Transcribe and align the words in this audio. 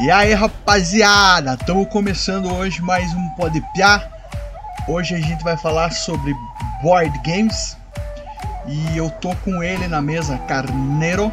E 0.00 0.12
aí, 0.12 0.32
rapaziada, 0.32 1.54
estamos 1.54 1.88
começando 1.88 2.54
hoje 2.54 2.80
mais 2.80 3.12
um 3.12 3.28
Pode 3.30 3.60
Piar. 3.74 4.08
Hoje 4.86 5.16
a 5.16 5.18
gente 5.18 5.42
vai 5.42 5.56
falar 5.56 5.90
sobre 5.90 6.36
board 6.80 7.12
games. 7.24 7.76
E 8.68 8.96
eu 8.96 9.10
tô 9.10 9.34
com 9.44 9.60
ele 9.60 9.88
na 9.88 10.00
mesa, 10.00 10.38
Carneiro. 10.46 11.32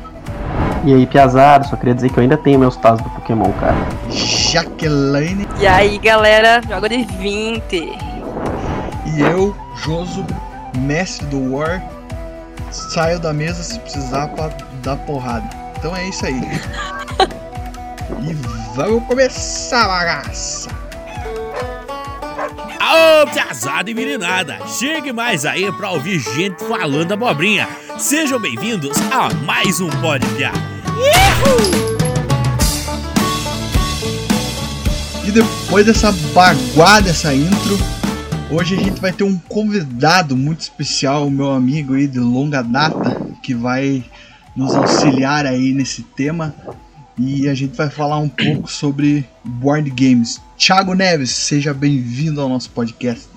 E 0.84 0.92
aí, 0.92 1.06
Piazada, 1.06 1.64
só 1.66 1.76
queria 1.76 1.94
dizer 1.94 2.10
que 2.10 2.18
eu 2.18 2.24
ainda 2.24 2.38
tenho 2.38 2.58
meus 2.58 2.76
tazos 2.76 3.04
do 3.04 3.10
Pokémon, 3.12 3.52
cara. 3.54 3.78
Jaqueline. 4.10 5.48
E 5.60 5.68
aí, 5.68 6.00
galera, 6.00 6.60
joga 6.68 6.90
de 6.90 7.04
20. 7.04 7.62
E 7.72 9.22
eu, 9.22 9.56
Joso, 9.76 10.26
mestre 10.80 11.28
do 11.28 11.56
War. 11.56 11.84
Saio 12.72 13.20
da 13.20 13.32
mesa 13.32 13.62
se 13.62 13.78
precisar 13.80 14.30
pra 14.30 14.50
dar 14.82 14.98
porrada. 14.98 15.48
Então 15.78 15.96
é 15.96 16.10
isso 16.10 16.26
aí. 16.26 16.42
e 18.22 18.55
vamos 18.76 19.06
começar, 19.06 19.88
bagaça! 19.88 20.70
Ô, 22.78 23.28
piazada 23.32 23.90
e 23.90 23.94
meninada, 23.94 24.60
chegue 24.68 25.14
mais 25.14 25.46
aí 25.46 25.72
pra 25.72 25.92
ouvir 25.92 26.20
gente 26.20 26.62
falando 26.66 27.14
abobrinha. 27.14 27.68
Sejam 27.98 28.38
bem-vindos 28.40 28.98
a 29.12 29.34
mais 29.46 29.80
um 29.80 29.90
Pode 30.02 30.28
Piar. 30.36 30.54
E 35.26 35.32
depois 35.32 35.86
dessa 35.86 36.12
baguada, 36.34 37.10
essa 37.10 37.34
intro, 37.34 37.78
hoje 38.52 38.76
a 38.76 38.78
gente 38.78 39.00
vai 39.00 39.14
ter 39.14 39.24
um 39.24 39.38
convidado 39.48 40.36
muito 40.36 40.60
especial, 40.60 41.30
meu 41.30 41.52
amigo 41.52 41.94
aí 41.94 42.08
de 42.08 42.20
longa 42.20 42.62
data, 42.62 43.22
que 43.42 43.54
vai 43.54 44.04
nos 44.54 44.76
auxiliar 44.76 45.46
aí 45.46 45.72
nesse 45.74 46.04
tema. 46.04 46.54
E 47.18 47.48
a 47.48 47.54
gente 47.54 47.78
vai 47.78 47.90
falar 47.90 48.18
um 48.18 48.28
pouco 48.28 48.70
sobre 48.70 49.26
board 49.44 49.90
games. 49.90 50.42
Thiago 50.58 50.94
Neves, 50.94 51.32
seja 51.32 51.74
bem-vindo 51.74 52.42
ao 52.42 52.50
nosso 52.50 52.70
podcast. 52.72 53.30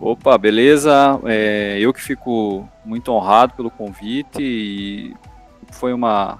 Opa, 0.00 0.38
beleza? 0.38 1.20
É, 1.24 1.76
eu 1.78 1.92
que 1.92 2.00
fico 2.00 2.66
muito 2.84 3.12
honrado 3.12 3.54
pelo 3.54 3.70
convite 3.70 4.40
e 4.40 5.14
foi 5.70 5.92
uma, 5.92 6.38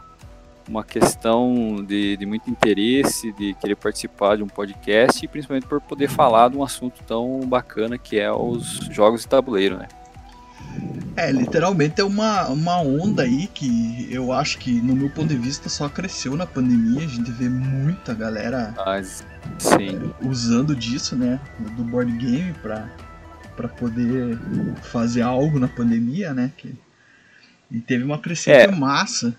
uma 0.68 0.82
questão 0.82 1.84
de, 1.86 2.16
de 2.16 2.24
muito 2.24 2.50
interesse, 2.50 3.32
de 3.32 3.54
querer 3.54 3.76
participar 3.76 4.36
de 4.36 4.42
um 4.42 4.48
podcast 4.48 5.22
e 5.22 5.28
principalmente 5.28 5.66
por 5.66 5.80
poder 5.80 6.08
falar 6.08 6.48
de 6.48 6.56
um 6.56 6.64
assunto 6.64 7.02
tão 7.06 7.40
bacana 7.40 7.98
que 7.98 8.18
é 8.18 8.32
os 8.32 8.88
jogos 8.90 9.22
de 9.22 9.28
tabuleiro, 9.28 9.76
né? 9.76 9.88
É, 11.16 11.32
literalmente 11.32 12.00
é 12.00 12.04
uma, 12.04 12.46
uma 12.48 12.78
onda 12.80 13.22
aí 13.22 13.46
que 13.46 14.06
eu 14.10 14.32
acho 14.32 14.58
que, 14.58 14.70
no 14.82 14.94
meu 14.94 15.08
ponto 15.08 15.28
de 15.28 15.36
vista, 15.36 15.68
só 15.68 15.88
cresceu 15.88 16.36
na 16.36 16.46
pandemia. 16.46 17.04
A 17.04 17.08
gente 17.08 17.30
vê 17.30 17.48
muita 17.48 18.12
galera 18.12 18.74
sim. 19.58 20.12
usando 20.22 20.76
disso, 20.76 21.16
né? 21.16 21.40
Do 21.74 21.82
board 21.82 22.12
game 22.18 22.52
pra, 22.62 22.88
pra 23.56 23.66
poder 23.66 24.38
fazer 24.82 25.22
algo 25.22 25.58
na 25.58 25.68
pandemia, 25.68 26.34
né? 26.34 26.52
Que, 26.56 26.74
e 27.70 27.80
teve 27.80 28.04
uma 28.04 28.18
crescente 28.18 28.64
É. 28.64 28.70
massa. 28.70 29.34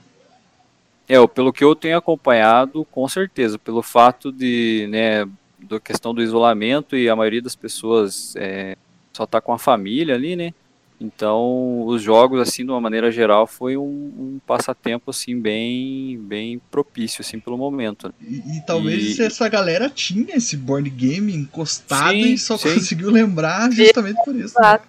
É, 1.08 1.26
pelo 1.28 1.54
que 1.54 1.64
eu 1.64 1.74
tenho 1.76 1.98
acompanhado, 1.98 2.86
com 2.92 3.08
certeza, 3.08 3.58
pelo 3.58 3.82
fato 3.82 4.32
de, 4.32 4.88
né, 4.90 5.26
da 5.58 5.80
questão 5.80 6.14
do 6.14 6.22
isolamento 6.22 6.98
e 6.98 7.08
a 7.08 7.16
maioria 7.16 7.42
das 7.42 7.56
pessoas 7.56 8.34
é, 8.36 8.76
só 9.14 9.26
tá 9.26 9.40
com 9.40 9.54
a 9.54 9.58
família 9.58 10.16
ali, 10.16 10.36
né? 10.36 10.54
Então, 11.00 11.86
os 11.86 12.02
jogos, 12.02 12.42
assim, 12.42 12.66
de 12.66 12.72
uma 12.72 12.82
maneira 12.82 13.12
geral, 13.12 13.46
foi 13.46 13.78
um, 13.78 13.84
um 13.84 14.40
passatempo, 14.48 15.12
assim, 15.12 15.40
bem, 15.40 16.18
bem 16.20 16.60
propício, 16.72 17.22
assim, 17.22 17.40
pelo 17.40 17.56
momento. 17.58 18.08
né? 18.08 18.14
E, 18.20 18.58
e 18.58 18.62
talvez 18.66 19.20
E- 19.20 19.22
essa 19.24 19.48
galera 19.48 19.90
tinha 19.90 20.36
esse 20.36 20.58
board 20.58 20.90
game 20.90 21.34
encostado 21.36 22.14
Sim, 22.14 22.34
e 22.34 22.38
só 22.38 22.58
sim. 22.58 22.74
conseguiu 22.74 23.12
lembrar 23.12 23.72
justamente 23.72 24.24
por 24.26 24.36
isso. 24.36 24.60
né? 24.60 24.80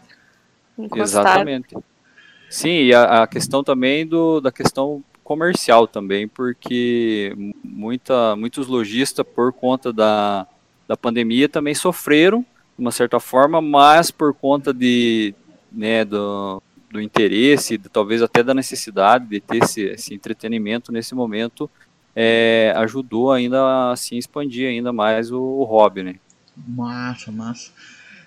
Exatamente. 0.94 1.76
Sim, 2.48 2.84
e 2.84 2.94
a, 2.94 3.22
a 3.24 3.26
questão 3.26 3.62
também 3.62 4.06
do, 4.06 4.40
da 4.40 4.50
questão 4.50 5.02
comercial 5.22 5.86
também, 5.86 6.26
porque 6.26 7.34
muita, 7.62 8.34
muitos 8.34 8.66
lojistas, 8.66 9.26
por 9.34 9.52
conta 9.52 9.92
da, 9.92 10.46
da 10.88 10.96
pandemia, 10.96 11.48
também 11.50 11.74
sofreram, 11.74 12.40
de 12.40 12.82
uma 12.82 12.90
certa 12.90 13.20
forma, 13.20 13.60
mas 13.60 14.10
por 14.10 14.32
conta 14.32 14.72
de, 14.72 15.34
né, 15.70 16.04
do, 16.04 16.62
do 16.90 17.00
interesse, 17.00 17.78
de, 17.78 17.88
talvez 17.88 18.22
até 18.22 18.42
da 18.42 18.54
necessidade 18.54 19.26
de 19.26 19.40
ter 19.40 19.62
esse, 19.62 19.82
esse 19.82 20.14
entretenimento 20.14 20.92
nesse 20.92 21.14
momento, 21.14 21.70
é, 22.14 22.72
ajudou 22.76 23.32
ainda 23.32 23.62
a 23.62 23.92
assim, 23.92 24.16
expandir 24.16 24.68
ainda 24.68 24.92
mais 24.92 25.30
o, 25.30 25.40
o 25.40 25.64
hobby, 25.64 26.02
né? 26.02 26.14
Massa, 26.56 27.30
massa. 27.30 27.70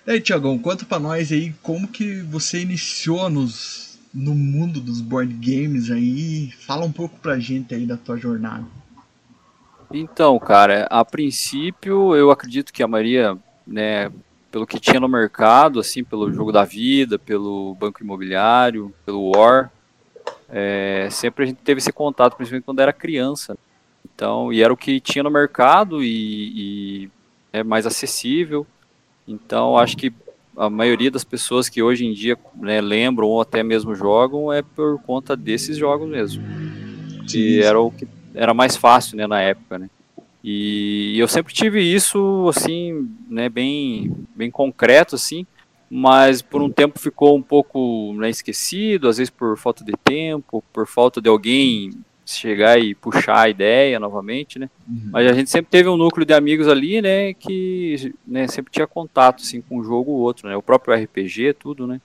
E 0.06 0.10
aí, 0.10 0.20
Tiagão, 0.20 0.58
conta 0.58 0.84
pra 0.84 0.98
nós 0.98 1.30
aí 1.30 1.54
como 1.62 1.86
que 1.86 2.22
você 2.22 2.60
iniciou 2.60 3.30
nos, 3.30 3.98
no 4.12 4.34
mundo 4.34 4.80
dos 4.80 5.00
board 5.00 5.32
games 5.34 5.90
aí. 5.90 6.50
Fala 6.66 6.84
um 6.84 6.92
pouco 6.92 7.18
pra 7.20 7.38
gente 7.38 7.74
aí 7.74 7.86
da 7.86 7.96
tua 7.96 8.16
jornada. 8.16 8.64
Então, 9.92 10.38
cara, 10.38 10.86
a 10.90 11.04
princípio 11.04 12.16
eu 12.16 12.30
acredito 12.30 12.72
que 12.72 12.82
a 12.82 12.88
maioria, 12.88 13.36
né, 13.66 14.10
pelo 14.52 14.66
que 14.66 14.78
tinha 14.78 15.00
no 15.00 15.08
mercado, 15.08 15.80
assim, 15.80 16.04
pelo 16.04 16.32
jogo 16.32 16.52
da 16.52 16.64
vida, 16.64 17.18
pelo 17.18 17.74
banco 17.74 18.02
imobiliário, 18.02 18.94
pelo 19.04 19.32
War, 19.34 19.72
é, 20.48 21.08
sempre 21.10 21.44
a 21.44 21.46
gente 21.48 21.58
teve 21.58 21.78
esse 21.78 21.92
contato, 21.92 22.36
principalmente 22.36 22.64
quando 22.64 22.80
era 22.80 22.92
criança. 22.92 23.58
Então, 24.04 24.52
e 24.52 24.62
era 24.62 24.72
o 24.72 24.76
que 24.76 25.00
tinha 25.00 25.22
no 25.24 25.30
mercado 25.30 26.04
e, 26.04 26.52
e 27.04 27.10
é 27.52 27.64
mais 27.64 27.86
acessível. 27.86 28.64
Então, 29.26 29.76
acho 29.76 29.96
que 29.96 30.12
a 30.56 30.68
maioria 30.68 31.10
das 31.10 31.24
pessoas 31.24 31.68
que 31.68 31.82
hoje 31.82 32.04
em 32.04 32.12
dia 32.12 32.38
né, 32.54 32.80
lembram 32.80 33.26
ou 33.26 33.40
até 33.40 33.62
mesmo 33.62 33.94
jogam 33.94 34.52
é 34.52 34.60
por 34.60 35.00
conta 35.02 35.34
desses 35.34 35.78
jogos 35.78 36.06
mesmo 36.06 36.42
que 37.26 37.62
era 37.62 37.80
o 37.80 37.90
que 37.90 38.06
era 38.34 38.54
mais 38.54 38.76
fácil, 38.76 39.16
né, 39.16 39.26
na 39.26 39.40
época, 39.40 39.78
né? 39.78 39.90
E 40.44 41.16
eu 41.18 41.28
sempre 41.28 41.54
tive 41.54 41.80
isso 41.80 42.48
assim, 42.48 43.08
né, 43.28 43.48
bem 43.48 44.12
bem 44.34 44.50
concreto 44.50 45.14
assim, 45.14 45.46
mas 45.88 46.42
por 46.42 46.60
um 46.60 46.70
tempo 46.70 46.98
ficou 46.98 47.36
um 47.36 47.42
pouco 47.42 48.12
né, 48.14 48.28
esquecido, 48.28 49.08
às 49.08 49.18
vezes 49.18 49.30
por 49.30 49.56
falta 49.56 49.84
de 49.84 49.92
tempo, 50.02 50.64
por 50.72 50.86
falta 50.86 51.20
de 51.20 51.28
alguém 51.28 51.92
chegar 52.24 52.80
e 52.80 52.94
puxar 52.94 53.40
a 53.40 53.48
ideia 53.48 54.00
novamente, 54.00 54.58
né? 54.58 54.70
Uhum. 54.88 55.10
Mas 55.12 55.30
a 55.30 55.32
gente 55.32 55.50
sempre 55.50 55.70
teve 55.70 55.88
um 55.88 55.96
núcleo 55.96 56.24
de 56.24 56.32
amigos 56.32 56.66
ali, 56.66 57.02
né, 57.02 57.34
que 57.34 58.14
né, 58.26 58.48
sempre 58.48 58.72
tinha 58.72 58.86
contato 58.86 59.42
assim 59.42 59.60
com 59.60 59.78
um 59.78 59.84
jogo 59.84 60.10
ou 60.10 60.18
outro, 60.20 60.48
né? 60.48 60.56
O 60.56 60.62
próprio 60.62 60.94
RPG, 60.94 61.54
tudo, 61.54 61.86
né? 61.86 62.00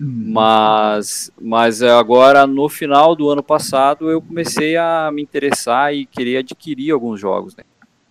Uhum. 0.00 0.30
Mas, 0.32 1.30
mas 1.40 1.82
agora 1.82 2.46
no 2.46 2.68
final 2.68 3.16
do 3.16 3.30
ano 3.30 3.42
passado 3.42 4.10
eu 4.10 4.20
comecei 4.22 4.76
a 4.76 5.10
me 5.12 5.22
interessar 5.22 5.94
e 5.94 6.06
querer 6.06 6.38
adquirir 6.38 6.92
alguns 6.92 7.18
jogos, 7.18 7.56
né? 7.56 7.64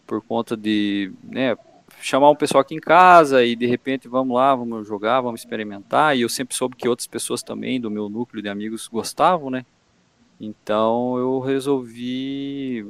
Por 0.07 0.21
conta 0.23 0.57
de, 0.57 1.11
né, 1.23 1.55
chamar 2.01 2.29
um 2.31 2.35
pessoal 2.35 2.61
aqui 2.61 2.73
em 2.73 2.79
casa 2.79 3.43
e 3.43 3.55
de 3.55 3.67
repente 3.67 4.07
vamos 4.07 4.35
lá, 4.35 4.55
vamos 4.55 4.87
jogar, 4.87 5.21
vamos 5.21 5.41
experimentar. 5.41 6.17
E 6.17 6.21
eu 6.21 6.29
sempre 6.29 6.55
soube 6.55 6.75
que 6.75 6.87
outras 6.87 7.07
pessoas 7.07 7.43
também 7.43 7.79
do 7.79 7.91
meu 7.91 8.09
núcleo 8.09 8.41
de 8.41 8.49
amigos 8.49 8.87
gostavam, 8.87 9.49
né? 9.49 9.65
Então 10.39 11.17
eu 11.17 11.39
resolvi 11.39 12.87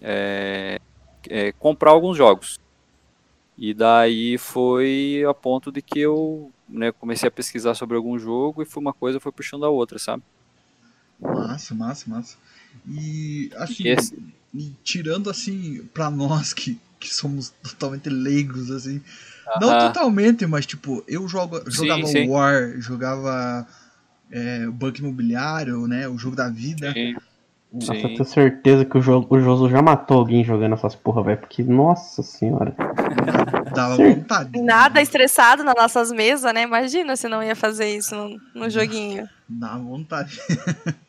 é, 0.00 0.80
é, 1.28 1.52
comprar 1.52 1.90
alguns 1.90 2.16
jogos. 2.16 2.58
E 3.56 3.72
daí 3.72 4.36
foi 4.36 5.24
a 5.28 5.32
ponto 5.32 5.70
de 5.70 5.80
que 5.80 6.00
eu 6.00 6.50
né, 6.68 6.90
comecei 6.90 7.28
a 7.28 7.32
pesquisar 7.32 7.74
sobre 7.74 7.96
algum 7.96 8.18
jogo 8.18 8.62
e 8.62 8.66
foi 8.66 8.80
uma 8.80 8.92
coisa 8.92 9.20
foi 9.20 9.30
puxando 9.30 9.64
a 9.64 9.68
outra, 9.68 9.98
sabe? 9.98 10.22
Massa, 11.20 11.74
massa, 11.74 12.10
massa. 12.10 12.36
E 12.88 13.50
assim, 13.54 13.88
esse- 13.88 14.18
e 14.54 14.72
tirando 14.84 15.28
assim, 15.28 15.84
pra 15.92 16.10
nós 16.10 16.52
que, 16.52 16.78
que 17.00 17.12
somos 17.12 17.52
totalmente 17.62 18.08
leigos, 18.08 18.70
assim. 18.70 19.02
Não 19.60 19.70
Aham. 19.70 19.88
totalmente, 19.88 20.46
mas 20.46 20.64
tipo, 20.64 21.04
eu 21.08 21.26
jogo, 21.28 21.60
jogava 21.70 22.06
sim. 22.06 22.28
War, 22.28 22.80
jogava 22.80 23.66
é, 24.30 24.66
o 24.66 24.72
Banco 24.72 24.98
Imobiliário, 24.98 25.86
né? 25.86 26.08
O 26.08 26.16
jogo 26.16 26.36
da 26.36 26.48
vida. 26.48 26.92
Sim, 26.92 27.14
Nossa, 27.72 27.92
eu 27.94 28.08
sim. 28.08 28.14
tenho 28.14 28.24
certeza 28.24 28.84
que 28.84 28.96
o, 28.96 29.02
jo 29.02 29.26
o 29.28 29.40
Joso 29.40 29.68
já 29.68 29.82
matou 29.82 30.18
alguém 30.18 30.44
jogando 30.44 30.74
essas 30.74 30.94
porra, 30.94 31.22
velho. 31.22 31.38
Porque, 31.38 31.62
nossa 31.62 32.22
senhora. 32.22 32.74
Dava 33.74 33.96
Sim. 33.96 34.14
vontade. 34.14 34.62
Nada 34.62 35.00
estressado 35.00 35.64
nas 35.64 35.74
nossas 35.74 36.12
mesas, 36.12 36.52
né? 36.54 36.62
Imagina 36.62 37.16
se 37.16 37.28
não 37.28 37.42
ia 37.42 37.56
fazer 37.56 37.96
isso 37.96 38.14
no, 38.14 38.40
no 38.54 38.70
joguinho. 38.70 39.28
Dá 39.48 39.76
vontade. 39.76 40.40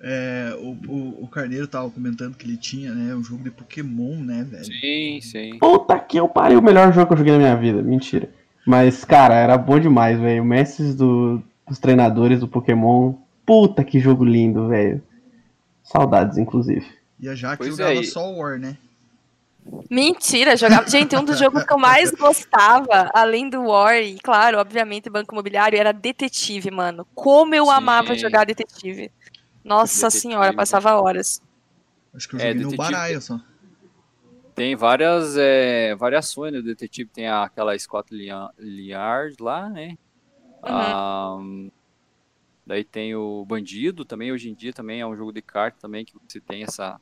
É, 0.00 0.56
o, 0.58 0.76
o, 0.88 1.24
o 1.24 1.28
Carneiro 1.28 1.66
tava 1.66 1.90
comentando 1.90 2.36
que 2.36 2.46
ele 2.46 2.56
tinha, 2.56 2.94
né, 2.94 3.14
um 3.14 3.22
jogo 3.22 3.42
de 3.42 3.50
Pokémon, 3.50 4.16
né, 4.16 4.46
velho? 4.48 4.64
Sim, 4.64 5.20
sim. 5.20 5.58
Puta 5.58 5.98
que 5.98 6.18
eu 6.18 6.28
parei 6.28 6.56
o 6.56 6.62
melhor 6.62 6.92
jogo 6.92 7.08
que 7.08 7.12
eu 7.14 7.18
joguei 7.18 7.32
na 7.32 7.38
minha 7.38 7.56
vida. 7.56 7.82
Mentira. 7.82 8.30
Mas, 8.64 9.04
cara, 9.04 9.34
era 9.34 9.56
bom 9.58 9.80
demais, 9.80 10.20
velho. 10.20 10.44
Mestres 10.44 10.94
do, 10.94 11.42
dos 11.66 11.78
treinadores 11.78 12.40
do 12.40 12.46
Pokémon. 12.46 13.14
Puta 13.44 13.82
que 13.82 13.98
jogo 13.98 14.24
lindo, 14.24 14.68
velho. 14.68 15.02
Saudades, 15.82 16.38
inclusive. 16.38 16.86
E 17.18 17.28
a 17.28 17.34
Jaque 17.34 17.58
Pois 17.58 17.70
jogava 17.70 17.98
é, 17.98 18.02
só 18.02 18.30
War, 18.30 18.58
né? 18.58 18.76
Mentira, 19.90 20.56
jogava. 20.56 20.88
Gente, 20.88 21.16
um 21.16 21.24
dos 21.24 21.38
jogos 21.40 21.64
que 21.64 21.72
eu 21.72 21.78
mais 21.78 22.10
gostava, 22.10 23.10
além 23.12 23.48
do 23.48 23.62
War, 23.62 23.96
e 23.96 24.18
claro, 24.18 24.58
obviamente, 24.58 25.10
Banco 25.10 25.34
Imobiliário, 25.34 25.78
era 25.78 25.92
Detetive, 25.92 26.70
mano. 26.70 27.06
Como 27.14 27.54
eu 27.54 27.66
Sim. 27.66 27.72
amava 27.72 28.14
jogar 28.14 28.44
Detetive. 28.44 29.10
Nossa 29.68 30.06
Detetive. 30.08 30.20
senhora, 30.20 30.52
passava 30.54 31.00
horas. 31.00 31.42
Acho 32.14 32.28
que 32.28 32.36
eu 32.36 32.40
É, 32.40 32.52
joguei 32.52 32.64
no 32.64 32.76
baralho 32.76 33.20
só. 33.20 33.38
Tem 34.54 34.74
várias 34.74 35.36
é, 35.36 35.94
variações 35.94 36.52
no 36.52 36.62
detetive. 36.62 37.10
Tem 37.10 37.28
aquela 37.28 37.78
Scotland 37.78 38.50
Yard 38.58 39.36
lá, 39.40 39.68
né? 39.68 39.94
Ah, 40.62 41.36
daí 42.66 42.82
tem 42.82 43.14
o 43.14 43.44
Bandido 43.46 44.04
também. 44.04 44.32
Hoje 44.32 44.50
em 44.50 44.54
dia 44.54 44.72
também 44.72 45.00
é 45.00 45.06
um 45.06 45.16
jogo 45.16 45.32
de 45.32 45.42
carta 45.42 45.78
também 45.80 46.04
que 46.04 46.12
você 46.28 46.40
tem 46.40 46.64
essa, 46.64 46.98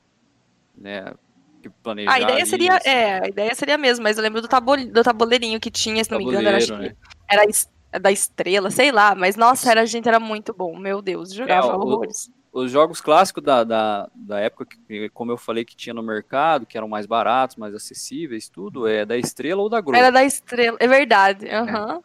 né? 0.77 1.15
Que 1.63 1.71
planejar 1.83 2.13
A 2.15 2.21
ideia 2.21 2.39
ali, 2.41 2.47
seria, 2.47 2.77
é, 2.85 3.25
a 3.25 3.29
ideia 3.29 3.55
seria 3.55 3.79
mesmo, 3.79 4.03
mas 4.03 4.19
eu 4.19 4.23
lembro 4.23 4.43
do, 4.43 4.49
tabule, 4.49 4.87
do 4.87 5.03
tabuleirinho 5.03 5.59
que 5.59 5.71
tinha, 5.71 6.05
se 6.05 6.11
não 6.11 6.19
me 6.19 6.25
engano, 6.25 6.47
era, 6.49 6.59
acho 6.59 6.67
tabuleiro, 6.67 6.95
que 6.95 6.97
né? 6.97 6.97
era 7.31 8.01
da 8.01 8.13
estrela, 8.13 8.71
sei 8.71 8.93
lá, 8.93 9.15
mas 9.15 9.37
nossa, 9.37 9.71
era, 9.71 9.87
gente, 9.87 10.07
era 10.07 10.21
muito 10.21 10.53
bom, 10.53 10.79
meu 10.79 11.01
Deus, 11.01 11.33
jogava 11.33 11.69
É, 11.69 11.75
o- 11.75 11.81
horrores. 11.81 12.29
Os 12.57 12.71
jogos 12.71 13.03
clássicos 13.03 13.43
da, 13.43 13.63
da, 13.65 14.11
da 14.15 14.41
época, 14.41 14.67
que, 14.89 15.11
como 15.11 15.31
eu 15.31 15.37
falei, 15.37 15.63
que 15.63 15.77
tinha 15.77 15.93
no 15.93 16.03
mercado, 16.03 16.65
que 16.65 16.79
eram 16.79 16.89
mais 16.89 17.05
baratos, 17.05 17.57
mais 17.57 17.75
acessíveis, 17.75 18.49
tudo, 18.49 18.87
é 18.87 19.05
da 19.05 19.17
Estrela 19.17 19.61
ou 19.61 19.69
da 19.69 19.79
Grow. 19.79 19.95
Era 19.95 20.11
da 20.11 20.25
estrela, 20.25 20.79
é 20.81 20.89
verdade, 20.89 21.47
aham. 21.51 22.01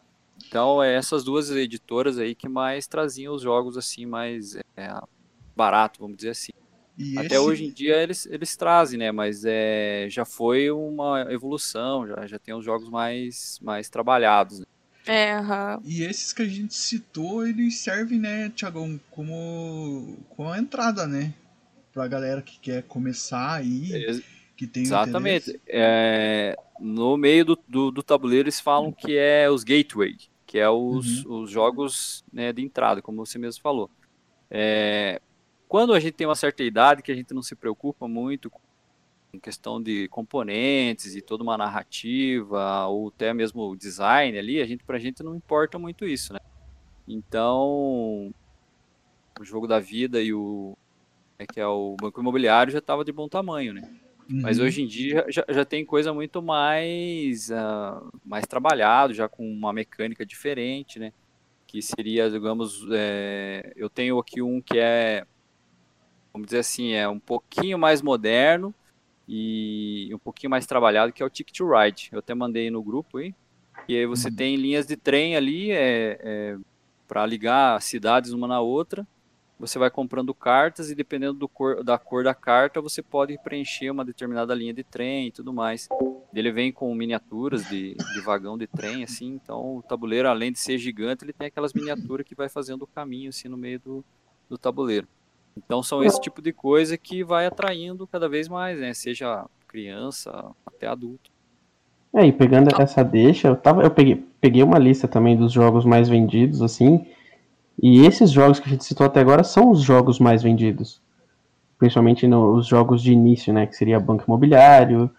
Então, 0.45 0.83
é 0.83 0.94
essas 0.95 1.24
duas 1.24 1.50
editoras 1.51 2.18
aí 2.18 2.36
que 2.36 2.50
mais 2.50 2.86
traziam 2.86 3.33
os 3.33 3.42
jogos 3.42 3.77
assim, 3.77 4.06
mais 4.06 4.56
é, 4.77 4.94
barato, 5.56 6.01
vamos 6.01 6.18
dizer 6.18 6.31
assim. 6.31 6.51
E 6.98 7.18
Até 7.18 7.27
esse- 7.36 7.38
hoje 7.39 7.65
em 7.65 7.74
dia 7.74 7.95
eles, 8.03 8.25
eles 8.25 8.56
trazem, 8.57 9.00
né? 9.00 9.12
Mas 9.12 9.45
é, 9.45 10.07
já 10.09 10.25
foi 10.25 10.69
uma 10.69 11.21
evolução, 11.31 12.06
já, 12.06 12.27
já 12.27 12.38
tem 12.38 12.53
os 12.53 12.65
jogos 12.65 12.89
mais, 12.89 13.57
mais 13.62 13.89
trabalhados. 13.89 14.59
Né? 14.59 14.65
É, 15.06 15.33
aham. 15.33 15.81
E 15.83 16.03
esses 16.03 16.31
que 16.31 16.42
a 16.42 16.48
gente 16.48 16.74
citou, 16.74 17.45
eles 17.45 17.80
servem, 17.80 18.19
né, 18.19 18.50
Tiagão, 18.50 19.00
como, 19.09 20.18
como 20.30 20.50
a 20.50 20.59
entrada, 20.59 21.07
né? 21.07 21.33
Pra 21.92 22.07
galera 22.07 22.42
que 22.42 22.59
quer 22.59 22.83
começar 22.83 23.56
aí, 23.56 24.21
que 24.56 24.68
tem 24.68 24.83
Exatamente. 24.83 25.59
É, 25.68 26.56
no 26.80 27.18
meio 27.18 27.44
do, 27.44 27.59
do, 27.68 27.92
do 27.92 28.03
tabuleiro 28.03 28.48
eles 28.48 28.59
falam 28.59 28.92
que 28.92 29.18
é 29.18 29.50
os 29.50 29.63
gateway, 29.63 30.18
que 30.45 30.57
é 30.57 30.69
os, 30.69 31.25
os 31.25 31.50
jogos 31.50 32.24
né, 32.31 32.53
de 32.53 32.62
entrada, 32.62 33.01
como 33.01 33.25
você 33.25 33.38
mesmo 33.38 33.62
falou. 33.62 33.89
É, 34.50 35.21
quando 35.68 35.94
a 35.94 36.00
gente 36.00 36.13
tem 36.13 36.27
uma 36.27 36.36
certa 36.36 36.63
idade 36.63 37.01
que 37.01 37.12
a 37.12 37.15
gente 37.15 37.33
não 37.33 37.42
se 37.42 37.56
preocupa 37.56 38.07
muito 38.07 38.51
com 39.31 39.39
questão 39.39 39.81
de 39.81 40.07
componentes 40.09 41.15
e 41.15 41.21
toda 41.21 41.43
uma 41.43 41.57
narrativa 41.57 42.85
ou 42.87 43.07
até 43.07 43.33
mesmo 43.33 43.61
o 43.61 43.75
design 43.77 44.37
ali, 44.37 44.61
a 44.61 44.65
gente 44.65 44.83
pra 44.83 44.99
gente 44.99 45.23
não 45.23 45.35
importa 45.35 45.79
muito 45.79 46.05
isso, 46.05 46.33
né? 46.33 46.39
Então, 47.07 48.29
o 49.39 49.43
jogo 49.43 49.67
da 49.67 49.79
vida 49.79 50.21
e 50.21 50.33
o 50.33 50.73
é 51.39 51.45
que 51.47 51.59
é 51.59 51.65
o 51.65 51.95
banco 51.99 52.19
imobiliário 52.21 52.71
já 52.71 52.79
estava 52.79 53.03
de 53.03 53.11
bom 53.11 53.27
tamanho, 53.27 53.73
né? 53.73 53.81
Mas 54.43 54.59
Uhum. 54.59 54.65
hoje 54.65 54.81
em 54.83 54.87
dia 54.87 55.25
já, 55.29 55.43
já 55.49 55.65
tem 55.65 55.85
coisa 55.85 56.13
muito 56.13 56.41
mais, 56.41 57.51
ah, 57.51 58.01
mais 58.23 58.45
trabalhado, 58.45 59.13
já 59.13 59.27
com 59.27 59.43
uma 59.45 59.73
mecânica 59.73 60.25
diferente, 60.25 60.99
né? 60.99 61.11
Que 61.67 61.81
seria, 61.81 62.29
digamos, 62.29 62.85
é, 62.91 63.73
eu 63.75 63.89
tenho 63.89 64.19
aqui 64.19 64.41
um 64.41 64.61
que 64.61 64.77
é, 64.77 65.25
vamos 66.33 66.47
dizer 66.47 66.59
assim, 66.59 66.91
é 66.93 67.07
um 67.07 67.19
pouquinho 67.19 67.77
mais 67.77 68.01
moderno 68.01 68.73
e 69.27 70.09
um 70.13 70.19
pouquinho 70.19 70.50
mais 70.50 70.65
trabalhado, 70.65 71.13
que 71.13 71.21
é 71.21 71.25
o 71.25 71.29
Ticket 71.29 71.57
to 71.57 71.69
Ride. 71.69 72.09
Eu 72.12 72.19
até 72.19 72.33
mandei 72.33 72.69
no 72.69 72.83
grupo 72.83 73.18
aí. 73.18 73.33
E 73.88 73.95
aí 73.95 74.06
você 74.06 74.29
tem 74.29 74.56
linhas 74.56 74.85
de 74.85 74.95
trem 74.95 75.35
ali 75.35 75.71
é, 75.71 76.57
para 77.07 77.25
ligar 77.25 77.81
cidades 77.81 78.31
uma 78.31 78.47
na 78.47 78.62
outra 78.62 79.07
você 79.62 79.77
vai 79.77 79.91
comprando 79.91 80.33
cartas 80.33 80.89
e 80.89 80.95
dependendo 80.95 81.35
do 81.35 81.47
cor, 81.47 81.83
da 81.83 81.97
cor 81.97 82.23
da 82.23 82.33
carta, 82.33 82.81
você 82.81 83.03
pode 83.03 83.38
preencher 83.44 83.91
uma 83.91 84.03
determinada 84.03 84.56
linha 84.56 84.73
de 84.73 84.83
trem 84.83 85.27
e 85.27 85.31
tudo 85.31 85.53
mais. 85.53 85.88
Ele 86.33 86.51
vem 86.51 86.71
com 86.71 86.94
miniaturas 86.95 87.63
de, 87.69 87.94
de 87.94 88.21
vagão 88.21 88.57
de 88.57 88.65
trem, 88.65 89.03
assim, 89.03 89.27
então 89.27 89.77
o 89.77 89.83
tabuleiro, 89.83 90.27
além 90.27 90.51
de 90.51 90.57
ser 90.57 90.79
gigante, 90.79 91.24
ele 91.24 91.31
tem 91.31 91.47
aquelas 91.47 91.74
miniaturas 91.74 92.25
que 92.25 92.33
vai 92.33 92.50
fazendo 92.50 92.81
o 92.81 92.88
caminho, 92.88 93.29
assim, 93.29 93.47
no 93.47 93.56
meio 93.56 93.79
do, 93.79 94.03
do 94.50 94.57
tabuleiro. 94.57 95.07
Então 95.56 95.83
são 95.83 96.03
esse 96.03 96.19
tipo 96.19 96.42
de 96.42 96.53
coisa 96.53 96.98
que 96.98 97.24
vai 97.24 97.45
atraindo 97.45 98.07
cada 98.07 98.30
vez 98.30 98.48
mais, 98.48 98.80
né? 98.80 98.94
Seja 98.94 99.45
criança 99.68 100.51
até 100.65 100.88
adulto. 100.88 101.30
É, 102.13 102.25
e 102.25 102.31
pegando 102.31 102.69
essa 102.81 103.03
deixa, 103.03 103.48
eu, 103.48 103.56
tava, 103.56 103.83
eu 103.83 103.92
peguei, 103.92 104.25
peguei 104.42 104.62
uma 104.63 104.77
lista 104.77 105.07
também 105.07 105.38
dos 105.38 105.53
jogos 105.53 105.86
mais 105.86 106.09
vendidos, 106.09 106.62
assim, 106.62 107.06
e 107.81 108.06
esses 108.06 108.31
jogos 108.31 108.59
que 108.59 108.68
a 108.68 108.71
gente 108.71 108.83
citou 108.83 109.06
até 109.06 109.21
agora 109.21 109.44
são 109.44 109.71
os 109.71 109.81
jogos 109.81 110.19
mais 110.19 110.44
vendidos. 110.44 111.01
Principalmente 111.80 112.27
nos 112.27 112.68
jogos 112.68 113.01
de 113.01 113.12
início, 113.12 113.53
né? 113.53 113.65
Que 113.65 113.75
seria 113.75 114.00
Banco 114.00 114.25
Imobiliário, 114.27 115.09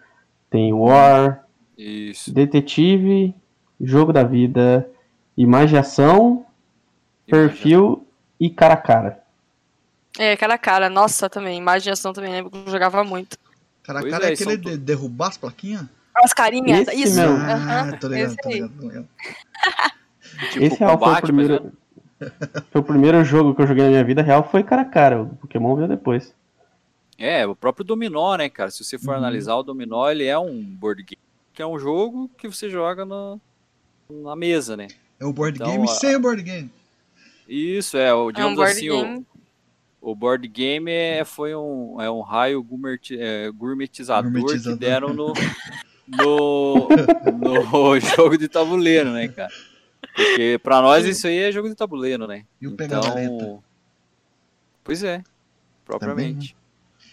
tem 0.49 0.71
War, 0.71 1.45
Isso. 1.77 2.33
Detetive, 2.33 3.35
Jogo 3.81 4.13
da 4.13 4.23
Vida, 4.23 4.89
Imaginação, 5.35 6.45
Perfil 7.25 8.05
e 8.39 8.49
Cara 8.49 8.75
a 8.75 8.77
Cara. 8.77 9.22
É, 10.19 10.37
cara 10.37 10.53
a 10.55 10.57
cara, 10.57 10.89
nossa 10.89 11.29
também, 11.29 11.57
imaginação 11.57 12.13
também, 12.13 12.31
lembro 12.31 12.51
que 12.51 12.57
eu 12.57 12.71
jogava 12.71 13.03
muito. 13.03 13.37
Cara, 13.83 13.99
Pois 13.99 14.11
cara, 14.11 14.25
é, 14.25 14.29
é 14.29 14.33
aquele 14.33 14.57
de 14.57 14.77
derrubar 14.77 15.29
as 15.29 15.37
plaquinhas? 15.37 15.85
As 16.15 16.33
carinhas, 16.33 16.87
Esse 16.87 16.95
isso. 17.03 17.15
mesmo. 17.15 17.37
Ah, 17.37 17.97
tô 17.99 18.07
ligado, 18.07 18.27
esse 18.27 18.37
tô 18.37 18.49
ligado, 18.49 18.73
tô 18.79 18.87
ligado. 18.87 19.07
Tipo 20.51 20.65
Esse 20.65 20.75
real 20.77 20.99
foi 20.99 21.13
o 21.13 21.21
primeiro. 21.21 21.73
Foi 22.71 22.81
o 22.81 22.83
primeiro 22.83 23.23
jogo 23.25 23.53
que 23.55 23.61
eu 23.61 23.67
joguei 23.67 23.83
na 23.83 23.89
minha 23.89 24.03
vida 24.03 24.21
real, 24.21 24.47
foi 24.49 24.63
cara 24.63 24.83
a 24.83 24.85
cara. 24.85 25.21
O 25.23 25.35
Pokémon 25.35 25.75
veio 25.75 25.87
depois. 25.87 26.33
É, 27.17 27.45
o 27.45 27.55
próprio 27.55 27.83
dominó, 27.85 28.35
né, 28.35 28.49
cara? 28.49 28.71
Se 28.71 28.83
você 28.83 28.97
for 28.97 29.11
Uhum. 29.11 29.17
analisar 29.17 29.55
o 29.55 29.63
dominó, 29.63 30.09
ele 30.09 30.25
é 30.25 30.37
um 30.37 30.63
board 30.63 31.03
game, 31.03 31.21
que 31.53 31.61
é 31.61 31.65
um 31.67 31.77
jogo 31.77 32.29
que 32.37 32.47
você 32.47 32.69
joga 32.69 33.05
na, 33.05 33.37
na 34.09 34.35
mesa, 34.35 34.77
né? 34.77 34.87
É 35.19 35.25
o 35.25 35.33
board 35.33 35.57
Então, 35.57 35.71
game 35.71 35.83
a- 35.83 35.87
sem 35.87 36.15
o 36.15 36.19
board 36.19 36.41
game. 36.41 36.71
Isso, 37.47 37.97
é, 37.97 38.13
o, 38.13 38.17
É 38.17 38.23
um 38.29 38.33
digamos 38.33 38.55
board 38.55 38.71
assim, 38.71 38.89
o. 38.89 39.25
o 40.03 40.15
board 40.15 40.47
game 40.47 40.91
é, 40.91 41.23
foi 41.23 41.55
um, 41.55 41.99
é 42.01 42.11
um 42.11 42.21
raio 42.21 42.61
gourmet- 42.61 42.99
é, 43.17 43.49
gourmetizador, 43.51 44.31
Gourmetizador. 44.31 44.77
que 44.77 44.85
deram 44.85 45.13
no, 45.13 45.33
no, 46.07 46.87
no 47.31 47.99
jogo 48.01 48.37
de 48.37 48.47
tabuleiro, 48.47 49.11
né, 49.11 49.27
cara? 49.29 49.51
Porque 50.15 50.59
pra 50.61 50.81
nós 50.81 51.05
isso 51.05 51.25
aí 51.25 51.37
é 51.39 51.51
jogo 51.51 51.69
de 51.69 51.75
tabuleiro, 51.75 52.27
né? 52.27 52.45
E 52.61 52.67
o 52.67 52.75
pega-vareta. 52.75 53.59
Pois 54.83 55.03
é, 55.03 55.23
propriamente. 55.85 56.55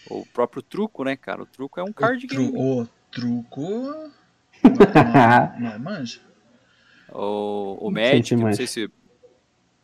O 0.09 0.25
próprio 0.25 0.61
truco, 0.61 1.03
né, 1.03 1.15
cara? 1.15 1.41
O 1.43 1.45
truco 1.45 1.79
é 1.79 1.83
um 1.83 1.87
O, 1.89 1.93
card 1.93 2.27
tru- 2.27 2.51
game. 2.51 2.57
o 2.57 2.87
truco. 3.09 3.61
Não, 3.61 4.11
não 5.59 5.71
é 5.71 5.77
manja? 5.79 6.19
O, 7.09 7.87
o 7.87 7.91
Não 7.91 7.95
sei 8.01 8.11
Magic, 8.11 8.27
se 8.27 8.35
não 8.35 8.53
sei 8.53 8.67
se. 8.67 8.91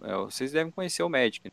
é, 0.03 0.15
vocês 0.17 0.51
devem 0.51 0.71
conhecer 0.71 1.01
o 1.03 1.09
Magic. 1.09 1.51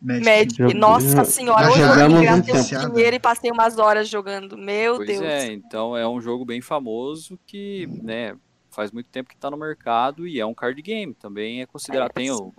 Magic, 0.00 0.56
Jogo- 0.56 0.74
nossa 0.74 1.24
senhora, 1.24 1.68
hoje 1.70 1.80
eu 1.80 1.94
gravei 1.94 2.28
um 2.30 2.38
o 2.38 2.42
tempo. 2.42 2.80
primeiro 2.82 3.16
e 3.16 3.18
passei 3.18 3.50
umas 3.50 3.78
horas 3.78 4.08
jogando, 4.08 4.56
meu 4.56 4.96
Pois 4.96 5.08
Deus. 5.08 5.22
é, 5.22 5.52
então 5.52 5.96
é 5.96 6.06
um 6.06 6.20
jogo 6.20 6.44
bem 6.44 6.60
famoso 6.60 7.38
que, 7.46 7.88
né, 8.02 8.36
faz 8.70 8.92
muito 8.92 9.08
tempo 9.08 9.30
que 9.30 9.36
tá 9.36 9.50
no 9.50 9.56
mercado 9.56 10.26
e 10.28 10.38
é 10.38 10.44
um 10.46 10.52
card 10.54 10.80
game. 10.82 11.14
Também 11.14 11.62
é 11.62 11.66
considerado. 11.66 12.10
É, 12.10 12.12
Tem 12.12 12.30
o- 12.30 12.52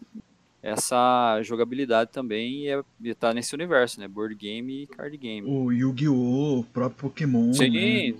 essa 0.64 1.40
jogabilidade 1.44 2.12
também 2.12 2.66
e, 2.66 2.70
é, 2.70 3.14
tá 3.14 3.34
nesse 3.34 3.54
universo, 3.54 4.00
né? 4.00 4.08
Board 4.08 4.34
game 4.36 4.84
e 4.84 4.88
card 4.88 5.16
game. 5.16 5.48
O 5.48 5.72
Yu-Gi-Oh!, 5.72 6.60
o 6.60 6.64
próprio 6.64 7.10
Pokémon. 7.10 7.52
né? 7.70 8.16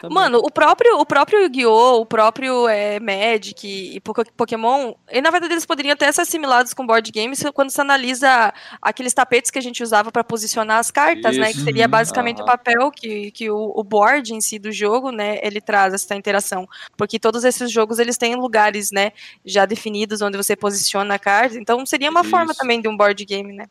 Também. 0.00 0.14
Mano, 0.14 0.38
o 0.38 0.50
próprio, 0.50 0.98
o 0.98 1.04
próprio 1.04 1.40
Yu-Gi-Oh!, 1.42 2.00
o 2.00 2.06
próprio 2.06 2.66
é, 2.68 2.98
Magic 2.98 3.66
e 3.96 4.00
Poké- 4.00 4.24
Pokémon, 4.36 4.94
e 5.12 5.20
na 5.20 5.30
verdade 5.30 5.52
eles 5.52 5.66
poderiam 5.66 5.92
até 5.92 6.10
ser 6.10 6.22
assimilados 6.22 6.72
com 6.72 6.86
board 6.86 7.10
games 7.12 7.42
quando 7.52 7.70
se 7.70 7.80
analisa 7.80 8.52
aqueles 8.80 9.12
tapetes 9.12 9.50
que 9.50 9.58
a 9.58 9.62
gente 9.62 9.82
usava 9.82 10.10
para 10.10 10.24
posicionar 10.24 10.78
as 10.78 10.90
cartas, 10.90 11.36
né? 11.36 11.46
Que 11.50 11.56
Isso. 11.56 11.64
seria 11.64 11.84
Uhum. 11.84 11.90
basicamente 11.90 12.38
o 12.38 12.44
Aham. 12.44 12.46
papel 12.46 12.90
que, 12.90 13.30
que 13.32 13.50
o, 13.50 13.72
o 13.76 13.84
board 13.84 14.34
em 14.34 14.40
si 14.40 14.58
do 14.58 14.72
jogo, 14.72 15.10
né? 15.10 15.38
Ele 15.42 15.60
traz 15.60 15.92
essa 15.92 16.14
interação. 16.14 16.66
Porque 16.96 17.18
todos 17.18 17.44
esses 17.44 17.70
jogos 17.70 17.98
eles 17.98 18.16
têm 18.16 18.34
lugares, 18.36 18.90
né? 18.90 19.12
Já 19.44 19.66
definidos 19.66 20.22
onde 20.22 20.36
você 20.36 20.56
posiciona 20.56 21.14
a 21.14 21.18
carta. 21.18 21.58
Então 21.58 21.84
seria 21.84 22.10
uma 22.10 22.24
forma 22.24 22.52
Isso. 22.52 22.60
também 22.60 22.80
de 22.80 22.88
um 22.88 22.96
board 22.96 23.22
game, 23.24 23.52
né? 23.52 23.66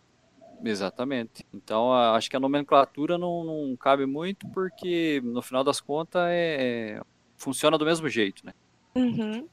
Exatamente. 0.63 1.45
Então, 1.53 1.93
acho 1.93 2.29
que 2.29 2.35
a 2.35 2.39
nomenclatura 2.39 3.17
não, 3.17 3.43
não 3.43 3.75
cabe 3.77 4.05
muito, 4.05 4.47
porque 4.49 5.21
no 5.23 5.41
final 5.41 5.63
das 5.63 5.79
contas 5.79 6.21
é, 6.29 7.01
funciona 7.37 7.77
do 7.77 7.85
mesmo 7.85 8.09
jeito, 8.09 8.45
né? 8.45 8.53
Uhum. 8.95 9.47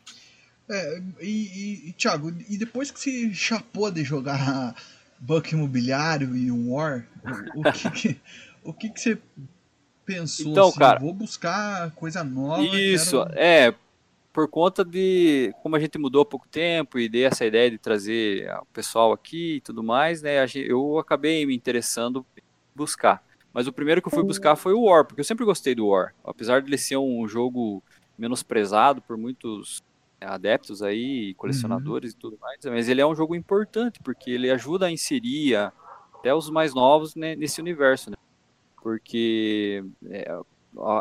É, 0.68 1.02
e, 1.20 1.26
e, 1.26 1.88
e, 1.90 1.92
Thiago, 1.92 2.30
e 2.48 2.58
depois 2.58 2.90
que 2.90 2.98
você 2.98 3.32
chapou 3.32 3.90
de 3.90 4.02
jogar 4.02 4.74
Banco 5.18 5.54
Imobiliário 5.54 6.36
e 6.36 6.50
War, 6.50 7.06
o, 7.54 7.60
o 7.60 7.72
que 7.72 7.90
que, 7.92 8.20
o 8.64 8.72
que 8.72 8.88
que 8.90 9.00
você 9.00 9.18
pensou 10.04 10.50
Então, 10.50 10.68
assim, 10.68 10.78
cara- 10.78 10.98
vou 11.00 11.12
buscar 11.12 11.90
coisa 11.92 12.24
nova. 12.24 12.62
Isso, 12.80 13.24
quero- 13.24 13.38
é, 13.38 13.74
por 14.36 14.48
conta 14.48 14.84
de 14.84 15.54
como 15.62 15.76
a 15.76 15.80
gente 15.80 15.96
mudou 15.96 16.20
há 16.20 16.26
pouco 16.26 16.46
tempo 16.46 16.98
e 16.98 17.08
dei 17.08 17.24
essa 17.24 17.46
ideia 17.46 17.70
de 17.70 17.78
trazer 17.78 18.46
o 18.60 18.66
pessoal 18.66 19.10
aqui 19.10 19.54
e 19.54 19.60
tudo 19.62 19.82
mais, 19.82 20.20
né, 20.20 20.44
eu 20.56 20.98
acabei 20.98 21.46
me 21.46 21.56
interessando 21.56 22.24
em 22.36 22.42
buscar. 22.74 23.24
Mas 23.50 23.66
o 23.66 23.72
primeiro 23.72 24.02
que 24.02 24.08
eu 24.08 24.12
fui 24.12 24.22
buscar 24.22 24.54
foi 24.54 24.74
o 24.74 24.82
War, 24.82 25.06
porque 25.06 25.22
eu 25.22 25.24
sempre 25.24 25.46
gostei 25.46 25.74
do 25.74 25.86
War. 25.86 26.14
Apesar 26.22 26.60
de 26.60 26.68
ele 26.68 26.76
ser 26.76 26.98
um 26.98 27.26
jogo 27.26 27.82
menosprezado 28.18 29.00
por 29.00 29.16
muitos 29.16 29.82
né, 30.20 30.26
adeptos 30.26 30.82
aí, 30.82 31.32
colecionadores 31.32 32.12
e 32.12 32.16
tudo 32.18 32.36
mais, 32.38 32.62
mas 32.66 32.90
ele 32.90 33.00
é 33.00 33.06
um 33.06 33.14
jogo 33.14 33.34
importante, 33.34 34.00
porque 34.04 34.30
ele 34.30 34.50
ajuda 34.50 34.84
a 34.84 34.92
inserir 34.92 35.56
até 36.12 36.34
os 36.34 36.50
mais 36.50 36.74
novos 36.74 37.14
né, 37.14 37.34
nesse 37.36 37.58
universo, 37.58 38.10
né? 38.10 38.18
Porque 38.82 39.82
é, 40.10 40.38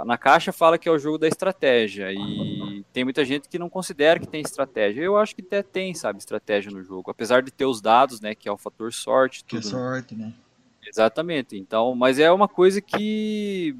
na 0.05 0.17
caixa 0.17 0.51
fala 0.53 0.77
que 0.77 0.88
é 0.88 0.91
o 0.91 0.98
jogo 0.98 1.17
da 1.17 1.27
estratégia 1.27 2.12
e 2.13 2.84
tem 2.94 3.03
muita 3.03 3.25
gente 3.25 3.50
que 3.50 3.60
não 3.60 3.70
considera 3.70 4.20
que 4.20 4.27
tem 4.27 4.41
estratégia. 4.41 5.01
Eu 5.01 5.17
acho 5.17 5.36
que 5.36 5.41
até 5.41 5.62
tem, 5.62 5.94
sabe, 5.94 6.20
estratégia 6.20 6.72
no 6.72 6.82
jogo, 6.84 7.12
apesar 7.12 7.44
de 7.44 7.51
ter 7.51 7.65
os 7.65 7.82
dados, 7.82 8.22
né, 8.22 8.34
que 8.34 8.48
é 8.48 8.51
o 8.51 8.58
fator 8.58 8.94
sorte, 8.94 9.44
Que 9.44 9.58
é 9.58 9.60
tudo. 9.60 9.72
né? 9.74 9.77
sorte, 9.79 10.15
né? 10.15 10.34
Exatamente. 10.88 11.58
Então, 11.58 11.94
mas 11.96 12.20
é 12.20 12.32
uma 12.32 12.48
coisa 12.48 12.79
que 12.79 13.75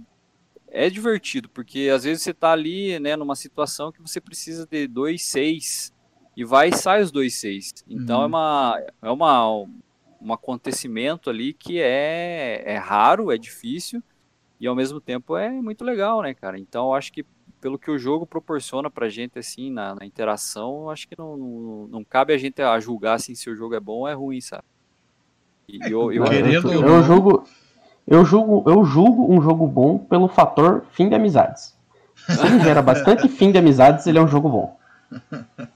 é 0.69 0.89
divertido, 0.89 1.47
porque 1.49 1.89
às 1.93 2.03
vezes 2.03 2.23
você 2.23 2.33
tá 2.33 2.51
ali, 2.51 2.99
né, 2.99 3.15
numa 3.15 3.35
situação 3.35 3.91
que 3.91 4.01
você 4.01 4.19
precisa 4.19 4.67
de 4.69 4.87
dois 4.87 5.23
seis 5.23 5.93
e 6.35 6.43
vai 6.43 6.69
e 6.69 6.75
sai 6.75 7.01
os 7.01 7.11
dois 7.11 7.35
seis. 7.35 7.73
Então 7.87 8.17
Uhum. 8.17 8.23
é 8.23 8.27
uma 8.27 8.83
é 9.03 9.09
uma 9.09 9.65
um 10.21 10.33
acontecimento 10.33 11.29
ali 11.29 11.53
que 11.53 11.79
é 11.79 12.63
é 12.65 12.77
raro, 12.77 13.31
é 13.31 13.37
difícil 13.37 14.03
e 14.59 14.67
ao 14.67 14.75
mesmo 14.75 15.01
tempo 15.01 15.35
é 15.35 15.50
muito 15.50 15.83
legal, 15.83 16.21
né, 16.21 16.33
cara? 16.33 16.57
Então 16.59 16.88
eu 16.88 16.93
acho 16.93 17.12
que 17.12 17.25
pelo 17.59 17.79
que 17.79 17.89
o 17.89 17.97
jogo 17.97 18.25
proporciona 18.25 18.89
pra 18.89 19.09
gente 19.09 19.39
assim 19.39 19.71
na, 19.71 19.95
na 19.95 20.05
interação, 20.05 20.83
eu 20.83 20.89
acho 20.89 21.07
que 21.07 21.17
não, 21.17 21.35
não, 21.35 21.88
não 21.88 22.03
cabe 22.03 22.33
a 22.33 22.38
gente 22.38 22.62
a 22.62 22.79
julgar 22.79 23.15
assim, 23.15 23.33
se 23.33 23.50
o 23.50 23.55
jogo 23.55 23.75
é 23.75 23.79
bom 23.79 24.00
ou 24.00 24.07
é 24.07 24.13
ruim, 24.13 24.39
sabe? 24.39 24.63
E 25.67 25.79
eu, 25.91 26.12
eu, 26.12 26.24
Querendo 26.25 26.71
eu, 26.71 26.88
eu 26.88 27.03
julgo, 27.03 27.43
eu 28.05 28.24
julgo, 28.24 28.69
eu 28.69 28.85
julgo 28.85 29.33
um 29.33 29.41
jogo 29.41 29.67
bom 29.67 29.97
pelo 29.97 30.27
fator 30.27 30.85
fim 30.91 31.09
de 31.09 31.15
amizades. 31.15 31.75
Se 32.15 32.45
ele 32.45 32.59
gera 32.59 32.81
bastante 32.81 33.27
fim 33.27 33.51
de 33.51 33.57
amizades, 33.57 34.05
ele 34.07 34.17
é 34.17 34.21
um 34.21 34.27
jogo 34.27 34.50
bom. 34.50 34.79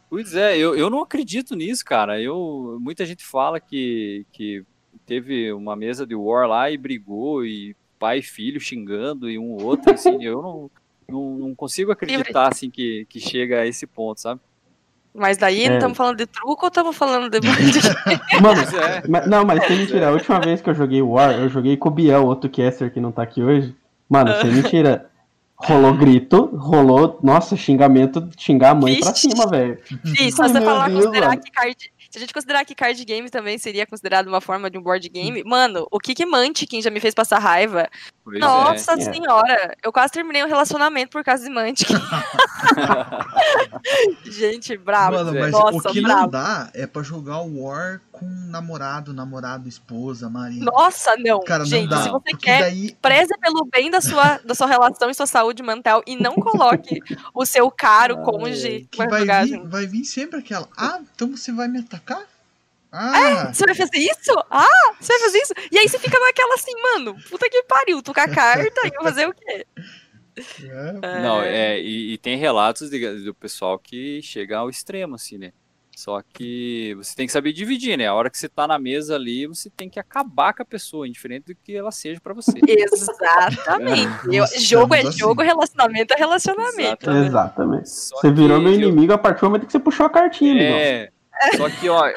Pois 0.09 0.35
é, 0.35 0.57
eu, 0.57 0.75
eu 0.75 0.89
não 0.89 1.01
acredito 1.01 1.55
nisso, 1.55 1.83
cara. 1.85 2.19
Eu, 2.21 2.77
muita 2.79 3.05
gente 3.05 3.25
fala 3.25 3.59
que, 3.59 4.25
que 4.31 4.63
teve 5.05 5.51
uma 5.53 5.75
mesa 5.75 6.05
de 6.05 6.15
War 6.15 6.47
lá 6.47 6.69
e 6.69 6.77
brigou, 6.77 7.45
e 7.45 7.75
pai 7.99 8.19
e 8.19 8.23
filho 8.23 8.59
xingando, 8.59 9.29
e 9.29 9.37
um 9.37 9.61
outro, 9.63 9.93
assim, 9.93 10.17
eu 10.23 10.41
não, 10.41 10.71
não, 11.07 11.37
não 11.47 11.55
consigo 11.55 11.91
acreditar, 11.91 12.47
assim, 12.51 12.69
que, 12.69 13.05
que 13.09 13.19
chega 13.19 13.59
a 13.59 13.67
esse 13.67 13.85
ponto, 13.85 14.19
sabe? 14.21 14.39
Mas 15.13 15.37
daí 15.37 15.63
É. 15.63 15.73
estamos 15.73 15.97
falando 15.97 16.17
de 16.17 16.25
truco 16.27 16.59
ou 16.61 16.67
estamos 16.67 16.95
falando 16.95 17.29
de. 17.31 17.39
Mano, 18.41 18.61
é. 18.61 19.07
mas- 19.07 19.27
não, 19.27 19.43
mas 19.43 19.65
sem 19.65 19.77
mentira, 19.79 20.07
a 20.09 20.11
última 20.11 20.39
vez 20.39 20.61
que 20.61 20.69
eu 20.69 20.75
joguei 20.75 21.01
War, 21.01 21.31
eu 21.31 21.49
joguei 21.49 21.75
com 21.75 21.89
o 21.89 21.91
Biel, 21.91 22.25
outro 22.25 22.49
caster 22.49 22.93
que 22.93 22.99
não 23.01 23.11
tá 23.11 23.23
aqui 23.23 23.41
hoje. 23.43 23.75
Mano, 24.07 24.31
sem 24.41 24.51
mentira. 24.51 25.09
Rolou 25.61 25.93
grito, 25.93 26.45
rolou, 26.55 27.19
nossa, 27.21 27.57
xingamento, 27.57 28.29
xingar 28.37 28.69
a 28.69 28.75
mãe 28.75 28.97
pra 28.99 29.11
Vixe. 29.11 29.29
cima, 29.29 29.45
velho. 29.45 29.77
Sim, 30.05 30.15
se 30.15 30.31
você 30.31 30.53
meu 30.53 30.61
falar, 30.61 30.87
Deus, 30.89 31.03
considerar 31.03 31.29
mano. 31.29 31.41
que 31.41 31.51
card. 31.51 31.91
Se 32.09 32.17
a 32.17 32.21
gente 32.21 32.33
considerar 32.33 32.65
que 32.65 32.73
card 32.73 33.03
game 33.05 33.29
também 33.29 33.57
seria 33.59 33.85
considerado 33.85 34.27
uma 34.27 34.41
forma 34.41 34.69
de 34.69 34.77
um 34.77 34.81
board 34.81 35.07
game, 35.09 35.43
mano, 35.43 35.87
o 35.91 35.99
que 35.99 36.15
que 36.15 36.25
Munchkin 36.25 36.81
já 36.81 36.89
me 36.89 36.99
fez 36.99 37.13
passar 37.13 37.37
raiva? 37.37 37.87
Pois 38.29 38.39
Nossa 38.39 38.93
É. 38.93 39.01
senhora, 39.13 39.75
eu 39.83 39.91
quase 39.91 40.13
terminei 40.13 40.43
um 40.43 40.47
relacionamento 40.47 41.11
por 41.11 41.23
causa 41.23 41.43
de 41.43 41.49
Munchkin. 41.49 41.93
gente, 44.25 44.77
bravo. 44.77 45.15
Mano, 45.15 45.33
mas 45.39 45.51
Nossa, 45.51 45.89
o 45.89 45.91
que 45.91 46.01
bravo. 46.01 46.21
não 46.21 46.29
dá 46.29 46.69
é 46.73 46.85
pra 46.85 47.01
jogar 47.01 47.39
o 47.41 47.63
War 47.63 48.01
com 48.11 48.25
namorado, 48.25 49.13
namorado, 49.13 49.67
esposa, 49.67 50.29
marido. 50.29 50.65
Nossa, 50.65 51.15
não. 51.17 51.39
Cara, 51.41 51.65
gente, 51.65 51.89
não 51.89 51.97
dá. 51.97 52.03
se 52.03 52.09
você 52.09 52.37
quer, 52.37 52.59
daí 52.61 52.95
preze 53.01 53.35
pelo 53.39 53.65
bem 53.65 53.89
da 53.89 54.01
sua, 54.01 54.39
da 54.43 54.53
sua 54.53 54.67
relação 54.67 55.09
e 55.09 55.13
sua 55.13 55.27
saúde 55.27 55.63
mental 55.63 56.03
e 56.05 56.15
não 56.15 56.35
coloque 56.35 57.01
o 57.33 57.45
seu 57.45 57.71
caro 57.71 58.17
Ai, 58.17 58.23
cônjuge 58.23 58.87
que 58.91 59.05
vai 59.07 59.19
jogar 59.21 59.45
vir, 59.45 59.61
vai 59.67 59.87
vir 59.87 60.05
sempre 60.05 60.39
aquela. 60.39 60.67
Ah, 60.77 60.99
então 61.15 61.35
você 61.35 61.51
vai 61.51 61.67
me 61.67 61.79
atacar? 61.79 62.21
Ah, 62.91 63.51
Você 63.53 63.65
vai 63.65 63.75
fazer 63.75 63.97
isso? 63.97 64.31
Ah, 64.49 64.65
você 64.99 65.13
vai 65.13 65.21
fazer 65.27 65.37
isso? 65.39 65.53
E 65.71 65.77
aí 65.77 65.87
você 65.87 65.99
fica 65.99 66.19
naquela 66.19 66.55
assim, 66.55 66.71
mano, 66.81 67.15
puta 67.29 67.47
que 67.49 67.63
pariu, 67.63 68.01
tu 68.01 68.13
com 68.13 68.19
a 68.21 68.27
carta 68.27 68.81
e 68.87 68.91
eu 68.95 69.03
fazer 69.03 69.27
o 69.27 69.33
quê? 69.33 69.65
é, 71.01 71.21
Não, 71.21 71.41
é, 71.41 71.79
e, 71.79 72.13
e 72.13 72.17
tem 72.17 72.37
relatos 72.37 72.89
de- 72.89 73.23
do 73.23 73.33
pessoal 73.33 73.77
que 73.77 74.21
chega 74.23 74.57
ao 74.57 74.69
extremo, 74.69 75.15
assim, 75.15 75.37
né? 75.37 75.51
Só 75.95 76.21
que 76.33 76.95
você 76.97 77.13
tem 77.13 77.25
que 77.27 77.33
saber 77.33 77.51
dividir, 77.51 77.97
né? 77.97 78.07
A 78.07 78.13
hora 78.13 78.29
que 78.29 78.37
você 78.37 78.47
tá 78.47 78.65
na 78.65 78.79
mesa 78.79 79.15
ali, 79.15 79.45
você 79.47 79.69
tem 79.69 79.89
que 79.89 79.99
acabar 79.99 80.53
com 80.53 80.61
a 80.61 80.65
pessoa, 80.65 81.05
indiferente 81.05 81.47
do 81.47 81.55
que 81.61 81.75
ela 81.75 81.91
seja 81.91 82.21
pra 82.21 82.33
você. 82.33 82.53
Exatamente. 82.65 84.09
Eu- 84.33 84.39
Nós 84.43 84.63
jogo 84.63 84.93
é 84.95 84.99
estamos 84.99 85.17
jogo, 85.17 85.41
assim. 85.41 85.49
relacionamento 85.49 86.13
é 86.13 86.17
relacionamento. 86.17 87.09
Exatamente. 87.09 87.27
Exatamente. 87.27 87.89
Só 87.89 88.15
Você 88.21 88.31
virou 88.31 88.61
meu 88.61 88.71
eu- 88.73 88.79
inimigo 88.79 89.11
a 89.11 89.17
partir 89.17 89.41
do 89.41 89.47
momento 89.47 89.65
que 89.65 89.71
você 89.73 89.79
puxou 89.79 90.05
a 90.05 90.09
cartinha. 90.09 90.61
É, 90.63 91.11
só 91.57 91.69
que, 91.69 91.89
ó, 91.89 92.09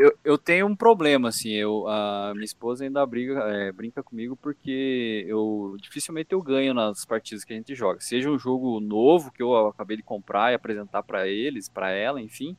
eu, 0.00 0.18
eu 0.24 0.38
tenho 0.38 0.66
um 0.66 0.76
problema, 0.76 1.28
assim, 1.28 1.50
eu, 1.52 1.86
a 1.88 2.32
minha 2.34 2.44
esposa 2.44 2.84
ainda 2.84 3.04
briga, 3.06 3.34
é, 3.52 3.72
brinca 3.72 4.02
comigo 4.02 4.36
porque 4.36 5.24
eu 5.28 5.76
dificilmente 5.80 6.28
eu 6.32 6.42
ganho 6.42 6.74
nas 6.74 7.04
partidas 7.04 7.44
que 7.44 7.52
a 7.52 7.56
gente 7.56 7.74
joga. 7.74 8.00
Seja 8.00 8.30
um 8.30 8.38
jogo 8.38 8.80
novo 8.80 9.30
que 9.32 9.42
eu 9.42 9.54
acabei 9.68 9.96
de 9.98 10.02
comprar 10.02 10.52
e 10.52 10.54
apresentar 10.54 11.02
pra 11.02 11.28
eles, 11.28 11.68
pra 11.68 11.90
ela, 11.90 12.20
enfim, 12.20 12.56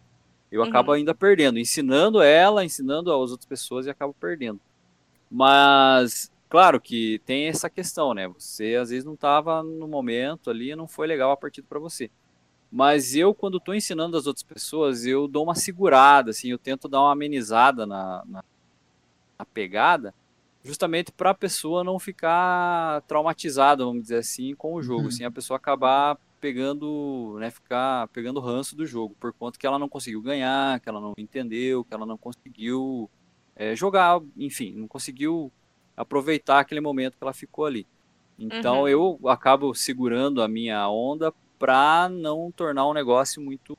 eu 0.52 0.62
Uhum. 0.62 0.68
acabo 0.70 0.92
ainda 0.94 1.16
perdendo, 1.16 1.60
ensinando 1.60 2.22
ela, 2.22 2.66
ensinando 2.66 3.12
as 3.14 3.32
outras 3.32 3.48
pessoas 3.48 3.86
e 3.88 3.90
acabo 3.92 4.16
perdendo. 4.20 4.62
Mas, 5.30 6.30
claro 6.50 6.82
que 6.82 7.20
tem 7.26 7.48
essa 7.48 7.70
questão, 7.70 8.14
né? 8.14 8.28
Você 8.30 8.76
às 8.82 8.90
vezes 8.90 9.06
não 9.06 9.14
estava 9.16 9.64
no 9.64 9.88
momento 9.88 10.50
ali, 10.50 10.76
não 10.76 10.88
foi 10.88 11.08
legal 11.08 11.32
a 11.32 11.38
partida 11.38 11.68
pra 11.70 11.80
você. 11.80 12.12
Mas 12.72 13.16
eu, 13.16 13.36
quando 13.36 13.58
estou 13.58 13.76
ensinando 13.76 14.18
as 14.18 14.28
outras 14.28 14.44
pessoas, 14.44 15.06
eu 15.06 15.28
dou 15.28 15.44
uma 15.44 15.56
segurada, 15.56 16.32
assim, 16.32 16.50
eu 16.52 16.60
tento 16.60 16.88
dar 16.90 17.02
uma 17.02 17.12
amenizada 17.14 17.86
na, 17.86 18.24
na, 18.28 18.44
na 19.40 19.46
pegada, 19.54 20.14
justamente 20.64 21.12
para 21.12 21.32
a 21.32 21.36
pessoa 21.36 21.84
não 21.84 22.00
ficar 22.00 23.02
traumatizada, 23.04 23.84
vamos 23.86 24.04
dizer 24.04 24.18
assim, 24.20 24.56
com 24.56 24.74
o 24.76 24.82
jogo, 24.84 25.08
Uhum. 25.08 25.08
assim, 25.08 25.24
a 25.26 25.32
pessoa 25.32 25.58
acabar 25.58 26.18
pegando, 26.40 27.38
né, 27.40 27.52
ficar 27.52 28.08
pegando 28.10 28.40
ranço 28.40 28.76
do 28.76 28.86
jogo, 28.86 29.16
por 29.20 29.34
conta 29.34 29.60
que 29.60 29.68
ela 29.68 29.80
não 29.80 29.90
conseguiu 29.90 30.22
ganhar, 30.22 30.80
que 30.82 30.90
ela 30.90 31.00
não 31.02 31.14
entendeu, 31.18 31.86
que 31.86 31.94
ela 31.94 32.06
não 32.06 32.18
conseguiu 32.18 33.10
é, 33.56 33.76
jogar, 33.76 34.20
enfim, 34.38 34.74
não 34.76 34.88
conseguiu 34.88 35.52
aproveitar 35.96 36.60
aquele 36.60 36.82
momento 36.82 37.18
que 37.18 37.24
ela 37.24 37.34
ficou 37.34 37.66
ali. 37.66 37.88
Então 38.38 38.82
Uhum. 38.82 38.88
eu 38.88 39.20
acabo 39.28 39.74
segurando 39.76 40.42
a 40.42 40.48
minha 40.48 40.90
onda 40.90 41.34
para 41.62 42.10
não 42.10 42.52
tornar 42.52 42.88
um 42.88 42.94
negócio 42.94 43.40
muito 43.40 43.78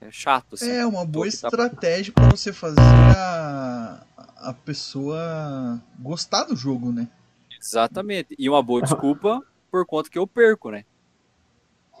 é, 0.00 0.10
chato. 0.10 0.54
Assim. 0.54 0.70
é 0.70 0.86
uma 0.86 1.04
boa 1.04 1.26
tá- 1.26 1.28
estratégia 1.28 2.10
pra 2.10 2.30
você 2.30 2.54
fazer 2.54 2.80
a, 2.80 4.00
a 4.38 4.54
pessoa 4.54 5.78
gostar 5.98 6.44
do 6.44 6.56
jogo, 6.56 6.90
né? 6.90 7.06
Exatamente. 7.60 8.34
E 8.38 8.48
uma 8.48 8.62
boa 8.62 8.80
desculpa 8.80 9.42
por 9.70 9.84
conta 9.84 10.08
que 10.08 10.18
eu 10.18 10.26
perco, 10.26 10.70
né? 10.70 10.84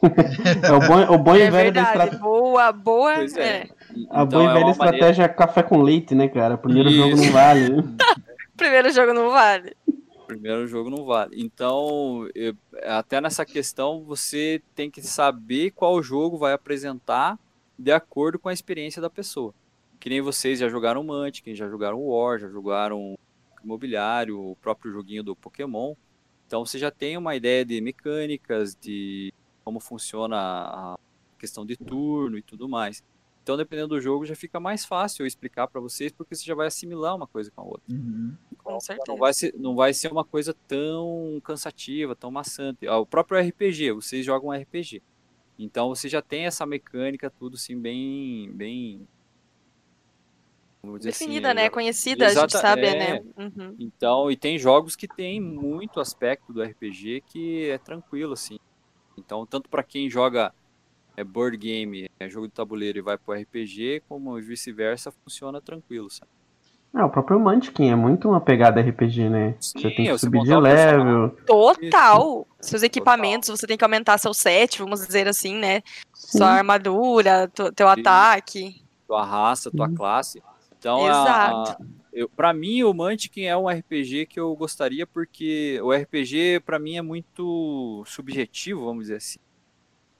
É 0.02 0.72
o 0.72 0.80
bom, 0.80 1.14
o 1.14 1.18
bom 1.18 1.36
e 1.36 1.42
É 1.42 1.50
velho 1.50 1.70
da 1.74 1.82
verdade. 1.82 1.88
estratégia. 1.88 2.18
Boa, 2.20 2.72
boa. 2.72 3.12
É. 3.12 3.24
é. 3.38 3.68
A 4.10 4.22
Então, 4.22 4.26
boa 4.26 4.44
e 4.44 4.46
é 4.46 4.52
velha 4.54 4.70
estratégia 4.70 5.24
é 5.24 5.28
café 5.28 5.62
com 5.62 5.82
leite, 5.82 6.14
né, 6.14 6.26
cara? 6.26 6.56
Primeiro 6.56 6.90
jogo 6.90 7.16
Isso. 7.16 7.22
não 7.22 7.32
vale. 7.32 7.68
Primeiro 8.56 8.90
jogo 8.92 9.12
não 9.12 9.30
vale. 9.30 9.76
Primeiro 10.34 10.66
jogo 10.66 10.90
não 10.90 11.04
vale. 11.04 11.40
Então, 11.40 12.28
eu- 12.34 12.54
até 12.84 13.20
nessa 13.20 13.44
questão, 13.44 14.04
você 14.04 14.62
tem 14.74 14.90
que 14.90 15.02
saber 15.02 15.70
qual 15.72 16.02
jogo 16.02 16.38
vai 16.38 16.52
apresentar 16.52 17.38
de 17.78 17.90
acordo 17.90 18.38
com 18.38 18.48
a 18.48 18.52
experiência 18.52 19.00
da 19.00 19.10
pessoa. 19.10 19.54
Que 19.98 20.08
nem 20.08 20.20
vocês 20.20 20.58
já 20.58 20.68
jogaram 20.68 21.02
Munchkin, 21.02 21.54
já 21.54 21.68
jogaram 21.68 22.00
War, 22.06 22.38
já 22.38 22.48
jogaram 22.48 23.18
Imobiliário, 23.62 24.40
o 24.40 24.56
próprio 24.56 24.92
joguinho 24.92 25.22
do 25.22 25.36
Pokémon. 25.36 25.94
Então, 26.46 26.64
você 26.64 26.78
já 26.78 26.90
tem 26.90 27.16
uma 27.16 27.36
ideia 27.36 27.64
de 27.64 27.80
mecânicas, 27.80 28.74
de 28.74 29.32
como 29.64 29.78
funciona 29.80 30.36
a 30.38 30.98
questão 31.38 31.64
de 31.64 31.76
turno 31.76 32.38
e 32.38 32.42
tudo 32.42 32.68
mais. 32.68 33.02
Então, 33.42 33.56
dependendo 33.56 33.88
do 33.88 34.00
jogo, 34.00 34.24
já 34.26 34.36
fica 34.36 34.60
mais 34.60 34.84
fácil 34.84 35.22
eu 35.22 35.26
explicar 35.26 35.66
para 35.66 35.80
vocês, 35.80 36.12
porque 36.12 36.34
você 36.34 36.44
já 36.44 36.54
vai 36.54 36.66
assimilar 36.66 37.16
uma 37.16 37.26
coisa 37.26 37.50
com 37.50 37.62
a 37.62 37.64
outra. 37.64 37.82
Uhum. 37.90 38.34
Com 38.62 38.72
Não 38.72 38.80
certeza. 38.80 39.18
vai, 39.18 39.32
ser, 39.32 39.54
não 39.58 39.74
vai 39.74 39.94
ser 39.94 40.12
uma 40.12 40.24
coisa 40.24 40.54
tão 40.68 41.40
cansativa, 41.42 42.14
tão 42.14 42.30
maçante. 42.30 42.86
Ah, 42.86 42.98
O 42.98 43.06
próprio 43.06 43.38
RPG, 43.40 43.92
vocês 43.92 44.24
jogam 44.26 44.52
RPG. 44.52 45.02
Então 45.58 45.88
você 45.88 46.08
já 46.08 46.22
tem 46.22 46.44
essa 46.46 46.64
mecânica, 46.66 47.30
tudo 47.30 47.54
assim, 47.56 47.76
bem. 47.78 48.50
bem 48.52 49.06
dizer 50.96 51.10
Definida, 51.10 51.48
assim, 51.48 51.56
né? 51.56 51.66
eu- 51.66 51.70
Conhecida, 51.70 52.24
a 52.26 52.28
gente 52.28 52.38
Exata- 52.38 52.58
sabe, 52.58 52.86
é. 52.86 53.20
né? 53.20 53.24
Uhum. 53.36 53.76
Então, 53.78 54.30
e 54.30 54.36
tem 54.36 54.58
jogos 54.58 54.96
que 54.96 55.06
tem 55.06 55.40
muito 55.40 56.00
aspecto 56.00 56.52
do 56.52 56.62
RPG 56.62 57.22
que 57.26 57.68
é 57.70 57.78
tranquilo, 57.78 58.32
assim. 58.32 58.58
Então, 59.18 59.44
tanto 59.44 59.68
para 59.68 59.82
quem 59.82 60.08
joga 60.08 60.54
é, 61.20 61.24
board 61.24 61.56
game, 61.56 62.08
é, 62.18 62.28
jogo 62.28 62.46
de 62.48 62.52
tabuleiro 62.54 62.98
e 62.98 63.02
vai 63.02 63.18
pro 63.18 63.34
RPG, 63.34 64.02
como 64.08 64.34
vice-versa, 64.40 65.12
funciona 65.22 65.60
tranquilo, 65.60 66.08
sabe? 66.10 66.30
Ah, 66.92 67.06
o 67.06 67.10
próprio 67.10 67.38
Munchkin 67.38 67.88
é 67.90 67.94
muito 67.94 68.28
uma 68.28 68.40
pegada 68.40 68.80
RPG, 68.80 69.28
né? 69.28 69.54
Sim, 69.60 69.78
você 69.80 69.90
tem 69.90 70.06
que 70.06 70.12
você 70.12 70.26
subir 70.26 70.42
de 70.42 70.56
level. 70.56 71.30
Total. 71.46 72.46
Seus 72.60 72.82
equipamentos, 72.82 73.48
você 73.48 73.64
tem 73.66 73.76
que 73.76 73.84
aumentar 73.84 74.18
seu 74.18 74.34
set, 74.34 74.78
vamos 74.80 75.06
dizer 75.06 75.28
assim, 75.28 75.54
né? 75.56 75.82
Sim. 76.14 76.38
Sua 76.38 76.48
armadura, 76.48 77.48
tu- 77.54 77.70
teu 77.72 77.86
ataque. 77.86 78.82
Tua 79.06 79.24
raça, 79.24 79.70
tua 79.70 79.86
Uhum. 79.88 79.94
classe. 79.94 80.42
Então, 80.78 81.04
a, 81.06 81.10
Exato. 81.10 81.82
a, 81.82 81.86
eu, 82.12 82.28
pra 82.28 82.52
mim, 82.52 82.82
o 82.82 82.92
Munchkin 82.92 83.42
é 83.44 83.56
um 83.56 83.68
RPG 83.68 84.26
que 84.26 84.40
eu 84.40 84.54
gostaria, 84.56 85.06
porque 85.06 85.78
o 85.82 85.92
RPG, 85.92 86.60
pra 86.66 86.78
mim, 86.80 86.96
é 86.96 87.02
muito 87.02 88.02
subjetivo, 88.06 88.84
vamos 88.84 89.04
dizer 89.04 89.16
assim. 89.16 89.38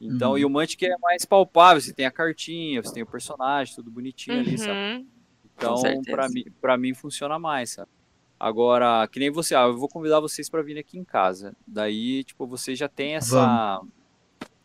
Então, 0.00 0.33
Uhum. 0.33 0.38
e 0.38 0.45
o 0.45 0.50
Munchkin 0.50 0.87
é 0.87 0.97
mais 0.99 1.25
palpável, 1.26 1.80
você 1.80 1.92
tem 1.92 2.07
a 2.07 2.11
cartinha, 2.11 2.83
você 2.83 2.95
tem 2.95 3.02
o 3.02 3.07
personagem, 3.07 3.75
tudo 3.75 3.90
bonitinho 3.90 4.40
ali, 4.40 4.57
sabe? 4.57 4.73
Uhum. 4.73 5.07
Então, 5.54 5.76
pra 6.04 6.28
mim, 6.28 6.45
pra 6.61 6.78
mim 6.78 6.95
funciona 6.95 7.38
mais, 7.38 7.71
sabe? 7.73 7.90
Agora, 8.38 9.07
que 9.09 9.21
nem 9.21 9.30
você, 9.30 9.54
ah, 9.54 9.64
eu 9.64 9.76
vou 9.76 9.87
convidar 9.88 10.19
vocês 10.21 10.49
pra 10.49 10.62
vir 10.62 10.78
aqui 10.78 10.97
em 10.99 11.04
casa. 11.04 11.54
Daí, 11.66 12.25
tipo, 12.25 12.47
você 12.47 12.75
já 12.75 12.88
tem 12.88 13.16
essa. 13.16 13.83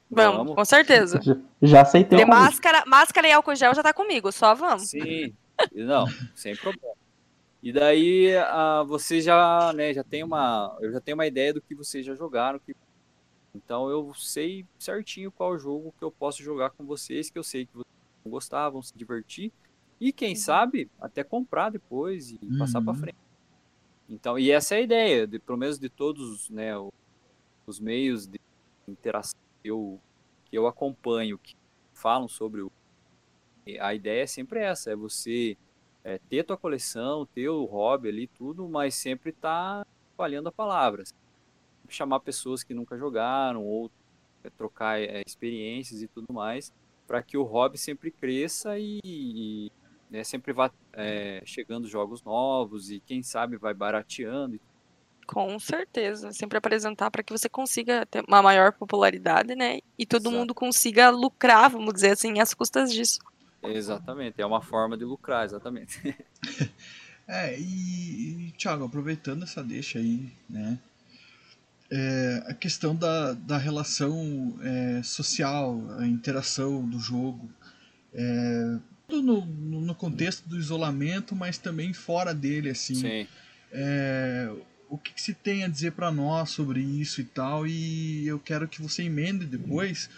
Vamos, 0.10 0.56
com 0.56 0.64
certeza. 0.64 1.20
Já, 1.22 1.36
já 1.62 1.82
aceitei 1.82 2.20
De 2.20 2.24
o 2.24 2.28
máscara, 2.28 2.84
máscara 2.88 3.28
e 3.28 3.34
álcool 3.34 3.56
gel 3.56 3.74
já 3.76 3.84
tá 3.84 3.94
comigo, 3.94 4.32
só 4.32 4.56
vamos. 4.56 4.90
Sim, 4.90 5.34
não, 5.74 6.06
sem 6.34 6.56
problema. 6.56 6.94
E 7.62 7.74
daí, 7.74 8.34
ah, 8.38 8.86
você 8.88 9.20
já, 9.20 9.74
né, 9.74 9.94
já 9.94 10.04
tem 10.06 10.24
uma, 10.24 10.78
eu 10.80 10.94
já 10.94 11.02
tenho 11.02 11.18
uma 11.18 11.28
ideia 11.28 11.54
do 11.54 11.62
que 11.62 11.76
vocês 11.76 12.06
já 12.06 12.14
jogaram, 12.16 12.60
que 12.60 12.74
então 13.56 13.90
eu 13.90 14.14
sei 14.14 14.66
certinho 14.80 15.32
qual 15.32 15.58
jogo 15.58 15.94
que 15.98 16.04
eu 16.04 16.12
posso 16.12 16.44
jogar 16.44 16.72
com 16.72 16.86
vocês, 16.86 17.30
que 17.30 17.40
eu 17.40 17.44
sei 17.44 17.66
que 17.66 17.74
vocês 17.74 17.86
vão 18.26 18.32
gostar, 18.32 18.70
vão 18.70 18.82
se 18.82 18.92
divertir 18.96 19.52
e 20.00 20.12
quem 20.12 20.36
sabe 20.36 20.90
até 21.00 21.24
comprar 21.24 21.70
depois 21.70 22.32
e 22.32 22.38
passar 22.60 22.82
para 22.82 22.92
Uhum. 22.94 23.00
frente. 23.00 23.16
Então, 24.10 24.38
e 24.38 24.52
essa 24.52 24.76
é 24.76 24.80
a 24.80 24.82
ideia, 24.82 25.26
de, 25.26 25.40
pelo 25.40 25.58
menos 25.58 25.80
de 25.80 25.90
todos, 25.90 26.50
né, 26.50 26.78
o- 26.78 26.90
os 27.68 27.80
meios 27.80 28.28
de 28.28 28.38
interação 28.88 29.34
que 29.64 29.72
eu, 29.72 30.00
que 30.46 30.58
eu 30.58 30.68
acompanho, 30.68 31.40
que 31.40 31.54
falam 31.96 32.28
sobre 32.28 32.62
o 32.62 32.68
a 33.80 33.96
ideia 33.96 34.22
é 34.24 34.28
sempre 34.28 34.60
essa, 34.60 34.92
é 34.92 34.96
você 34.96 35.56
é, 36.04 36.20
ter 36.30 36.44
tua 36.44 36.56
coleção, 36.56 37.26
ter 37.34 37.50
o 37.50 37.66
hobby 37.66 38.10
ali, 38.10 38.28
tudo, 38.28 38.70
mas 38.70 38.94
sempre 38.94 39.32
tá 39.34 39.82
espalhando 40.12 40.50
a 40.50 40.52
palavra. 40.52 41.02
Chamar 41.90 42.20
pessoas 42.20 42.64
que 42.64 42.74
nunca 42.74 42.98
jogaram, 42.98 43.64
ou 43.64 43.92
é, 44.44 44.50
trocar 44.50 45.00
é, 45.00 45.22
experiências 45.26 46.02
e 46.02 46.08
tudo 46.08 46.34
mais, 46.34 46.74
para 47.08 47.22
que 47.22 47.38
o 47.38 47.44
hobby 47.44 47.78
sempre 47.78 48.12
cresça 48.12 48.78
e, 48.80 49.00
e, 49.04 49.72
né, 50.10 50.24
sempre 50.24 50.54
vá 50.54 50.72
é, 50.94 51.42
chegando 51.46 51.88
jogos 51.88 52.24
novos 52.24 52.90
e 52.92 53.00
quem 53.00 53.22
sabe 53.22 53.58
vai 53.58 53.74
barateando. 53.74 54.60
Com 55.26 55.58
certeza. 55.58 56.32
Sempre 56.32 56.58
apresentar 56.58 57.10
para 57.10 57.24
que 57.24 57.34
você 57.34 57.50
consiga 57.50 58.06
ter 58.06 58.24
uma 58.28 58.42
maior 58.42 58.72
popularidade, 58.72 59.56
né? 59.56 59.80
E 59.98 60.06
todo 60.06 60.28
Exato. 60.28 60.36
mundo 60.36 60.54
consiga 60.54 61.10
lucrar, 61.10 61.70
vamos 61.70 61.94
dizer 61.94 62.12
assim, 62.12 62.40
às 62.40 62.54
custas 62.54 62.94
disso. 62.94 63.20
Exatamente, 63.64 64.40
é 64.40 64.46
uma 64.46 64.62
forma 64.62 64.96
de 64.96 65.04
lucrar, 65.04 65.46
exatamente. 65.46 66.00
É, 67.28 67.60
e, 67.60 68.50
e 68.50 68.52
Thiago, 68.52 68.86
aproveitando 68.86 69.42
essa 69.42 69.64
deixa 69.64 69.98
aí, 69.98 70.32
né? 70.48 70.78
É, 71.92 72.44
a 72.48 72.54
questão 72.54 72.96
da, 72.96 73.34
da 73.34 73.58
relação 73.58 74.58
é, 74.62 75.02
social, 75.04 75.82
a 76.00 76.08
interação 76.08 76.88
do 76.88 77.00
jogo, 77.00 77.50
é, 78.14 78.78
tudo 79.08 79.46
no, 79.46 79.82
no 79.82 79.96
contexto 79.96 80.48
do 80.48 80.58
isolamento, 80.58 81.36
mas 81.36 81.58
também 81.58 81.94
fora 81.94 82.34
dele, 82.34 82.70
assim. 82.70 82.96
Sim. 82.96 83.28
É, 83.72 84.52
o 84.90 84.98
que, 84.98 85.14
que 85.14 85.22
se 85.22 85.34
tem 85.34 85.64
a 85.64 85.68
dizer 85.68 85.92
para 85.92 86.12
nós 86.12 86.50
sobre 86.50 86.82
isso 86.82 87.22
e 87.22 87.24
tal, 87.24 87.68
e 87.68 88.28
eu 88.28 88.40
quero 88.40 88.68
que 88.68 88.82
você 88.82 89.04
emende 89.04 89.46
depois 89.46 90.10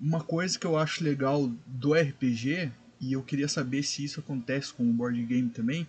uma 0.00 0.20
coisa 0.20 0.58
que 0.58 0.66
eu 0.66 0.78
acho 0.78 1.04
legal 1.04 1.50
do 1.66 1.92
RPG, 1.92 2.70
e 3.00 3.12
eu 3.12 3.22
queria 3.22 3.48
saber 3.48 3.82
se 3.82 4.04
isso 4.04 4.20
acontece 4.20 4.72
com 4.72 4.88
o 4.88 4.92
board 4.92 5.22
game 5.24 5.48
também, 5.50 5.86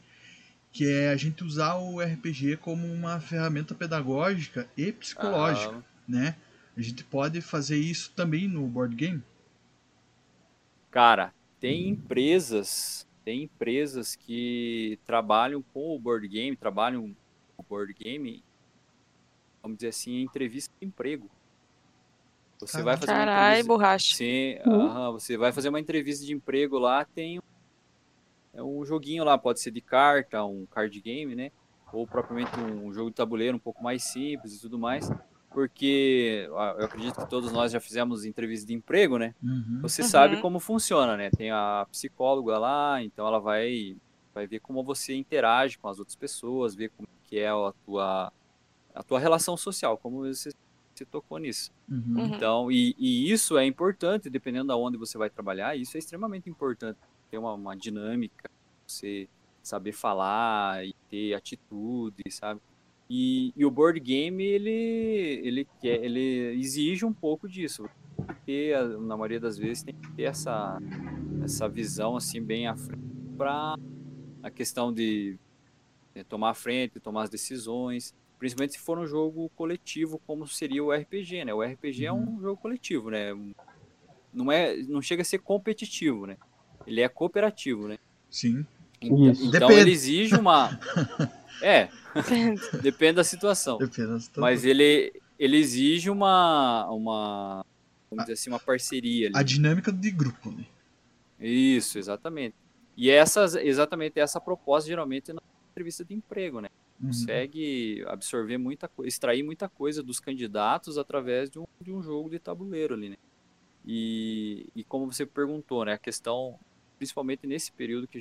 que 0.71 0.87
é 0.87 1.09
a 1.09 1.15
gente 1.17 1.43
usar 1.43 1.75
o 1.75 2.01
RPG 2.01 2.57
como 2.57 2.87
uma 2.87 3.19
ferramenta 3.19 3.75
pedagógica 3.75 4.69
e 4.77 4.91
psicológica, 4.91 5.75
Ah, 5.75 5.83
né? 6.07 6.35
A 6.77 6.81
gente 6.81 7.03
pode 7.03 7.41
fazer 7.41 7.77
isso 7.77 8.11
também 8.15 8.47
no 8.47 8.67
board 8.67 8.95
game? 8.95 9.23
Cara, 10.91 11.33
tem 11.59 11.89
empresas, 11.89 13.05
tem 13.23 13.43
empresas 13.43 14.15
que 14.15 14.99
trabalham 15.05 15.63
com 15.73 15.95
o 15.95 15.99
board 15.99 16.27
game, 16.27 16.57
trabalham 16.57 17.03
com 17.55 17.63
o 17.63 17.63
board 17.67 17.93
game, 17.93 18.43
vamos 19.63 19.77
dizer 19.77 19.89
assim, 19.89 20.11
em 20.11 20.23
entrevista 20.23 20.71
de 20.81 20.87
emprego. 20.87 21.31
Você 22.59 22.81
vai 22.83 22.97
fazer 22.97 23.13
uma 23.13 23.23
Carai, 23.23 23.23
entrevista, 23.23 23.63
borracha. 23.63 24.17
Sim, 24.17 24.55
Uhum. 24.65 24.95
aham, 24.95 25.11
você 25.13 25.37
vai 25.37 25.51
fazer 25.53 25.69
uma 25.69 25.79
entrevista 25.79 26.25
de 26.25 26.33
emprego 26.33 26.77
lá, 26.77 27.05
tem 27.15 27.37
um, 27.39 27.41
é 28.53 28.61
um 28.63 28.83
joguinho 28.85 29.23
lá, 29.23 29.37
pode 29.37 29.59
ser 29.59 29.71
de 29.71 29.81
carta, 29.81 30.43
um 30.45 30.65
card 30.65 30.99
game, 31.01 31.35
né? 31.35 31.51
Ou 31.93 32.07
propriamente 32.07 32.57
um 32.59 32.91
jogo 32.93 33.09
de 33.09 33.15
tabuleiro 33.15 33.57
um 33.57 33.59
pouco 33.59 33.83
mais 33.83 34.03
simples 34.03 34.55
e 34.55 34.61
tudo 34.61 34.77
mais. 34.79 35.09
Porque 35.49 36.47
ah, 36.55 36.75
eu 36.79 36.85
acredito 36.85 37.19
que 37.19 37.29
todos 37.29 37.51
nós 37.51 37.71
já 37.71 37.79
fizemos 37.79 38.23
entrevista 38.23 38.65
de 38.65 38.73
emprego, 38.73 39.17
né? 39.17 39.35
Uhum. 39.43 39.79
Você 39.81 40.01
Uhum. 40.01 40.07
sabe 40.07 40.41
como 40.41 40.59
funciona, 40.59 41.17
né? 41.17 41.29
Tem 41.29 41.51
a 41.51 41.85
psicóloga 41.91 42.57
lá, 42.57 43.03
então 43.03 43.27
ela 43.27 43.39
vai, 43.39 43.97
vai 44.33 44.47
ver 44.47 44.59
como 44.61 44.83
você 44.83 45.13
interage 45.13 45.77
com 45.77 45.89
as 45.89 45.99
outras 45.99 46.15
pessoas, 46.15 46.73
ver 46.73 46.89
como 46.95 47.07
que 47.25 47.37
é 47.37 47.49
a 47.49 47.73
tua, 47.85 48.31
a 48.95 49.03
tua 49.03 49.19
relação 49.19 49.57
social, 49.57 49.97
como 49.97 50.19
você, 50.25 50.51
você 50.95 51.05
tocou 51.05 51.37
nisso. 51.37 51.69
Uhum. 51.89 52.13
Uhum. 52.15 52.25
Então, 52.27 52.71
e, 52.71 52.95
e 52.97 53.29
isso 53.29 53.57
é 53.57 53.65
importante, 53.65 54.29
dependendo 54.29 54.73
de 54.73 54.79
onde 54.79 54.97
você 54.97 55.17
vai 55.17 55.29
trabalhar, 55.29 55.75
isso 55.75 55.97
é 55.97 55.99
extremamente 55.99 56.49
importante. 56.49 56.97
Ter 57.31 57.37
uma, 57.37 57.53
uma 57.53 57.75
dinâmica, 57.77 58.49
você 58.87 59.27
saber 59.63 59.93
falar 59.93 60.85
e 60.85 60.93
ter 61.09 61.33
atitude, 61.33 62.23
sabe? 62.29 62.59
E, 63.09 63.51
e 63.55 63.65
o 63.65 63.71
board 63.71 63.99
game, 63.99 64.43
ele, 64.43 64.69
ele, 65.43 65.67
quer, 65.81 66.03
ele 66.03 66.55
exige 66.59 67.05
um 67.05 67.13
pouco 67.13 67.47
disso. 67.47 67.83
Tem 68.17 68.25
que 68.27 68.35
ter, 68.45 68.75
a- 68.75 68.87
na 68.87 69.15
maioria 69.17 69.39
das 69.39 69.57
vezes, 69.57 69.83
tem 69.83 69.93
que 69.93 70.09
ter 70.15 70.23
essa, 70.23 70.77
essa 71.43 71.69
visão 71.69 72.15
assim 72.15 72.43
bem 72.43 72.67
à 72.67 72.75
frente 72.75 72.99
para 73.37 73.75
a 74.43 74.51
questão 74.51 74.93
de 74.93 75.35
né, 76.15 76.23
tomar 76.23 76.51
a 76.51 76.55
frente, 76.55 76.99
tomar 76.99 77.23
as 77.23 77.29
decisões, 77.29 78.13
principalmente 78.39 78.73
se 78.73 78.79
for 78.79 78.97
um 78.99 79.05
jogo 79.07 79.49
coletivo, 79.55 80.19
como 80.25 80.47
seria 80.47 80.83
o 80.83 80.93
RPG, 80.93 81.45
né? 81.45 81.53
O 81.53 81.63
RPG 81.63 82.05
é 82.05 82.13
um 82.13 82.39
jogo 82.41 82.57
coletivo, 82.61 83.09
né? 83.09 83.29
Não 84.33 84.51
é, 84.51 84.77
não 84.83 85.01
chega 85.01 85.21
a 85.21 85.25
ser 85.25 85.39
competitivo, 85.39 86.25
né? 86.25 86.37
Ele 86.85 87.01
é 87.01 87.09
cooperativo, 87.09 87.87
né? 87.87 87.97
Sim. 88.29 88.65
Então, 89.01 89.31
Isso. 89.31 89.45
então 89.45 89.67
Depende. 89.67 89.79
ele 89.79 89.91
exige 89.91 90.35
uma, 90.35 90.79
é, 91.61 91.89
depende 92.81 93.13
da 93.13 93.23
situação. 93.23 93.77
Depende 93.77 94.07
da 94.09 94.19
situação. 94.19 94.41
Mas 94.41 94.63
ele, 94.63 95.13
ele 95.39 95.57
exige 95.57 96.09
uma, 96.09 96.87
uma, 96.91 97.65
vamos 98.09 98.25
dizer 98.25 98.33
assim, 98.33 98.49
uma 98.49 98.59
parceria 98.59 99.27
ali. 99.27 99.37
A 99.37 99.43
dinâmica 99.43 99.91
de 99.91 100.11
grupo, 100.11 100.51
né? 100.51 100.65
Isso, 101.39 101.97
exatamente. 101.97 102.55
E 102.95 103.09
essas, 103.09 103.55
exatamente 103.55 104.19
essa 104.19 104.39
proposta 104.39 104.87
geralmente 104.87 105.33
na 105.33 105.41
entrevista 105.71 106.05
de 106.05 106.13
emprego, 106.13 106.59
né? 106.61 106.69
Uhum. 106.99 107.07
Consegue 107.07 108.03
absorver 108.07 108.57
muita 108.57 108.87
coisa, 108.87 109.07
extrair 109.07 109.41
muita 109.41 109.67
coisa 109.67 110.03
dos 110.03 110.19
candidatos 110.19 110.97
através 110.97 111.49
de 111.49 111.57
um, 111.57 111.65
de 111.81 111.91
um 111.91 112.01
jogo 112.01 112.29
de 112.29 112.37
tabuleiro 112.37 112.93
ali, 112.93 113.09
né? 113.09 113.17
E, 113.83 114.67
e 114.75 114.83
como 114.83 115.11
você 115.11 115.25
perguntou, 115.25 115.83
né? 115.83 115.93
A 115.93 115.97
questão, 115.97 116.59
principalmente 117.01 117.47
nesse 117.47 117.71
período 117.71 118.07
que 118.07 118.19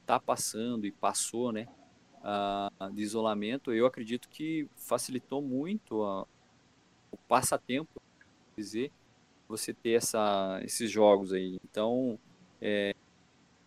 está 0.00 0.18
passando 0.18 0.86
e 0.86 0.92
passou, 0.92 1.52
né? 1.52 1.68
ah, 2.22 2.70
de 2.92 3.02
isolamento, 3.02 3.72
eu 3.72 3.86
acredito 3.86 4.28
que 4.30 4.68
facilitou 4.76 5.42
muito 5.42 6.02
a- 6.04 6.26
o 7.10 7.18
passatempo, 7.28 8.00
dizer, 8.56 8.92
você 9.48 9.74
ter 9.74 9.92
essa, 9.92 10.60
esses 10.64 10.90
jogos 10.90 11.32
aí. 11.32 11.58
Então, 11.64 12.18
é, 12.60 12.94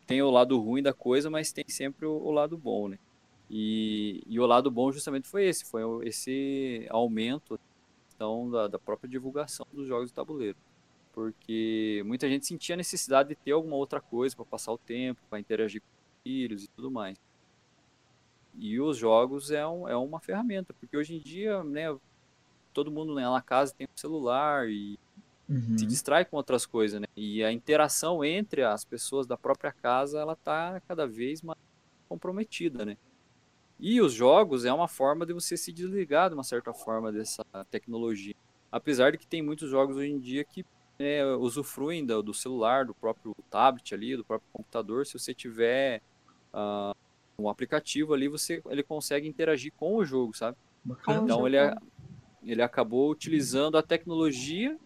tem 0.08 0.22
o 0.22 0.32
lado 0.32 0.60
ruim 0.60 0.84
da 0.84 0.94
coisa, 0.94 1.30
mas 1.30 1.52
tem 1.54 1.66
sempre 1.70 2.06
o, 2.06 2.14
o 2.14 2.32
lado 2.32 2.58
bom, 2.58 2.88
né? 2.90 2.98
E, 3.50 4.22
e 4.28 4.40
o 4.40 4.46
lado 4.46 4.72
bom 4.72 4.92
justamente 4.92 5.28
foi 5.30 5.46
esse, 5.48 5.66
foi 5.66 5.84
esse 6.08 6.88
aumento 6.90 7.60
então, 8.16 8.50
da, 8.52 8.68
da 8.68 8.80
própria 8.80 9.10
divulgação 9.10 9.66
dos 9.74 9.88
jogos 9.88 10.10
de 10.10 10.14
tabuleiro. 10.16 10.58
Porque 11.14 12.02
muita 12.06 12.28
gente 12.30 12.46
sentia 12.46 12.76
a 12.76 12.78
necessidade 12.78 13.30
de 13.30 13.36
ter 13.36 13.52
alguma 13.52 13.76
outra 13.76 14.00
coisa 14.00 14.36
para 14.36 14.46
passar 14.46 14.72
o 14.72 14.78
tempo, 14.78 15.22
para 15.30 15.40
interagir 15.40 15.82
com 15.82 15.88
filhos 16.24 16.64
e 16.64 16.68
tudo 16.70 16.90
mais. 16.90 17.18
E 18.58 18.80
os 18.80 18.98
jogos 18.98 19.52
é, 19.52 19.66
um, 19.66 19.88
é 19.88 19.96
uma 19.96 20.20
ferramenta, 20.20 20.74
porque 20.74 20.96
hoje 20.96 21.16
em 21.16 21.20
dia, 21.20 21.64
né, 21.64 21.96
todo 22.74 22.92
mundo 22.92 23.14
né, 23.16 23.24
na 23.24 23.42
casa 23.42 23.74
tem 23.74 23.88
um 23.88 23.98
celular 23.98 24.70
e 24.70 24.98
Uhum. 25.52 25.78
se 25.78 25.86
distrai 25.86 26.24
com 26.24 26.38
outras 26.38 26.66
coisas, 26.66 27.02
né? 27.02 27.08
E 27.14 27.44
a 27.44 27.52
interação 27.52 28.24
entre 28.24 28.64
as 28.64 28.86
pessoas 28.86 29.28
da 29.28 29.38
própria 29.38 29.74
casa, 29.74 30.18
ela 30.18 30.34
tá 30.34 30.82
cada 30.88 31.06
vez 31.06 31.42
mais 31.42 31.60
comprometida, 32.08 32.86
né? 32.86 32.98
E 33.78 34.00
os 34.00 34.14
jogos 34.14 34.64
é 34.64 34.72
uma 34.72 34.88
forma 34.88 35.26
de 35.26 35.34
você 35.34 35.58
se 35.58 35.74
desligar 35.74 36.30
de 36.30 36.36
uma 36.36 36.44
certa 36.44 36.74
forma 36.74 37.12
dessa 37.12 37.44
tecnologia. 37.70 38.36
Apesar 38.72 39.12
de 39.12 39.18
que 39.18 39.28
tem 39.28 39.42
muitos 39.42 39.70
jogos 39.70 39.98
hoje 39.98 40.12
em 40.12 40.20
dia 40.20 40.46
que 40.46 40.64
né, 41.02 41.26
usufruem 41.36 42.06
do, 42.06 42.22
do 42.24 42.34
celular, 42.34 42.86
do 42.86 42.94
próprio 42.94 43.36
tablet 43.50 43.94
ali, 43.94 44.16
do 44.16 44.24
próprio 44.24 44.48
computador. 44.54 45.06
Se 45.06 45.14
você 45.20 45.34
tiver 45.34 46.02
ah, 46.54 46.96
um 47.38 47.50
aplicativo 47.50 48.14
ali, 48.14 48.28
você 48.28 48.62
ele 48.70 48.84
consegue 48.84 49.28
interagir 49.28 49.74
com 49.76 49.96
o 49.96 50.06
jogo, 50.06 50.36
sabe? 50.36 50.56
Bacana. 50.84 51.22
Então 51.24 51.46
ele, 51.48 51.58
a- 51.58 51.78
ele 52.44 52.62
acabou 52.62 53.10
utilizando 53.12 53.78
a 53.78 53.84
tecnologia 53.84 54.78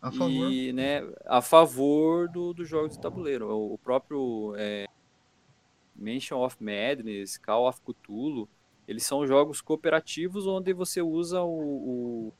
A 0.00 0.10
favor. 0.12 0.50
e, 0.52 0.72
né, 0.72 1.00
a 1.26 1.40
favor 1.42 2.28
do, 2.28 2.52
do 2.52 2.64
jogo 2.64 2.88
de 2.88 2.98
tabuleiro. 3.00 3.48
O, 3.48 3.74
o 3.74 3.78
próprio 3.78 4.54
é, 4.56 4.86
Mansion 5.94 6.42
of 6.44 6.56
Madness, 6.62 7.36
Call 7.38 7.68
of 7.68 7.80
Cthulhu, 7.82 8.48
eles 8.88 9.04
são 9.06 9.26
jogos 9.26 9.60
cooperativos 9.60 10.46
onde 10.46 10.72
você 10.72 11.00
usa 11.00 11.40
o, 11.42 11.48
o- 12.28 12.32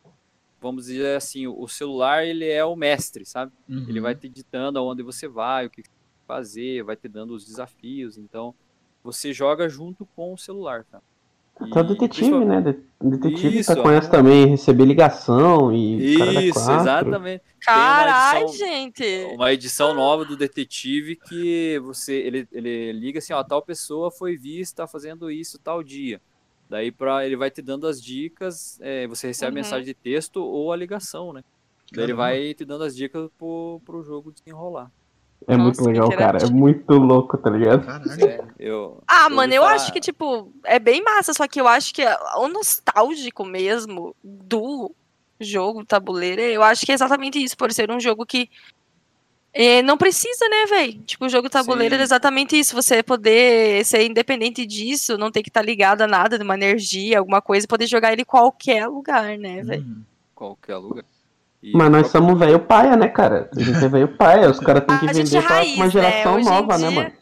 vamos 0.62 0.86
dizer 0.86 1.16
assim, 1.16 1.46
o 1.46 1.66
celular 1.66 2.24
ele 2.24 2.48
é 2.48 2.64
o 2.64 2.76
mestre, 2.76 3.26
sabe? 3.26 3.52
Uhum. 3.68 3.84
Ele 3.88 4.00
vai 4.00 4.14
te 4.14 4.28
ditando 4.28 4.78
aonde 4.78 5.02
você 5.02 5.26
vai, 5.26 5.66
o 5.66 5.70
que 5.70 5.82
fazer, 6.26 6.84
vai 6.84 6.96
te 6.96 7.08
dando 7.08 7.34
os 7.34 7.44
desafios. 7.44 8.16
Então, 8.16 8.54
você 9.02 9.32
joga 9.32 9.68
junto 9.68 10.06
com 10.14 10.32
o 10.32 10.38
celular, 10.38 10.84
cara. 10.84 11.02
Até 11.60 11.80
o 11.80 11.84
detetive, 11.84 12.44
né? 12.44 12.60
Detetive 13.00 13.58
Isso, 13.58 13.74
tá 13.74 13.80
com 13.80 13.90
essa 13.90 14.10
também, 14.10 14.46
receber 14.46 14.84
ligação 14.84 15.72
e 15.72 16.16
cara 16.16 16.32
da 16.32 16.42
Isso, 16.42 16.54
quatro. 16.54 16.80
exatamente. 16.80 17.44
Caralho, 17.60 18.48
gente. 18.48 19.04
Uma 19.34 19.52
edição 19.52 19.94
nova 19.94 20.24
do 20.24 20.36
detetive 20.36 21.14
que 21.14 21.78
você 21.80 22.14
ele, 22.14 22.48
ele 22.50 22.92
liga 22.92 23.18
assim, 23.18 23.32
ó, 23.32 23.44
tal 23.44 23.60
pessoa 23.60 24.10
foi 24.10 24.36
vista 24.36 24.86
fazendo 24.86 25.30
isso 25.30 25.58
tal 25.58 25.82
dia. 25.82 26.20
Daí 26.72 26.90
para 26.90 27.26
ele 27.26 27.36
vai 27.36 27.50
te 27.50 27.60
dando 27.60 27.86
as 27.86 28.00
dicas, 28.00 28.80
é, 28.80 29.06
você 29.06 29.26
recebe 29.26 29.48
a 29.48 29.50
Uhum. 29.50 29.54
mensagem 29.56 29.84
de 29.84 29.92
texto 29.92 30.38
ou 30.38 30.72
a 30.72 30.76
ligação, 30.76 31.30
né? 31.30 31.42
Daí 31.92 32.04
ele 32.04 32.14
vai 32.14 32.54
te 32.54 32.64
dando 32.64 32.82
as 32.84 32.96
dicas 32.96 33.28
pro, 33.36 33.78
pro 33.84 34.02
jogo 34.02 34.32
desenrolar. 34.32 34.90
É 35.46 35.54
muito 35.54 35.76
Nossa, 35.76 35.82
que 35.82 35.88
legal, 35.88 36.08
cara. 36.16 36.38
É 36.42 36.46
muito 36.46 36.94
louco, 36.94 37.36
tá 37.36 37.50
ligado? 37.50 37.86
É, 38.18 38.40
eu, 38.58 39.02
Ah, 39.06 39.26
eu 39.28 39.36
mano, 39.36 39.52
eu 39.52 39.60
falar- 39.60 39.74
acho 39.74 39.92
que, 39.92 40.00
tipo, 40.00 40.50
é 40.64 40.78
bem 40.78 41.02
massa, 41.02 41.34
só 41.34 41.46
que 41.46 41.60
eu 41.60 41.68
acho 41.68 41.92
que 41.92 42.02
o 42.38 42.48
nostálgico 42.48 43.44
mesmo 43.44 44.16
do 44.24 44.94
jogo 45.38 45.84
tabuleiro, 45.84 46.40
eu 46.40 46.62
acho 46.62 46.86
que 46.86 46.92
é 46.92 46.94
exatamente 46.94 47.36
isso, 47.42 47.54
por 47.54 47.70
ser 47.70 47.90
um 47.90 48.00
jogo 48.00 48.24
que 48.24 48.48
eh, 49.54 49.82
não 49.82 49.96
precisa, 49.98 50.48
né, 50.48 50.66
velho? 50.68 51.02
Tipo, 51.04 51.26
o 51.26 51.28
jogo 51.28 51.48
tabuleiro 51.50 51.94
Sim. 51.94 52.00
é 52.00 52.04
exatamente 52.04 52.58
isso, 52.58 52.74
você 52.74 53.02
poder 53.02 53.84
ser 53.84 54.04
independente 54.04 54.64
disso, 54.66 55.18
não 55.18 55.30
ter 55.30 55.42
que 55.42 55.50
estar 55.50 55.62
ligado 55.62 56.02
a 56.02 56.06
nada, 56.06 56.38
de 56.38 56.44
uma 56.44 56.54
energia, 56.54 57.18
alguma 57.18 57.40
coisa, 57.42 57.64
e 57.64 57.68
poder 57.68 57.86
jogar 57.86 58.12
ele 58.12 58.22
em 58.22 58.26
qualquer 58.26 58.86
lugar, 58.86 59.36
né, 59.38 59.62
velho? 59.62 59.82
Uhum. 59.82 60.02
qualquer 60.34 60.76
lugar. 60.76 61.04
E 61.62 61.70
Mas 61.76 61.90
nós 61.90 62.08
somos 62.08 62.36
velho 62.38 62.58
paia, 62.58 62.96
né, 62.96 63.06
cara? 63.08 63.48
A 63.56 63.60
gente 63.62 63.84
é 63.84 63.88
velho 63.88 64.08
paia, 64.08 64.50
os 64.50 64.58
caras 64.60 64.84
têm 64.84 64.98
que 64.98 65.08
A 65.08 65.12
gente 65.12 65.26
vender 65.30 65.38
é 65.38 65.46
pra 65.46 65.56
raiz, 65.56 65.76
uma 65.76 65.88
geração 65.90 66.32
né? 66.32 66.38
Hoje 66.40 66.48
em 66.48 66.50
nova, 66.50 66.78
né, 66.78 66.88
dia- 66.88 66.90
mano? 67.02 67.12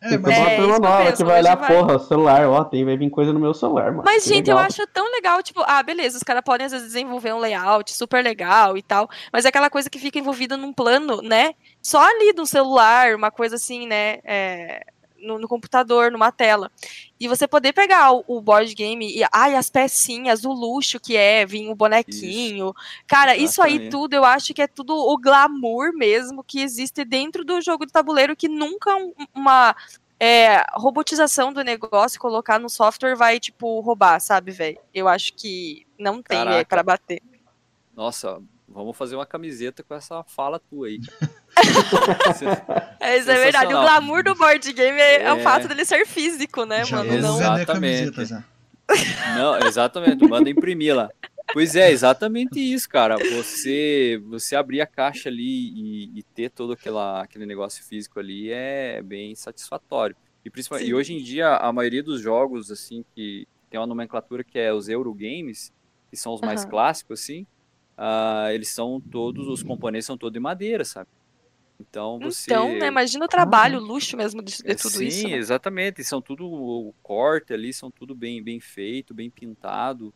É, 0.00 0.16
mas 0.16 0.36
É, 0.36 0.60
eu 0.60 0.78
nova 0.78 1.12
que 1.12 1.24
vai 1.24 1.40
olhar, 1.40 1.56
vai. 1.56 1.68
porra, 1.76 1.96
o 1.96 1.98
celular, 1.98 2.48
ó, 2.48 2.62
tem, 2.64 2.84
vai 2.84 2.96
vir 2.96 3.10
coisa 3.10 3.32
no 3.32 3.40
meu 3.40 3.52
celular, 3.52 3.90
mano. 3.90 4.02
Mas, 4.04 4.22
Que 4.22 4.28
gente, 4.30 4.48
eu 4.48 4.54
legal. 4.56 4.68
acho 4.68 4.86
tão 4.88 5.10
legal, 5.10 5.42
tipo, 5.42 5.60
ah, 5.66 5.82
beleza, 5.82 6.16
os 6.16 6.22
caras 6.22 6.42
podem 6.44 6.66
às 6.66 6.72
vezes 6.72 6.86
desenvolver 6.88 7.32
um 7.32 7.38
layout 7.38 7.92
super 7.92 8.22
legal 8.22 8.76
e 8.76 8.82
tal, 8.82 9.08
mas 9.32 9.44
é 9.44 9.48
aquela 9.48 9.68
coisa 9.68 9.90
que 9.90 9.98
fica 9.98 10.18
envolvida 10.18 10.56
num 10.56 10.72
plano, 10.72 11.20
né? 11.22 11.54
Só 11.82 12.00
ali 12.00 12.32
no 12.36 12.46
celular, 12.46 13.14
uma 13.14 13.30
coisa 13.30 13.56
assim, 13.56 13.86
né? 13.88 14.18
é, 14.24 14.84
no, 15.20 15.38
no 15.38 15.48
computador, 15.48 16.10
numa 16.12 16.30
tela. 16.32 16.70
E 17.18 17.26
você 17.28 17.46
poder 17.48 17.72
pegar 17.72 18.12
o, 18.12 18.24
o 18.26 18.40
board 18.40 18.74
game 18.74 19.06
e, 19.10 19.22
ai, 19.32 19.54
as 19.56 19.68
pecinhas, 19.70 20.44
o 20.44 20.52
luxo 20.52 20.98
que 21.00 21.16
é, 21.16 21.44
vir 21.44 21.68
o 21.68 21.74
bonequinho. 21.74 22.72
Cara, 23.06 23.36
isso 23.36 23.60
aí 23.62 23.72
Exatamente. 23.72 23.90
tudo, 23.90 24.14
eu 24.14 24.24
acho 24.24 24.54
que 24.54 24.62
é 24.62 24.66
tudo 24.66 24.94
o 24.94 25.16
glamour 25.18 25.92
mesmo 25.92 26.42
que 26.44 26.60
existe 26.60 27.04
dentro 27.04 27.44
do 27.44 27.60
jogo 27.60 27.84
de 27.86 27.92
tabuleiro, 27.92 28.36
que 28.36 28.48
nunca 28.48 28.94
um- 28.96 29.12
uma 29.34 29.74
é, 30.20 30.64
robotização 30.72 31.52
do 31.52 31.62
negócio, 31.62 32.18
colocar 32.20 32.58
no 32.58 32.68
software 32.68 33.14
vai, 33.14 33.38
tipo, 33.38 33.78
roubar, 33.80 34.18
sabe, 34.20 34.50
velho? 34.50 34.78
Eu 34.92 35.06
acho 35.06 35.32
que 35.34 35.86
não 35.98 36.20
tem 36.22 36.38
Caraca. 36.38 36.56
é, 36.56 36.64
pra 36.64 36.82
bater. 36.82 37.22
Nossa, 37.94 38.42
vamos 38.68 38.96
fazer 38.96 39.14
uma 39.14 39.26
camiseta 39.26 39.82
com 39.82 39.94
essa 39.94 40.22
fala 40.24 40.58
tua 40.58 40.88
aí. 40.88 40.98
É, 43.00 43.18
isso 43.18 43.30
é 43.30 43.34
verdade. 43.34 43.66
O 43.74 43.80
glamour 43.80 44.24
do 44.24 44.34
board 44.34 44.72
game 44.72 44.98
é, 45.00 45.22
é 45.22 45.32
o 45.32 45.36
É. 45.36 45.40
fato 45.40 45.68
dele 45.68 45.84
ser 45.84 46.04
físico, 46.06 46.64
né, 46.64 46.84
Já 46.84 46.96
mano? 46.96 47.10
Não... 47.20 47.36
Exatamente. 47.36 48.24
já. 48.26 48.44
Não, 49.36 49.58
exatamente, 49.58 50.26
manda 50.28 50.50
imprimir 50.50 50.96
lá. 50.96 51.08
Pois 51.52 51.76
é, 51.76 51.90
exatamente 51.90 52.58
isso, 52.58 52.88
cara. 52.88 53.16
Você 53.18 54.20
você 54.26 54.56
abrir 54.56 54.80
a 54.80 54.86
caixa 54.86 55.28
ali 55.28 55.72
e, 55.74 56.18
e 56.18 56.22
ter 56.34 56.50
todo 56.50 56.72
aquela, 56.72 57.22
aquele 57.22 57.46
negócio 57.46 57.84
físico 57.84 58.18
ali 58.18 58.50
é 58.50 59.00
bem 59.02 59.34
satisfatório. 59.34 60.16
E, 60.44 60.50
principalmente, 60.50 60.88
e 60.88 60.94
hoje 60.94 61.14
em 61.14 61.22
dia, 61.22 61.56
a 61.56 61.72
maioria 61.72 62.02
dos 62.02 62.20
jogos, 62.20 62.70
assim, 62.70 63.04
que 63.14 63.46
tem 63.70 63.78
uma 63.78 63.86
nomenclatura 63.86 64.42
que 64.44 64.58
é 64.58 64.72
os 64.72 64.88
Eurogames, 64.88 65.70
que 66.10 66.16
são 66.16 66.32
os 66.34 66.40
mais 66.40 66.62
Aham. 66.62 66.70
clássicos, 66.70 67.20
assim, 67.20 67.46
ah, 67.96 68.48
eles 68.52 68.68
são 68.72 69.00
todos, 69.00 69.46
os 69.48 69.62
componentes 69.62 70.06
são 70.06 70.16
todos 70.16 70.32
de 70.32 70.40
madeira, 70.40 70.84
sabe? 70.84 71.08
Então 71.80 72.18
você. 72.18 72.50
Então, 72.50 72.68
né, 72.78 72.88
imagina 72.88 73.24
o 73.24 73.28
trabalho, 73.28 73.78
o 73.78 73.82
luxo 73.82 74.16
mesmo 74.16 74.42
de, 74.42 74.56
de 74.56 74.74
tudo 74.74 74.98
Sim, 74.98 75.06
isso. 75.06 75.28
né? 75.28 75.36
exatamente. 75.36 76.04
São 76.04 76.20
tudo 76.20 76.46
o 76.46 76.92
corte 77.02 77.52
ali, 77.52 77.72
são 77.72 77.90
tudo 77.90 78.14
bem, 78.14 78.42
bem 78.42 78.60
feito, 78.60 79.14
bem 79.14 79.30
pintado. 79.30 80.12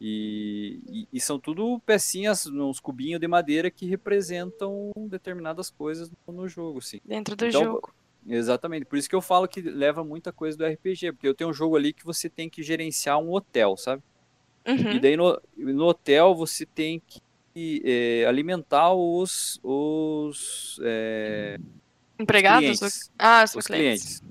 E, 0.00 0.80
e, 0.88 1.08
e 1.12 1.20
são 1.20 1.38
tudo 1.38 1.78
pecinhas, 1.86 2.46
uns 2.46 2.80
cubinhos 2.80 3.20
de 3.20 3.28
madeira 3.28 3.70
que 3.70 3.86
representam 3.86 4.90
determinadas 5.08 5.70
coisas 5.70 6.10
no, 6.26 6.34
no 6.34 6.48
jogo, 6.48 6.80
sim. 6.80 6.98
Dentro 7.04 7.36
do 7.36 7.46
Então, 7.46 7.62
jogo. 7.64 7.94
Exatamente. 8.26 8.84
Por 8.86 8.96
isso 8.98 9.08
que 9.08 9.14
eu 9.14 9.20
falo 9.20 9.46
que 9.46 9.60
leva 9.60 10.02
muita 10.02 10.32
coisa 10.32 10.56
do 10.56 10.64
RPG, 10.64 11.12
porque 11.12 11.28
eu 11.28 11.34
tenho 11.34 11.50
um 11.50 11.54
jogo 11.54 11.76
ali 11.76 11.92
que 11.92 12.04
você 12.04 12.28
tem 12.28 12.48
que 12.48 12.62
gerenciar 12.62 13.18
um 13.18 13.30
hotel, 13.32 13.76
sabe? 13.76 14.02
E 14.66 14.70
Uhum. 14.70 15.00
daí 15.00 15.16
no, 15.16 15.40
no 15.56 15.84
hotel 15.86 16.34
você 16.34 16.64
tem 16.64 17.00
que 17.00 17.20
eh, 17.54 18.24
alimentar 18.26 18.92
os, 18.94 19.58
os 19.62 20.78
eh, 20.82 21.58
Empregados? 22.18 22.80
clientes 22.80 23.10
Ah, 23.18 23.44
os, 23.44 23.54
os 23.54 23.66
clientes. 23.66 24.20
clientes. 24.20 24.22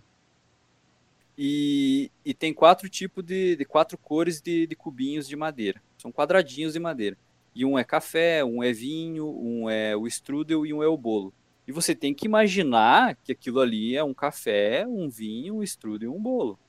E, 1.38 2.12
e 2.26 2.34
tem 2.34 2.54
quatro 2.54 2.90
tipos 2.90 3.24
de, 3.24 3.56
de 3.56 3.66
quatro 3.66 3.98
cores 3.98 4.42
de, 4.42 4.68
de 4.68 4.76
cubinhos 4.76 5.28
de 5.28 5.36
madeira. 5.36 5.82
São 5.98 6.12
quadradinhos 6.12 6.74
de 6.74 6.80
madeira. 6.80 7.18
E 7.56 7.66
um 7.66 7.78
é 7.78 7.84
café, 7.84 8.44
um 8.44 8.64
é 8.64 8.72
vinho, 8.72 9.28
um 9.28 9.70
é 9.70 9.96
o 9.96 10.08
strudel 10.08 10.66
e 10.66 10.74
um 10.74 10.84
é 10.84 10.88
o 10.88 10.98
bolo. 10.98 11.34
E 11.68 11.72
você 11.72 11.96
tem 11.96 12.14
que 12.14 12.26
imaginar 12.26 13.16
que 13.24 13.32
aquilo 13.32 13.60
ali 13.60 13.96
é 13.96 14.04
um 14.04 14.14
café, 14.14 14.86
um 14.88 15.10
vinho, 15.10 15.56
um 15.58 15.64
strudel 15.64 16.12
e 16.12 16.16
um 16.16 16.22
bolo. 16.22 16.60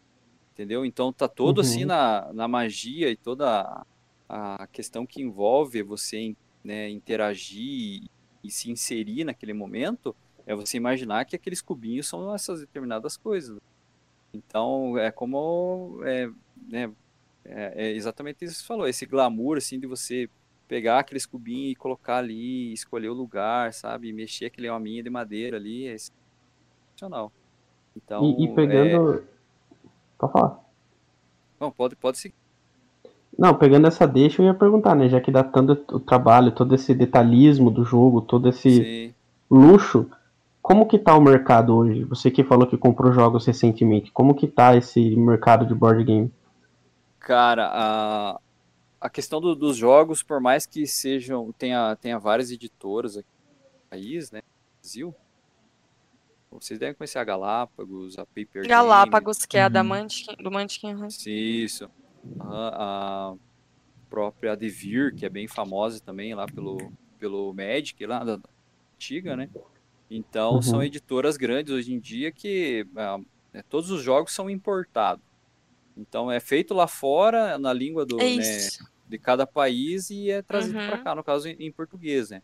Entendeu? 0.52 0.84
Então 0.84 1.12
tá 1.12 1.28
todo 1.28 1.60
Uhum. 1.60 1.62
assim 1.62 1.84
na, 1.84 2.32
na 2.32 2.48
magia 2.48 3.10
e 3.10 3.16
toda 3.16 3.86
a, 4.32 4.66
questão 4.66 5.04
que 5.04 5.20
envolve 5.20 5.82
você 5.82 6.34
né, 6.64 6.88
interagir 6.88 8.04
e 8.42 8.50
se 8.50 8.70
inserir 8.70 9.24
naquele 9.24 9.52
momento 9.52 10.16
é 10.46 10.54
você 10.54 10.78
imaginar 10.78 11.26
que 11.26 11.36
aqueles 11.36 11.60
cubinhos 11.60 12.08
são 12.08 12.34
essas 12.34 12.60
determinadas 12.60 13.16
coisas. 13.16 13.58
Então, 14.32 14.96
é 14.96 15.10
como. 15.12 16.00
É, 16.04 16.30
né, 16.68 16.90
é, 17.44 17.88
é 17.88 17.92
exatamente 17.92 18.44
isso 18.44 18.54
que 18.54 18.60
você 18.62 18.66
falou, 18.66 18.88
esse 18.88 19.04
glamour, 19.04 19.58
assim, 19.58 19.78
de 19.78 19.86
você 19.86 20.28
pegar 20.66 21.00
aqueles 21.00 21.26
cubinhos 21.26 21.72
e 21.72 21.76
colocar 21.76 22.16
ali, 22.16 22.72
escolher 22.72 23.10
o 23.10 23.14
lugar, 23.14 23.74
sabe? 23.74 24.12
Mexer 24.12 24.46
aquele 24.46 24.70
hominho 24.70 25.02
de 25.02 25.10
madeira 25.10 25.58
ali, 25.58 25.86
é 25.86 25.96
sensacional. 25.98 27.30
Então, 27.94 28.24
E, 28.24 28.46
e 28.46 28.48
é... 28.48 28.54
pegando. 28.54 29.24
Pode 30.16 30.32
falar. 30.32 30.64
Não, 31.60 31.70
pode, 31.70 31.94
pode 31.94 32.18
seguir. 32.18 32.41
Não, 33.38 33.54
pegando 33.54 33.86
essa 33.86 34.06
deixa, 34.06 34.40
eu 34.42 34.46
ia 34.46 34.54
perguntar, 34.54 34.94
né? 34.94 35.08
Já 35.08 35.20
que 35.20 35.30
dá 35.30 35.42
tanto 35.44 35.96
o 35.96 36.00
trabalho, 36.00 36.52
todo 36.52 36.74
esse 36.74 36.94
detalhismo 36.94 37.70
do 37.70 37.84
jogo, 37.84 38.20
todo 38.22 38.48
esse 38.48 38.88
Sim. 38.88 39.14
luxo, 39.50 40.10
como 40.62 40.86
que 40.86 40.98
tá 40.98 41.16
o 41.16 41.22
mercado 41.22 41.76
hoje? 41.76 42.04
Você 42.04 42.30
que 42.30 42.44
falou 42.44 42.66
que 42.66 42.78
comprou 42.78 43.12
jogos 43.12 43.46
recentemente, 43.46 44.12
como 44.12 44.34
que 44.34 44.48
tá 44.48 44.76
esse 44.76 45.16
mercado 45.16 45.66
de 45.66 45.74
board 45.74 46.04
game? 46.04 46.32
Cara, 47.20 47.68
a, 47.72 48.40
a 49.00 49.10
questão 49.10 49.40
do- 49.40 49.56
dos 49.56 49.76
jogos, 49.76 50.22
por 50.22 50.40
mais 50.40 50.66
que 50.66 50.86
sejam, 50.86 51.52
tenha, 51.54 51.96
tenha 51.96 52.18
várias 52.18 52.50
editoras 52.50 53.16
aqui 53.18 53.28
no 53.28 53.90
país, 53.90 54.30
né, 54.32 54.40
no 54.40 54.82
Brasil, 54.82 55.16
Vocês 56.50 56.78
devem 56.78 56.94
conhecer 56.94 57.18
a 57.18 57.24
Galápagos, 57.24 58.16
a 58.18 58.24
Paper 58.26 58.62
Galápagos, 58.66 59.44
que 59.44 59.56
é 59.58 59.62
a 59.64 59.68
da 59.68 59.82
Uhum. 59.82 59.88
Munchkin, 59.88 60.34
do 60.36 60.50
Munchkin. 60.50 60.94
uhum. 60.94 61.08
Game. 61.08 61.64
Isso. 61.64 61.90
A, 62.38 63.30
a 63.32 63.36
própria 64.10 64.56
Devir, 64.56 65.14
que 65.14 65.26
é 65.26 65.30
bem 65.30 65.48
famosa 65.48 66.00
também 66.04 66.34
lá 66.34 66.48
pelo, 66.48 66.92
pelo 67.18 67.54
Magic, 67.54 68.04
lá 68.06 68.24
da 68.24 68.38
antiga, 68.96 69.36
né? 69.36 69.48
Então, 70.10 70.60
Uhum. 70.60 70.62
são 70.62 70.82
editoras 70.82 71.36
grandes 71.36 71.72
hoje 71.74 71.92
em 71.94 72.00
dia 72.00 72.32
que 72.32 72.86
ah, 72.96 73.18
né, 73.52 73.62
todos 73.68 73.90
os 73.90 74.02
jogos 74.02 74.34
são 74.34 74.50
importados. 74.50 75.24
Então, 75.96 76.30
é 76.30 76.40
feito 76.40 76.74
lá 76.74 76.88
fora, 76.88 77.58
na 77.58 77.72
língua 77.72 78.06
do, 78.06 78.30
É 78.30 78.34
né, 78.34 78.70
de 79.06 79.18
cada 79.18 79.46
país 79.46 80.10
e 80.10 80.30
é 80.30 80.42
trazido 80.42 80.78
Uhum. 80.78 80.86
para 80.86 80.98
cá, 80.98 81.14
no 81.14 81.24
caso 81.24 81.48
em, 81.48 81.56
em 81.66 81.72
português, 81.72 82.30
né? 82.30 82.40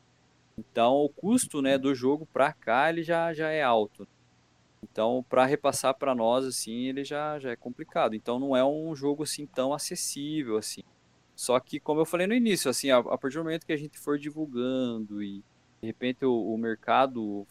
Então 0.58 0.94
o 0.96 1.10
custo, 1.10 1.62
né, 1.62 1.78
do 1.78 1.94
jogo 1.94 2.26
para 2.32 2.52
cá 2.54 2.90
ele 2.90 3.02
já, 3.02 3.32
já 3.34 3.50
é 3.50 3.62
alto. 3.62 4.06
Então 4.82 5.24
para 5.28 5.44
repassar 5.46 5.96
para 5.98 6.14
nós 6.14 6.44
assim, 6.44 6.86
ele 6.88 7.04
já, 7.04 7.38
já 7.38 7.50
é 7.52 7.56
complicado. 7.56 8.14
Então 8.14 8.38
não 8.38 8.56
é 8.56 8.64
um 8.64 8.94
jogo 8.94 9.22
assim 9.24 9.46
tão 9.46 9.72
acessível 9.72 10.56
assim. 10.56 10.82
Só 11.36 11.58
que 11.60 11.80
como 11.80 12.00
eu 12.00 12.06
falei 12.06 12.26
no 12.26 12.34
início, 12.34 12.70
assim, 12.70 12.90
a, 12.90 12.98
a 12.98 13.18
partir 13.18 13.38
do 13.38 13.44
momento 13.44 13.66
que 13.66 13.72
a 13.72 13.76
gente 13.76 13.98
for 13.98 14.18
divulgando 14.18 15.22
e 15.22 15.40
de 15.82 15.86
repente 15.88 16.24
o, 16.24 16.32
o 16.54 16.58
mercado 16.58 17.46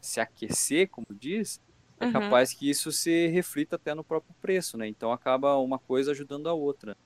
se 0.00 0.20
aquecer, 0.20 0.88
como 0.90 1.06
diz, 1.12 1.60
é 2.00 2.06
Uhum. 2.06 2.12
capaz 2.12 2.52
que 2.54 2.68
isso 2.70 2.92
se 2.92 3.28
reflita 3.28 3.76
até 3.76 3.94
no 3.94 4.04
próprio 4.04 4.34
preço, 4.40 4.76
né? 4.78 4.88
Então 4.88 5.12
acaba 5.12 5.56
uma 5.58 5.78
coisa 5.78 6.12
ajudando 6.12 6.48
a 6.48 6.54
outra. 6.54 6.96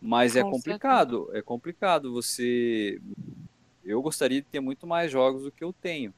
Mas 0.00 0.36
é 0.36 0.42
Com 0.42 0.50
complicado, 0.50 1.30
é 1.36 1.42
complicado 1.42 2.12
você. 2.12 3.00
Eu 3.84 4.02
gostaria 4.02 4.40
de 4.42 4.48
ter 4.48 4.60
muito 4.60 4.86
mais 4.86 5.10
jogos 5.10 5.44
do 5.44 5.52
que 5.52 5.64
eu 5.64 5.72
tenho. 5.72 6.14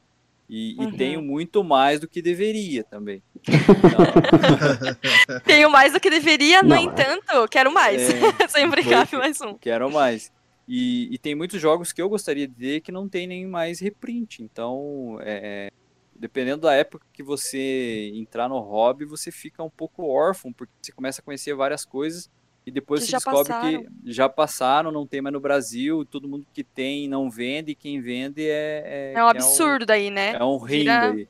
E, 0.56 0.76
e 0.80 0.84
Uhum. 0.86 0.96
tenho 0.96 1.20
muito 1.20 1.64
mais 1.64 1.98
do 1.98 2.06
que 2.06 2.22
deveria 2.22 2.84
também. 2.84 3.20
Então, 3.44 3.50
Tenho 5.44 5.68
mais 5.68 5.92
do 5.92 5.98
que 5.98 6.08
deveria, 6.08 6.62
no 6.62 6.68
Não, 6.68 6.76
é. 6.76 6.80
entanto, 6.82 7.48
quero 7.50 7.72
mais. 7.74 8.00
É, 8.08 8.46
Sempre 8.46 8.84
foi 8.84 8.92
cabe 8.92 9.16
mais 9.16 9.40
um. 9.40 9.58
quero 9.58 9.90
mais. 9.90 10.32
E, 10.68 11.12
e 11.12 11.18
tem 11.18 11.34
muitos 11.34 11.60
jogos 11.60 11.92
que 11.92 12.00
eu 12.00 12.08
gostaria 12.08 12.46
de 12.46 12.54
ter 12.54 12.80
que 12.82 12.92
não 12.92 13.08
tem 13.08 13.26
nem 13.26 13.44
mais 13.48 13.80
reprint. 13.80 14.44
Então, 14.44 15.18
é, 15.22 15.70
dependendo 16.14 16.62
da 16.62 16.72
época 16.74 17.04
que 17.12 17.22
você 17.22 18.12
entrar 18.14 18.48
no 18.48 18.60
hobby, 18.60 19.04
você 19.04 19.32
fica 19.32 19.60
um 19.60 19.68
pouco 19.70 20.06
órfão, 20.06 20.52
porque 20.52 20.72
você 20.80 20.92
começa 20.92 21.20
a 21.20 21.24
conhecer 21.24 21.52
várias 21.54 21.84
coisas 21.84 22.30
e 22.66 22.70
depois 22.70 23.00
Que 23.00 23.06
você 23.06 23.12
já 23.12 23.18
descobre 23.18 23.48
passaram. 23.52 23.82
que 23.82 23.88
já 24.06 24.28
passaram, 24.28 24.90
não 24.92 25.06
tem 25.06 25.20
mais 25.20 25.32
no 25.32 25.40
Brasil, 25.40 26.04
todo 26.04 26.28
mundo 26.28 26.46
que 26.52 26.64
tem 26.64 27.06
não 27.08 27.28
vende, 27.30 27.72
e 27.72 27.74
quem 27.74 28.00
vende 28.00 28.42
é. 28.46 29.12
É 29.14 29.24
um 29.24 29.30
que 29.30 29.36
absurdo 29.36 29.84
daí, 29.86 30.10
né? 30.10 30.34
É 30.34 30.44
um 30.44 30.56
reino 30.56 30.84
Vira- 30.90 31.10
aí. 31.10 31.28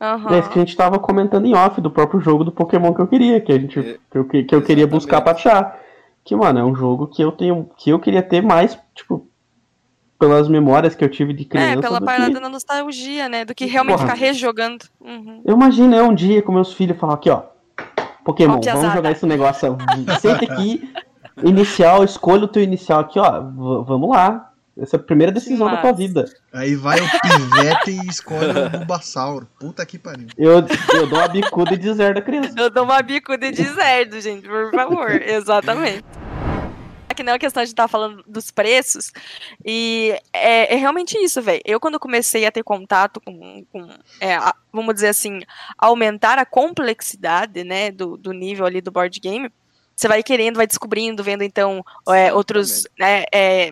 Aham. 0.00 0.34
É 0.34 0.38
isso 0.40 0.50
que 0.50 0.58
a 0.58 0.64
gente 0.64 0.76
tava 0.76 0.98
comentando 0.98 1.46
em 1.46 1.54
off 1.54 1.80
do 1.80 1.88
próprio 1.88 2.20
jogo 2.20 2.42
do 2.42 2.50
Pokémon 2.50 2.92
que 2.92 3.00
eu 3.00 3.06
queria, 3.06 3.40
que 3.40 3.52
a 3.52 3.58
gente 3.58 3.78
É, 3.78 3.98
que 4.10 4.18
eu, 4.18 4.24
que 4.24 4.54
eu 4.54 4.60
queria 4.62 4.86
buscar 4.86 5.20
pra 5.20 5.30
achar. 5.32 5.80
Que, 6.24 6.34
mano, 6.34 6.58
é 6.58 6.64
um 6.64 6.74
jogo 6.74 7.06
que 7.06 7.22
eu 7.22 7.30
tenho. 7.30 7.70
que 7.76 7.90
eu 7.90 8.00
queria 8.00 8.22
ter 8.22 8.42
mais, 8.42 8.76
tipo, 8.96 9.28
pelas 10.18 10.48
memórias 10.48 10.94
que 10.96 11.04
eu 11.04 11.08
tive 11.08 11.32
de 11.32 11.44
criança. 11.44 11.78
É, 11.78 11.80
pela 11.80 12.00
do 12.00 12.04
parada 12.04 12.34
que... 12.34 12.40
da 12.40 12.48
nostalgia, 12.48 13.28
né? 13.28 13.44
Do 13.44 13.54
que 13.54 13.64
realmente 13.66 13.98
Porra. 13.98 14.08
ficar 14.08 14.18
rejogando. 14.18 14.84
Uhum. 15.00 15.40
Eu 15.44 15.54
imagino 15.54 15.94
eu 15.94 16.06
um 16.06 16.14
dia 16.14 16.42
com 16.42 16.50
meus 16.52 16.72
filhos 16.72 16.98
falar 16.98 17.14
aqui, 17.14 17.30
ó. 17.30 17.42
Pokémon, 18.24 18.60
piazada. 18.60 18.80
vamos 18.80 18.94
jogar 18.96 19.10
esse 19.12 19.26
negócio. 19.26 19.76
Senta 20.20 20.44
aqui, 20.52 20.92
inicial, 21.42 22.04
escolha 22.04 22.44
o 22.44 22.48
teu 22.48 22.62
inicial 22.62 23.00
aqui, 23.00 23.18
ó. 23.18 23.40
v- 23.40 23.84
vamos 23.86 24.10
lá. 24.10 24.48
Essa 24.78 24.96
é 24.96 24.98
a 24.98 25.02
primeira 25.02 25.30
decisão 25.30 25.66
da 25.70 25.76
tua 25.82 25.92
vida. 25.92 26.24
Aí 26.50 26.74
vai 26.74 26.98
o 26.98 27.04
pivete 27.20 27.90
e 27.90 28.08
escolhe 28.08 28.46
o 28.58 28.70
Bulbasauro. 28.70 29.46
Puta 29.60 29.84
que 29.84 29.98
pariu. 29.98 30.28
Eu, 30.38 30.64
eu 30.94 31.06
dou 31.06 31.18
uma 31.18 31.28
bicuda 31.28 31.74
e 31.74 31.76
deserto 31.76 32.18
a 32.18 32.22
criança. 32.22 32.54
Eu 32.56 32.70
dou 32.70 32.84
uma 32.84 33.02
bicuda 33.02 33.52
de 33.52 33.62
deserto, 33.62 34.18
gente, 34.18 34.48
por 34.48 34.70
favor. 34.70 35.10
Exatamente. 35.10 36.02
É 37.12 37.14
que 37.14 37.22
não 37.22 37.34
é 37.34 37.38
questão 37.38 37.62
de 37.62 37.68
estar 37.70 37.86
falando 37.88 38.24
dos 38.26 38.50
preços. 38.50 39.12
E 39.64 40.18
é, 40.32 40.74
é 40.74 40.76
realmente 40.76 41.16
isso, 41.18 41.42
velho. 41.42 41.60
Eu, 41.64 41.78
quando 41.78 42.00
comecei 42.00 42.46
a 42.46 42.50
ter 42.50 42.62
contato 42.64 43.20
com, 43.20 43.64
com, 43.70 43.88
é, 44.18 44.34
a- 44.34 44.54
vamos 44.72 44.94
dizer 44.94 45.08
assim, 45.08 45.40
aumentar 45.76 46.38
a 46.38 46.46
complexidade, 46.46 47.64
né, 47.64 47.90
do, 47.90 48.16
do 48.16 48.32
nível 48.32 48.64
ali 48.66 48.80
do 48.80 48.90
board 48.90 49.20
game, 49.20 49.50
você 49.94 50.08
vai 50.08 50.22
querendo, 50.22 50.56
vai 50.56 50.66
descobrindo, 50.66 51.22
vendo 51.22 51.42
então 51.44 51.84
é, 52.08 52.32
outros, 52.32 52.84
né, 52.98 53.24
é, 53.32 53.70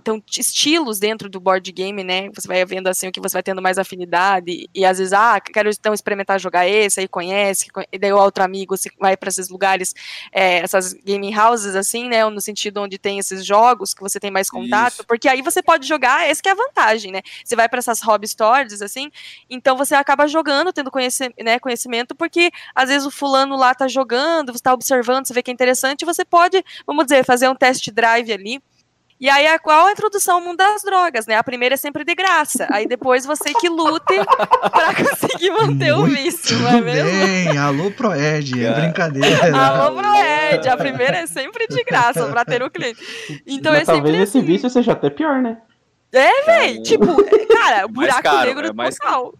então, 0.00 0.22
estilos 0.38 0.98
dentro 0.98 1.28
do 1.28 1.38
board 1.38 1.70
game, 1.70 2.02
né? 2.02 2.30
Você 2.34 2.48
vai 2.48 2.64
vendo 2.64 2.88
assim 2.88 3.08
o 3.08 3.12
que 3.12 3.20
você 3.20 3.34
vai 3.34 3.42
tendo 3.42 3.60
mais 3.60 3.78
afinidade. 3.78 4.68
E, 4.74 4.84
às 4.84 4.98
vezes, 4.98 5.12
ah, 5.12 5.38
quero 5.40 5.68
então 5.68 5.92
experimentar 5.92 6.40
jogar 6.40 6.66
esse, 6.66 7.00
aí 7.00 7.06
conhece, 7.06 7.66
e 7.92 7.98
daí 7.98 8.12
o 8.12 8.18
outro 8.18 8.42
amigo 8.42 8.76
você 8.76 8.90
vai 8.98 9.16
para 9.16 9.28
esses 9.28 9.48
lugares, 9.48 9.94
é, 10.32 10.58
essas 10.58 10.94
gaming 10.94 11.36
houses, 11.36 11.76
assim, 11.76 12.08
né? 12.08 12.28
No 12.28 12.40
sentido 12.40 12.80
onde 12.80 12.98
tem 12.98 13.18
esses 13.18 13.44
jogos 13.44 13.92
que 13.92 14.00
você 14.00 14.18
tem 14.18 14.30
mais 14.30 14.48
contato, 14.48 14.94
Isso. 14.94 15.04
porque 15.06 15.28
aí 15.28 15.42
você 15.42 15.62
pode 15.62 15.86
jogar, 15.86 16.28
essa 16.28 16.42
que 16.42 16.48
é 16.48 16.52
a 16.52 16.54
vantagem, 16.54 17.12
né? 17.12 17.20
Você 17.44 17.54
vai 17.54 17.68
para 17.68 17.78
essas 17.78 18.00
hobby 18.00 18.26
stores, 18.26 18.80
assim, 18.80 19.10
então 19.48 19.76
você 19.76 19.94
acaba 19.94 20.26
jogando, 20.26 20.72
tendo 20.72 20.90
conheci 20.90 21.32
né, 21.42 21.58
conhecimento, 21.58 22.14
porque 22.14 22.50
às 22.74 22.88
vezes 22.88 23.06
o 23.06 23.10
fulano 23.10 23.56
lá 23.56 23.74
tá 23.74 23.86
jogando, 23.86 24.52
você 24.52 24.62
tá 24.62 24.72
observando, 24.72 25.26
você 25.26 25.34
vê 25.34 25.42
que 25.42 25.50
é 25.50 25.54
interessante, 25.54 26.04
você 26.04 26.24
pode, 26.24 26.64
vamos 26.86 27.04
dizer, 27.04 27.24
fazer 27.24 27.48
um 27.48 27.54
test 27.54 27.90
drive 27.90 28.32
ali. 28.32 28.62
E 29.20 29.28
aí, 29.28 29.46
a 29.46 29.58
qual 29.58 29.86
a 29.86 29.92
introdução 29.92 30.36
ao 30.36 30.40
mundo 30.40 30.56
das 30.56 30.82
drogas, 30.82 31.26
né? 31.26 31.36
A 31.36 31.44
primeira 31.44 31.74
é 31.74 31.76
sempre 31.76 32.04
de 32.04 32.14
graça. 32.14 32.66
Aí 32.70 32.86
depois 32.86 33.26
você 33.26 33.52
que 33.52 33.68
lute 33.68 34.02
pra 34.72 34.94
conseguir 34.94 35.50
manter 35.50 35.92
o 35.92 35.98
Muito 36.00 36.16
vício, 36.16 36.58
não 36.58 36.70
é 36.70 36.80
mesmo? 36.80 37.10
bem, 37.10 37.58
alô 37.58 37.90
Proed, 37.90 38.64
é 38.64 38.72
brincadeira. 38.72 39.54
Alô, 39.54 39.96
Proed, 40.00 40.68
a 40.68 40.76
primeira 40.76 41.18
é 41.18 41.26
sempre 41.26 41.66
de 41.68 41.84
graça 41.84 42.26
pra 42.28 42.46
ter 42.46 42.62
o 42.62 42.70
cliente. 42.70 42.98
Então 43.46 43.72
Mas 43.72 43.82
é 43.82 43.92
sempre 43.92 44.10
talvez 44.10 44.28
esse 44.28 44.38
assim. 44.38 44.46
vício 44.46 44.70
seja 44.70 44.92
até 44.92 45.10
pior, 45.10 45.42
né? 45.42 45.58
Véi, 46.10 46.80
tipo, 46.82 47.06
cara, 47.52 47.86
buraco 47.88 48.22
caro, 48.22 48.46
negro 48.46 48.68
é 48.68 48.72
mais 48.72 48.96
total. 48.96 49.34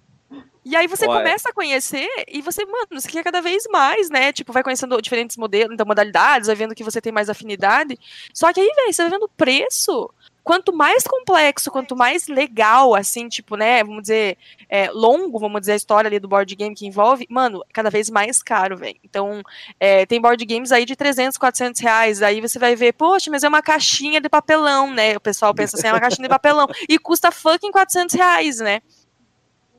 E 0.64 0.76
aí 0.76 0.86
você 0.86 1.06
Olha. 1.06 1.20
começa 1.20 1.48
a 1.48 1.52
conhecer 1.52 2.08
e 2.28 2.42
você, 2.42 2.64
mano, 2.66 2.86
você 2.92 3.08
quer 3.08 3.24
cada 3.24 3.40
vez 3.40 3.64
mais, 3.70 4.10
né? 4.10 4.32
Tipo, 4.32 4.52
vai 4.52 4.62
conhecendo 4.62 5.00
diferentes 5.00 5.36
modelos, 5.36 5.72
então, 5.72 5.86
modalidades, 5.86 6.48
vai 6.48 6.56
vendo 6.56 6.74
que 6.74 6.84
você 6.84 7.00
tem 7.00 7.12
mais 7.12 7.30
afinidade. 7.30 7.98
Só 8.34 8.52
que 8.52 8.60
aí, 8.60 8.70
velho, 8.76 8.92
você 8.92 9.02
vai 9.02 9.10
vendo 9.10 9.24
o 9.24 9.28
preço. 9.28 10.10
Quanto 10.42 10.72
mais 10.72 11.04
complexo, 11.04 11.70
quanto 11.70 11.94
mais 11.94 12.26
legal, 12.26 12.94
assim, 12.94 13.28
tipo, 13.28 13.56
né, 13.56 13.84
vamos 13.84 14.02
dizer, 14.02 14.38
é, 14.70 14.90
longo, 14.90 15.38
vamos 15.38 15.60
dizer, 15.60 15.72
a 15.72 15.76
história 15.76 16.08
ali 16.08 16.18
do 16.18 16.26
board 16.26 16.56
game 16.56 16.74
que 16.74 16.86
envolve, 16.86 17.26
mano, 17.28 17.62
cada 17.72 17.90
vez 17.90 18.08
mais 18.08 18.42
caro, 18.42 18.76
velho. 18.76 18.96
Então, 19.04 19.42
é, 19.78 20.06
tem 20.06 20.20
board 20.20 20.42
games 20.46 20.72
aí 20.72 20.86
de 20.86 20.96
300, 20.96 21.36
400 21.36 21.80
reais, 21.80 22.22
aí 22.22 22.40
você 22.40 22.58
vai 22.58 22.74
ver, 22.74 22.94
poxa, 22.94 23.30
mas 23.30 23.44
é 23.44 23.48
uma 23.48 23.62
caixinha 23.62 24.18
de 24.20 24.30
papelão, 24.30 24.90
né? 24.90 25.14
O 25.16 25.20
pessoal 25.20 25.54
pensa 25.54 25.76
assim, 25.76 25.86
é 25.86 25.92
uma 25.92 26.00
caixinha 26.00 26.26
de 26.26 26.30
papelão, 26.30 26.66
e 26.88 26.98
custa 26.98 27.30
fucking 27.30 27.70
400 27.70 28.14
reais, 28.14 28.58
né? 28.60 28.80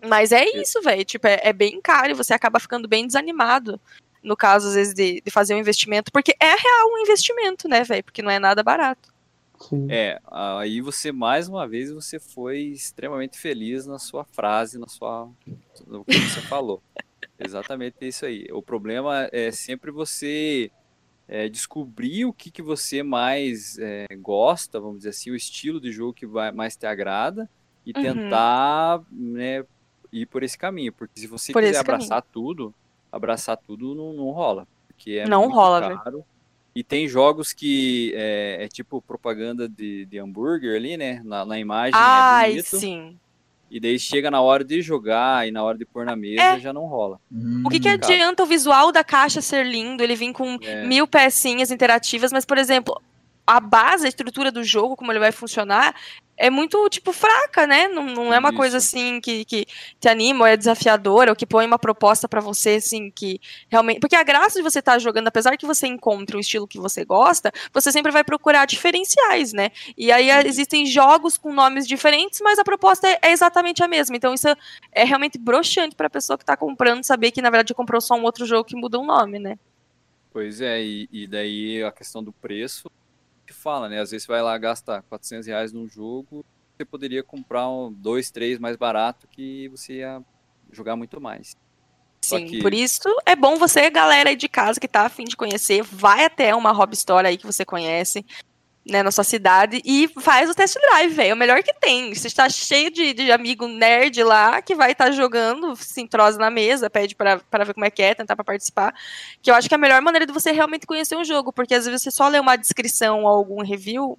Mas 0.08 0.32
é 0.32 0.46
isso, 0.58 0.82
velho. 0.82 1.06
Tipo, 1.06 1.28
é, 1.28 1.40
é 1.44 1.54
bem 1.54 1.80
caro 1.82 2.12
e 2.12 2.16
você 2.16 2.34
acaba 2.34 2.60
ficando 2.60 2.88
bem 2.88 3.06
desanimado. 3.06 3.80
No 4.24 4.36
caso, 4.38 4.68
às 4.68 4.76
vezes, 4.76 4.94
de, 4.94 5.22
de 5.22 5.32
fazer 5.32 5.56
um 5.56 5.60
investimento. 5.60 6.12
Porque 6.12 6.36
é 6.40 6.50
real 6.56 6.88
um 6.92 7.00
investimento, 7.00 7.68
né, 7.68 7.84
velho? 7.84 8.04
Porque 8.04 8.22
não 8.22 8.32
é 8.32 8.40
nada 8.40 8.62
barato. 8.62 9.12
Sim. 9.60 9.88
É, 9.90 10.20
aí 10.30 10.82
você, 10.82 11.12
mais 11.12 11.48
uma 11.48 11.68
vez, 11.68 11.92
você 11.92 12.20
foi 12.20 12.60
extremamente 12.60 13.38
feliz 13.38 13.86
na 13.86 14.00
sua 14.00 14.24
frase, 14.24 14.80
na 14.80 14.88
sua, 14.88 15.30
no 15.88 16.04
que 16.04 16.18
você 16.18 16.42
falou. 16.50 16.82
Exatamente 17.38 17.96
isso 18.02 18.26
aí. 18.26 18.48
O 18.52 18.62
problema 18.62 19.30
é 19.32 19.52
sempre 19.52 19.92
você 19.92 20.72
é, 21.28 21.48
descobrir 21.48 22.26
o 22.26 22.34
que, 22.34 22.52
que 22.52 22.62
você 22.62 23.02
mais 23.04 23.78
é, 23.80 24.08
gosta, 24.20 24.80
vamos 24.80 24.98
dizer 24.98 25.10
assim, 25.10 25.32
o 25.32 25.36
estilo 25.36 25.80
de 25.80 25.92
jogo 25.92 26.14
que 26.14 26.26
vai, 26.26 26.52
mais 26.52 26.76
te 26.76 26.86
agrada 26.86 27.50
e 27.86 27.94
Uhum. 27.96 28.04
tentar 28.04 29.02
né, 29.12 29.66
ir 30.12 30.26
por 30.26 30.44
esse 30.44 30.58
caminho. 30.58 30.92
Porque 30.94 31.20
se 31.20 31.28
você 31.28 31.52
Por 31.54 31.62
quiser 31.64 31.80
abraçar 31.80 32.22
tudo, 32.22 32.74
abraçar 33.12 33.58
tudo 33.58 33.94
não, 33.96 34.14
não 34.14 34.32
rola. 34.32 34.68
Porque 34.88 35.14
é 35.14 35.28
Não 35.28 35.44
muito 35.44 35.56
rola, 35.56 35.82
velho. 35.82 36.00
caro. 36.00 36.26
E 36.74 36.84
tem 36.84 37.08
jogos 37.08 37.52
que 37.52 38.14
é, 38.16 38.58
é 38.64 38.68
tipo 38.68 39.02
propaganda 39.02 39.68
de, 39.68 40.06
de 40.06 40.18
hambúrguer 40.20 40.76
ali, 40.76 40.96
né? 40.96 41.22
Na, 41.26 41.44
na 41.46 41.60
imagem 41.60 41.94
é 42.00 42.02
Ai, 42.02 42.50
bonito. 42.52 42.78
sim. 42.78 43.18
E 43.70 43.80
daí 43.80 43.98
chega 44.00 44.30
na 44.32 44.42
hora 44.42 44.64
de 44.64 44.82
jogar 44.82 45.48
e 45.48 45.52
na 45.52 45.64
hora 45.64 45.78
de 45.78 45.86
pôr 45.86 46.06
na 46.06 46.16
mesa 46.16 46.42
É. 46.42 46.60
já 46.60 46.72
não 46.74 46.86
rola. 46.86 47.20
Hum, 47.32 47.64
O 47.66 47.70
que, 47.70 47.80
que 47.80 47.88
adianta 47.90 48.44
o 48.44 48.46
visual 48.46 48.92
da 48.92 49.04
caixa 49.04 49.42
ser 49.42 49.66
lindo, 49.66 50.04
ele 50.04 50.16
vir 50.16 50.32
com 50.34 50.58
É. 50.62 50.86
mil 50.86 51.08
pecinhas 51.08 51.72
interativas, 51.72 52.32
mas, 52.34 52.46
por 52.46 52.58
exemplo, 52.58 53.02
a 53.48 53.60
base, 53.62 54.06
a 54.06 54.10
estrutura 54.10 54.52
do 54.52 54.64
jogo, 54.64 54.96
como 54.98 55.12
ele 55.12 55.20
vai 55.20 55.32
funcionar, 55.32 55.96
é 56.42 56.50
muito, 56.50 56.90
tipo, 56.90 57.14
fraca, 57.14 57.68
né? 57.68 57.88
Não, 57.88 58.04
não 58.04 58.34
é 58.34 58.40
uma 58.40 58.50
Isso. 58.50 58.58
coisa 58.58 58.78
assim 58.78 59.22
que, 59.22 59.46
que 59.46 59.68
te 60.00 60.10
anima, 60.10 60.40
ou 60.40 60.48
é 60.48 60.58
desafiadora, 60.58 61.32
ou 61.32 61.36
que 61.36 61.46
põe 61.46 61.68
uma 61.68 61.78
proposta 61.78 62.28
pra 62.28 62.42
você, 62.42 62.72
assim, 62.72 63.12
que 63.12 63.40
realmente. 63.70 64.00
Porque 64.00 64.16
a 64.16 64.24
graça 64.24 64.58
de 64.58 64.64
você 64.64 64.80
estar 64.80 64.98
jogando, 64.98 65.28
apesar 65.28 65.56
que 65.56 65.68
você 65.68 65.86
encontre 65.86 66.36
o 66.36 66.40
estilo 66.40 66.68
que 66.68 66.80
você 66.80 67.06
gosta, 67.06 67.52
você 67.72 67.92
sempre 67.92 68.12
vai 68.12 68.24
procurar 68.24 68.66
diferenciais, 68.66 69.54
né? 69.54 69.70
E 69.96 70.12
aí 70.12 70.32
Sim. 70.32 70.48
existem 70.48 70.86
jogos 70.88 71.38
com 71.38 71.54
nomes 71.54 71.88
diferentes, 71.88 72.42
mas 72.42 72.58
a 72.58 72.64
proposta 72.64 73.08
é, 73.08 73.20
é 73.22 73.32
exatamente 73.32 73.84
a 73.84 73.88
mesma. 73.88 74.16
Então 74.18 74.34
isso 74.34 74.48
é 74.92 75.04
realmente 75.04 75.38
broxante 75.38 75.96
pra 75.96 76.10
pessoa 76.10 76.40
que 76.40 76.46
tá 76.46 76.58
comprando 76.58 77.04
saber 77.04 77.30
que, 77.30 77.42
na 77.42 77.52
verdade, 77.52 77.76
comprou 77.76 78.02
só 78.02 78.16
um 78.16 78.24
outro 78.24 78.48
jogo 78.48 78.64
que 78.64 78.76
muda 78.76 78.98
o 78.98 79.06
nome, 79.06 79.38
né? 79.38 79.60
Pois 80.34 80.60
é, 80.60 80.82
e, 80.82 81.08
e 81.12 81.28
daí 81.28 81.84
a 81.84 81.92
questão 81.92 82.24
do 82.24 82.32
preço 82.32 82.90
fala, 83.62 83.88
né? 83.88 84.00
Às 84.00 84.12
vezes 84.12 84.26
você 84.26 84.32
vai 84.32 84.42
lá 84.42 84.58
gastar 84.58 85.02
400 85.04 85.48
reais 85.48 85.72
num 85.72 85.88
jogo, 85.88 86.44
você 86.78 86.86
poderia 86.86 87.24
comprar 87.24 87.70
um, 87.70 87.92
dois, 87.92 88.32
três 88.32 88.60
mais 88.60 88.76
barato 88.76 89.28
que 89.28 89.68
você 89.70 89.98
ia 90.00 90.22
jogar 90.72 90.96
muito 90.96 91.22
mais. 91.22 91.56
Sim, 92.24 92.46
que- 92.46 92.62
por 92.62 92.74
isso 92.74 93.10
é 93.26 93.36
bom 93.36 93.58
você, 93.58 93.90
galera 93.90 94.30
aí 94.30 94.36
de 94.36 94.48
casa 94.48 94.80
que 94.80 94.88
tá 94.88 95.06
afim 95.06 95.24
de 95.24 95.36
conhecer, 95.36 95.82
vai 95.84 96.26
até 96.26 96.56
uma 96.56 96.72
hobby 96.72 96.94
store 96.96 97.28
aí 97.28 97.38
que 97.38 97.46
você 97.46 97.66
conhece, 97.66 98.24
né, 98.86 99.04
na 99.04 99.12
sua 99.12 99.24
cidade 99.24 99.80
e 99.86 100.08
faz 100.22 100.50
o 100.50 100.56
test 100.56 100.76
drive, 100.76 101.14
velho. 101.14 101.30
É 101.30 101.34
o 101.34 101.38
melhor 101.38 101.62
que 101.62 101.74
tem. 101.76 102.14
Você 102.14 102.28
está 102.28 102.50
cheio 102.50 102.90
de, 102.92 103.14
de 103.14 103.32
amigo 103.32 103.68
nerd 103.68 104.24
lá 104.24 104.62
que 104.62 104.74
vai 104.74 104.92
estar 104.94 105.12
jogando, 105.12 105.76
se 105.76 106.02
entrosa 106.02 106.38
na 106.40 106.50
mesa, 106.50 106.90
pede 106.90 107.16
pra 107.16 107.36
ver 107.64 107.74
como 107.74 107.86
é 107.86 107.92
que 107.92 108.02
é, 108.02 108.16
tentar 108.16 108.36
pra 108.36 108.44
participar. 108.44 108.94
Que 109.42 109.52
eu 109.52 109.56
acho 109.56 109.68
que 109.70 109.76
é 109.76 109.78
a 109.78 109.80
melhor 109.80 110.02
maneira 110.02 110.26
de 110.26 110.34
você 110.34 110.52
realmente 110.52 110.88
conhecer 110.88 111.16
um 111.16 111.24
jogo, 111.24 111.54
porque 111.54 111.76
às 111.76 111.86
vezes 111.86 112.02
você 112.02 112.10
só 112.12 112.28
lê 112.28 112.40
uma 112.40 112.56
descrição 112.56 113.22
ou 113.22 113.28
algum 113.28 113.62
review, 113.64 114.18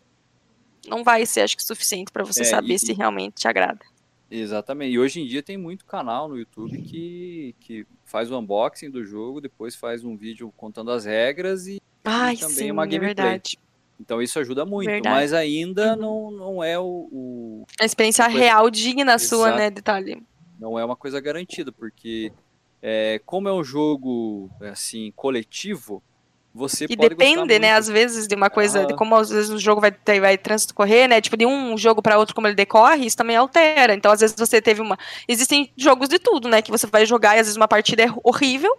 não 0.87 1.03
vai 1.03 1.27
ser, 1.27 1.41
acho 1.43 1.57
que, 1.57 1.65
suficiente 1.65 2.13
pra 2.13 2.23
você 2.25 2.43
É, 2.43 2.45
saber 2.45 2.75
e- 2.75 2.79
se 2.79 2.93
realmente 2.93 3.35
te 3.35 3.49
agrada. 3.49 3.81
Exatamente. 4.31 4.93
E 4.95 4.99
hoje 4.99 5.21
em 5.21 5.27
dia 5.27 5.43
tem 5.43 5.59
muito 5.59 5.85
canal 5.85 6.27
no 6.29 6.39
YouTube 6.39 6.81
que, 6.83 7.55
que 7.61 7.87
faz 8.07 8.31
o 8.31 8.39
unboxing 8.39 8.91
do 8.91 9.05
jogo, 9.05 9.41
depois 9.43 9.77
faz 9.77 10.03
um 10.05 10.17
vídeo 10.17 10.51
contando 10.57 10.91
as 10.91 11.05
regras 11.05 11.67
e 11.67 11.83
Ai, 12.05 12.37
também 12.37 12.55
sim, 12.55 12.71
uma 12.71 12.85
é 12.85 12.87
gameplay. 12.87 13.15
verdade. 13.15 13.59
Então 14.01 14.21
isso 14.21 14.39
ajuda 14.39 14.65
muito. 14.65 14.89
Verdade. 14.91 15.15
Mas 15.15 15.33
ainda 15.33 15.93
Uhum. 15.95 16.01
não, 16.01 16.31
não 16.31 16.65
é 16.65 16.79
o, 16.79 17.09
o- 17.13 17.67
A 17.81 17.85
experiência 17.85 18.25
Coisa- 18.25 18.39
real 18.39 18.71
digna 18.71 19.19
sua, 19.19 19.49
Exato. 19.49 19.59
né, 19.59 19.71
detalhe. 19.71 20.23
não 20.59 20.79
é 20.79 20.85
uma 20.85 20.97
coisa 20.97 21.21
garantida, 21.21 21.73
porque 21.73 22.33
é, 22.83 23.21
como 23.25 23.49
é 23.49 23.53
um 23.53 23.63
jogo 23.65 24.51
assim 24.61 25.13
coletivo, 25.15 26.03
você 26.55 26.85
E 26.91 26.95
depende, 26.97 27.59
né, 27.59 27.73
às 27.73 27.89
vezes, 27.89 28.27
de 28.29 28.35
uma 28.35 28.51
coisa, 28.51 28.81
de 28.81 28.87
Aham. 28.93 28.97
como 28.97 29.17
às 29.17 29.31
vezes 29.31 29.51
o 29.51 29.59
jogo 29.59 29.81
vai, 29.81 29.91
vai 30.21 30.37
transcorrer, 30.37 31.09
né, 31.09 31.19
tipo, 31.21 31.37
de 31.37 31.47
um 31.47 31.79
jogo 31.79 32.03
para 32.03 32.19
outro, 32.19 32.35
como 32.35 32.47
ele 32.47 32.55
decorre, 32.55 33.07
isso 33.07 33.17
também 33.17 33.37
altera. 33.37 33.95
Então, 33.95 34.13
às 34.13 34.21
vezes 34.21 34.37
você 34.39 34.61
teve 34.61 34.81
uma... 34.83 34.99
Existem 35.27 35.73
jogos 35.77 36.09
de 36.11 36.19
tudo, 36.19 36.49
né, 36.49 36.61
que 36.61 36.71
você 36.71 36.87
vai 36.87 37.07
jogar 37.07 37.37
e 37.37 37.41
às 37.41 37.47
vezes 37.47 37.57
uma 37.57 37.67
partida 37.69 38.03
é 38.03 38.15
horrível 38.23 38.77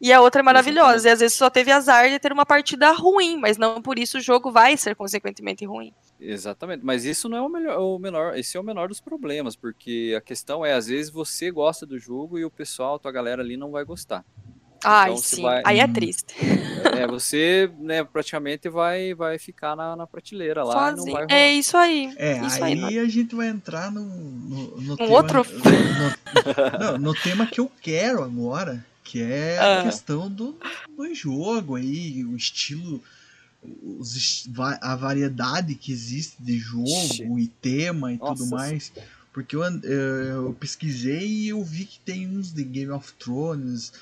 e 0.00 0.12
a 0.12 0.20
outra 0.20 0.40
é 0.40 0.44
maravilhosa. 0.44 1.08
E 1.08 1.12
às 1.12 1.20
vezes 1.20 1.36
só 1.36 1.48
teve 1.50 1.70
azar 1.72 2.08
de 2.10 2.18
ter 2.18 2.32
uma 2.32 2.44
partida 2.46 2.90
ruim, 2.92 3.36
mas 3.38 3.56
não 3.56 3.80
por 3.80 3.98
isso 3.98 4.18
o 4.18 4.20
jogo 4.20 4.50
vai 4.50 4.76
ser 4.76 4.94
consequentemente 4.94 5.64
ruim. 5.64 5.92
Exatamente, 6.20 6.84
mas 6.84 7.04
isso 7.04 7.28
não 7.28 7.36
é 7.38 7.40
o 7.42 7.48
melhor, 7.48 7.78
o 7.78 7.98
menor, 7.98 8.36
esse 8.38 8.56
é 8.56 8.60
o 8.60 8.64
menor 8.64 8.88
dos 8.88 9.00
problemas, 9.00 9.54
porque 9.54 10.14
a 10.16 10.20
questão 10.20 10.64
é, 10.64 10.72
às 10.72 10.86
vezes 10.86 11.10
você 11.10 11.50
gosta 11.50 11.84
do 11.84 11.98
jogo 11.98 12.38
e 12.38 12.44
o 12.44 12.50
pessoal, 12.50 12.94
a 12.94 12.98
tua 12.98 13.12
galera 13.12 13.42
ali 13.42 13.56
não 13.56 13.70
vai 13.70 13.84
gostar. 13.84 14.24
Ai, 14.84 15.10
Então, 15.10 15.16
você 15.22 15.36
sim. 15.36 15.42
vai- 15.42 15.62
Aí 15.64 15.80
é 15.80 15.84
Hum. 15.86 15.92
triste. 15.92 16.34
É, 16.96 17.06
você, 17.06 17.70
né, 17.78 18.04
praticamente 18.04 18.68
vai, 18.68 19.14
vai 19.14 19.38
ficar 19.38 19.74
na, 19.74 19.96
na 19.96 20.06
prateleira 20.06 20.62
lá 20.62 20.88
e 20.88 20.90
não 20.92 20.96
Sozinho. 20.98 21.12
vai 21.14 21.22
rolar. 21.24 21.34
É 21.34 21.52
isso 21.52 21.76
aí. 21.76 22.14
É, 22.16 22.46
isso 22.46 22.64
aí, 22.64 22.84
aí. 22.84 22.98
a 22.98 23.08
gente 23.08 23.34
vai 23.34 23.48
entrar 23.48 23.90
no, 23.90 24.02
no, 24.02 24.80
no 24.80 24.96
tema, 24.96 25.10
outro- 25.10 25.44
no, 26.78 26.78
não, 26.78 26.98
no 26.98 27.14
tema 27.14 27.46
que 27.46 27.60
eu 27.60 27.70
quero 27.82 28.22
agora, 28.22 28.84
que 29.06 29.22
é 29.22 29.58
a 29.58 29.80
Ah. 29.80 29.82
questão 29.84 30.30
do, 30.30 30.58
do 30.96 31.14
jogo 31.14 31.76
aí, 31.76 32.24
o 32.24 32.36
estilo, 32.36 33.02
os, 33.98 34.48
a 34.80 34.96
variedade 34.96 35.74
que 35.74 35.92
existe 35.92 36.36
de 36.42 36.58
jogo 36.58 36.88
Ixi. 36.88 37.22
e 37.24 37.48
tema 37.48 38.12
e 38.12 38.18
tudo 38.18 38.28
Nossa 38.46 38.54
mais. 38.56 38.92
Porque 39.32 39.54
eu, 39.54 39.62
and- 39.62 39.82
eh, 39.84 40.30
eu 40.32 40.56
pesquisei 40.58 41.26
e 41.26 41.48
eu 41.48 41.62
vi 41.62 41.84
que 41.84 42.00
tem 42.00 42.26
uns 42.26 42.52
de 42.52 42.64
Game 42.64 42.90
of 42.90 43.12
Thrones. 43.14 43.92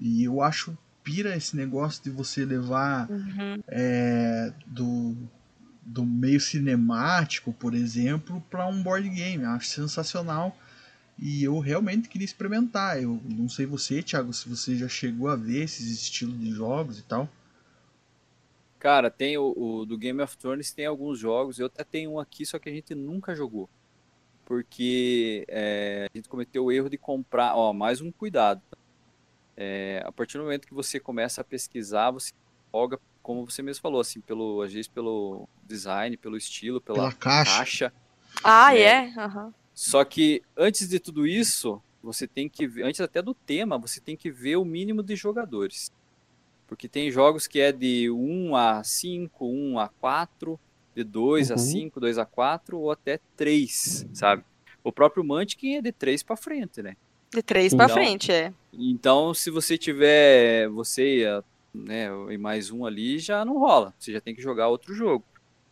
E 0.00 0.22
eu 0.24 0.40
acho 0.40 0.76
pira 1.02 1.36
esse 1.36 1.56
negócio 1.56 2.02
de 2.04 2.10
você 2.10 2.44
levar 2.44 3.10
Uhum. 3.10 3.60
é, 3.66 4.52
do, 4.66 5.16
do 5.82 6.06
meio 6.06 6.40
cinemático, 6.40 7.52
por 7.52 7.74
exemplo, 7.74 8.40
para 8.50 8.66
um 8.68 8.80
board 8.82 9.08
game. 9.08 9.42
Eu 9.42 9.50
acho 9.50 9.66
sensacional. 9.68 10.56
E 11.20 11.44
eu 11.44 11.58
realmente 11.58 12.08
queria 12.08 12.24
experimentar. 12.24 13.00
Eu 13.02 13.20
não 13.24 13.46
sei 13.48 13.66
você, 13.66 14.02
Thiago, 14.02 14.32
se 14.32 14.48
você 14.48 14.74
já 14.74 14.88
chegou 14.88 15.28
a 15.28 15.36
ver 15.36 15.64
esses 15.64 15.90
estilos 15.90 16.38
de 16.40 16.50
jogos 16.50 16.98
e 16.98 17.02
tal. 17.02 17.28
Cara, 18.78 19.10
tem 19.10 19.36
o, 19.36 19.52
o 19.54 19.84
do 19.84 19.98
Game 19.98 20.22
of 20.22 20.34
Thrones, 20.38 20.72
tem 20.72 20.86
alguns 20.86 21.18
jogos, 21.18 21.58
eu 21.58 21.66
até 21.66 21.84
tenho 21.84 22.12
um 22.12 22.18
aqui, 22.18 22.46
só 22.46 22.58
que 22.58 22.70
a 22.70 22.72
gente 22.72 22.94
nunca 22.94 23.34
jogou. 23.34 23.68
Porque 24.46 25.44
é, 25.46 26.08
a 26.12 26.16
gente 26.16 26.28
cometeu 26.28 26.64
o 26.64 26.72
erro 26.72 26.88
de 26.88 26.96
comprar, 26.96 27.54
ó, 27.54 27.74
mais 27.74 28.00
um 28.00 28.10
cuidado. 28.10 28.62
É, 29.54 30.02
a 30.06 30.10
partir 30.10 30.38
do 30.38 30.44
momento 30.44 30.66
que 30.66 30.72
você 30.72 30.98
começa 30.98 31.42
a 31.42 31.44
pesquisar, 31.44 32.10
você 32.10 32.32
joga, 32.74 32.98
como 33.22 33.44
você 33.44 33.60
mesmo 33.62 33.82
falou, 33.82 34.00
assim, 34.00 34.22
pelo, 34.22 34.62
às 34.62 34.72
vezes 34.72 34.88
pelo 34.88 35.46
design, 35.62 36.16
pelo 36.16 36.38
estilo, 36.38 36.80
pela, 36.80 36.96
Pela 36.96 37.12
caixa. 37.12 37.56
caixa. 37.58 37.92
Ah, 38.42 38.74
É. 38.74 38.80
é? 38.80 39.14
Aham. 39.18 39.54
Só 39.82 40.04
que 40.04 40.42
antes 40.54 40.86
de 40.90 41.00
tudo 41.00 41.26
isso, 41.26 41.80
você 42.02 42.26
tem 42.26 42.50
que 42.50 42.66
ver, 42.66 42.82
antes 42.84 43.00
até 43.00 43.22
do 43.22 43.32
tema, 43.32 43.78
você 43.78 43.98
tem 43.98 44.14
que 44.14 44.30
ver 44.30 44.56
o 44.56 44.64
mínimo 44.64 45.02
de 45.02 45.16
jogadores. 45.16 45.90
Porque 46.68 46.86
tem 46.86 47.10
jogos 47.10 47.46
que 47.46 47.58
é 47.58 47.72
de 47.72 48.10
1 48.10 48.54
a 48.54 48.84
5, 48.84 49.46
1 49.48 49.78
a 49.78 49.88
4, 49.88 50.60
de 50.94 51.02
2 51.02 51.50
a 51.50 51.54
Uhum. 51.54 51.58
5, 51.58 51.98
2 51.98 52.18
a 52.18 52.26
4 52.26 52.78
ou 52.78 52.90
até 52.90 53.18
3, 53.38 54.06
sabe? 54.12 54.44
O 54.84 54.92
próprio 54.92 55.24
Munchkin 55.24 55.76
é 55.76 55.80
de 55.80 55.92
3 55.92 56.22
para 56.22 56.36
frente, 56.36 56.82
né? 56.82 56.94
De 57.32 57.42
três 57.42 57.72
pra 57.74 57.86
Então- 57.86 57.94
frente, 57.96 58.30
é. 58.30 58.52
Então, 58.74 59.32
se 59.32 59.50
você 59.50 59.78
tiver 59.78 60.68
você 60.68 61.24
a- 61.26 61.42
né, 61.74 62.08
e 62.30 62.36
mais 62.36 62.70
um 62.70 62.84
ali, 62.84 63.18
já 63.18 63.46
não 63.46 63.58
rola. 63.58 63.94
Você 63.98 64.12
já 64.12 64.20
tem 64.20 64.34
que 64.34 64.42
jogar 64.42 64.68
outro 64.68 64.92
jogo. 64.92 65.24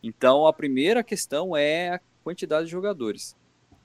Então, 0.03 0.47
a 0.47 0.53
primeira 0.53 1.03
questão 1.05 1.55
é 1.55 1.91
a 1.91 2.01
quantidade 2.25 2.65
de 2.67 2.71
jogadores. 2.73 3.37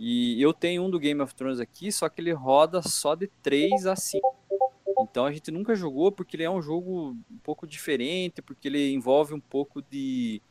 E 0.06 0.42
eu 0.42 0.54
tenho 0.54 0.84
um 0.84 0.90
do 0.90 1.00
Game 1.00 1.22
of 1.22 1.34
Thrones 1.34 1.62
aqui, 1.62 1.90
só 1.90 2.10
que 2.10 2.20
ele 2.20 2.34
roda 2.34 2.82
só 2.82 3.16
de 3.16 3.28
3 3.42 3.86
a 3.86 3.96
5. 3.96 4.36
Então 5.00 5.26
a 5.26 5.32
gente 5.32 5.50
nunca 5.50 5.74
jogou 5.76 6.12
porque 6.12 6.36
ele 6.36 6.44
é 6.44 6.50
um 6.50 6.62
jogo 6.62 7.16
um 7.32 7.38
pouco 7.42 7.66
diferente, 7.66 8.42
porque 8.42 8.68
ele 8.68 8.92
envolve 8.92 9.34
um 9.34 9.40
pouco 9.40 9.82
de, 9.82 10.42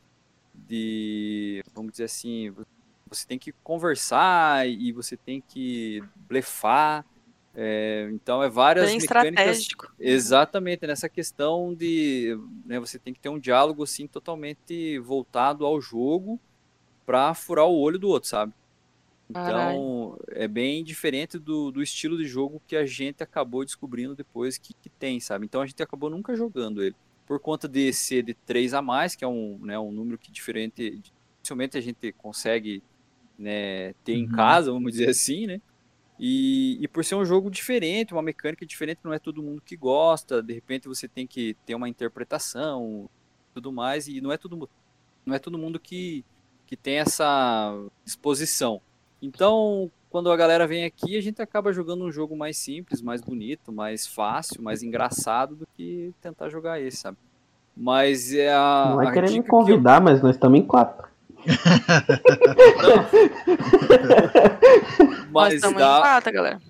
de 0.55 1.63
vamos 1.71 1.91
dizer 1.91 2.05
assim, 2.05 2.51
você 3.07 3.27
tem 3.27 3.37
que 3.37 3.51
conversar 3.63 4.67
e 4.67 4.91
você 4.91 5.15
tem 5.15 5.39
que 5.39 6.03
blefar. 6.27 7.05
É, 7.53 8.09
então 8.11 8.41
é 8.41 8.49
várias 8.49 8.87
Bem 8.87 8.99
mecânicas 8.99 9.59
estratégico. 9.59 9.93
Exatamente, 9.99 10.87
nessa 10.87 11.07
questão 11.07 11.75
de 11.75 12.35
né, 12.65 12.79
você 12.79 12.97
tem 12.97 13.13
que 13.13 13.19
ter 13.19 13.29
um 13.29 13.37
diálogo 13.37 13.83
assim 13.83 14.07
totalmente 14.07 14.97
voltado 14.97 15.63
ao 15.63 15.79
jogo 15.79 16.39
para 17.05 17.35
furar 17.35 17.67
o 17.67 17.79
olho 17.79 17.99
do 17.99 18.09
outro, 18.09 18.27
sabe? 18.27 18.51
Então 19.33 20.17
é 20.29 20.47
bem 20.47 20.83
diferente 20.83 21.39
do, 21.39 21.71
do 21.71 21.81
estilo 21.81 22.17
de 22.17 22.25
jogo 22.25 22.61
que 22.67 22.75
a 22.75 22.85
gente 22.85 23.23
acabou 23.23 23.65
descobrindo 23.65 24.15
depois 24.15 24.57
que, 24.57 24.73
que 24.75 24.89
tem, 24.89 25.19
sabe? 25.19 25.45
Então 25.45 25.61
a 25.61 25.65
gente 25.67 25.81
acabou 25.83 26.09
nunca 26.09 26.35
jogando 26.35 26.83
ele. 26.83 26.95
Por 27.25 27.39
conta 27.39 27.67
de 27.67 27.91
ser 27.93 28.23
de 28.23 28.33
3 28.33 28.73
a 28.73 28.81
mais, 28.81 29.15
que 29.15 29.23
é 29.25 29.27
um, 29.27 29.57
né, 29.65 29.79
um 29.79 29.91
número 29.91 30.17
que 30.19 30.31
diferente, 30.31 31.01
dificilmente 31.41 31.77
a 31.77 31.81
gente 31.81 32.11
consegue 32.13 32.83
né, 33.37 33.93
ter 34.03 34.13
em 34.15 34.27
Uhum. 34.27 34.29
casa, 34.29 34.71
vamos 34.71 34.91
dizer 34.93 35.09
assim, 35.09 35.47
né? 35.47 35.61
E, 36.19 36.77
e 36.83 36.87
por 36.87 37.03
ser 37.03 37.15
um 37.15 37.25
jogo 37.25 37.49
diferente, 37.51 38.13
uma 38.13 38.21
mecânica 38.21 38.65
diferente, 38.65 39.01
não 39.03 39.13
é 39.13 39.19
todo 39.19 39.43
mundo 39.43 39.61
que 39.61 39.75
gosta. 39.75 40.41
De 40.43 40.53
repente 40.53 40.87
você 40.87 41.07
tem 41.07 41.27
que 41.27 41.55
ter 41.65 41.75
uma 41.75 41.89
interpretação, 41.89 43.09
tudo 43.53 43.71
mais, 43.73 44.07
e 44.07 44.21
não 44.21 44.31
é 44.31 44.37
todo, 44.37 44.69
não 45.25 45.35
é 45.35 45.39
todo 45.39 45.57
mundo 45.57 45.79
que, 45.79 46.25
que 46.65 46.77
tem 46.77 46.97
essa 46.99 47.73
disposição. 48.05 48.81
Então, 49.25 49.89
quando 50.09 50.29
a 50.29 50.35
galera 50.35 50.67
vem 50.67 50.83
aqui, 50.83 51.15
a 51.17 51.21
gente 51.21 51.41
acaba 51.41 51.71
jogando 51.71 52.03
um 52.03 52.11
jogo 52.11 52.35
mais 52.35 52.57
simples, 52.57 53.01
mais 53.01 53.21
bonito, 53.21 53.71
mais 53.71 54.05
fácil, 54.05 54.61
mais 54.61 54.83
engraçado 54.83 55.55
do 55.55 55.65
que 55.77 56.13
tentar 56.21 56.49
jogar 56.49 56.81
esse, 56.81 56.97
sabe? 56.97 57.17
Mas 57.75 58.33
é 58.33 58.53
a. 58.53 58.91
Não 58.95 59.01
é 59.01 59.07
a 59.07 59.11
querer 59.13 59.31
me 59.31 59.41
que 59.41 59.47
convidar, 59.49 60.01
mas 60.01 60.21
nós 60.21 60.35
estamos 60.35 60.59
em 60.59 60.63
quatro. 60.63 61.07
eu- 62.83 62.97
Nós 65.07 65.31
Mas 65.31 65.53
estamos 65.55 65.75
em 65.77 65.79
dá, 65.79 65.99
quatro, 66.01 66.33
galera. 66.33 66.61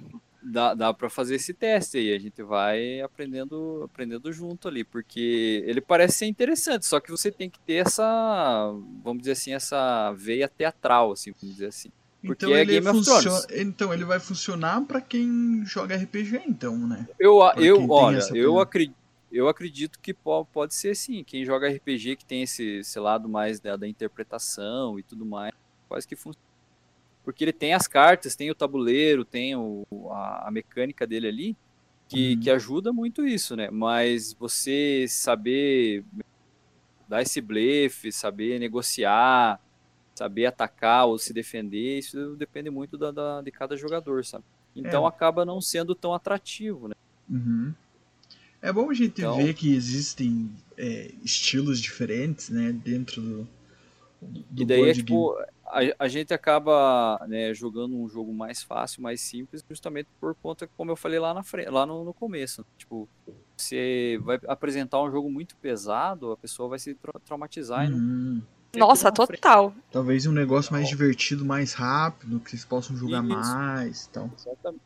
dá, 0.41 0.73
dá 0.75 0.93
para 0.93 1.09
fazer 1.09 1.35
esse 1.35 1.53
teste 1.55 1.97
aí. 1.97 2.13
A 2.13 2.19
gente 2.19 2.41
vai 2.43 3.01
aprendendo, 3.01 3.81
aprendendo 3.83 4.31
junto 4.31 4.67
ali, 4.67 4.83
porque 4.83 5.63
ele 5.65 5.81
parece 5.81 6.19
ser 6.19 6.25
interessante, 6.27 6.85
só 6.85 6.99
que 6.99 7.09
você 7.11 7.31
tem 7.31 7.49
que 7.49 7.59
ter 7.59 7.85
essa, 7.85 8.71
vamos 9.03 9.21
dizer 9.23 9.31
assim, 9.33 9.53
essa 9.53 10.11
veia 10.13 10.47
teatral, 10.47 11.11
assim, 11.11 11.31
vamos 11.31 11.55
dizer 11.55 11.67
assim. 11.67 11.89
Porque 12.25 12.45
Então 12.45 12.55
é 12.55 12.61
ele, 12.61 12.79
Game 12.79 12.87
of 12.87 13.03
Thrones. 13.03 13.47
então 13.51 13.93
ele 13.93 14.05
vai 14.05 14.19
funcionar 14.19 14.81
pra 14.85 15.01
quem 15.01 15.63
joga 15.65 15.95
RPG, 15.95 16.41
então, 16.47 16.77
né? 16.87 17.07
Eu, 17.19 17.37
Pra 17.39 17.61
eu 17.61 17.89
olha, 17.89 18.19
eu 18.33 18.59
acredito, 18.59 18.95
eu 19.31 19.47
acredito 19.49 19.99
que 19.99 20.13
po- 20.13 20.45
pode 20.45 20.73
ser 20.73 20.95
sim. 20.95 21.23
Quem 21.23 21.43
joga 21.43 21.67
RPG 21.69 22.15
que 22.15 22.25
tem 22.25 22.43
esse, 22.43 22.77
esse 22.79 22.99
lado 22.99 23.27
mais 23.27 23.59
da, 23.59 23.75
da 23.75 23.87
interpretação 23.87 24.97
e 24.97 25.03
tudo 25.03 25.25
mais, 25.25 25.51
quase 25.89 26.07
que 26.07 26.15
funciona. 26.15 26.41
Porque 27.23 27.43
ele 27.43 27.53
tem 27.53 27.73
as 27.73 27.87
cartas, 27.87 28.35
tem 28.35 28.49
o 28.51 28.55
tabuleiro, 28.55 29.25
tem 29.25 29.55
o, 29.55 29.83
a, 30.11 30.47
a 30.47 30.51
mecânica 30.51 31.05
dele 31.07 31.27
ali, 31.27 31.57
que, 32.07 32.35
Uhum. 32.35 32.39
que 32.41 32.49
ajuda 32.51 32.93
muito 32.93 33.25
isso, 33.25 33.55
né? 33.55 33.69
Mas 33.71 34.33
você 34.33 35.05
saber 35.09 36.03
dar 37.07 37.21
esse 37.21 37.41
blefe, 37.41 38.11
saber 38.11 38.59
negociar, 38.59 39.59
saber 40.15 40.45
atacar 40.45 41.05
ou 41.07 41.17
se 41.17 41.33
defender, 41.33 41.99
isso 41.99 42.35
depende 42.35 42.69
muito 42.69 42.97
da, 42.97 43.11
da- 43.11 43.41
de 43.41 43.51
cada 43.51 43.75
jogador, 43.75 44.23
sabe? 44.25 44.43
Então 44.75 45.05
É. 45.05 45.07
acaba 45.07 45.45
não 45.45 45.59
sendo 45.61 45.93
tão 45.95 46.13
atrativo, 46.13 46.87
né? 46.87 46.95
Uhum. 47.29 47.73
É 48.61 48.71
bom 48.71 48.89
a 48.89 48.93
gente 48.93 49.21
Então- 49.21 49.35
ver 49.37 49.53
que 49.53 49.73
existem 49.75 50.49
é, 50.77 51.11
estilos 51.23 51.79
diferentes, 51.79 52.49
né, 52.49 52.71
dentro 52.71 53.21
do, 53.21 53.47
do 54.21 54.63
E 54.63 54.65
daí 54.65 54.89
é 54.89 54.93
tipo, 54.93 55.33
a, 55.65 55.79
a 55.99 56.07
gente 56.07 56.33
acaba 56.33 57.23
né, 57.27 57.53
jogando 57.53 57.95
um 57.95 58.07
jogo 58.09 58.33
mais 58.33 58.63
fácil, 58.63 59.01
mais 59.03 59.19
simples, 59.21 59.63
justamente 59.69 60.07
por 60.19 60.33
conta, 60.35 60.67
como 60.77 60.89
eu 60.91 60.95
falei 60.95 61.19
lá 61.19 61.33
na 61.33 61.43
frente, 61.43 61.69
lá 61.69 61.85
no, 61.85 62.03
no 62.05 62.13
começo. 62.13 62.65
Tipo, 62.77 63.07
você 63.55 64.17
vai 64.23 64.39
apresentar 64.47 65.01
um 65.03 65.11
jogo 65.11 65.29
muito 65.29 65.55
pesado, 65.57 66.31
a 66.31 66.37
pessoa 66.37 66.69
vai 66.69 66.79
se 66.79 66.95
tra- 66.95 67.19
traumatizar 67.25 67.85
e 67.85 67.89
não 67.89 67.97
Uhum. 67.97 68.41
Nossa, 68.75 69.11
total. 69.11 69.73
Talvez 69.91 70.25
um 70.25 70.31
negócio 70.31 70.71
mais 70.73 70.87
divertido, 70.87 71.45
mais 71.45 71.73
rápido, 71.73 72.39
que 72.39 72.49
vocês 72.49 72.65
possam 72.65 72.95
jogar 72.95 73.23
Isso. 73.23 73.29
mais, 73.29 74.07
então. 74.09 74.31
Exatamente. 74.35 74.83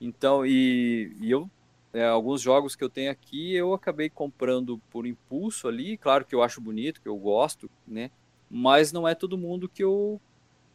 Então, 0.00 0.44
e, 0.44 1.16
e 1.20 1.30
eu, 1.30 1.48
é, 1.92 2.06
alguns 2.06 2.42
jogos 2.42 2.76
que 2.76 2.84
eu 2.84 2.90
tenho 2.90 3.10
aqui, 3.10 3.54
eu 3.54 3.72
acabei 3.72 4.10
comprando 4.10 4.78
por 4.90 5.06
impulso 5.06 5.68
ali. 5.68 5.96
Claro 5.96 6.24
que 6.24 6.34
eu 6.34 6.42
acho 6.42 6.60
bonito, 6.60 7.00
que 7.00 7.08
eu 7.08 7.16
gosto, 7.16 7.70
né? 7.86 8.10
Mas 8.50 8.92
não 8.92 9.08
é 9.08 9.14
todo 9.14 9.38
mundo 9.38 9.68
que 9.68 9.82
eu 9.82 10.20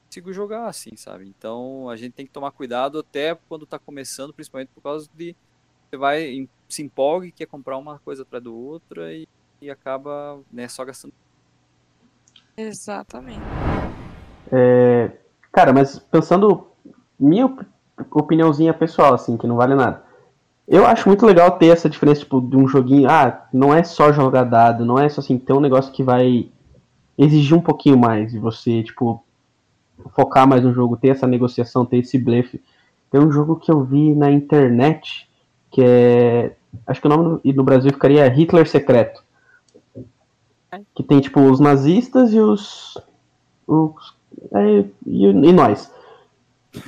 consigo 0.06 0.34
jogar 0.34 0.68
assim, 0.68 0.96
sabe? 0.96 1.28
Então 1.28 1.88
a 1.88 1.96
gente 1.96 2.14
tem 2.14 2.26
que 2.26 2.32
tomar 2.32 2.52
cuidado 2.52 2.98
até 2.98 3.36
quando 3.48 3.68
tá 3.68 3.78
começando, 3.78 4.34
principalmente 4.34 4.70
por 4.74 4.82
causa 4.82 5.08
de 5.14 5.36
você 5.90 5.98
vai 5.98 6.48
se 6.68 6.82
empolga 6.82 7.28
e 7.28 7.32
quer 7.32 7.46
comprar 7.46 7.78
uma 7.78 8.00
coisa 8.00 8.24
atrás 8.24 8.44
do 8.44 8.56
outra 8.56 9.14
e, 9.14 9.28
e 9.62 9.70
acaba 9.70 10.42
né, 10.52 10.68
só 10.68 10.84
gastando. 10.84 11.14
Exatamente. 12.60 13.40
É, 14.52 15.12
cara, 15.52 15.72
mas 15.72 15.98
pensando, 15.98 16.68
minha 17.18 17.46
op- 17.46 17.66
opiniãozinha 18.12 18.74
pessoal, 18.74 19.14
assim, 19.14 19.38
que 19.38 19.48
não 19.48 19.56
vale 19.56 19.76
nada. 19.76 20.04
Eu 20.68 20.86
acho 20.86 21.08
muito 21.08 21.26
legal 21.26 21.52
ter 21.52 21.68
essa 21.68 21.90
diferença, 21.90 22.22
tipo, 22.22 22.42
de 22.42 22.58
um 22.58 22.68
joguinho, 22.68 23.10
ah, 23.10 23.48
não 23.54 23.74
é 23.74 23.82
só 23.84 24.12
jogar 24.12 24.44
dado, 24.44 24.86
não 24.86 25.00
é 25.00 25.08
só 25.08 25.22
assim, 25.22 25.38
ter 25.38 25.54
um 25.54 25.62
negócio 25.62 25.92
que 25.94 26.04
vai 26.04 26.50
exigir 27.18 27.58
um 27.58 27.62
pouquinho 27.62 27.98
mais 27.98 28.32
de 28.32 28.40
você, 28.40 28.84
tipo, 28.84 29.24
focar 30.12 30.46
mais 30.48 30.62
no 30.62 30.74
jogo, 30.74 30.98
ter 30.98 31.10
essa 31.10 31.26
negociação, 31.26 31.86
ter 31.86 31.98
esse 31.98 32.18
blefe. 32.18 32.62
Tem 33.10 33.22
um 33.22 33.32
jogo 33.32 33.56
que 33.56 33.72
eu 33.72 33.84
vi 33.84 34.14
na 34.14 34.32
internet, 34.32 35.28
que 35.72 35.82
é, 35.82 36.56
acho 36.86 37.00
que 37.00 37.08
o 37.08 37.10
nome 37.10 37.42
no, 37.44 37.54
no 37.54 37.64
Brasil 37.64 37.92
ficaria 37.92 38.28
Hitler 38.28 38.68
Secreto. 38.68 39.24
Que 40.96 41.04
tem, 41.04 41.20
tipo, 41.20 41.42
os 41.42 41.60
nazistas 41.60 42.34
e 42.34 42.40
os, 42.40 42.98
os 43.68 44.14
é, 44.54 44.86
e, 45.06 45.26
e 45.26 45.54
nós. 45.54 45.92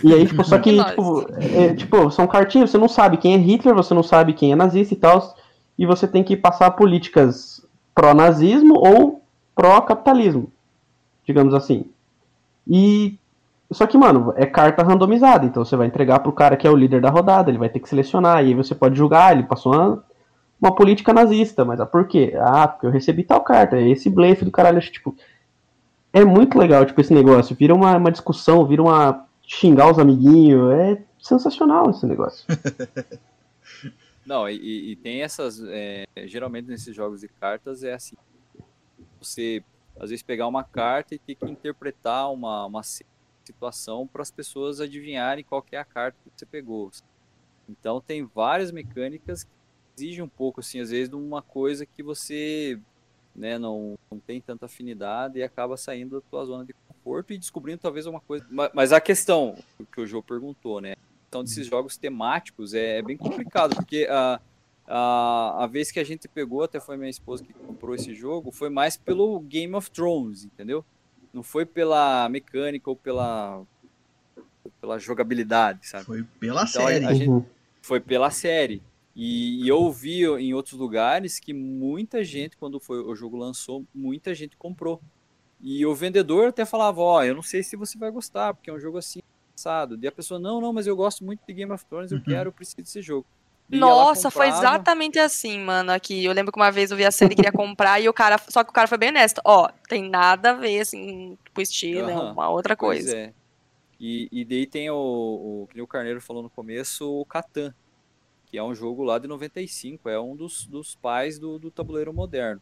E 0.04 0.14
aí, 0.14 0.26
tipo, 0.26 0.44
só 0.44 0.58
que, 0.60 0.84
tipo, 0.84 1.26
é, 1.40 1.74
tipo, 1.74 2.12
são 2.12 2.28
cartinhas, 2.28 2.70
você 2.70 2.78
não 2.78 2.88
sabe 2.88 3.18
quem 3.18 3.34
é 3.34 3.38
Hitler, 3.38 3.76
você 3.76 3.94
não 3.94 4.04
sabe 4.04 4.34
quem 4.34 4.52
é 4.52 4.56
nazista 4.56 4.94
e 4.94 4.98
tal, 4.98 5.36
e 5.78 5.86
você 5.86 6.08
tem 6.08 6.24
que 6.24 6.38
passar 6.38 6.72
políticas 6.72 7.66
pró-nazismo 7.94 8.76
ou 8.76 9.22
pró-capitalismo, 9.56 10.52
digamos 11.26 11.54
assim. 11.54 11.86
E. 12.68 13.18
Só 13.72 13.88
que, 13.88 13.98
mano, 13.98 14.34
é 14.36 14.46
carta 14.46 14.84
randomizada, 14.84 15.46
então 15.46 15.64
você 15.64 15.78
vai 15.78 15.88
entregar 15.88 16.20
pro 16.20 16.34
cara 16.34 16.58
que 16.58 16.68
é 16.68 16.70
o 16.70 16.76
líder 16.76 17.00
da 17.00 17.10
rodada, 17.10 17.50
ele 17.50 17.58
vai 17.58 17.70
ter 17.70 17.80
que 17.80 17.88
selecionar, 17.88 18.44
e 18.44 18.48
aí 18.48 18.54
você 18.54 18.76
pode 18.76 18.98
julgar, 18.98 19.32
ele 19.32 19.44
passou 19.44 19.74
uma, 19.74 20.04
uma 20.62 20.74
política 20.76 21.12
nazista, 21.12 21.66
mas 21.66 21.80
ah, 21.80 21.86
por 21.86 22.08
quê? 22.08 22.34
Ah, 22.38 22.68
porque 22.68 22.86
eu 22.86 22.92
recebi 22.92 23.24
tal 23.24 23.42
carta, 23.42 23.78
é 23.78 23.90
esse 23.90 24.10
blefe 24.10 24.46
do 24.46 24.52
caralho, 24.52 24.80
tipo, 24.80 25.16
é 26.14 26.24
muito 26.24 26.58
legal, 26.58 26.86
tipo, 26.86 27.00
esse 27.02 27.14
negócio. 27.14 27.56
Vira 27.56 27.74
uma, 27.74 27.98
uma 27.98 28.12
discussão, 28.12 28.66
vira 28.66 28.82
uma. 28.82 29.28
xingar 29.44 29.90
os 29.90 29.98
amiguinhos. 29.98 30.72
É 30.74 31.04
sensacional 31.20 31.90
esse 31.90 32.06
negócio. 32.06 32.46
Não, 34.26 34.48
e- 34.48 34.92
e, 34.92 34.96
tem 34.98 35.24
essas. 35.24 35.62
é, 35.68 36.06
geralmente 36.26 36.68
nesses 36.68 36.96
jogos 36.96 37.22
de 37.22 37.28
cartas 37.28 37.84
é 37.84 37.94
assim. 37.94 38.16
Você 39.20 39.64
às 40.00 40.10
vezes 40.10 40.24
pegar 40.24 40.48
uma 40.48 40.64
carta 40.64 41.16
e 41.16 41.20
ter 41.20 41.36
que 41.36 41.46
interpretar 41.46 42.32
uma, 42.32 42.66
uma 42.66 42.84
si- 42.84 43.06
situação 43.44 44.08
para 44.08 44.22
as 44.22 44.32
pessoas 44.32 44.80
adivinharem 44.80 45.44
qual 45.44 45.66
é 45.72 45.78
a 45.78 45.86
carta 45.86 46.18
que 46.24 46.32
você 46.36 46.46
pegou. 46.46 46.92
Então 47.68 48.00
tem 48.00 48.24
várias 48.24 48.72
mecânicas 48.72 49.44
que 49.44 49.50
exigem 49.98 50.24
um 50.24 50.30
pouco, 50.30 50.60
assim, 50.60 50.80
às 50.80 50.90
vezes, 50.90 51.10
de 51.10 51.16
uma 51.16 51.42
coisa 51.42 51.86
que 51.86 52.02
você 52.04 52.80
né, 53.36 53.58
não, 53.58 53.96
não 54.12 54.20
tem 54.20 54.42
tanta 54.42 54.66
afinidade 54.66 55.40
e 55.40 55.44
acaba 55.44 55.78
saindo 55.78 56.18
da 56.20 56.22
tua 56.30 56.46
zona 56.46 56.66
de 56.66 56.74
conforto 56.88 57.34
e 57.34 57.38
descobrindo 57.38 57.80
talvez 57.80 58.06
uma 58.06 58.20
coisa. 58.20 58.46
Ma- 58.50 58.72
Mas 58.74 58.92
a 58.92 59.00
questão 59.00 59.56
que 59.94 60.02
o 60.02 60.06
João 60.08 60.22
perguntou, 60.24 60.82
né? 60.82 60.94
questão 61.24 61.44
desses 61.46 61.66
jogos 61.68 61.96
temáticos 61.96 62.74
é, 62.74 62.98
é 62.98 63.02
bem 63.02 63.16
complicado, 63.16 63.74
porque 63.76 64.06
a, 64.10 64.42
a, 64.86 65.64
a 65.64 65.68
vez 65.68 65.90
que 65.90 65.98
a 66.00 66.04
gente 66.04 66.28
pegou, 66.28 66.62
até 66.64 66.78
foi 66.78 66.98
minha 66.98 67.10
esposa 67.10 67.42
que 67.42 67.54
comprou 67.54 67.96
esse 67.96 68.14
jogo, 68.14 68.52
foi 68.52 68.70
mais 68.70 68.98
pelo 68.98 69.40
Game 69.40 69.74
of 69.74 69.90
Thrones, 69.92 70.44
entendeu? 70.44 70.84
Não 71.34 71.42
foi 71.42 71.66
pela 71.66 72.28
mecânica 72.28 72.90
ou 72.90 72.98
pela, 72.98 73.64
pela 74.82 75.00
jogabilidade, 75.00 75.88
sabe? 75.88 76.04
Foi 76.04 76.24
pela 76.38 76.64
Então, 76.64 76.86
a- 76.86 76.90
série. 76.92 77.06
a 77.06 77.14
gente- 77.14 77.30
Uhum. 77.30 77.46
foi 77.82 78.02
pela 78.02 78.30
série. 78.30 78.84
E, 79.16 79.64
e 79.64 79.68
eu 79.68 79.78
ouvi 79.78 80.24
em 80.26 80.54
outros 80.54 80.80
lugares 80.80 81.40
que 81.40 81.54
muita 81.54 82.24
gente, 82.24 82.56
quando 82.58 82.80
foi, 82.80 83.00
o 83.00 83.16
jogo 83.16 83.38
lançou, 83.38 83.86
muita 83.94 84.34
gente 84.34 84.56
comprou. 84.58 85.02
E 85.60 85.86
o 85.86 85.94
vendedor 85.94 86.48
até 86.48 86.66
falava, 86.66 87.02
ó, 87.02 87.24
eu 87.24 87.36
não 87.36 87.44
sei 87.44 87.62
se 87.62 87.76
você 87.76 87.98
vai 87.98 88.10
gostar, 88.10 88.54
porque 88.54 88.70
é 88.70 88.74
um 88.74 88.80
jogo 88.80 88.98
assim, 88.98 89.20
passado. 89.56 89.98
E 90.02 90.08
a 90.08 90.12
pessoa, 90.12 90.40
não, 90.40 90.60
não, 90.60 90.74
mas 90.74 90.88
eu 90.88 90.96
gosto 90.96 91.24
muito 91.24 91.42
de 91.48 91.54
Game 91.54 91.72
of 91.72 91.86
Thrones, 91.86 92.12
eu 92.12 92.18
Uhum. 92.18 92.24
quero, 92.24 92.50
eu 92.50 92.54
preciso 92.54 92.78
desse 92.78 93.02
jogo. 93.02 93.26
E 93.70 93.78
Nossa, 93.78 94.30
foi 94.30 94.48
exatamente 94.48 95.18
assim, 95.20 95.60
mano, 95.60 95.92
aqui. 95.92 96.26
Eu 96.26 96.34
lembro 96.34 96.52
que 96.52 96.60
uma 96.60 96.72
vez 96.72 96.92
eu 96.92 96.98
vi 96.98 97.06
a 97.06 97.12
série 97.12 97.34
e 97.34 97.36
queria 97.36 97.52
comprar 97.52 98.02
e 98.02 98.10
o 98.10 98.14
cara, 98.14 98.38
só 98.50 98.64
que 98.64 98.70
o 98.70 98.74
cara 98.74 98.88
foi 98.88 98.98
bem 98.98 99.10
honesto. 99.10 99.40
Ó, 99.46 99.70
tem 99.88 100.10
nada 100.10 100.52
a 100.52 100.54
ver, 100.54 100.82
assim, 100.82 101.38
com 101.54 101.60
o 101.60 101.62
estilo, 101.62 102.10
é 102.10 102.14
Aham, 102.16 102.34
uma 102.34 102.50
outra 102.50 102.76
Pois 102.76 103.06
coisa. 103.06 103.16
é. 103.16 103.34
E, 104.00 104.28
e 104.32 104.44
daí 104.44 104.66
tem 104.66 104.90
o, 104.90 104.96
o, 104.96 105.68
que 105.68 105.76
nem 105.76 105.84
o 105.84 105.88
Carneiro 105.88 106.20
falou 106.20 106.42
no 106.42 106.50
começo, 106.50 107.08
o 107.08 107.24
Catan, 107.26 107.74
que 108.52 108.58
é 108.58 108.64
um 108.64 108.76
jogo 108.76 109.04
lá 109.04 109.18
de 109.18 109.28
95, 109.28 110.10
é 110.10 110.20
um 110.20 110.36
dos, 110.36 110.68
dos 110.68 110.96
pais 110.96 111.40
do, 111.40 111.58
do 111.58 111.72
tabuleiro 111.72 112.14
moderno. 112.14 112.62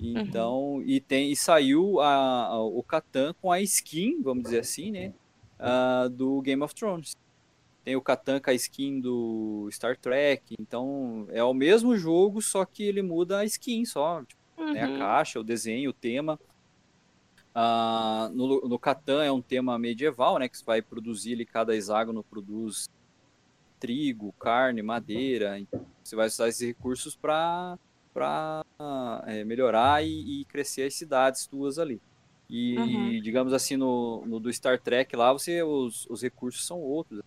Então, 0.00 0.82
e 0.84 1.00
tem 1.00 1.30
e 1.32 1.36
saiu 1.36 2.00
a, 2.00 2.46
a- 2.46 2.60
o 2.62 2.82
Catan 2.82 3.32
com 3.40 3.50
a 3.50 3.60
skin, 3.60 4.20
vamos 4.22 4.44
dizer 4.44 4.60
assim, 4.60 4.90
né, 4.90 5.14
ah, 5.58 6.08
do 6.08 6.40
Game 6.42 6.62
of 6.62 6.74
Thrones. 6.74 7.12
Tem 7.84 7.96
o 7.96 8.02
Catan 8.02 8.40
com 8.40 8.50
a 8.50 8.54
skin 8.54 9.00
do 9.00 9.68
Star 9.72 9.96
Trek, 9.96 10.54
então 10.60 11.26
é 11.30 11.42
o 11.42 11.54
mesmo 11.54 11.96
jogo, 11.96 12.42
só 12.42 12.64
que 12.64 12.82
ele 12.82 13.00
muda 13.02 13.38
a 13.38 13.44
skin 13.44 13.84
só, 13.84 14.22
tipo, 14.24 14.40
né, 14.72 14.82
a 14.82 14.88
Uhum. 14.88 14.98
caixa, 14.98 15.40
o 15.40 15.44
desenho, 15.44 15.90
o 15.90 15.94
tema. 15.94 16.38
Ah, 17.54 18.30
no, 18.34 18.60
no 18.68 18.78
Catan 18.78 19.24
é 19.24 19.32
um 19.32 19.42
tema 19.42 19.78
medieval, 19.78 20.38
né? 20.38 20.48
Que 20.48 20.58
você 20.58 20.64
vai 20.64 20.82
produzir 20.82 21.34
ali, 21.34 21.46
cada 21.46 21.74
hexágono 21.74 22.22
produz 22.22 22.84
trigo, 23.78 24.32
carne, 24.38 24.82
madeira. 24.82 25.58
Você 26.02 26.16
vai 26.16 26.26
usar 26.26 26.48
esses 26.48 26.66
recursos 26.66 27.16
para 27.16 27.76
melhorar 29.46 30.04
e, 30.04 30.40
e 30.40 30.44
crescer 30.46 30.82
as 30.84 30.94
cidades 30.94 31.46
tuas 31.46 31.78
ali. 31.78 32.00
E, 32.50 32.76
Uhum. 32.78 33.20
digamos 33.22 33.52
assim, 33.52 33.76
no, 33.76 34.24
no 34.26 34.40
do 34.40 34.52
Star 34.52 34.80
Trek 34.80 35.14
lá, 35.14 35.32
você, 35.32 35.62
os, 35.62 36.06
os 36.08 36.22
recursos 36.22 36.66
são 36.66 36.78
outros. 36.78 37.20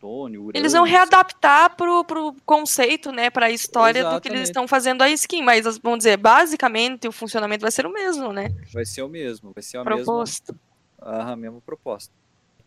Plutônio, 0.00 0.50
Eles 0.54 0.72
vão 0.72 0.82
readaptar 0.82 1.76
pro, 1.76 2.02
pro 2.04 2.34
conceito, 2.46 3.12
né, 3.12 3.28
pra 3.28 3.50
história 3.50 4.02
do 4.02 4.08
que 4.20 4.28
eles 4.28 4.40
Exatamente. 4.40 4.44
estão 4.46 4.66
fazendo 4.66 5.02
a 5.02 5.10
skin, 5.10 5.42
mas 5.42 5.78
vamos 5.78 5.98
dizer, 5.98 6.16
basicamente 6.16 7.06
o 7.06 7.12
funcionamento 7.12 7.60
vai 7.60 7.70
ser 7.70 7.84
o 7.84 7.92
mesmo, 7.92 8.32
né? 8.32 8.48
Vai 8.72 8.86
ser 8.86 9.02
o 9.02 9.08
mesmo, 9.10 9.52
vai 9.52 9.62
ser 9.62 9.76
a 9.76 9.84
mesma, 9.84 10.00
Proposto. 10.00 10.56
a 10.98 11.36
mesma 11.36 11.60
proposta. 11.60 12.10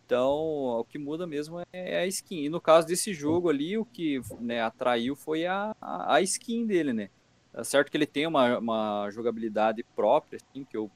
Então, 0.04 0.36
o 0.78 0.84
que 0.84 0.98
muda 0.98 1.26
mesmo 1.26 1.60
é, 1.60 1.66
é 1.72 1.98
a 2.00 2.06
skin. 2.06 2.44
E 2.44 2.48
no 2.48 2.60
caso 2.60 2.86
desse 2.86 3.14
jogo 3.14 3.48
ali, 3.48 3.78
o 3.78 3.84
que 3.84 4.20
né, 4.38 4.60
atraiu 4.60 5.16
foi 5.16 5.46
a, 5.46 5.74
a, 5.80 6.16
a 6.16 6.20
skin 6.20 6.66
dele, 6.66 6.92
né? 6.92 7.08
É 7.54 7.64
certo 7.64 7.90
que 7.90 7.96
ele 7.96 8.06
tem 8.06 8.26
uma, 8.26 8.58
uma 8.58 9.10
jogabilidade 9.10 9.82
própria, 9.96 10.36
assim, 10.36 10.64
que 10.64 10.76
eu 10.76 10.90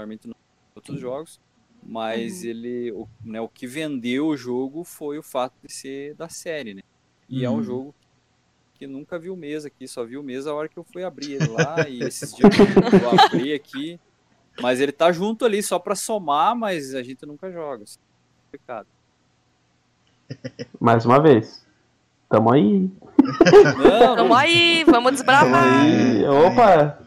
particularmente 0.00 0.28
não 0.28 0.34
em 0.34 0.72
outros 0.74 1.00
jogos, 1.00 1.40
mas 1.82 2.42
uhum. 2.42 2.50
ele, 2.50 2.92
o, 2.92 3.08
né, 3.24 3.40
o 3.40 3.48
que 3.48 3.66
vendeu 3.66 4.26
o 4.26 4.36
jogo 4.36 4.84
foi 4.84 5.18
o 5.18 5.22
fato 5.22 5.54
de 5.62 5.72
ser 5.72 6.14
da 6.14 6.28
série, 6.28 6.74
né? 6.74 6.82
E 7.28 7.38
uhum. 7.38 7.44
é 7.44 7.50
um 7.50 7.54
uhum. 7.54 7.62
jogo 7.62 7.94
que 8.74 8.86
nunca 8.86 9.18
viu 9.18 9.36
mesa 9.36 9.68
aqui, 9.68 9.86
só 9.86 10.04
viu 10.04 10.22
mesa 10.22 10.50
a 10.50 10.54
hora 10.54 10.68
que 10.68 10.78
eu 10.78 10.84
fui 10.84 11.04
abrir 11.04 11.34
ele 11.34 11.48
lá, 11.48 11.88
e 11.88 12.02
esses 12.02 12.34
dias 12.34 12.50
eu 12.58 13.20
abri 13.20 13.54
aqui, 13.54 14.00
mas 14.60 14.80
ele 14.80 14.92
tá 14.92 15.12
junto 15.12 15.44
ali 15.44 15.62
só 15.62 15.78
para 15.78 15.94
somar, 15.94 16.56
mas 16.56 16.94
a 16.94 17.02
gente 17.02 17.24
nunca 17.24 17.50
joga. 17.50 17.84
Assim, 17.84 17.98
complicado. 18.50 18.86
Mais 20.80 21.06
uma 21.06 21.20
vez. 21.20 21.64
Tamo 22.28 22.52
aí. 22.52 22.90
Não, 23.78 24.16
Tamo 24.16 24.34
aí, 24.34 24.84
vamos 24.84 25.12
desbravar. 25.12 25.82
Aí. 25.82 26.24
Opa! 26.26 26.98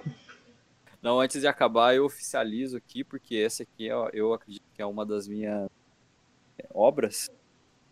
Não, 1.02 1.20
antes 1.20 1.42
de 1.42 1.48
acabar, 1.48 1.96
eu 1.96 2.06
oficializo 2.06 2.78
aqui, 2.78 3.04
porque 3.04 3.36
essa 3.36 3.64
aqui 3.64 3.90
é, 3.90 3.94
eu 4.14 4.34
acredito 4.34 4.64
que 4.74 4.82
é 4.82 4.86
uma 4.86 5.06
das 5.06 5.28
minhas 5.28 5.70
obras. 6.74 7.30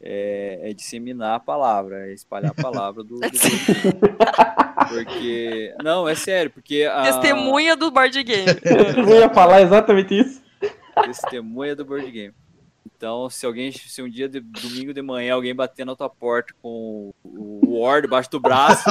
É, 0.04 0.72
é 0.72 0.74
disseminar 0.74 1.36
a 1.36 1.39
palavra, 1.39 2.08
é 2.10 2.14
espalhar 2.14 2.52
a 2.58 2.62
palavra 2.62 3.04
do, 3.04 3.20
do 3.20 3.22
Porque. 4.89 5.76
Não, 5.84 6.10
é 6.10 6.16
sério, 6.16 6.49
porque. 6.49 6.89
A... 6.91 7.04
Testemunha 7.04 7.76
do 7.76 7.91
board 7.91 8.24
game. 8.24 8.47
eu 8.97 9.20
ia 9.20 9.30
falar 9.30 9.62
exatamente 9.62 10.20
isso. 10.20 10.41
Testemunha 11.06 11.76
do 11.76 11.86
board 11.86 12.10
game. 12.10 12.34
Então, 13.02 13.28
se 13.32 13.47
alguém, 13.47 13.72
se 13.72 13.99
um 13.99 14.08
dia 14.08 14.30
de 14.30 14.39
domingo 14.39 14.93
de 14.93 15.02
manhã 15.02 15.34
alguém 15.34 15.56
bater 15.56 15.84
na 15.84 15.95
tua 15.95 16.08
porta 16.08 16.54
com 16.62 17.12
o 17.24 17.80
War 17.80 17.99
debaixo 17.99 18.30
do 18.30 18.39
braço, 18.39 18.88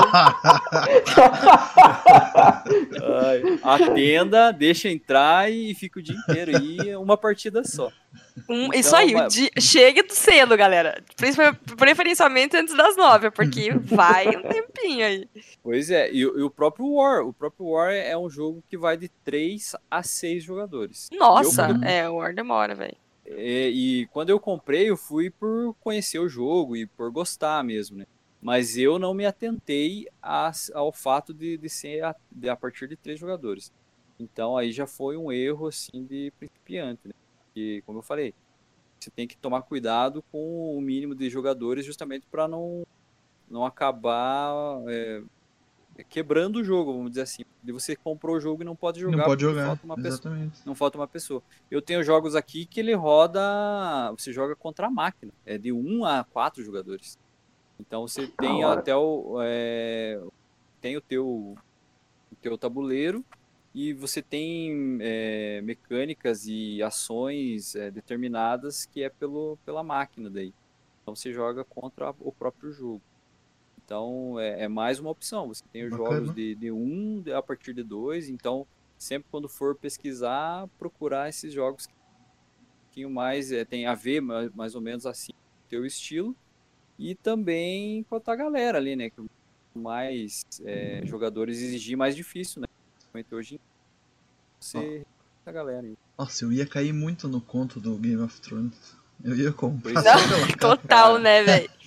atenda, 3.62 4.50
deixa 4.50 4.88
entrar 4.88 5.48
e 5.48 5.72
fica 5.76 6.00
o 6.00 6.02
dia 6.02 6.16
inteiro 6.16 6.56
aí, 6.56 6.96
uma 6.96 7.16
partida 7.16 7.62
só. 7.62 7.92
Um, 8.48 8.64
então, 8.64 8.80
isso 8.80 8.96
aí, 8.96 9.14
dia, 9.28 9.50
chegue 9.60 10.04
cedo, 10.08 10.56
galera. 10.56 11.00
Preferencialmente 11.78 12.56
antes 12.56 12.76
das 12.76 12.96
nove, 12.96 13.30
porque 13.30 13.70
vai 13.74 14.26
um 14.26 14.42
tempinho 14.42 15.06
aí. 15.06 15.28
Pois 15.62 15.88
é, 15.88 16.10
e, 16.10 16.18
e, 16.18 16.24
o 16.24 16.50
próprio 16.50 16.94
War, 16.94 17.24
o 17.24 17.32
próprio 17.32 17.68
War 17.68 17.92
é 17.92 18.18
um 18.18 18.28
jogo 18.28 18.60
que 18.68 18.76
vai 18.76 18.96
de 18.96 19.08
três 19.08 19.76
a 19.88 20.02
seis 20.02 20.42
jogadores. 20.42 21.08
Nossa, 21.12 21.68
eu, 21.68 21.88
é, 21.88 22.10
o 22.10 22.16
War 22.16 22.34
demora, 22.34 22.74
velho. 22.74 22.96
É, 23.32 23.68
e 23.68 24.06
quando 24.08 24.30
eu 24.30 24.40
comprei, 24.40 24.90
eu 24.90 24.96
fui 24.96 25.30
por 25.30 25.74
conhecer 25.80 26.18
o 26.18 26.28
jogo 26.28 26.76
e 26.76 26.86
por 26.86 27.10
gostar 27.10 27.62
mesmo, 27.62 27.98
né? 27.98 28.06
Mas 28.42 28.76
eu 28.76 28.98
não 28.98 29.14
me 29.14 29.26
atentei 29.26 30.08
a, 30.22 30.50
ao 30.74 30.92
fato 30.92 31.32
de, 31.32 31.56
de 31.56 31.68
ser 31.68 32.02
a, 32.04 32.16
de, 32.30 32.48
a 32.48 32.56
partir 32.56 32.88
de 32.88 32.96
três 32.96 33.20
jogadores. 33.20 33.72
Então 34.18 34.56
aí 34.56 34.72
já 34.72 34.86
foi 34.86 35.16
um 35.16 35.30
erro 35.30 35.68
assim 35.68 36.04
de 36.04 36.32
principiante, 36.38 37.06
né? 37.06 37.14
E 37.54 37.82
como 37.86 37.98
eu 37.98 38.02
falei, 38.02 38.34
você 38.98 39.10
tem 39.10 39.26
que 39.28 39.36
tomar 39.36 39.62
cuidado 39.62 40.22
com 40.32 40.76
o 40.76 40.80
mínimo 40.80 41.14
de 41.14 41.30
jogadores 41.30 41.84
justamente 41.84 42.26
para 42.30 42.48
não 42.48 42.86
não 43.48 43.64
acabar 43.64 44.54
é, 44.88 45.22
quebrando 46.08 46.56
o 46.56 46.64
jogo, 46.64 46.92
vamos 46.92 47.10
dizer 47.10 47.22
assim. 47.22 47.44
De 47.62 47.72
você 47.72 47.94
comprou 47.94 48.36
o 48.36 48.40
jogo 48.40 48.62
e 48.62 48.64
não 48.64 48.74
pode 48.74 49.00
jogar. 49.00 49.16
Não 49.16 49.24
pode 49.24 49.42
jogar, 49.42 49.66
falta 49.66 49.84
uma 49.84 49.94
exatamente. 49.98 50.50
Pessoa, 50.50 50.64
não 50.66 50.74
falta 50.74 50.98
uma 50.98 51.08
pessoa. 51.08 51.42
Eu 51.70 51.82
tenho 51.82 52.02
jogos 52.02 52.34
aqui 52.34 52.64
que 52.64 52.80
ele 52.80 52.94
roda, 52.94 53.40
você 54.12 54.32
joga 54.32 54.56
contra 54.56 54.86
a 54.86 54.90
máquina, 54.90 55.32
é 55.44 55.58
de 55.58 55.72
1 55.72 56.04
a 56.04 56.24
4 56.24 56.64
jogadores. 56.64 57.18
Então 57.78 58.06
você 58.06 58.26
tem 58.26 58.62
até 58.64 58.94
o 58.94 59.38
é, 59.42 60.20
tem 60.80 60.96
o 60.96 61.00
teu 61.00 61.56
o 62.30 62.36
teu 62.40 62.56
tabuleiro 62.56 63.24
e 63.74 63.92
você 63.92 64.20
tem 64.20 64.98
é, 65.00 65.60
mecânicas 65.62 66.46
e 66.46 66.82
ações 66.82 67.74
é, 67.76 67.90
determinadas 67.90 68.86
que 68.86 69.02
é 69.02 69.08
pelo, 69.08 69.56
pela 69.64 69.82
máquina 69.82 70.28
daí. 70.28 70.52
Então 71.02 71.14
você 71.14 71.32
joga 71.32 71.64
contra 71.64 72.14
o 72.20 72.32
próprio 72.32 72.72
jogo. 72.72 73.02
Então 73.90 74.38
é, 74.38 74.62
é 74.62 74.68
mais 74.68 75.00
uma 75.00 75.10
opção. 75.10 75.48
Você 75.48 75.64
tem 75.72 75.82
os 75.82 75.90
Bacana. 75.90 76.20
jogos 76.20 76.34
de, 76.36 76.54
de 76.54 76.70
um 76.70 77.24
a 77.36 77.42
partir 77.42 77.74
de 77.74 77.82
dois. 77.82 78.28
Então 78.28 78.64
sempre 78.96 79.28
quando 79.32 79.48
for 79.48 79.74
pesquisar, 79.74 80.68
procurar 80.78 81.28
esses 81.28 81.52
jogos 81.52 81.88
que 81.88 81.92
um 81.92 82.84
pouquinho 82.84 83.10
mais 83.10 83.50
é, 83.50 83.64
tem 83.64 83.86
a 83.86 83.94
ver 83.96 84.20
mais, 84.20 84.54
mais 84.54 84.74
ou 84.76 84.80
menos 84.80 85.06
assim 85.06 85.32
teu 85.68 85.84
estilo 85.84 86.36
e 86.96 87.16
também 87.16 88.04
com 88.04 88.22
a 88.24 88.36
galera 88.36 88.78
ali, 88.78 88.94
né? 88.94 89.10
Que 89.10 89.26
mais 89.74 90.44
é, 90.64 91.02
jogadores 91.04 91.60
exigir 91.60 91.96
mais 91.96 92.14
difícil, 92.14 92.60
né? 92.60 92.68
Principalmente 92.94 93.34
hoje 93.34 93.60
você 94.60 95.04
oh. 95.04 95.50
a 95.50 95.52
galera 95.52 95.84
aí. 95.84 95.96
Nossa, 96.16 96.44
eu 96.44 96.52
ia 96.52 96.66
cair 96.66 96.92
muito 96.92 97.26
no 97.26 97.40
conto 97.40 97.80
do 97.80 97.96
Game 97.96 98.22
of 98.22 98.40
Thrones. 98.40 98.96
Eu 99.24 99.34
ia 99.34 99.52
comprar. 99.52 100.00
Total, 100.60 101.18
né, 101.18 101.42
velho? 101.42 101.79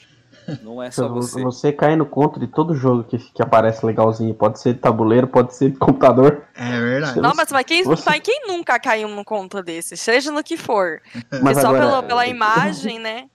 Não 0.62 0.82
é 0.82 0.92
só 0.92 1.08
você. 1.08 1.42
Você 1.42 1.72
cai 1.72 1.96
no 1.96 2.06
conto 2.06 2.40
de 2.40 2.48
todo 2.48 2.76
jogo 2.76 3.04
que, 3.04 3.18
que 3.18 3.42
aparece 3.42 3.86
legalzinho. 3.86 4.34
Pode 4.34 4.60
ser 4.60 4.74
de 4.74 4.80
tabuleiro, 4.80 5.28
pode 5.28 5.56
ser 5.56 5.72
de 5.72 5.78
computador. 5.78 6.44
É 6.56 6.80
verdade. 6.80 7.20
Não, 7.20 7.34
mas, 7.36 7.52
mas 7.52 7.66
quem, 7.66 7.84
você... 7.84 8.20
quem 8.20 8.48
nunca 8.48 8.80
caiu 8.80 9.08
num 9.08 9.24
conto 9.24 9.62
desse? 9.62 9.96
Seja 9.96 10.32
no 10.32 10.44
que 10.44 10.58
for. 10.58 11.02
Mas 11.42 11.60
só 11.60 11.70
agora, 11.70 11.86
pela, 11.86 12.04
pela 12.04 12.28
imagem, 12.28 13.00
né? 13.00 13.26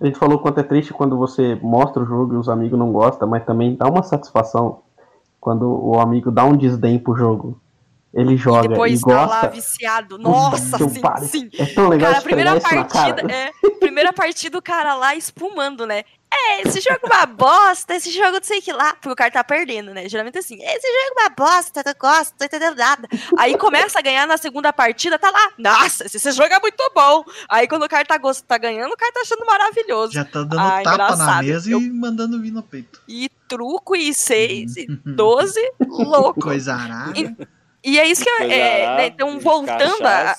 A 0.00 0.06
gente 0.06 0.18
falou 0.18 0.38
quanto 0.38 0.60
é 0.60 0.62
triste 0.62 0.92
quando 0.92 1.16
você 1.16 1.54
mostra 1.62 2.02
o 2.02 2.06
jogo 2.06 2.34
e 2.34 2.36
os 2.36 2.48
amigos 2.48 2.78
não 2.78 2.92
gostam, 2.92 3.28
mas 3.28 3.44
também 3.44 3.76
dá 3.76 3.86
uma 3.86 4.02
satisfação 4.02 4.82
quando 5.40 5.66
o 5.66 5.98
amigo 5.98 6.30
dá 6.30 6.44
um 6.44 6.56
desdém 6.56 6.98
pro 6.98 7.14
jogo. 7.14 7.60
Ele 8.12 8.36
joga 8.36 8.66
e 8.66 8.68
depois 8.70 9.00
e 9.00 9.04
tá 9.04 9.26
lá 9.26 9.46
viciado. 9.46 10.18
Nossa, 10.18 10.78
sim, 10.78 11.02
sim. 11.26 11.50
É 11.56 11.66
tão 11.66 11.88
legal 11.88 12.10
cara, 12.10 12.18
a 12.18 12.22
primeira 12.22 12.60
partida, 12.60 13.32
é, 13.32 13.50
primeira 13.78 14.12
partida 14.12 14.58
o 14.58 14.62
cara 14.62 14.94
lá 14.96 15.14
espumando, 15.14 15.86
né? 15.86 16.02
É, 16.32 16.62
esse 16.62 16.80
jogo 16.80 17.00
é 17.02 17.06
uma 17.06 17.26
bosta, 17.26 17.94
esse 17.96 18.10
jogo 18.12 18.32
não 18.32 18.42
sei 18.42 18.60
que 18.60 18.72
lá. 18.72 18.94
Porque 18.94 19.10
o 19.10 19.16
cara 19.16 19.30
tá 19.30 19.42
perdendo, 19.42 19.92
né? 19.92 20.08
Geralmente 20.08 20.38
assim, 20.38 20.56
esse 20.62 20.86
jogo 20.86 21.18
é 21.18 21.22
uma 21.22 21.30
bosta, 21.30 21.82
eu 21.84 21.94
gosto, 21.98 22.30
não 22.32 22.38
tô 22.38 22.44
entendendo 22.44 22.76
nada. 22.76 23.08
Aí 23.36 23.58
começa 23.58 23.98
a 23.98 24.02
ganhar 24.02 24.26
na 24.26 24.36
segunda 24.36 24.72
partida, 24.72 25.18
tá 25.18 25.30
lá. 25.30 25.52
Nossa, 25.58 26.06
esse 26.06 26.32
jogo 26.32 26.54
é 26.54 26.60
muito 26.60 26.92
bom. 26.94 27.24
Aí 27.48 27.66
quando 27.66 27.82
o 27.82 27.88
cara 27.88 28.04
tá, 28.04 28.16
gost... 28.16 28.44
tá 28.44 28.58
ganhando, 28.58 28.92
o 28.92 28.96
cara 28.96 29.12
tá 29.12 29.20
achando 29.20 29.44
maravilhoso. 29.44 30.12
Já 30.12 30.24
tá 30.24 30.44
dando 30.44 30.60
ah, 30.60 30.82
tapa 30.82 30.94
engraçado. 30.94 31.26
na 31.26 31.42
mesa 31.42 31.70
eu... 31.70 31.80
e 31.80 31.90
mandando 31.90 32.40
vir 32.40 32.52
no 32.52 32.62
peito. 32.62 33.02
E 33.08 33.28
truco 33.48 33.96
e 33.96 34.14
seis, 34.14 34.76
e 34.76 34.86
doze, 35.04 35.60
louco. 35.80 36.40
Coisa 36.40 36.74
arada. 36.74 37.18
E, 37.18 37.36
e 37.82 37.98
é 37.98 38.06
isso 38.06 38.22
que 38.22 38.30
eu, 38.30 38.42
é, 38.42 38.96
né, 38.96 39.06
então 39.08 39.40
voltando 39.40 40.06
a, 40.06 40.36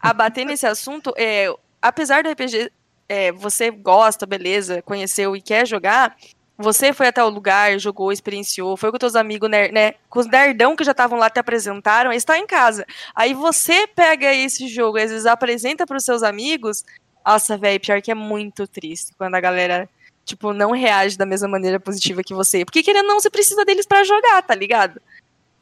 a 0.00 0.12
bater 0.14 0.46
nesse 0.46 0.66
assunto, 0.66 1.12
é, 1.16 1.52
apesar 1.82 2.22
do 2.22 2.30
RPG 2.30 2.70
é, 3.08 3.32
você 3.32 3.70
gosta, 3.70 4.26
beleza, 4.26 4.82
conheceu 4.82 5.36
e 5.36 5.40
quer 5.40 5.66
jogar, 5.66 6.16
você 6.58 6.92
foi 6.92 7.08
até 7.08 7.22
o 7.22 7.28
lugar, 7.28 7.78
jogou, 7.78 8.10
experienciou, 8.10 8.76
foi 8.76 8.90
com 8.90 8.98
teus 8.98 9.14
amigos, 9.14 9.50
né, 9.50 9.94
com 10.08 10.20
os 10.20 10.26
nerdão 10.26 10.74
que 10.74 10.84
já 10.84 10.92
estavam 10.92 11.18
lá, 11.18 11.28
te 11.28 11.38
apresentaram, 11.38 12.12
está 12.12 12.38
em 12.38 12.46
casa. 12.46 12.86
Aí 13.14 13.34
você 13.34 13.86
pega 13.86 14.32
esse 14.32 14.66
jogo, 14.66 14.98
às 14.98 15.10
vezes 15.10 15.26
apresenta 15.26 15.86
para 15.86 15.98
os 15.98 16.04
seus 16.04 16.22
amigos, 16.22 16.82
nossa, 17.24 17.58
velho, 17.58 17.80
pior 17.80 18.00
que 18.00 18.10
é 18.10 18.14
muito 18.14 18.66
triste 18.66 19.12
quando 19.18 19.34
a 19.34 19.40
galera, 19.40 19.88
tipo, 20.24 20.52
não 20.52 20.70
reage 20.70 21.18
da 21.18 21.26
mesma 21.26 21.48
maneira 21.48 21.78
positiva 21.78 22.22
que 22.22 22.32
você. 22.32 22.64
Porque 22.64 22.82
querendo 22.82 23.06
ou 23.06 23.12
não, 23.12 23.20
você 23.20 23.28
precisa 23.28 23.64
deles 23.64 23.86
para 23.86 24.04
jogar, 24.04 24.42
tá 24.42 24.54
ligado? 24.54 25.00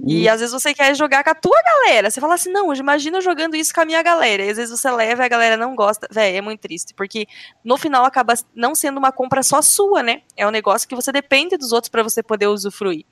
E 0.00 0.28
às 0.28 0.40
vezes 0.40 0.52
você 0.52 0.74
quer 0.74 0.94
jogar 0.94 1.22
com 1.22 1.30
a 1.30 1.34
tua 1.34 1.56
galera. 1.62 2.10
Você 2.10 2.20
fala 2.20 2.34
assim, 2.34 2.50
não, 2.50 2.72
imagina 2.74 3.20
jogando 3.20 3.54
isso 3.54 3.72
com 3.72 3.80
a 3.80 3.84
minha 3.84 4.02
galera. 4.02 4.44
E 4.44 4.50
às 4.50 4.56
vezes 4.56 4.78
você 4.78 4.90
leva 4.90 5.22
e 5.22 5.26
a 5.26 5.28
galera 5.28 5.56
não 5.56 5.74
gosta. 5.74 6.08
Véi, 6.10 6.36
é 6.36 6.40
muito 6.40 6.60
triste. 6.60 6.92
Porque 6.94 7.26
no 7.64 7.76
final 7.76 8.04
acaba 8.04 8.34
não 8.54 8.74
sendo 8.74 8.98
uma 8.98 9.12
compra 9.12 9.42
só 9.42 9.62
sua, 9.62 10.02
né? 10.02 10.22
É 10.36 10.46
um 10.46 10.50
negócio 10.50 10.88
que 10.88 10.94
você 10.94 11.12
depende 11.12 11.56
dos 11.56 11.72
outros 11.72 11.88
para 11.88 12.02
você 12.02 12.22
poder 12.22 12.48
usufruir. 12.48 13.06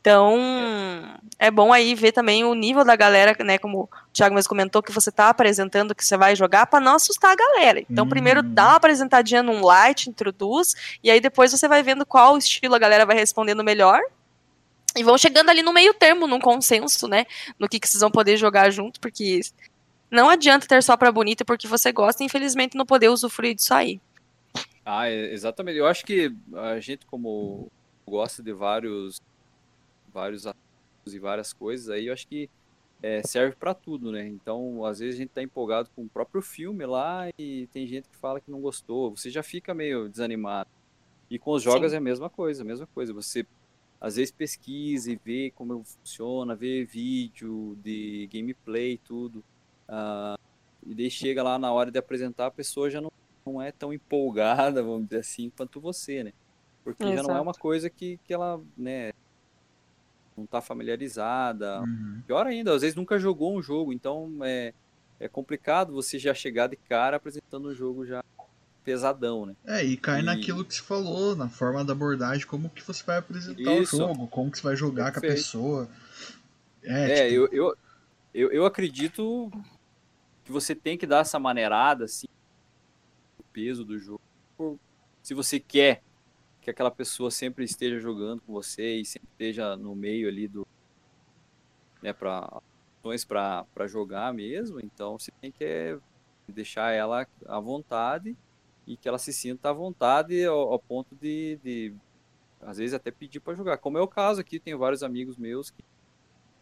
Então, 0.00 0.38
é 1.36 1.50
bom 1.50 1.72
aí 1.72 1.92
ver 1.92 2.12
também 2.12 2.44
o 2.44 2.54
nível 2.54 2.84
da 2.84 2.94
galera, 2.94 3.36
né? 3.44 3.58
Como 3.58 3.82
o 3.82 3.88
Thiago 4.12 4.36
mesmo 4.36 4.48
comentou, 4.48 4.80
que 4.80 4.92
você 4.92 5.10
tá 5.10 5.28
apresentando 5.30 5.96
que 5.96 6.04
você 6.04 6.16
vai 6.16 6.36
jogar 6.36 6.66
para 6.66 6.78
não 6.78 6.94
assustar 6.94 7.32
a 7.32 7.34
galera. 7.34 7.84
Então, 7.90 8.08
primeiro 8.08 8.40
dá 8.40 8.66
uma 8.68 8.76
apresentadinha 8.76 9.42
num 9.42 9.64
light, 9.64 10.08
introduz, 10.08 10.74
e 11.02 11.10
aí 11.10 11.20
depois 11.20 11.50
você 11.50 11.66
vai 11.66 11.82
vendo 11.82 12.06
qual 12.06 12.38
estilo 12.38 12.76
a 12.76 12.78
galera 12.78 13.04
vai 13.04 13.16
respondendo 13.16 13.64
melhor 13.64 14.00
e 14.96 15.02
vão 15.02 15.18
chegando 15.18 15.50
ali 15.50 15.62
no 15.62 15.72
meio 15.72 15.92
termo, 15.94 16.26
num 16.26 16.40
consenso, 16.40 17.06
né? 17.06 17.26
No 17.58 17.68
que, 17.68 17.78
que 17.78 17.86
vocês 17.88 18.00
vão 18.00 18.10
poder 18.10 18.36
jogar 18.36 18.70
junto, 18.70 18.98
porque 18.98 19.40
não 20.10 20.28
adianta 20.28 20.66
ter 20.66 20.82
só 20.82 20.96
pra 20.96 21.12
bonita 21.12 21.44
porque 21.44 21.68
você 21.68 21.92
gosta 21.92 22.22
e 22.22 22.26
infelizmente 22.26 22.76
não 22.76 22.86
poder 22.86 23.08
usufruir 23.08 23.54
disso 23.54 23.74
aí. 23.74 24.00
Ah, 24.84 25.08
é, 25.08 25.32
exatamente. 25.32 25.78
Eu 25.78 25.86
acho 25.86 26.04
que 26.04 26.34
a 26.54 26.80
gente, 26.80 27.04
como 27.06 27.70
gosta 28.06 28.42
de 28.42 28.52
vários 28.52 29.20
vários 30.12 30.46
assuntos 30.46 31.12
e 31.12 31.18
várias 31.18 31.52
coisas 31.52 31.90
aí, 31.90 32.06
eu 32.06 32.12
acho 32.12 32.26
que 32.26 32.48
é, 33.02 33.22
serve 33.22 33.54
para 33.54 33.74
tudo, 33.74 34.10
né? 34.10 34.26
Então, 34.26 34.84
às 34.84 34.98
vezes 35.00 35.16
a 35.16 35.18
gente 35.18 35.30
tá 35.30 35.42
empolgado 35.42 35.90
com 35.94 36.02
o 36.02 36.08
próprio 36.08 36.40
filme 36.40 36.86
lá 36.86 37.28
e 37.38 37.66
tem 37.72 37.86
gente 37.86 38.08
que 38.08 38.16
fala 38.16 38.40
que 38.40 38.50
não 38.50 38.60
gostou. 38.60 39.14
Você 39.14 39.28
já 39.28 39.42
fica 39.42 39.74
meio 39.74 40.08
desanimado. 40.08 40.70
E 41.30 41.38
com 41.38 41.52
os 41.52 41.62
jogos 41.62 41.90
Sim. 41.90 41.96
é 41.96 41.98
a 41.98 42.00
mesma 42.00 42.30
coisa, 42.30 42.62
a 42.62 42.64
mesma 42.64 42.86
coisa. 42.86 43.12
Você 43.12 43.44
às 44.00 44.16
vezes 44.16 44.30
pesquisa 44.30 45.10
e 45.10 45.20
vê 45.22 45.52
como 45.54 45.82
funciona, 45.84 46.54
vê 46.54 46.84
vídeo 46.84 47.76
de 47.82 48.28
gameplay, 48.32 48.98
tudo. 48.98 49.42
Ah, 49.88 50.38
e 50.86 50.94
daí 50.94 51.10
chega 51.10 51.42
lá 51.42 51.58
na 51.58 51.72
hora 51.72 51.90
de 51.90 51.98
apresentar, 51.98 52.46
a 52.46 52.50
pessoa 52.50 52.90
já 52.90 53.00
não, 53.00 53.10
não 53.44 53.60
é 53.60 53.72
tão 53.72 53.92
empolgada, 53.92 54.82
vamos 54.82 55.08
dizer 55.08 55.20
assim, 55.20 55.50
quanto 55.50 55.80
você, 55.80 56.24
né? 56.24 56.32
Porque 56.84 57.16
já 57.16 57.22
não 57.22 57.36
é 57.36 57.40
uma 57.40 57.54
coisa 57.54 57.90
que, 57.90 58.18
que 58.24 58.32
ela, 58.32 58.60
né, 58.76 59.12
não 60.36 60.46
tá 60.46 60.60
familiarizada. 60.60 61.80
Uhum. 61.80 62.22
Pior 62.26 62.46
ainda, 62.46 62.72
às 62.72 62.82
vezes 62.82 62.94
nunca 62.94 63.18
jogou 63.18 63.56
um 63.56 63.62
jogo, 63.62 63.92
então 63.92 64.38
é, 64.42 64.72
é 65.18 65.28
complicado 65.28 65.92
você 65.92 66.18
já 66.18 66.32
chegar 66.34 66.68
de 66.68 66.76
cara 66.76 67.16
apresentando 67.16 67.68
um 67.68 67.74
jogo 67.74 68.06
já 68.06 68.22
pesadão, 68.86 69.44
né? 69.44 69.54
É, 69.66 69.84
e 69.84 69.96
cai 69.96 70.20
E- 70.20 70.22
naquilo 70.22 70.64
que 70.64 70.72
você 70.74 70.80
falou, 70.82 71.34
na 71.34 71.48
forma 71.48 71.84
da 71.84 71.92
abordagem, 71.92 72.46
como 72.46 72.70
que 72.70 72.82
você 72.82 73.02
vai 73.02 73.18
apresentar 73.18 73.72
Isso. 73.72 73.96
o 73.96 74.00
jogo, 74.08 74.28
como 74.28 74.50
que 74.50 74.58
você 74.58 74.62
vai 74.62 74.76
jogar 74.76 75.10
com 75.12 75.18
a 75.18 75.20
Perfeito. 75.20 75.42
pessoa. 75.42 75.88
É, 76.84 77.10
É, 77.10 77.28
tipo, 77.28 77.34
eu, 77.34 77.48
eu, 77.52 77.76
eu, 78.32 78.52
eu 78.52 78.64
acredito 78.64 79.50
que 80.44 80.52
você 80.52 80.72
tem 80.74 80.96
que 80.96 81.06
dar 81.06 81.18
essa 81.22 81.38
maneirada, 81.40 82.04
assim, 82.04 82.26
o 83.40 83.42
peso 83.52 83.84
do 83.84 83.98
jogo. 83.98 84.20
Se 85.22 85.34
você 85.34 85.58
quer 85.58 86.00
que 86.62 86.70
aquela 86.70 86.90
pessoa 86.90 87.30
sempre 87.30 87.64
esteja 87.64 87.98
jogando 87.98 88.40
com 88.42 88.52
você 88.52 89.00
e 89.00 89.04
sempre 89.04 89.28
esteja 89.32 89.76
no 89.76 89.96
meio 89.96 90.28
ali 90.28 90.46
do. 90.46 90.64
né, 92.00 92.12
para 92.12 92.60
opções 93.02 93.24
para 93.24 93.86
jogar 93.88 94.32
mesmo, 94.32 94.78
então 94.80 95.18
você 95.18 95.30
tem 95.40 95.50
que 95.50 95.64
é, 95.64 95.98
deixar 96.52 96.92
ela 96.92 97.26
à 97.46 97.60
vontade 97.60 98.36
e 98.86 98.96
que 98.96 99.08
ela 99.08 99.18
se 99.18 99.32
sinta 99.32 99.70
à 99.70 99.72
vontade 99.72 100.44
ao, 100.44 100.72
ao 100.72 100.78
ponto 100.78 101.14
de, 101.16 101.58
de, 101.62 101.94
às 102.60 102.78
vezes, 102.78 102.94
até 102.94 103.10
pedir 103.10 103.40
para 103.40 103.54
jogar. 103.54 103.78
Como 103.78 103.98
é 103.98 104.00
o 104.00 104.08
caso 104.08 104.40
aqui, 104.40 104.60
tenho 104.60 104.78
vários 104.78 105.02
amigos 105.02 105.36
meus 105.36 105.70
que 105.70 105.82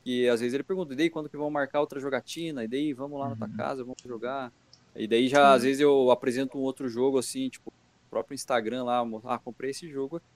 que 0.04 0.28
às 0.28 0.40
vezes 0.40 0.52
ele 0.52 0.62
pergunta, 0.62 0.92
e 0.92 0.96
daí 0.96 1.08
quando 1.08 1.30
que 1.30 1.36
vão 1.36 1.50
marcar 1.50 1.80
outra 1.80 1.98
jogatina? 1.98 2.62
E 2.62 2.68
daí 2.68 2.92
vamos 2.92 3.18
lá 3.18 3.30
na 3.30 3.36
tua 3.36 3.48
Uhum. 3.48 3.56
casa, 3.56 3.82
vamos 3.82 4.02
jogar. 4.04 4.52
E 4.94 5.08
daí 5.08 5.28
já 5.28 5.54
às 5.54 5.62
vezes 5.62 5.80
eu 5.80 6.10
apresento 6.10 6.58
um 6.58 6.60
outro 6.60 6.88
jogo 6.90 7.18
assim, 7.18 7.48
tipo, 7.48 7.70
o 7.70 8.10
próprio 8.10 8.34
Instagram 8.34 8.84
lá, 8.84 9.02
ah, 9.24 9.38
comprei 9.38 9.70
esse 9.70 9.88
jogo 9.88 10.16
aqui. 10.16 10.26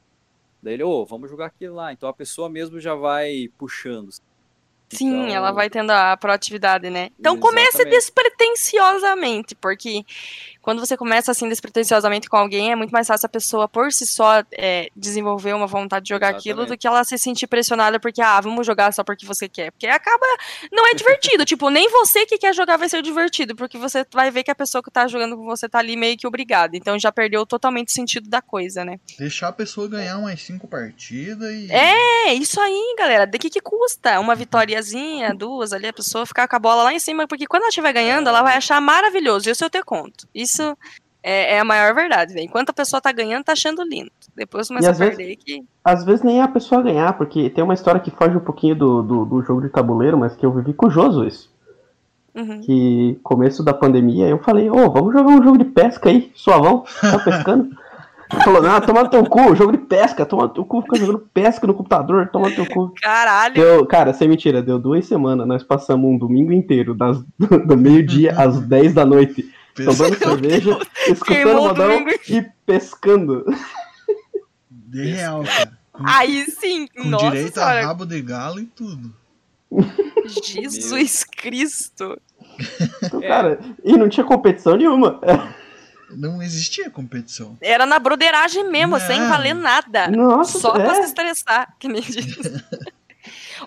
Daí 0.62 0.72
ele, 0.72 0.84
ô, 0.84 1.04
vamos 1.04 1.28
jogar 1.30 1.46
aquele 1.46 1.72
lá. 1.72 1.92
Então 1.92 2.08
a 2.08 2.14
pessoa 2.14 2.48
mesmo 2.48 2.80
já 2.80 2.94
vai 2.94 3.48
puxando. 3.58 4.08
Sim, 4.90 5.24
Então, 5.24 5.36
ela 5.36 5.52
vai 5.52 5.68
tendo 5.68 5.90
a 5.90 6.16
proatividade, 6.16 6.88
né? 6.90 7.10
Então 7.18 7.38
comece 7.38 7.82
Exatamente. 7.82 7.96
despretensiosamente, 7.96 9.54
porque 9.54 10.04
quando 10.62 10.80
você 10.80 10.96
começa 10.96 11.30
assim 11.30 11.48
despretensiosamente 11.48 12.28
com 12.28 12.36
alguém, 12.36 12.72
é 12.72 12.76
muito 12.76 12.90
mais 12.90 13.06
fácil 13.06 13.26
a 13.26 13.28
pessoa 13.28 13.68
por 13.68 13.92
si 13.92 14.06
só 14.06 14.42
é, 14.52 14.90
desenvolver 14.94 15.54
uma 15.54 15.66
vontade 15.66 16.04
de 16.04 16.10
jogar 16.10 16.28
aquilo 16.28 16.58
do 16.58 16.62
Exatamente. 16.62 16.80
que 16.80 16.86
ela 16.86 17.04
se 17.04 17.16
sentir 17.16 17.46
pressionada 17.46 17.98
porque, 17.98 18.20
ah, 18.20 18.40
vamos 18.40 18.66
jogar 18.66 18.92
só 18.92 19.02
porque 19.02 19.24
você 19.24 19.48
quer. 19.48 19.70
Porque 19.72 19.86
acaba. 19.86 20.26
Não 20.70 20.86
é 20.86 20.94
divertido. 20.94 21.44
tipo, 21.46 21.70
nem 21.70 21.88
você 21.90 22.26
que 22.26 22.36
quer 22.36 22.54
jogar 22.54 22.76
vai 22.76 22.88
ser 22.88 23.02
divertido, 23.02 23.56
porque 23.56 23.78
você 23.78 24.04
vai 24.12 24.30
ver 24.30 24.44
que 24.44 24.50
a 24.50 24.54
pessoa 24.54 24.82
que 24.82 24.90
tá 24.90 25.06
jogando 25.06 25.36
com 25.36 25.44
você 25.44 25.68
tá 25.68 25.78
ali 25.78 25.96
meio 25.96 26.16
que 26.16 26.26
obrigada. 26.26 26.76
Então 26.76 26.98
já 26.98 27.10
perdeu 27.10 27.46
totalmente 27.46 27.88
o 27.88 27.92
sentido 27.92 28.28
da 28.28 28.42
coisa, 28.42 28.84
né? 28.84 28.98
deixar 29.18 29.48
a 29.48 29.52
pessoa 29.52 29.88
ganhar 29.88 30.18
umas 30.18 30.42
cinco 30.42 30.68
partidas 30.68 31.50
e. 31.50 31.72
É, 31.72 32.34
isso 32.34 32.60
aí, 32.60 32.94
galera. 32.98 33.26
De 33.26 33.38
que 33.38 33.50
que 33.50 33.60
custa? 33.60 34.18
Uma 34.20 34.34
vitóriazinha, 34.78 35.34
duas 35.34 35.72
ali, 35.72 35.88
a 35.88 35.92
pessoa 35.92 36.26
ficar 36.26 36.48
com 36.48 36.56
a 36.56 36.58
bola 36.58 36.84
lá 36.84 36.92
em 36.92 36.98
cima, 36.98 37.26
porque 37.26 37.46
quando 37.46 37.62
ela 37.62 37.68
estiver 37.68 37.92
ganhando, 37.92 38.28
ela 38.28 38.42
vai 38.42 38.56
achar 38.56 38.80
maravilhoso. 38.80 39.50
Isso 39.50 39.64
eu 39.64 39.70
te 39.70 39.82
conto. 39.82 40.26
Isso 40.34 40.76
é, 41.22 41.56
é 41.56 41.60
a 41.60 41.64
maior 41.64 41.94
verdade, 41.94 42.32
velho. 42.32 42.46
Enquanto 42.46 42.70
a 42.70 42.74
pessoa 42.74 43.00
tá 43.00 43.12
ganhando, 43.12 43.44
tá 43.44 43.52
achando 43.52 43.82
lindo. 43.82 44.10
Depois 44.34 44.68
começa 44.68 44.88
a 44.88 44.92
às 44.92 44.98
vezes- 44.98 45.16
perder 45.16 45.36
que. 45.36 45.64
Às 45.84 46.04
vezes 46.04 46.22
nem 46.22 46.40
é 46.40 46.42
a 46.42 46.48
pessoa 46.48 46.82
ganhar, 46.82 47.12
porque 47.14 47.50
tem 47.50 47.64
uma 47.64 47.74
história 47.74 48.00
que 48.00 48.10
foge 48.10 48.36
um 48.36 48.40
pouquinho 48.40 48.74
do, 48.74 49.02
do, 49.02 49.24
do 49.24 49.42
jogo 49.42 49.62
de 49.62 49.68
tabuleiro, 49.68 50.18
mas 50.18 50.36
que 50.36 50.44
eu 50.44 50.52
vivi 50.52 50.72
com 50.72 50.86
o 50.86 50.90
Joso 50.90 51.26
isso. 51.26 51.50
Uhum. 52.34 52.60
Que 52.60 53.18
começo 53.22 53.64
da 53.64 53.74
pandemia 53.74 54.28
eu 54.28 54.38
falei, 54.38 54.70
ô, 54.70 54.90
vamos 54.90 55.12
jogar 55.12 55.30
um 55.30 55.42
jogo 55.42 55.58
de 55.58 55.64
pesca 55.64 56.08
aí, 56.08 56.30
suavão, 56.34 56.84
tá 57.00 57.18
pescando? 57.18 57.70
Falou, 58.44 58.62
não, 58.62 58.80
toma 58.80 59.02
no 59.04 59.08
teu 59.10 59.24
cu, 59.24 59.56
jogo 59.56 59.72
de 59.72 59.78
pesca, 59.78 60.26
toma 60.26 60.42
no 60.44 60.48
teu 60.50 60.64
cu, 60.64 60.82
fica 60.82 60.96
jogando 60.96 61.18
pesca 61.32 61.66
no 61.66 61.72
computador, 61.74 62.28
toma 62.28 62.48
no 62.50 62.54
teu 62.54 62.66
cu. 62.66 62.92
Caralho. 63.00 63.54
Deu, 63.54 63.86
cara, 63.86 64.12
sem 64.12 64.28
mentira, 64.28 64.62
deu 64.62 64.78
duas 64.78 65.06
semanas, 65.06 65.46
nós 65.46 65.62
passamos 65.62 66.10
um 66.10 66.18
domingo 66.18 66.52
inteiro, 66.52 66.94
das, 66.94 67.18
do, 67.38 67.46
do 67.66 67.76
meio-dia 67.76 68.34
às 68.36 68.60
10 68.60 68.92
da 68.94 69.06
noite, 69.06 69.50
tomando 69.74 70.14
cerveja, 70.16 70.78
escutando 71.06 71.54
modão 71.54 71.88
domingo. 72.00 72.10
e 72.28 72.42
pescando. 72.66 73.44
De 74.70 75.04
real, 75.10 75.42
cara. 75.44 75.78
Com, 75.92 76.02
Aí 76.06 76.44
sim, 76.50 76.86
com 76.96 77.04
nossa 77.08 77.30
direito 77.30 77.58
a 77.58 77.64
senhora. 77.64 77.86
rabo 77.86 78.04
de 78.06 78.20
galo 78.20 78.60
e 78.60 78.66
tudo. 78.66 79.12
Jesus 80.44 81.24
Cristo. 81.24 82.18
Então, 83.02 83.22
É. 83.22 83.28
Cara, 83.28 83.60
e 83.84 83.96
não 83.96 84.08
tinha 84.08 84.24
competição 84.24 84.76
nenhuma. 84.76 85.20
Não 86.10 86.42
existia 86.42 86.88
competição. 86.90 87.56
Era 87.60 87.84
na 87.86 87.98
broderagem 87.98 88.68
mesmo, 88.70 88.98
sem 89.00 89.20
valer 89.28 89.54
nada. 89.54 90.08
Nossa, 90.08 90.58
Só 90.58 90.72
pra 90.72 90.92
é. 90.98 91.02
se 91.02 91.08
estressar, 91.08 91.74
que 91.78 91.86
nem 91.88 92.00
diz. 92.02 92.36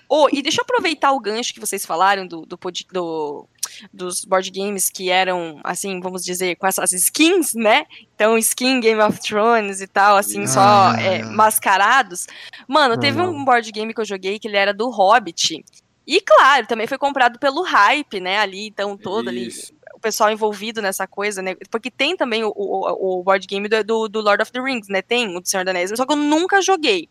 oh, 0.08 0.28
e 0.32 0.42
deixa 0.42 0.60
eu 0.60 0.62
aproveitar 0.62 1.12
o 1.12 1.20
gancho 1.20 1.54
que 1.54 1.60
vocês 1.60 1.84
falaram 1.86 2.26
do, 2.26 2.44
do, 2.46 2.58
do- 2.92 3.48
dos 3.92 4.24
board 4.24 4.50
games 4.50 4.90
que 4.90 5.08
eram, 5.10 5.60
assim, 5.64 5.98
vamos 6.00 6.24
dizer, 6.24 6.56
com 6.56 6.66
essas 6.66 6.92
skins, 6.92 7.54
né? 7.54 7.86
Então, 8.14 8.36
skin 8.38 8.80
Game 8.80 9.00
of 9.00 9.18
Thrones 9.20 9.80
e 9.80 9.86
tal, 9.86 10.16
assim, 10.16 10.42
Ah, 10.44 10.46
só 10.46 10.92
é, 11.00 11.22
mascarados. 11.22 12.26
Mano, 12.68 12.98
teve 12.98 13.18
Não. 13.18 13.30
um 13.34 13.44
board 13.44 13.70
game 13.72 13.94
que 13.94 14.00
eu 14.00 14.04
joguei 14.04 14.38
que 14.38 14.46
ele 14.48 14.56
era 14.56 14.74
do 14.74 14.90
Hobbit. 14.90 15.64
E, 16.06 16.20
claro, 16.20 16.66
também 16.66 16.86
foi 16.86 16.98
comprado 16.98 17.38
pelo 17.38 17.62
hype, 17.62 18.20
né? 18.20 18.38
Ali, 18.40 18.66
então, 18.66 18.96
todo 18.96 19.28
ali 19.28 19.46
Isso. 19.46 19.72
o 19.72 19.76
pessoal 20.02 20.30
envolvido 20.30 20.82
nessa 20.82 21.06
coisa, 21.06 21.40
né? 21.40 21.54
Porque 21.70 21.90
tem 21.90 22.16
também 22.16 22.44
o, 22.44 22.52
o, 22.54 23.20
o 23.20 23.22
board 23.22 23.46
game 23.46 23.68
do, 23.68 24.08
do, 24.08 24.20
Lord 24.20 24.42
of 24.42 24.52
the 24.52 24.60
Rings, 24.60 24.88
né? 24.88 25.00
Tem 25.00 25.36
o 25.36 25.40
do 25.40 25.48
Senhor 25.48 25.64
dos 25.64 25.70
Anéis, 25.70 25.92
só 25.94 26.04
que 26.04 26.12
eu 26.12 26.16
nunca 26.16 26.60
joguei. 26.60 27.08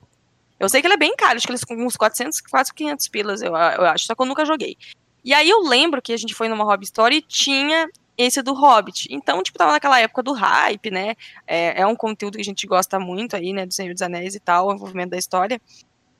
Eu 0.59 0.69
sei 0.69 0.81
que 0.81 0.87
ele 0.87 0.93
é 0.93 0.97
bem 0.97 1.15
caro, 1.15 1.37
acho 1.37 1.47
que 1.47 1.51
eles 1.51 1.63
com 1.63 1.73
uns 1.75 1.97
400, 1.97 2.41
quase 2.41 2.71
500 2.73 3.07
pilas, 3.07 3.41
eu, 3.41 3.55
eu 3.55 3.85
acho, 3.85 4.05
só 4.05 4.13
que 4.13 4.21
eu 4.21 4.27
nunca 4.27 4.45
joguei. 4.45 4.77
E 5.23 5.33
aí 5.33 5.49
eu 5.49 5.61
lembro 5.61 6.01
que 6.01 6.13
a 6.13 6.17
gente 6.17 6.35
foi 6.35 6.47
numa 6.47 6.63
Hobby 6.63 6.85
Store 6.85 7.15
e 7.15 7.21
tinha 7.21 7.89
esse 8.17 8.41
do 8.41 8.53
Hobbit. 8.53 9.07
Então, 9.09 9.41
tipo, 9.41 9.57
tava 9.57 9.71
naquela 9.71 9.99
época 9.99 10.21
do 10.21 10.33
hype, 10.33 10.91
né? 10.91 11.15
É, 11.47 11.81
é 11.81 11.87
um 11.87 11.95
conteúdo 11.95 12.35
que 12.35 12.41
a 12.41 12.45
gente 12.45 12.67
gosta 12.67 12.99
muito 12.99 13.35
aí, 13.35 13.53
né? 13.53 13.65
Do 13.65 13.73
Senhor 13.73 13.93
dos 13.93 14.01
Anéis 14.01 14.35
e 14.35 14.39
tal, 14.39 14.67
o 14.67 14.73
envolvimento 14.73 15.11
da 15.11 15.17
história. 15.17 15.59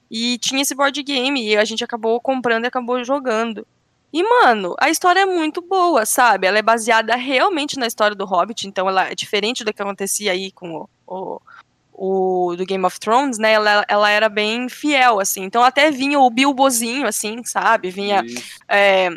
E 0.09 0.37
tinha 0.39 0.61
esse 0.61 0.75
board 0.75 1.01
game 1.03 1.41
e 1.41 1.57
a 1.57 1.63
gente 1.63 1.83
acabou 1.83 2.19
comprando 2.19 2.65
e 2.65 2.67
acabou 2.67 3.03
jogando. 3.03 3.65
E, 4.13 4.23
mano, 4.23 4.75
a 4.79 4.89
história 4.89 5.21
é 5.21 5.25
muito 5.25 5.61
boa, 5.61 6.05
sabe? 6.05 6.45
Ela 6.45 6.59
é 6.59 6.61
baseada 6.61 7.15
realmente 7.15 7.79
na 7.79 7.87
história 7.87 8.15
do 8.15 8.25
Hobbit, 8.25 8.67
então 8.67 8.89
ela 8.89 9.09
é 9.09 9.15
diferente 9.15 9.63
do 9.63 9.73
que 9.73 9.81
acontecia 9.81 10.33
aí 10.33 10.51
com 10.51 10.75
o, 10.75 10.89
o, 11.07 11.41
o 11.93 12.55
do 12.55 12.65
Game 12.65 12.85
of 12.85 12.99
Thrones, 12.99 13.37
né? 13.37 13.53
Ela, 13.53 13.85
ela 13.87 14.09
era 14.09 14.27
bem 14.27 14.67
fiel, 14.67 15.19
assim. 15.19 15.43
Então 15.43 15.63
até 15.63 15.91
vinha 15.91 16.19
o 16.19 16.29
Bilbozinho, 16.29 17.07
assim, 17.07 17.41
sabe? 17.45 17.89
Vinha. 17.89 18.21
É, 18.67 19.09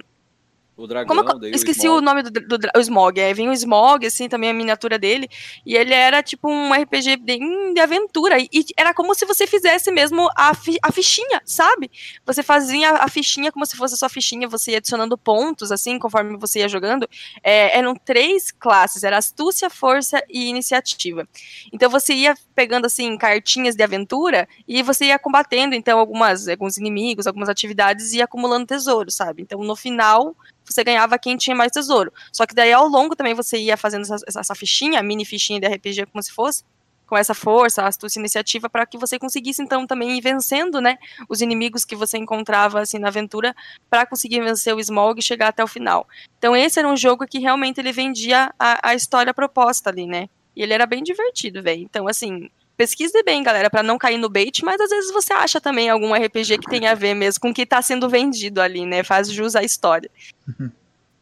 O 0.76 0.88
dragão, 0.88 1.16
como 1.16 1.30
eu, 1.30 1.52
o 1.52 1.54
esqueci 1.54 1.82
Smaug. 1.82 1.98
o 1.98 2.00
nome 2.02 2.22
do, 2.24 2.30
do, 2.32 2.58
do 2.58 2.68
o 2.76 2.80
Smog, 2.80 3.20
é, 3.20 3.32
vinha 3.32 3.48
o 3.48 3.52
Smog, 3.52 4.04
assim, 4.04 4.28
também 4.28 4.50
a 4.50 4.52
miniatura 4.52 4.98
dele, 4.98 5.28
e 5.64 5.76
ele 5.76 5.94
era 5.94 6.20
tipo 6.20 6.50
um 6.50 6.72
RPG 6.74 7.16
bem 7.18 7.72
de 7.72 7.80
aventura, 7.80 8.40
e, 8.40 8.48
e 8.52 8.64
era 8.76 8.92
como 8.92 9.14
se 9.14 9.24
você 9.24 9.46
fizesse 9.46 9.92
mesmo 9.92 10.28
a, 10.36 10.52
fi- 10.52 10.78
a 10.82 10.90
fichinha, 10.90 11.40
sabe? 11.44 11.88
Você 12.26 12.42
fazia 12.42 12.90
a 12.90 13.08
fichinha 13.08 13.52
como 13.52 13.64
se 13.64 13.76
fosse 13.76 13.94
a 13.94 13.96
sua 13.96 14.08
fichinha, 14.08 14.48
você 14.48 14.72
ia 14.72 14.78
adicionando 14.78 15.16
pontos, 15.16 15.70
assim, 15.70 15.96
conforme 15.96 16.36
você 16.36 16.58
ia 16.60 16.68
jogando, 16.68 17.08
É, 17.42 17.78
eram 17.78 17.94
três 17.94 18.50
classes, 18.50 19.04
era 19.04 19.16
astúcia, 19.18 19.70
força 19.70 20.20
e 20.28 20.48
iniciativa. 20.48 21.28
Então 21.72 21.88
você 21.88 22.14
ia 22.14 22.34
pegando, 22.54 22.86
assim, 22.86 23.16
cartinhas 23.16 23.76
de 23.76 23.82
aventura, 23.84 24.48
e 24.66 24.82
você 24.82 25.04
ia 25.06 25.18
combatendo, 25.20 25.74
então, 25.76 26.00
algumas, 26.00 26.48
alguns 26.48 26.76
inimigos, 26.78 27.26
algumas 27.28 27.48
atividades, 27.48 28.12
e 28.12 28.16
ia 28.18 28.24
acumulando 28.24 28.66
tesouro, 28.66 29.10
sabe? 29.10 29.42
Então, 29.42 29.60
no 29.60 29.76
final, 29.76 30.34
você 30.64 30.82
ganhava 30.82 31.18
quem 31.18 31.36
tinha 31.36 31.54
mais 31.54 31.72
tesouro. 31.72 32.12
Só 32.32 32.46
que 32.46 32.54
daí 32.54 32.72
ao 32.72 32.88
longo 32.88 33.14
também 33.14 33.34
você 33.34 33.58
ia 33.58 33.76
fazendo 33.76 34.02
essa, 34.02 34.40
essa 34.40 34.54
fichinha, 34.54 35.02
mini 35.02 35.24
fichinha 35.24 35.60
de 35.60 35.66
RPG 35.66 36.06
como 36.06 36.22
se 36.22 36.32
fosse, 36.32 36.64
com 37.06 37.16
essa 37.16 37.34
força, 37.34 37.82
astúcia 37.82 38.18
iniciativa, 38.18 38.68
para 38.68 38.86
que 38.86 38.96
você 38.96 39.18
conseguisse 39.18 39.62
então 39.62 39.86
também 39.86 40.16
ir 40.16 40.20
vencendo, 40.20 40.80
né, 40.80 40.98
os 41.28 41.40
inimigos 41.40 41.84
que 41.84 41.94
você 41.94 42.16
encontrava 42.18 42.80
assim 42.80 42.98
na 42.98 43.08
aventura, 43.08 43.54
para 43.90 44.06
conseguir 44.06 44.40
vencer 44.40 44.74
o 44.74 44.80
Smaug 44.80 45.18
e 45.18 45.22
chegar 45.22 45.48
até 45.48 45.62
o 45.62 45.68
final. 45.68 46.08
Então 46.38 46.56
esse 46.56 46.78
era 46.78 46.88
um 46.88 46.96
jogo 46.96 47.26
que 47.26 47.38
realmente 47.38 47.78
ele 47.78 47.92
vendia 47.92 48.52
a, 48.58 48.90
a 48.90 48.94
história 48.94 49.34
proposta 49.34 49.90
ali, 49.90 50.06
né? 50.06 50.28
E 50.56 50.62
ele 50.62 50.72
era 50.72 50.86
bem 50.86 51.02
divertido, 51.02 51.62
velho. 51.62 51.82
Então 51.82 52.08
assim, 52.08 52.48
pesquise 52.76 53.22
bem, 53.22 53.42
galera, 53.42 53.70
para 53.70 53.82
não 53.82 53.96
cair 53.98 54.18
no 54.18 54.28
bait, 54.28 54.62
mas 54.64 54.80
às 54.80 54.90
vezes 54.90 55.12
você 55.12 55.32
acha 55.32 55.60
também 55.60 55.88
algum 55.90 56.12
RPG 56.14 56.58
que 56.58 56.70
tem 56.70 56.86
a 56.86 56.94
ver 56.94 57.14
mesmo 57.14 57.40
com 57.40 57.50
o 57.50 57.54
que 57.54 57.64
tá 57.66 57.80
sendo 57.82 58.08
vendido 58.08 58.60
ali, 58.60 58.84
né? 58.86 59.02
Faz 59.02 59.30
jus 59.30 59.54
à 59.56 59.62
história. 59.62 60.10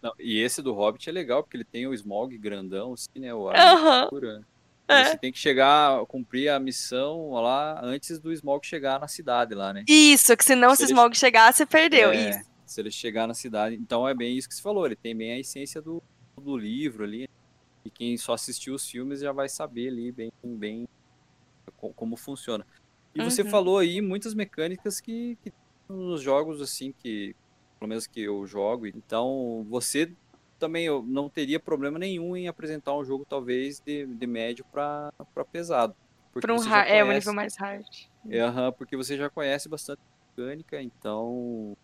Não, 0.03 0.13
e 0.19 0.41
esse 0.41 0.61
do 0.61 0.73
Hobbit 0.73 1.09
é 1.09 1.13
legal, 1.13 1.45
porque 1.45 1.57
ele 1.57 1.65
tem 1.65 1.87
o 1.87 1.95
Smog 1.95 2.37
grandão, 2.37 2.93
assim, 2.95 3.21
né? 3.21 3.33
O 3.33 3.49
Aham. 3.49 3.89
armadura. 4.01 4.43
É. 4.89 5.05
Você 5.05 5.17
tem 5.19 5.31
que 5.31 5.39
chegar, 5.39 6.05
cumprir 6.07 6.49
a 6.49 6.59
missão 6.59 7.31
lá 7.35 7.81
antes 7.81 8.19
do 8.19 8.33
Smog 8.33 8.67
chegar 8.67 8.99
na 8.99 9.07
cidade 9.07 9.55
lá, 9.55 9.73
né? 9.73 9.85
Isso, 9.89 10.37
que 10.37 10.45
senão 10.45 10.71
se 10.71 10.79
Se 10.79 10.83
o 10.83 10.85
ele- 10.87 10.93
Smog 10.93 11.17
chegar, 11.17 11.53
você 11.55 11.65
perdeu. 11.65 12.11
É, 12.11 12.31
Isso. 12.31 12.41
Se 12.67 12.81
ele 12.81 12.91
chegar 12.91 13.29
na 13.29 13.35
cidade. 13.35 13.77
Então 13.77 14.09
é 14.09 14.13
bem 14.13 14.37
isso 14.37 14.49
que 14.49 14.55
você 14.57 14.61
falou, 14.63 14.85
ele 14.87 14.97
tem 14.97 15.15
bem 15.17 15.35
a 15.35 15.39
essência 15.39 15.81
do, 15.81 16.03
do 16.37 16.57
livro 16.57 17.05
ali. 17.05 17.29
E 17.85 17.91
quem 17.91 18.17
só 18.17 18.33
assistiu 18.35 18.75
os 18.75 18.89
filmes 18.89 19.21
já 19.21 19.31
vai 19.31 19.49
saber 19.49 19.87
ali 19.89 20.11
bem, 20.11 20.33
bem 20.43 20.89
como 21.97 22.17
funciona. 22.17 22.65
E 23.15 23.23
você 23.23 23.45
Uhum. 23.45 23.51
falou 23.51 23.79
aí 23.79 24.01
muitas 24.01 24.35
mecânicas 24.35 25.01
que, 25.01 25.37
que 25.43 25.51
nos 25.89 26.23
jogos 26.23 26.61
assim 26.61 26.93
que 26.99 27.35
pelo 27.79 27.89
menos 27.89 28.07
que 28.07 28.21
eu 28.21 28.47
jogo. 28.47 28.87
Então 28.87 29.65
você 29.69 30.15
também 30.59 30.87
eu 30.87 31.03
não 31.05 31.29
teria 31.31 31.61
problema 31.61 31.99
nenhum 31.99 32.37
em 32.37 32.49
apresentar 32.49 32.97
um 32.97 33.05
jogo 33.05 33.25
talvez 33.29 33.81
de, 33.87 34.07
de 34.07 34.27
médio 34.27 34.65
para 34.73 35.11
pesado. 35.53 35.93
Porque 36.33 36.47
Pra 36.47 36.55
um 36.55 36.59
você 36.59 36.69
hard, 36.69 36.89
é, 36.89 37.05
conhece- 37.05 37.29
nível 37.29 37.35
mais 37.35 37.55
hard. 37.59 37.85
é, 38.29 38.41
aham, 38.41 38.73
porque 38.73 38.97
você 38.97 39.17
já 39.17 39.31
conhece 39.31 39.69
bastante 39.69 39.99
mecânica, 40.37 40.83
então. 40.83 41.75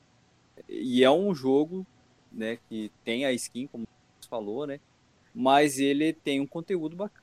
E 0.68 1.04
é 1.04 1.10
um 1.10 1.34
jogo, 1.34 1.84
né, 2.32 2.58
que 2.68 2.90
tem 3.04 3.24
a 3.26 3.32
skin, 3.32 3.66
como 3.68 3.84
você 4.22 4.28
falou, 4.28 4.66
né? 4.66 4.78
Mas 5.34 5.78
ele 5.78 6.14
tem 6.14 6.40
um 6.40 6.48
conteúdo 6.48 6.96
bacana. 6.96 7.22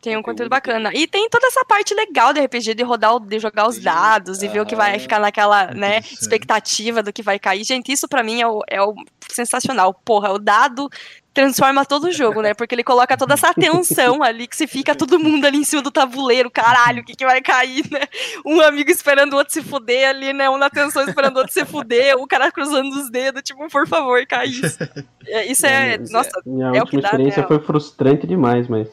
Tem 0.00 0.16
um 0.16 0.22
Conteúdo 0.22 0.48
bacana. 0.48 0.90
E 0.94 1.06
tem 1.06 1.28
toda 1.28 1.46
essa 1.46 1.62
parte 1.64 1.92
legal 1.92 2.32
de 2.32 2.40
RPG, 2.40 2.74
de 2.74 2.82
rodar, 2.82 3.20
de 3.20 3.38
jogar 3.38 3.68
os 3.68 3.78
dados 3.78 4.42
e 4.42 4.48
ver 4.48 4.60
o 4.60 4.66
que 4.66 4.74
vai 4.74 4.92
aham. 4.92 4.98
ficar 4.98 5.20
naquela, 5.20 5.66
né, 5.74 5.98
expectativa 5.98 7.02
do 7.02 7.12
que 7.12 7.22
vai 7.22 7.38
cair. 7.38 7.64
Gente, 7.64 7.92
isso 7.92 8.08
pra 8.08 8.22
mim 8.22 8.40
é 8.40 8.46
o, 8.46 8.62
é 8.66 8.80
o 8.80 8.94
sensacional. 9.28 9.92
Porra, 9.92 10.32
o 10.32 10.38
dado 10.38 10.88
transforma 11.34 11.84
todo 11.84 12.04
o 12.04 12.12
jogo, 12.12 12.40
né? 12.40 12.54
Porque 12.54 12.74
ele 12.74 12.82
coloca 12.82 13.16
toda 13.16 13.34
essa 13.34 13.52
tensão 13.54 14.22
ali, 14.24 14.46
que 14.46 14.56
se 14.56 14.66
fica 14.66 14.94
todo 14.94 15.18
mundo 15.18 15.44
ali 15.44 15.58
em 15.58 15.64
cima 15.64 15.82
do 15.82 15.90
tabuleiro, 15.90 16.50
caralho, 16.50 17.02
o 17.02 17.04
que, 17.04 17.14
que 17.14 17.24
vai 17.24 17.40
cair, 17.40 17.84
né? 17.90 18.00
Um 18.44 18.60
amigo 18.60 18.90
esperando 18.90 19.34
o 19.34 19.36
outro 19.36 19.52
se 19.52 19.62
fuder 19.62 20.08
ali, 20.08 20.32
né? 20.32 20.48
Um 20.48 20.56
na 20.56 20.70
tensão 20.70 21.04
esperando 21.06 21.36
o 21.36 21.40
outro 21.40 21.52
se 21.52 21.64
fuder, 21.64 22.16
o 22.16 22.26
cara 22.26 22.50
cruzando 22.50 22.90
os 22.90 23.10
dedos, 23.10 23.42
tipo, 23.42 23.68
por 23.68 23.86
favor, 23.86 24.26
cai 24.26 24.46
isso. 24.46 24.78
É, 25.26 25.46
Isso 25.46 25.66
é, 25.66 25.94
É, 25.94 25.98
nossa, 26.10 26.30
Minha 26.44 26.72
É 26.74 26.82
o 26.82 26.86
que 26.86 27.00
dá, 27.00 27.08
experiência 27.08 27.42
né? 27.42 27.48
foi 27.48 27.60
frustrante 27.60 28.26
demais, 28.26 28.66
mas 28.66 28.88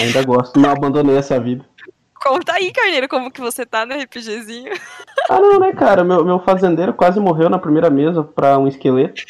ainda 0.00 0.24
gosto. 0.24 0.58
Não 0.58 0.70
abandonei 0.70 1.16
essa 1.16 1.38
vida. 1.40 1.64
conta 2.24 2.52
aí, 2.52 2.70
Carneiro, 2.72 3.08
como 3.08 3.30
que 3.30 3.40
você 3.40 3.66
tá 3.66 3.84
no 3.84 3.94
RPGzinho. 3.94 4.72
Ah, 5.28 5.40
não, 5.40 5.58
né, 5.60 5.72
cara? 5.72 6.02
Meu, 6.04 6.24
meu 6.24 6.38
fazendeiro 6.40 6.92
quase 6.94 7.18
morreu 7.20 7.48
na 7.50 7.58
primeira 7.58 7.90
mesa 7.90 8.22
pra 8.22 8.58
um 8.58 8.66
esqueleto. 8.68 9.22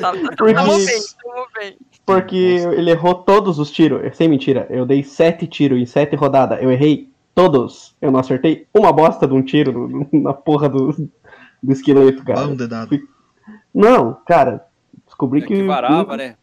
Tá, 0.00 0.12
tá, 0.12 0.18
Porque- 0.36 0.54
tamo 0.54 0.76
bem, 0.76 1.00
tamo 1.22 1.46
bem. 1.54 1.76
Porque 2.06 2.36
ele 2.76 2.90
errou 2.90 3.14
todos 3.14 3.58
os 3.58 3.70
tiros. 3.70 4.16
Sem 4.16 4.28
mentira. 4.28 4.66
Eu 4.68 4.84
dei 4.84 5.02
sete 5.04 5.46
tiros 5.46 5.78
em 5.78 5.86
sete 5.86 6.16
rodadas. 6.16 6.62
Eu 6.62 6.70
errei 6.70 7.08
todos. 7.34 7.94
Eu 8.00 8.10
não 8.10 8.20
acertei 8.20 8.66
uma 8.74 8.92
bosta 8.92 9.26
de 9.26 9.32
um 9.32 9.42
tiro 9.42 10.06
na 10.12 10.32
porra 10.34 10.68
do, 10.68 10.92
do 11.62 11.72
esqueleto, 11.72 12.24
cara. 12.24 12.46
Não, 13.74 14.14
cara. 14.26 14.66
Descobri 15.06 15.42
É 15.42 15.46
que. 15.46 15.54
que 15.54 15.62
varava, 15.62 16.16
né? 16.16 16.36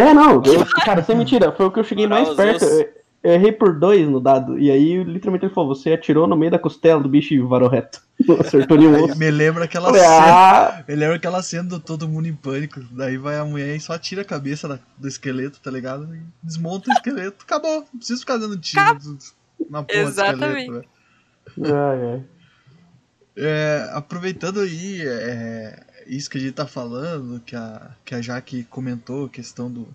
É, 0.00 0.14
não. 0.14 0.42
eu- 0.44 0.66
cara, 0.84 1.02
sem 1.02 1.16
mentira. 1.16 1.52
Foi 1.52 1.66
o 1.66 1.70
que 1.70 1.80
eu 1.80 1.84
cheguei 1.84 2.06
mais 2.06 2.28
perto. 2.30 2.64
Eu, 2.64 2.88
eu 3.24 3.32
errei 3.32 3.50
por 3.52 3.78
dois 3.78 4.08
no 4.08 4.20
dado. 4.20 4.58
E 4.58 4.70
aí, 4.70 5.02
literalmente, 5.02 5.44
ele 5.46 5.54
falou: 5.54 5.74
você 5.74 5.92
atirou 5.92 6.26
no 6.26 6.36
meio 6.36 6.50
da 6.52 6.58
costela 6.58 7.00
do 7.02 7.08
bicho 7.08 7.34
e 7.34 7.38
varou 7.40 7.68
reto. 7.68 8.00
Não 8.26 8.40
acertou 8.40 8.76
nenhum 8.76 9.04
osso. 9.04 9.18
me 9.18 9.30
lembra 9.30 9.64
aquela 9.64 9.92
cena. 9.92 10.06
ah, 10.08 10.84
Me 10.88 10.94
lembra 10.94 11.16
aquela 11.16 11.42
cena 11.42 11.64
do 11.68 11.80
todo 11.80 12.08
mundo 12.08 12.26
em 12.28 12.34
pânico. 12.34 12.80
Daí 12.92 13.16
vai 13.16 13.38
a 13.38 13.44
mulher 13.44 13.74
e 13.76 13.80
só 13.80 13.96
tira 13.98 14.22
a 14.22 14.24
cabeça 14.24 14.66
da- 14.68 14.78
do 14.96 15.06
esqueleto, 15.08 15.60
tá 15.60 15.70
ligado? 15.70 16.08
E 16.14 16.20
desmonta 16.42 16.90
o 16.90 16.92
esqueleto. 16.92 17.44
Acabou. 17.44 17.80
Não 17.92 17.98
preciso 17.98 18.20
ficar 18.20 18.36
dando 18.38 18.56
tiro 18.58 18.82
na 19.70 19.82
porra 19.82 19.98
Exatamente. 20.00 20.70
do 20.70 20.78
esqueleto. 20.78 20.88
velho. 21.56 21.76
ai, 21.76 22.12
ai. 22.12 22.22
É, 23.40 23.88
aproveitando 23.92 24.58
aí 24.60 25.00
é, 25.00 25.80
isso 26.08 26.28
que 26.30 26.38
a 26.38 26.40
gente 26.40 26.54
tá 26.54 26.66
falando, 26.66 27.40
que 27.40 27.54
a, 27.54 27.90
que 28.04 28.14
a 28.14 28.20
Jaque 28.22 28.64
comentou, 28.64 29.26
a 29.26 29.30
questão 29.30 29.70
do, 29.70 29.86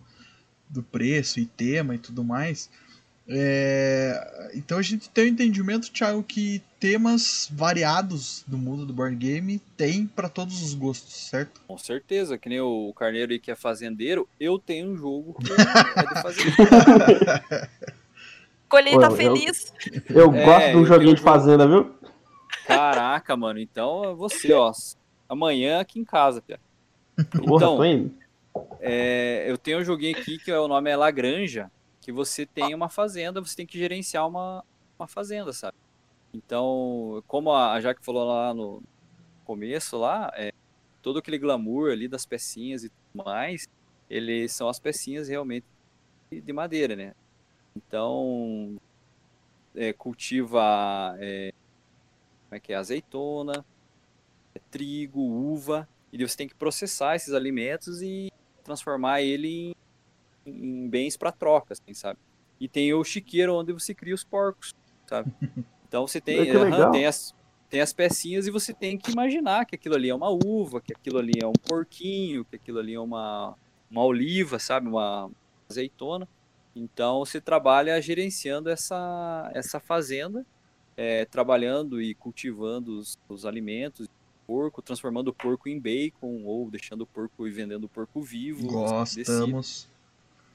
do 0.70 0.82
preço 0.84 1.40
e 1.40 1.46
tema 1.46 1.96
e 1.96 1.98
tudo 1.98 2.24
mais. 2.24 2.70
é, 3.28 4.52
então 4.54 4.78
a 4.78 4.82
gente 4.82 5.10
tem 5.10 5.26
o 5.26 5.28
entendimento, 5.28 5.92
Thiago, 5.92 6.22
que 6.24 6.62
temas 6.80 7.48
variados 7.52 8.44
do 8.46 8.58
mundo 8.58 8.86
do 8.86 8.94
board 8.94 9.16
game 9.16 9.60
tem 9.78 10.06
para 10.06 10.28
todos 10.30 10.62
os 10.62 10.74
gostos, 10.74 11.14
certo? 11.30 11.62
Com 11.68 11.78
certeza, 11.78 12.38
que 12.38 12.50
nem 12.50 12.60
o 12.60 12.94
Carneiro 12.94 13.32
aí 13.32 13.40
que 13.40 13.50
é 13.52 13.56
fazendeiro, 13.56 14.28
eu 14.40 14.60
tenho 14.60 14.92
um 14.92 14.98
jogo 14.98 15.34
que 15.36 15.52
é 16.02 16.06
de 16.06 16.22
fazendeiro. 16.22 16.56
Colheita 18.70 19.06
eu- 19.06 19.12
feliz. 19.16 19.74
Eu 20.10 20.34
É, 20.34 20.46
gosto 20.46 20.70
de 20.72 20.76
um 20.78 20.80
eu 20.82 20.86
joguinho 20.86 21.16
de 21.16 21.22
um 21.22 21.24
fazenda, 21.24 21.68
viu? 21.68 21.96
Caraca, 22.66 23.36
mano, 23.38 23.60
então 23.60 24.04
é 24.04 24.14
você, 24.14 24.52
ó. 24.54 24.72
Amanhã 25.34 25.80
aqui 25.80 26.00
em 26.00 26.06
casa. 26.06 26.42
Porra, 27.38 27.56
Então. 27.56 28.12
É, 28.80 29.50
eu 29.50 29.58
tenho 29.58 29.80
um 29.80 29.84
joguinho 29.84 30.18
aqui 30.18 30.38
que 30.38 30.52
é- 30.52 30.60
o 30.60 30.68
nome 30.68 30.90
é 30.90 30.96
Lagranja, 30.96 31.72
que 32.02 32.12
você 32.12 32.46
tem 32.46 32.76
uma 32.76 32.90
fazenda, 32.90 33.42
você 33.42 33.56
tem 33.56 33.66
que 33.66 33.78
gerenciar 33.78 34.28
uma, 34.28 34.64
uma 35.00 35.08
fazenda, 35.08 35.52
sabe? 35.54 35.76
Então, 36.34 37.24
como 37.28 37.52
a, 37.52 37.80
Jaque 37.80 38.04
falou 38.04 38.26
lá 38.26 38.54
no 38.54 38.84
começo, 39.46 39.98
lá, 39.98 40.32
é, 40.36 40.52
todo 41.02 41.20
aquele 41.20 41.38
glamour 41.38 41.92
ali 41.92 42.08
das 42.08 42.26
pecinhas 42.26 42.84
e 42.84 42.90
tudo 42.90 43.26
mais, 43.26 43.68
eles 44.10 44.52
são 44.52 44.68
as 44.68 44.80
pecinhas 44.80 45.28
realmente 45.28 45.66
de, 46.32 46.42
de 46.42 46.54
madeira, 46.54 46.96
né? 46.96 47.14
Então, 47.76 48.76
é, 49.76 49.94
cultiva 49.94 51.16
é, 51.20 51.54
como 52.50 52.58
é 52.58 52.60
que 52.60 52.74
é? 52.74 52.76
azeitona, 52.76 53.66
trigo, 54.74 55.22
uva, 55.22 55.88
e 56.12 56.18
você 56.26 56.36
tem 56.36 56.48
que 56.48 56.56
processar 56.56 57.16
esses 57.16 57.32
alimentos 57.32 58.02
e 58.02 58.32
transformar 58.64 59.22
ele 59.22 59.76
em, 60.48 60.52
em 60.52 60.90
bens 60.90 61.16
para 61.16 61.32
troca, 61.32 61.74
assim, 61.74 61.94
sabe? 61.94 62.20
E 62.60 62.68
tem 62.68 62.92
o 62.92 63.04
chiqueiro 63.04 63.54
onde 63.54 63.72
você 63.72 63.94
cria 63.94 64.16
os 64.16 64.24
porcos, 64.24 64.74
sabe? 65.08 65.32
Então 65.94 66.08
você 66.08 66.20
tem, 66.20 66.50
aham, 66.50 66.90
tem, 66.90 67.06
as, 67.06 67.36
tem 67.70 67.80
as 67.80 67.94
pecinhas 67.94 68.48
e 68.48 68.50
você 68.50 68.74
tem 68.74 68.98
que 68.98 69.12
imaginar 69.12 69.64
que 69.64 69.76
aquilo 69.76 69.94
ali 69.94 70.10
é 70.10 70.16
uma 70.16 70.28
uva, 70.28 70.82
que 70.82 70.92
aquilo 70.92 71.20
ali 71.20 71.34
é 71.40 71.46
um 71.46 71.54
porquinho, 71.54 72.44
que 72.46 72.56
aquilo 72.56 72.80
ali 72.80 72.96
é 72.96 73.00
uma, 73.00 73.56
uma 73.92 74.04
oliva, 74.04 74.58
sabe? 74.58 74.88
Uma 74.88 75.30
azeitona. 75.70 76.28
Então 76.76 77.20
você 77.20 77.40
trabalha 77.40 78.02
gerenciando 78.02 78.72
essa, 78.72 79.52
essa 79.54 79.80
fazenda, 79.80 80.44
é, 80.98 81.26
trabalhando 81.26 82.02
e 82.02 82.16
cultivando 82.16 82.98
os, 82.98 83.20
os 83.30 83.46
alimentos, 83.46 84.08
porco, 84.54 84.84
transformando 84.84 85.30
o 85.30 85.34
porco 85.34 85.68
em 85.68 85.80
bacon 85.80 86.44
ou 86.44 86.70
deixando 86.70 87.02
o 87.02 87.08
porco 87.08 87.48
e 87.48 87.52
vendendo 87.52 87.86
o 87.86 87.90
porco 87.90 88.22
vivo. 88.22 88.68
decide. 89.16 89.24
Gostamos. 89.24 89.90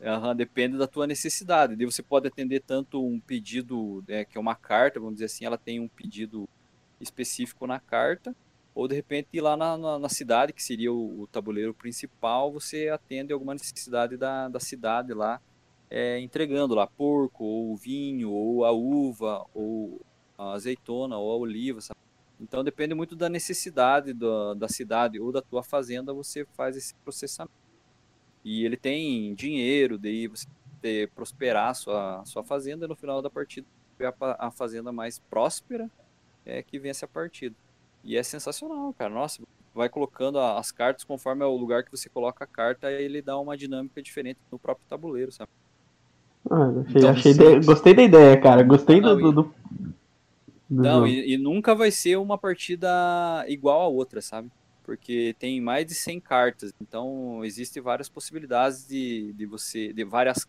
Aham, 0.01 0.37
depende 0.37 0.79
da 0.79 0.87
tua 0.87 1.05
necessidade. 1.05 1.75
Daí 1.75 1.85
você 1.85 2.01
pode 2.01 2.29
atender 2.29 2.61
tanto 2.61 3.05
um 3.05 3.19
pedido, 3.19 4.05
né, 4.07 4.25
que 4.25 4.39
é 4.39 4.41
uma 4.41 4.55
carta, 4.55 5.01
vamos 5.01 5.17
dizer 5.17 5.25
assim, 5.25 5.45
ela 5.45 5.59
tem 5.59 5.81
um 5.81 5.89
pedido 5.89 6.49
específico 7.01 7.67
na 7.67 7.81
carta, 7.81 8.37
ou 8.73 8.87
de 8.87 8.95
repente 8.95 9.31
ir 9.33 9.41
lá 9.41 9.57
na, 9.57 9.77
na, 9.77 9.99
na 9.99 10.09
cidade, 10.09 10.53
que 10.53 10.63
seria 10.63 10.93
o, 10.93 11.23
o 11.23 11.27
tabuleiro 11.27 11.75
principal, 11.75 12.53
você 12.53 12.89
atende 12.91 13.33
alguma 13.33 13.55
necessidade 13.55 14.17
da, 14.17 14.49
da 14.49 14.61
cidade 14.61 15.13
lá, 15.13 15.41
é, 15.91 16.21
entregando 16.21 16.77
lá 16.77 16.87
porco, 16.87 17.43
ou 17.43 17.77
vinho, 17.77 18.31
ou 18.31 18.65
a 18.65 18.71
uva, 18.71 19.45
ou 19.53 20.01
a 20.39 20.53
azeitona, 20.53 21.19
ou 21.19 21.33
a 21.33 21.37
oliva, 21.37 21.81
sabe? 21.81 21.98
Então 22.41 22.63
depende 22.63 22.95
muito 22.95 23.17
da 23.17 23.29
necessidade 23.29 24.13
da, 24.13 24.55
da 24.55 24.69
cidade 24.69 25.19
ou 25.21 25.33
da 25.33 25.43
tua 25.43 25.63
fazenda, 25.63 26.13
você 26.15 26.45
faz 26.57 26.77
esse 26.77 26.95
processamento. 27.05 27.53
E 28.45 28.65
ele 28.65 28.77
tem 28.77 29.35
dinheiro, 29.35 29.99
daí 29.99 30.29
você 30.29 30.47
ter, 30.81 31.11
prosperar 31.11 31.71
a 31.71 31.75
sua, 31.75 32.25
sua 32.25 32.45
fazenda 32.45 32.85
e 32.85 32.89
no 32.89 32.95
final 32.95 33.21
da 33.21 33.29
partida 33.29 33.67
a, 34.01 34.13
pa- 34.13 34.37
a 34.39 34.51
fazenda 34.51 34.93
mais 34.93 35.19
próspera 35.19 35.91
é 36.47 36.63
que 36.63 36.79
vence 36.79 37.05
a 37.05 37.09
partida. 37.09 37.57
E 38.05 38.17
é 38.17 38.23
sensacional, 38.23 38.95
cara. 38.95 39.13
Nossa, 39.13 39.43
vai 39.75 39.89
colocando 39.89 40.39
a- 40.39 40.57
as 40.59 40.71
cartas 40.71 41.03
conforme 41.03 41.43
é 41.43 41.47
o 41.47 41.57
lugar 41.57 41.83
que 41.83 41.91
você 41.91 42.09
coloca 42.09 42.45
a 42.45 42.47
carta, 42.47 42.91
ele 42.93 43.21
dá 43.21 43.37
uma 43.39 43.57
dinâmica 43.57 44.01
diferente 44.01 44.39
no 44.53 44.59
próprio 44.59 44.87
tabuleiro, 44.89 45.33
sabe? 45.33 45.51
Ah, 46.49 46.69
achei, 46.87 46.99
Então, 47.01 47.11
achei 47.11 47.35
de- 47.35 47.67
Gostei 47.67 47.93
da 47.95 48.03
ideia, 48.03 48.41
cara. 48.41 48.63
Gostei 48.63 49.01
do, 49.01 49.17
do- 49.17 49.33
do 49.33 49.55
Não, 50.77 51.07
e, 51.07 51.35
e 51.35 51.39
nunca 51.39 51.75
vai 51.75 51.91
ser 51.91 52.17
uma 52.17 52.39
partida 52.39 52.89
igual 53.49 53.81
a 53.83 53.89
outra, 53.89 54.21
sabe? 54.23 54.51
Porque 54.83 55.35
tem 55.39 55.61
mais 55.61 55.87
de 55.87 55.95
100 55.95 56.21
cartas, 56.21 56.71
então 56.81 57.45
existem 57.45 57.83
várias 57.83 58.09
possibilidades 58.09 58.87
de, 58.87 59.33
de 59.35 59.47
você, 59.47 59.93
de 59.93 60.05
várias 60.05 60.45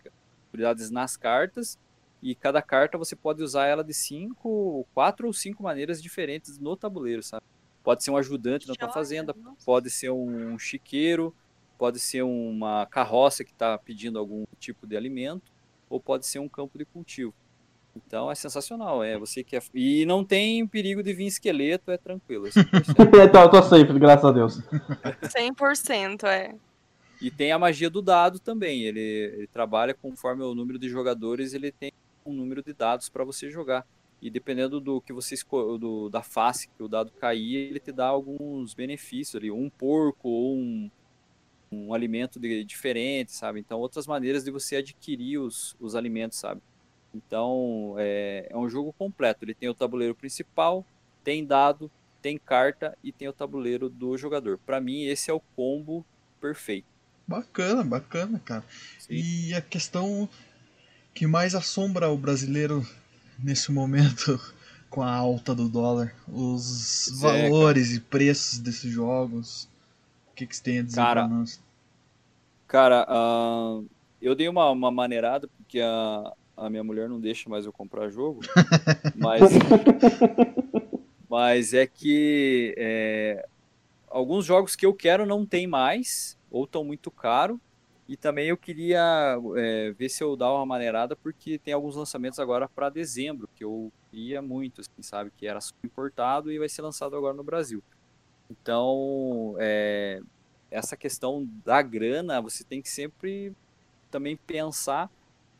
possibilidades 0.51 0.89
nas 0.91 1.17
cartas 1.17 1.77
e 2.21 2.35
cada 2.35 2.61
carta 2.61 2.97
você 2.97 3.15
pode 3.15 3.41
usar 3.43 3.65
ela 3.65 3.83
de 3.83 3.93
cinco, 3.93 4.85
quatro 4.93 5.27
ou 5.27 5.33
cinco 5.33 5.63
maneiras 5.63 6.01
diferentes 6.01 6.57
no 6.59 6.75
tabuleiro, 6.75 7.23
sabe? 7.23 7.43
Pode 7.83 8.03
ser 8.03 8.11
um 8.11 8.17
ajudante 8.17 8.67
na 8.67 8.75
tua 8.75 8.89
fazenda, 8.89 9.35
pode 9.65 9.89
ser 9.89 10.11
um 10.11 10.57
chiqueiro, 10.59 11.35
pode 11.77 11.99
ser 11.99 12.23
uma 12.23 12.85
carroça 12.87 13.43
que 13.43 13.51
está 13.51 13.77
pedindo 13.77 14.19
algum 14.19 14.43
tipo 14.59 14.85
de 14.85 14.97
alimento, 14.97 15.51
ou 15.89 15.99
pode 15.99 16.25
ser 16.27 16.39
um 16.39 16.49
campo 16.49 16.77
de 16.77 16.85
cultivo. 16.85 17.33
Então 17.95 18.31
é 18.31 18.35
sensacional, 18.35 19.03
é 19.03 19.17
você 19.17 19.43
que 19.43 19.55
é... 19.55 19.61
e 19.73 20.05
não 20.05 20.23
tem 20.23 20.65
perigo 20.65 21.01
de 21.03 21.13
vir 21.13 21.27
esqueleto, 21.27 21.91
é 21.91 21.97
tranquilo. 21.97 22.47
É 22.47 23.23
então 23.25 23.41
eu 23.41 23.49
tô 23.49 23.61
safe, 23.61 23.99
graças 23.99 24.25
a 24.25 24.31
Deus. 24.31 24.61
100%, 25.23 26.23
é. 26.23 26.55
E 27.21 27.29
tem 27.29 27.51
a 27.51 27.59
magia 27.59 27.89
do 27.89 28.01
dado 28.01 28.39
também. 28.39 28.83
Ele, 28.83 28.99
ele 28.99 29.47
trabalha 29.47 29.93
conforme 29.93 30.43
o 30.43 30.55
número 30.55 30.79
de 30.79 30.87
jogadores, 30.87 31.53
ele 31.53 31.71
tem 31.71 31.91
um 32.25 32.33
número 32.33 32.63
de 32.63 32.73
dados 32.73 33.09
para 33.09 33.23
você 33.23 33.49
jogar. 33.49 33.85
E 34.21 34.29
dependendo 34.29 34.79
do 34.79 35.01
que 35.01 35.13
você 35.13 35.35
do, 35.79 36.09
da 36.09 36.21
face 36.21 36.67
que 36.67 36.83
o 36.83 36.87
dado 36.87 37.11
cair, 37.11 37.55
ele 37.55 37.79
te 37.79 37.91
dá 37.91 38.07
alguns 38.07 38.73
benefícios 38.73 39.35
ali, 39.35 39.49
um 39.49 39.69
porco 39.69 40.27
ou 40.27 40.57
um, 40.57 40.91
um 41.71 41.93
alimento 41.93 42.39
de, 42.39 42.63
diferente, 42.63 43.31
sabe? 43.31 43.59
Então, 43.59 43.79
outras 43.79 44.05
maneiras 44.05 44.43
de 44.43 44.51
você 44.51 44.77
adquirir 44.77 45.37
os, 45.37 45.75
os 45.79 45.95
alimentos, 45.95 46.37
sabe? 46.37 46.61
Então, 47.13 47.95
é, 47.97 48.47
é 48.49 48.57
um 48.57 48.69
jogo 48.69 48.93
completo. 48.93 49.43
Ele 49.43 49.53
tem 49.53 49.69
o 49.69 49.73
tabuleiro 49.73 50.15
principal, 50.15 50.85
tem 51.23 51.45
dado, 51.45 51.89
tem 52.21 52.37
carta 52.37 52.97
e 53.03 53.11
tem 53.11 53.27
o 53.27 53.33
tabuleiro 53.33 53.89
do 53.89 54.17
jogador. 54.17 54.59
Para 54.65 54.79
mim, 54.79 55.05
esse 55.05 55.31
é 55.31 55.33
o 55.33 55.41
combo 55.55 56.05
perfeito. 56.39 56.87
Bacana, 57.27 57.83
bacana, 57.83 58.39
cara. 58.39 58.63
Sim. 58.97 59.13
E 59.13 59.53
a 59.53 59.61
questão 59.61 60.27
que 61.13 61.27
mais 61.27 61.53
assombra 61.55 62.09
o 62.09 62.17
brasileiro 62.17 62.85
nesse 63.37 63.71
momento 63.71 64.39
com 64.89 65.01
a 65.01 65.13
alta 65.13 65.53
do 65.53 65.69
dólar, 65.69 66.15
os 66.27 67.11
valores 67.19 67.91
e 67.91 67.99
preços 67.99 68.59
desses 68.59 68.91
jogos. 68.91 69.69
O 70.31 70.35
que, 70.35 70.47
que 70.47 70.55
você 70.55 70.63
tem 70.63 70.79
a 70.79 70.83
dizer 70.83 70.95
cara, 70.95 71.27
pra 71.27 71.35
nós? 71.35 71.61
Cara, 72.67 73.07
uh, 73.09 73.85
eu 74.21 74.33
dei 74.33 74.47
uma, 74.47 74.69
uma 74.71 74.89
maneirada 74.89 75.47
porque 75.47 75.79
a, 75.79 76.33
a 76.59 76.69
minha 76.69 76.83
mulher 76.83 77.07
não 77.07 77.19
deixa 77.19 77.49
mais 77.49 77.65
eu 77.65 77.71
comprar 77.71 78.09
jogo, 78.09 78.41
mas, 79.15 79.41
mas 81.29 81.73
é 81.73 81.87
que 81.87 82.75
é, 82.77 83.47
alguns 84.07 84.45
jogos 84.45 84.75
que 84.75 84.85
eu 84.85 84.93
quero 84.93 85.25
não 85.25 85.45
tem 85.45 85.65
mais, 85.65 86.37
ou 86.51 86.65
estão 86.65 86.83
muito 86.83 87.09
caro, 87.09 87.59
e 88.07 88.17
também 88.17 88.47
eu 88.47 88.57
queria 88.57 89.37
é, 89.55 89.91
ver 89.91 90.09
se 90.09 90.23
eu 90.23 90.35
dava 90.35 90.55
uma 90.55 90.65
maneirada, 90.65 91.15
porque 91.15 91.59
tem 91.59 91.73
alguns 91.73 91.95
lançamentos 91.95 92.39
agora 92.39 92.67
para 92.67 92.89
dezembro, 92.89 93.47
que 93.55 93.63
eu 93.63 93.91
queria 94.09 94.41
muito, 94.41 94.81
assim, 94.81 95.01
sabe? 95.01 95.31
Que 95.37 95.45
era 95.45 95.59
importado 95.83 96.51
e 96.51 96.57
vai 96.57 96.67
ser 96.67 96.81
lançado 96.81 97.15
agora 97.15 97.35
no 97.35 97.43
Brasil. 97.43 97.83
Então, 98.49 99.55
é, 99.59 100.21
essa 100.71 100.97
questão 100.97 101.47
da 101.63 101.83
grana, 101.83 102.41
você 102.41 102.63
tem 102.63 102.81
que 102.81 102.89
sempre 102.89 103.53
também 104.09 104.35
pensar, 104.35 105.07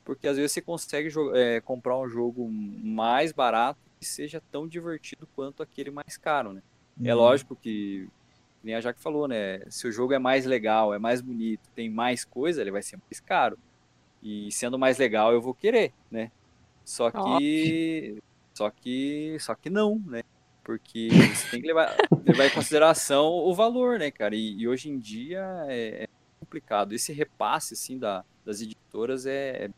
porque 0.10 0.28
às 0.28 0.38
vezes 0.38 0.54
você 0.54 0.60
consegue 0.60 1.08
é, 1.36 1.62
comprar 1.62 1.96
um 1.96 2.10
jogo 2.10 2.50
mais 2.50 3.32
barato 3.32 3.80
que 4.00 4.06
seja 4.08 4.42
tão 4.52 4.68
divertido 4.68 5.28
quanto 5.36 5.62
aquele 5.62 5.92
mais 5.92 6.18
caro, 6.18 6.52
né? 6.52 6.64
É 6.98 7.02
uhum. 7.04 7.10
É 7.10 7.14
lógico 7.14 7.56
que 7.56 8.10
nem 8.64 8.74
a 8.74 8.82
Jaque 8.82 9.00
falou, 9.00 9.28
né? 9.28 9.60
Se 9.70 9.88
o 9.88 9.92
jogo 9.92 10.12
é 10.12 10.18
mais 10.18 10.48
legal, 10.48 10.96
é 10.96 10.98
mais 10.98 11.22
bonito, 11.22 11.70
tem 11.76 11.92
mais 11.92 12.26
coisa, 12.26 12.60
ele 12.60 12.72
vai 12.72 12.82
ser 12.82 12.98
mais 12.98 13.20
caro. 13.20 13.56
E 14.24 14.52
sendo 14.52 14.80
mais 14.80 14.98
legal, 14.98 15.32
eu 15.32 15.40
vou 15.40 15.54
querer, 15.54 15.94
né? 16.10 16.32
Só 16.84 17.12
que. 17.12 18.16
Oh. 18.18 18.22
Só 18.56 18.72
que. 18.72 19.38
Só 19.40 19.54
que 19.54 19.70
não, 19.70 20.02
né? 20.08 20.24
Porque 20.64 21.10
você 21.36 21.52
tem 21.52 21.62
que 21.62 21.68
levar, 21.68 21.96
levar 22.26 22.48
em 22.48 22.50
consideração 22.50 23.28
o 23.28 23.54
valor, 23.54 24.00
né, 24.00 24.10
cara? 24.10 24.36
E, 24.36 24.58
e 24.58 24.68
hoje 24.68 24.90
em 24.90 24.98
dia 24.98 25.46
é, 25.68 26.06
é, 26.06 26.08
complicado. 26.40 26.94
Esse 26.94 27.14
repasse, 27.14 27.76
assim, 27.76 28.00
da, 28.00 28.26
das 28.44 28.60
editoras 28.60 29.28
é, 29.28 29.66
é 29.66 29.70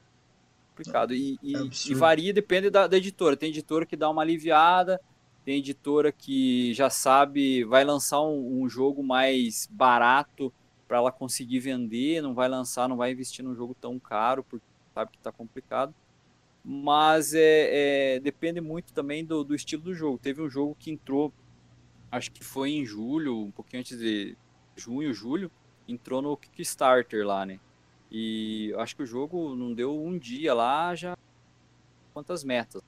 complicado. 0.81 1.13
E, 1.13 1.37
e, 1.41 1.55
é 1.55 1.69
e 1.87 1.93
varia, 1.93 2.33
depende 2.33 2.69
da, 2.69 2.87
da 2.87 2.97
editora. 2.97 3.37
Tem 3.37 3.49
editora 3.49 3.85
que 3.85 3.95
dá 3.95 4.09
uma 4.09 4.21
aliviada, 4.21 4.99
tem 5.45 5.57
editora 5.57 6.11
que 6.11 6.73
já 6.73 6.89
sabe, 6.89 7.63
vai 7.63 7.83
lançar 7.83 8.21
um, 8.21 8.61
um 8.61 8.69
jogo 8.69 9.03
mais 9.03 9.67
barato 9.71 10.53
para 10.87 10.97
ela 10.97 11.11
conseguir 11.11 11.59
vender, 11.59 12.21
não 12.21 12.33
vai 12.33 12.49
lançar, 12.49 12.87
não 12.89 12.97
vai 12.97 13.11
investir 13.11 13.43
num 13.45 13.55
jogo 13.55 13.75
tão 13.79 13.97
caro, 13.97 14.43
porque 14.43 14.65
sabe 14.93 15.11
que 15.11 15.17
está 15.17 15.31
complicado. 15.31 15.93
Mas 16.63 17.33
é, 17.33 18.15
é, 18.15 18.19
depende 18.19 18.61
muito 18.61 18.93
também 18.93 19.25
do, 19.25 19.43
do 19.43 19.55
estilo 19.55 19.81
do 19.81 19.93
jogo. 19.95 20.19
Teve 20.19 20.41
um 20.41 20.49
jogo 20.49 20.75
que 20.77 20.91
entrou, 20.91 21.33
acho 22.11 22.31
que 22.31 22.43
foi 22.43 22.71
em 22.71 22.85
julho, 22.85 23.39
um 23.39 23.51
pouquinho 23.51 23.79
antes 23.79 23.97
de 23.97 24.37
junho, 24.75 25.13
julho, 25.13 25.49
entrou 25.87 26.21
no 26.21 26.37
Kickstarter 26.37 27.25
lá, 27.25 27.45
né? 27.45 27.59
E 28.11 28.73
acho 28.77 28.95
que 28.95 29.03
o 29.03 29.05
jogo 29.05 29.55
não 29.55 29.73
deu 29.73 29.97
um 29.97 30.17
dia 30.17 30.53
lá, 30.53 30.93
já 30.93 31.17
quantas 32.13 32.43
metas. 32.43 32.81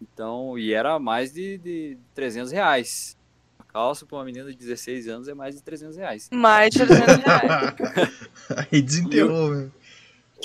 Então, 0.00 0.56
e 0.58 0.72
era 0.72 0.98
mais 0.98 1.32
de, 1.32 1.58
de 1.58 1.98
300 2.14 2.52
reais. 2.52 3.16
A 3.58 3.64
calça 3.64 4.06
para 4.06 4.18
uma 4.18 4.24
menina 4.24 4.48
de 4.50 4.56
16 4.56 5.08
anos 5.08 5.28
é 5.28 5.34
mais 5.34 5.56
de 5.56 5.62
300 5.62 5.96
reais. 5.96 6.28
Mais 6.32 6.70
de 6.70 6.86
300 6.86 7.16
reais. 7.16 7.74
Aí 8.70 8.82
desenterrou, 8.82 9.50
velho. 9.50 9.72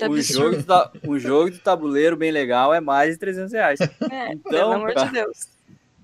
Um 0.02 0.22
jogo, 0.22 0.56
de, 0.56 1.10
um 1.10 1.20
jogo 1.20 1.52
de 1.52 1.60
tabuleiro 1.60 2.16
bem 2.16 2.32
legal 2.32 2.74
é 2.74 2.80
mais 2.80 3.14
de 3.14 3.20
300 3.20 3.52
reais. 3.52 3.80
É, 4.10 4.32
então, 4.32 4.52
pelo 4.52 4.72
amor 4.72 4.96
de 4.96 5.12
Deus. 5.12 5.59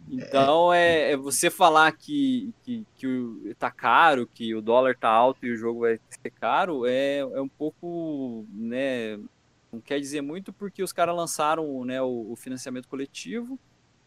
Então, 0.10 0.72
é, 0.72 1.12
é, 1.12 1.18
você 1.18 1.50
falar 1.50 1.92
que, 1.92 2.54
que, 2.64 2.86
que 2.96 3.56
tá 3.58 3.72
caro, 3.72 4.28
que 4.28 4.54
o 4.54 4.62
dólar 4.62 4.96
tá 4.96 5.10
alto 5.10 5.46
e 5.46 5.52
o 5.52 5.58
jogo 5.58 5.82
vai 5.82 6.00
ser 6.10 6.30
caro, 6.30 6.86
é, 6.86 7.18
é 7.18 7.42
um 7.42 7.48
pouco, 7.48 8.46
né, 8.50 9.18
não 9.72 9.82
quer 9.82 10.00
dizer 10.00 10.22
muito 10.22 10.54
porque 10.54 10.84
os 10.84 10.94
caras 10.94 11.16
lançaram 11.16 11.84
né, 11.84 12.02
o, 12.02 12.32
o 12.32 12.36
financiamento 12.36 12.88
coletivo, 12.88 13.60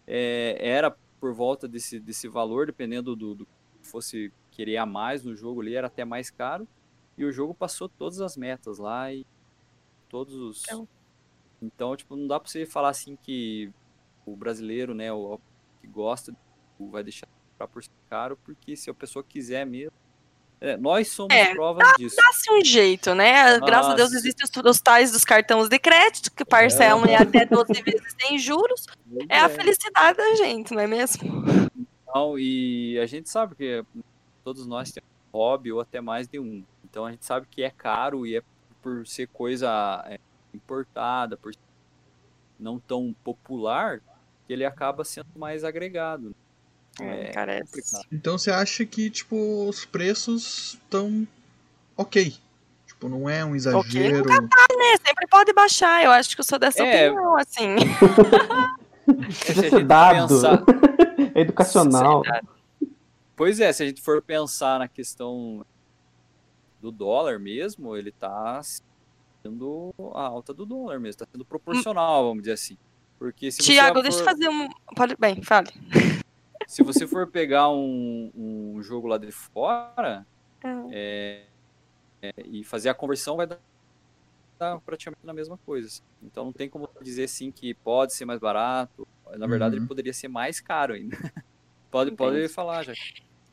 é, 0.07 0.57
era 0.61 0.95
por 1.21 1.35
volta 1.35 1.67
desse, 1.67 1.99
desse 1.99 2.29
valor, 2.29 2.67
dependendo 2.67 3.17
do, 3.17 3.35
do 3.35 3.45
que 3.45 3.89
fosse 3.89 4.33
querer 4.51 4.77
a 4.77 4.87
mais 4.87 5.25
no 5.25 5.35
jogo 5.35 5.61
ali, 5.61 5.75
era 5.75 5.89
até 5.89 6.05
mais 6.05 6.31
caro. 6.31 6.67
E 7.17 7.25
o 7.25 7.33
jogo 7.33 7.53
passou 7.53 7.89
todas 7.89 8.21
as 8.21 8.37
metas 8.37 8.79
lá 8.79 9.13
e 9.13 9.27
todos 10.09 10.35
os. 10.37 10.63
Então, 10.65 10.89
então 11.61 11.97
tipo, 11.97 12.15
não 12.15 12.29
dá 12.29 12.39
pra 12.39 12.49
você 12.49 12.65
falar 12.65 12.91
assim 12.91 13.17
que 13.17 13.73
o 14.25 14.37
brasileiro, 14.37 14.95
né, 14.95 15.13
o 15.13 15.41
que 15.81 15.87
gosta, 15.87 16.35
vai 16.79 17.03
deixar 17.03 17.27
por 17.73 17.83
ser 17.83 17.91
caro, 18.09 18.39
porque 18.45 18.77
se 18.77 18.89
a 18.89 18.95
pessoa 18.95 19.25
quiser 19.25 19.67
mesmo, 19.67 19.93
é, 20.61 20.77
nós 20.77 21.09
somos 21.09 21.35
é, 21.35 21.55
provas 21.55 21.87
dá, 21.87 21.95
disso. 21.97 22.17
Dá-se 22.17 22.51
um 22.53 22.65
jeito, 22.65 23.15
né? 23.15 23.45
Nossa. 23.45 23.61
Graças 23.61 23.93
a 23.93 23.95
Deus 23.95 24.13
existem 24.13 24.45
os, 24.45 24.71
os, 24.71 24.81
tais 24.81 25.13
dos 25.13 25.25
cartões 25.25 25.69
de 25.69 25.79
crédito, 25.79 26.33
que 26.33 26.45
parcelam 26.45 27.05
é. 27.07 27.13
em 27.13 27.17
até 27.17 27.45
12 27.45 27.73
vezes 27.83 28.15
sem 28.21 28.39
juros. 28.39 28.87
É, 29.29 29.37
é, 29.37 29.41
a 29.41 29.49
felicidade 29.49 30.19
da 30.19 30.35
gente, 30.35 30.75
não 30.75 30.83
é 30.83 30.87
mesmo? 30.87 31.45
Então, 32.03 32.39
e 32.39 32.99
a 32.99 33.07
gente 33.07 33.29
sabe 33.29 33.55
que 33.55 33.85
todos 34.43 34.67
nós 34.67 34.91
temos 34.91 35.09
um 35.33 35.39
hobby 35.39 35.71
ou 35.71 35.81
até 35.81 36.01
mais 36.01 36.27
de 36.27 36.41
um. 36.41 36.65
Então 36.85 37.05
a 37.05 37.11
gente 37.13 37.25
sabe 37.25 37.47
que 37.49 37.63
é 37.63 37.71
caro 37.71 38.27
e 38.27 38.37
é 38.37 38.43
por 38.83 39.07
ser 39.07 39.29
coisa 39.29 40.05
é, 40.09 40.19
importada, 40.53 41.37
por 41.37 41.53
não 42.59 42.81
tão 42.81 43.15
popular, 43.23 44.01
ele 44.49 44.65
acaba 44.65 45.05
sendo 45.05 45.29
mais 45.37 45.65
agregado. 45.65 46.35
É, 47.01 47.33
é 47.33 47.63
Então 48.11 48.37
você 48.37 48.51
acha 48.51 48.85
que, 48.85 49.09
tipo, 49.09 49.69
os 49.69 49.85
preços 49.85 50.75
estão 50.75 51.27
ok. 51.97 52.35
Tipo, 52.87 53.09
não 53.09 53.31
é 53.31 53.45
um 53.45 53.55
exagero. 53.55 54.23
Okay, 54.23 54.37
tá, 54.37 54.67
né? 54.77 54.97
Sempre 55.07 55.27
pode 55.29 55.53
baixar. 55.53 56.03
Eu 56.03 56.11
acho 56.11 56.35
que 56.35 56.41
eu 56.41 56.45
sou 56.45 56.59
dessa 56.59 56.83
é... 56.83 57.11
opinião, 57.11 57.37
assim. 57.37 57.77
é 59.77 59.85
dado. 59.85 60.29
Pensar... 60.29 60.65
é 61.35 61.41
educacional. 61.41 62.23
Pois 63.37 63.61
é, 63.61 63.73
se 63.73 63.85
a 63.85 63.87
gente 63.87 64.03
for 64.03 64.21
pensar 64.21 64.81
na 64.81 64.89
questão 64.89 65.65
do 66.81 66.91
dólar 66.91 67.39
mesmo, 67.39 67.97
ele 67.97 68.11
tá 68.11 68.61
sendo 69.43 69.95
a 70.15 70.23
alta 70.23 70.53
do 70.53 70.67
dólar 70.67 70.99
mesmo, 70.99 71.21
tá 71.21 71.27
sendo 71.31 71.45
proporcional, 71.45 72.25
vamos 72.25 72.43
dizer 72.43 72.55
assim. 72.55 72.77
Porque 73.19 73.51
se 73.51 73.59
Tiago, 73.59 73.97
for... 73.97 74.03
deixa 74.03 74.21
eu 74.21 74.25
fazer 74.25 74.49
um. 74.49 74.69
Pode... 74.95 75.17
Bem, 75.17 75.43
fale. 75.43 75.69
Se 76.67 76.83
você 76.83 77.07
for 77.07 77.27
pegar 77.27 77.71
um, 77.71 78.31
um 78.37 78.83
jogo 78.83 79.07
lá 79.09 79.17
de 79.17 79.33
fora 79.33 80.27
é, 80.93 81.45
é, 82.21 82.33
e 82.45 82.63
fazer 82.63 82.91
a 82.91 82.95
conversão, 82.95 83.39
vai 83.39 83.47
dar, 83.47 83.59
dar 84.59 84.79
praticamente 84.81 85.27
a 85.27 85.33
mesma 85.33 85.57
coisa. 85.65 86.03
Então 86.23 86.45
não 86.45 86.53
tem 86.53 86.69
como 86.69 86.87
dizer 87.01 87.25
assim 87.25 87.51
que 87.51 87.73
pode 87.73 88.13
ser 88.13 88.27
mais 88.27 88.39
barato. 88.39 89.09
Na 89.39 89.47
verdade, 89.47 89.77
uhum. 89.77 89.81
ele 89.81 89.89
poderia 89.89 90.13
ser 90.13 90.29
mais 90.29 90.61
caro 90.61 90.93
ainda. 90.93 91.17
pode, 91.91 92.11
pode 92.11 92.49
falar, 92.49 92.85
já. 92.85 92.93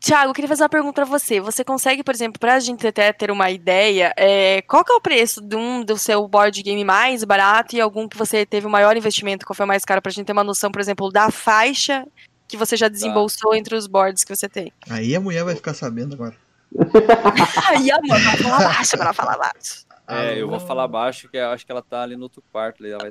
Tiago, 0.06 0.30
eu 0.30 0.34
queria 0.36 0.48
fazer 0.48 0.62
uma 0.62 0.70
pergunta 0.70 0.94
pra 1.02 1.06
você. 1.06 1.40
Você 1.42 1.64
consegue, 1.64 2.04
por 2.04 2.14
exemplo, 2.14 2.40
pra 2.40 2.60
gente 2.60 2.86
até 2.86 3.12
ter 3.12 3.32
uma 3.32 3.50
ideia, 3.50 4.14
é, 4.16 4.62
qual 4.62 4.86
que 4.86 4.92
é 4.92 4.96
o 4.96 5.02
preço 5.02 5.42
de 5.42 5.56
um 5.56 5.84
do 5.84 5.98
seu 5.98 6.28
board 6.28 6.62
game 6.62 6.84
mais 6.84 7.24
barato 7.24 7.76
e 7.76 7.82
algum 7.82 8.08
que 8.08 8.16
você 8.16 8.46
teve 8.46 8.68
o 8.68 8.70
maior 8.70 8.96
investimento, 8.96 9.48
qual 9.48 9.56
foi 9.56 9.66
o 9.66 9.68
mais 9.68 9.84
caro, 9.84 10.04
pra 10.04 10.12
gente 10.12 10.28
ter 10.28 10.32
uma 10.34 10.44
noção, 10.44 10.72
por 10.72 10.80
exemplo, 10.80 11.12
da 11.12 11.32
faixa 11.32 12.06
que 12.48 12.56
você 12.56 12.78
já 12.78 12.88
desembolsou 12.88 13.56
entre 13.56 13.76
os 13.76 13.88
boards 13.88 14.24
que 14.24 14.36
você 14.36 14.48
tem? 14.48 14.72
Aí 14.88 15.16
a 15.16 15.20
mulher 15.20 15.44
vai 15.44 15.56
ficar 15.56 15.74
sabendo 15.74 16.14
agora. 16.14 16.36
Aí, 17.70 17.90
amor, 17.90 18.20
vai 18.20 18.38
falar 18.38 18.60
baixo, 18.60 18.98
pra 19.00 19.12
falar 19.14 19.38
baixo. 19.40 19.86
É, 20.08 20.40
eu 20.40 20.48
vou 20.48 20.60
falar 20.60 20.88
baixo, 20.88 21.28
que 21.30 21.38
eu 21.38 21.50
acho 21.50 21.66
que 21.66 21.72
ela 21.72 21.82
tá 21.82 22.04
ali 22.04 22.16
no 22.16 22.22
outro 22.24 22.44
quarto. 22.52 22.84
vai- 22.84 23.10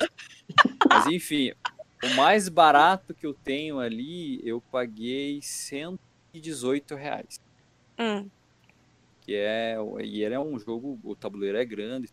Mas 0.88 1.06
enfim, 1.08 1.52
o 2.04 2.14
mais 2.14 2.48
barato 2.48 3.12
que 3.12 3.26
eu 3.26 3.34
tenho 3.34 3.80
ali, 3.80 4.40
eu 4.44 4.62
paguei 4.70 5.40
118 5.42 6.13
reais. 6.96 7.40
Hum, 7.98 8.28
Que 9.20 9.34
é, 9.36 9.76
e 10.02 10.22
ele 10.22 10.34
é 10.34 10.40
um 10.40 10.58
jogo, 10.58 10.98
o 11.02 11.14
tabuleiro 11.14 11.56
é 11.56 11.64
grande. 11.64 12.10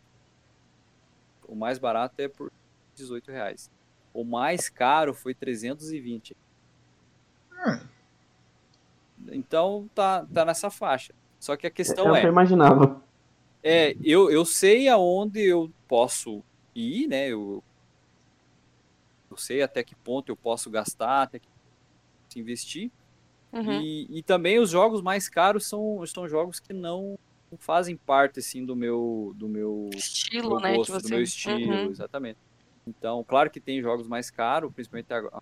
O 1.47 1.55
mais 1.55 1.77
barato 1.77 2.21
é 2.21 2.27
por 2.27 2.51
18 2.95 3.31
reais. 3.31 3.69
O 4.13 4.23
mais 4.23 4.69
caro 4.69 5.13
foi 5.13 5.33
320. 5.33 6.35
Ah. 7.51 7.81
Então 9.27 9.89
tá, 9.93 10.25
tá 10.33 10.45
nessa 10.45 10.69
faixa. 10.69 11.13
Só 11.39 11.55
que 11.57 11.67
a 11.67 11.71
questão 11.71 12.07
eu 12.07 12.15
é, 12.15 12.23
imaginava. 12.25 13.01
é 13.63 13.95
eu, 14.03 14.29
eu 14.31 14.45
sei 14.45 14.87
aonde 14.87 15.41
eu 15.41 15.71
posso 15.87 16.43
ir, 16.75 17.07
né? 17.07 17.27
Eu, 17.27 17.63
eu 19.29 19.37
sei 19.37 19.61
até 19.61 19.83
que 19.83 19.95
ponto 19.95 20.29
eu 20.29 20.35
posso 20.35 20.69
gastar, 20.69 21.23
até 21.23 21.39
que 21.39 22.39
investir. 22.39 22.91
Uhum. 23.53 23.81
E, 23.81 24.07
e 24.19 24.23
também 24.23 24.59
os 24.59 24.69
jogos 24.69 25.01
mais 25.01 25.27
caros 25.29 25.65
são, 25.67 26.05
são 26.05 26.27
jogos 26.27 26.59
que 26.59 26.73
não 26.73 27.17
fazem 27.57 27.97
parte 27.97 28.39
assim 28.39 28.65
do 28.65 28.75
meu 28.75 29.33
do 29.35 29.47
meu, 29.47 29.89
Estilo, 29.93 30.51
meu 30.51 30.59
né? 30.59 30.75
gosto, 30.75 30.93
que 30.93 30.99
você... 30.99 31.07
do 31.07 31.09
meu 31.09 31.21
estilo, 31.21 31.73
Uhum. 31.73 31.89
exatamente. 31.91 32.39
Então, 32.87 33.23
claro 33.23 33.49
que 33.49 33.59
tem 33.59 33.81
jogos 33.81 34.07
mais 34.07 34.31
caros, 34.31 34.71
principalmente 34.73 35.13
a, 35.13 35.41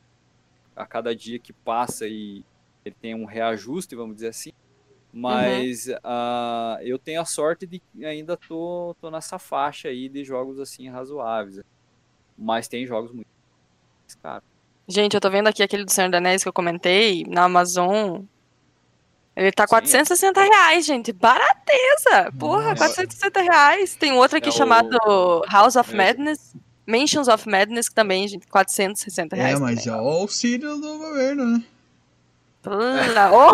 a 0.75 0.85
cada 0.85 1.15
dia 1.15 1.39
que 1.39 1.53
passa 1.53 2.07
e 2.07 2.43
ele 2.83 2.95
tem 2.99 3.15
um 3.15 3.25
reajuste, 3.25 3.95
vamos 3.95 4.15
dizer 4.15 4.29
assim. 4.29 4.51
Mas 5.11 5.87
ah, 6.03 6.77
eu 6.81 6.99
tenho 6.99 7.21
a 7.21 7.25
sorte 7.25 7.65
de 7.65 7.79
que 7.79 8.05
ainda 8.05 8.37
tô, 8.37 8.95
tô 9.01 9.09
nessa 9.09 9.39
faixa 9.39 9.87
aí 9.87 10.07
de 10.07 10.23
jogos 10.23 10.59
assim 10.59 10.87
razoáveis. 10.87 11.61
Mas 12.37 12.67
tem 12.67 12.85
jogos 12.85 13.11
muito 13.11 13.27
caros. 14.21 14.47
Gente, 14.91 15.13
eu 15.13 15.21
tô 15.21 15.29
vendo 15.29 15.47
aqui 15.47 15.61
aquele 15.61 15.85
do 15.85 15.91
Senhor 15.91 16.09
dos 16.09 16.17
Anéis 16.17 16.41
que 16.41 16.49
eu 16.49 16.53
comentei, 16.53 17.23
na 17.27 17.43
Amazon. 17.43 18.21
Ele 19.35 19.51
tá 19.51 19.63
Sim. 19.63 19.69
460 19.69 20.41
reais, 20.41 20.85
gente. 20.85 21.13
Barateza! 21.13 22.31
Porra, 22.37 22.69
Nossa. 22.71 22.75
460 22.75 23.41
reais. 23.41 23.95
Tem 23.95 24.11
outro 24.13 24.37
aqui 24.37 24.47
É 24.49 24.51
o- 24.51 24.55
chamado 24.55 24.97
House 25.49 25.75
of 25.75 25.93
É. 25.93 25.95
Madness. 25.95 26.55
Mansions 26.87 27.27
of 27.27 27.47
Madness, 27.47 27.87
que 27.87 27.93
também, 27.93 28.27
gente, 28.27 28.47
460 28.47 29.35
É, 29.35 29.39
reais. 29.39 29.59
mas 29.59 29.85
é 29.85 29.91
o 29.95 29.99
auxílio 30.07 30.75
do 30.77 30.97
governo, 30.97 31.45
né? 31.45 31.63
Pula. 32.63 33.31
Ô, 33.31 33.51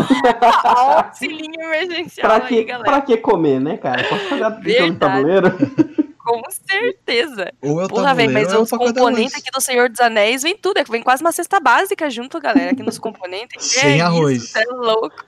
ó, 0.63 1.03
auxilinho 1.03 1.61
emergencial 1.61 2.27
Pra 2.39 2.45
aí, 2.45 2.47
que, 2.49 2.63
galera. 2.63 2.83
pra 2.91 3.01
que 3.01 3.17
comer, 3.17 3.59
né, 3.59 3.75
cara? 3.77 4.03
Posso 4.05 4.37
jogo 4.37 4.61
de 4.63 4.93
tabuleiro? 4.95 5.47
Com 6.25 6.41
certeza. 6.49 7.53
Ou 7.61 7.81
é 7.81 7.85
o 7.85 7.87
Porra, 7.87 8.13
velho, 8.15 8.33
mas 8.33 8.51
é 8.51 8.57
os 8.57 8.69
componentes 8.69 9.35
aqui 9.35 9.51
do 9.51 9.61
Senhor 9.61 9.89
dos 9.89 9.99
Anéis 9.99 10.41
vem 10.41 10.57
tudo. 10.57 10.79
é 10.79 10.83
que 10.83 10.91
Vem 10.91 11.03
quase 11.03 11.23
uma 11.23 11.31
cesta 11.31 11.59
básica 11.59 12.09
junto, 12.09 12.39
galera, 12.39 12.71
aqui 12.71 12.81
nos 12.81 12.97
componentes. 12.97 13.63
Sem 13.65 13.99
é 13.99 14.01
arroz. 14.01 14.43
Isso, 14.43 14.57
é 14.57 14.63
louco. 14.65 15.23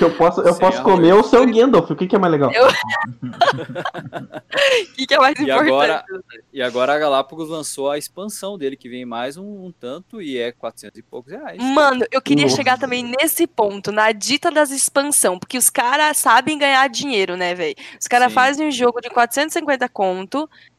Eu 0.00 0.10
posso, 0.16 0.40
eu 0.40 0.52
Sem 0.52 0.60
posso 0.60 0.78
arroz. 0.78 0.96
comer 0.96 1.12
o 1.14 1.22
seu 1.22 1.46
Gandalf. 1.46 1.90
O 1.90 1.94
que, 1.96 2.06
que 2.08 2.16
é 2.16 2.18
mais 2.18 2.32
legal? 2.32 2.50
Eu- 2.52 2.66
O 2.66 2.72
que, 4.96 5.06
que 5.06 5.14
é 5.14 5.18
mais 5.18 5.38
E 5.38 5.42
importante? 5.42 5.68
agora- 5.68 6.04
E 6.52 6.62
agora 6.62 6.94
a 6.94 6.98
Galápagos 6.98 7.48
lançou 7.48 7.90
a 7.90 7.98
expansão 7.98 8.58
dele, 8.58 8.76
que 8.76 8.88
vem 8.88 9.04
mais 9.04 9.36
um, 9.36 9.66
um 9.66 9.72
tanto 9.72 10.20
e 10.20 10.38
é 10.38 10.52
400 10.52 10.98
e 10.98 11.02
poucos 11.02 11.32
reais. 11.32 11.58
Mano, 11.62 12.04
eu 12.10 12.20
queria 12.20 12.44
Nossa. 12.44 12.56
chegar 12.56 12.78
também 12.78 13.02
nesse 13.04 13.46
ponto, 13.46 13.92
na 13.92 14.12
dita 14.12 14.50
das 14.50 14.70
expansão, 14.70 15.38
porque 15.38 15.58
os 15.58 15.70
caras 15.70 16.16
sabem 16.16 16.58
ganhar 16.58 16.88
dinheiro, 16.88 17.36
né, 17.36 17.54
velho? 17.54 17.74
Os 18.00 18.06
caras 18.08 18.32
fazem 18.32 18.68
um 18.68 18.70
jogo 18.70 19.00
de 19.00 19.10
450 19.10 19.88
conto, 19.88 20.31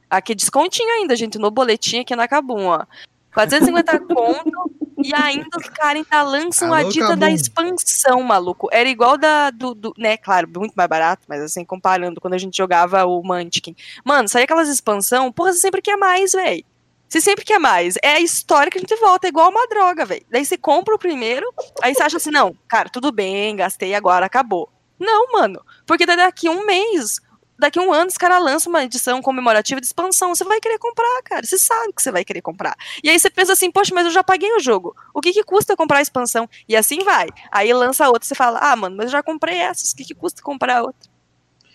aqui 0.10 0.36
descontinho 0.36 0.90
ainda, 0.96 1.16
gente, 1.16 1.38
no 1.38 1.50
boletim 1.52 2.00
aqui 2.00 2.16
na 2.16 2.28
Cabum, 2.28 2.66
ó. 2.68 2.86
450 3.34 4.00
conto, 4.14 4.72
e 5.04 5.12
ainda 5.16 5.48
os 5.58 5.68
caras 5.70 6.06
ainda 6.12 6.22
lançam 6.24 6.72
a 6.72 6.80
Alô, 6.80 6.90
dita 6.90 7.16
da 7.16 7.26
Kabum. 7.26 7.36
expansão, 7.36 8.22
maluco. 8.22 8.70
Era 8.72 8.88
igual 8.88 9.18
da, 9.18 9.50
do, 9.50 9.74
do- 9.74 9.94
né, 9.98 10.18
claro, 10.18 10.48
muito 10.56 10.74
mais 10.76 10.88
barato, 10.88 11.24
mas 11.28 11.42
assim, 11.42 11.66
comparando, 11.66 12.22
quando 12.22 12.36
a 12.36 12.38
gente 12.38 12.56
jogava 12.56 13.04
o 13.06 13.24
Munchkin. 13.24 13.76
Mano, 14.06 14.30
saía 14.30 14.44
aquelas 14.46 14.70
expansão, 14.70 15.32
porra, 15.32 15.52
você 15.52 15.60
sempre 15.60 15.82
quer 15.82 15.98
mais, 15.98 16.32
velho. 16.34 16.64
Você 17.10 17.22
sempre 17.22 17.44
quer 17.46 17.60
mais. 17.60 17.96
É 18.04 18.14
a 18.14 18.20
história 18.20 18.72
que 18.72 18.78
a 18.78 18.82
gente 18.82 18.96
volta, 18.98 19.28
é 19.28 19.30
igual 19.30 19.50
uma 19.50 19.68
droga, 19.68 20.06
velho. 20.06 20.26
Daí 20.32 20.46
você 20.46 20.58
compra 20.58 20.94
o 20.96 21.00
primeiro, 21.00 21.46
aí 21.82 21.94
você 21.94 22.04
acha 22.04 22.18
assim, 22.18 22.32
não, 22.32 22.56
cara, 22.68 22.88
tudo 22.90 23.12
bem, 23.12 23.56
gastei 23.56 23.94
agora, 23.96 24.26
acabou. 24.28 24.70
Não, 25.00 25.32
mano, 25.32 25.60
porque 25.86 26.06
daqui 26.06 26.48
um 26.50 26.66
mês, 26.66 27.20
daqui 27.64 27.80
um 27.80 27.94
ano, 27.94 28.10
os 28.10 28.18
caras 28.18 28.44
lançam 28.44 28.70
uma 28.70 28.84
edição 28.84 29.22
comemorativa 29.22 29.80
de 29.80 29.88
expansão, 29.88 30.36
você 30.36 30.44
vai 30.44 30.60
querer 30.60 30.78
comprar, 30.78 31.22
cara, 31.24 31.46
você 31.46 31.58
sabe 31.58 31.94
que 31.94 32.02
você 32.02 32.12
vai 32.12 32.26
querer 32.26 32.42
comprar. 32.42 32.76
E 33.02 33.10
aí 33.10 33.18
você 33.18 33.30
pensa 33.30 33.54
assim, 33.54 33.72
poxa, 33.72 33.96
mas 33.96 34.06
eu 34.06 34.12
já 34.12 34.24
paguei 34.24 34.52
o 34.54 34.60
jogo, 34.60 34.96
o 35.14 35.22
que 35.22 35.32
que 35.32 35.44
custa 35.44 35.76
comprar 35.76 36.00
a 36.00 36.02
expansão? 36.02 36.48
E 36.68 36.76
assim 36.76 37.00
vai. 37.04 37.30
Aí 37.52 37.74
lança 37.74 38.08
outra, 38.08 38.28
você 38.28 38.36
fala, 38.36 38.60
ah, 38.60 38.76
mano, 38.76 38.98
mas 38.98 39.06
eu 39.06 39.12
já 39.14 39.24
comprei 39.24 39.58
essas, 39.58 39.92
o 39.92 39.96
que 39.96 40.04
que 40.04 40.14
custa 40.14 40.42
comprar 40.42 40.84
outra? 40.84 41.10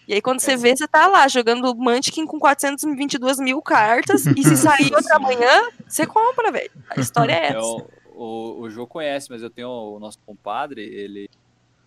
E 0.07 0.15
aí 0.15 0.23
quando 0.23 0.41
você 0.41 0.57
vê, 0.57 0.75
você 0.77 0.87
tá 0.87 1.07
lá 1.07 1.27
jogando 1.29 1.75
Munchkin 1.75 2.27
com 2.27 2.39
422 2.39 3.39
mil 3.41 3.61
cartas, 3.63 4.27
e 4.27 4.43
se 4.43 4.57
sair 4.57 4.95
outra 4.95 5.17
amanhã, 5.17 5.71
você 5.87 6.07
compra, 6.07 6.53
velho. 6.53 6.71
A 6.91 7.01
história 7.01 7.33
é 7.33 7.47
É, 7.47 7.49
essa. 7.49 7.61
o, 7.61 7.87
o, 8.15 8.61
o 8.63 8.71
Jô 8.71 8.87
conhece, 8.87 9.31
mas 9.31 9.43
eu 9.43 9.51
tenho 9.51 9.69
o 9.69 9.99
nosso 9.99 10.19
compadre, 10.27 10.83
ele 10.83 11.29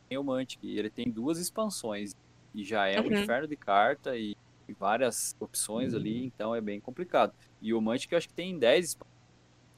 tem 0.10 0.18
o 0.18 0.24
Mantic, 0.24 0.60
e 0.64 0.78
ele 0.78 0.90
tem 0.90 1.10
duas 1.10 1.40
expansões. 1.40 2.16
E 2.54 2.64
já 2.64 2.88
é 2.88 3.00
um 3.00 3.06
Uhum. 3.06 3.22
inferno 3.22 3.48
de 3.48 3.56
carta 3.56 4.16
e, 4.18 4.36
e 4.68 4.74
várias 4.74 5.34
opções 5.40 5.94
ali, 5.94 6.26
então 6.26 6.54
é 6.54 6.62
bem 6.62 6.80
complicado. 6.82 7.34
E 7.62 7.74
o 7.74 7.82
Mantic 7.82 8.12
eu 8.12 8.18
acho 8.18 8.28
que 8.28 8.34
tem 8.34 8.58
10 8.60 8.90
expansões. 8.90 9.12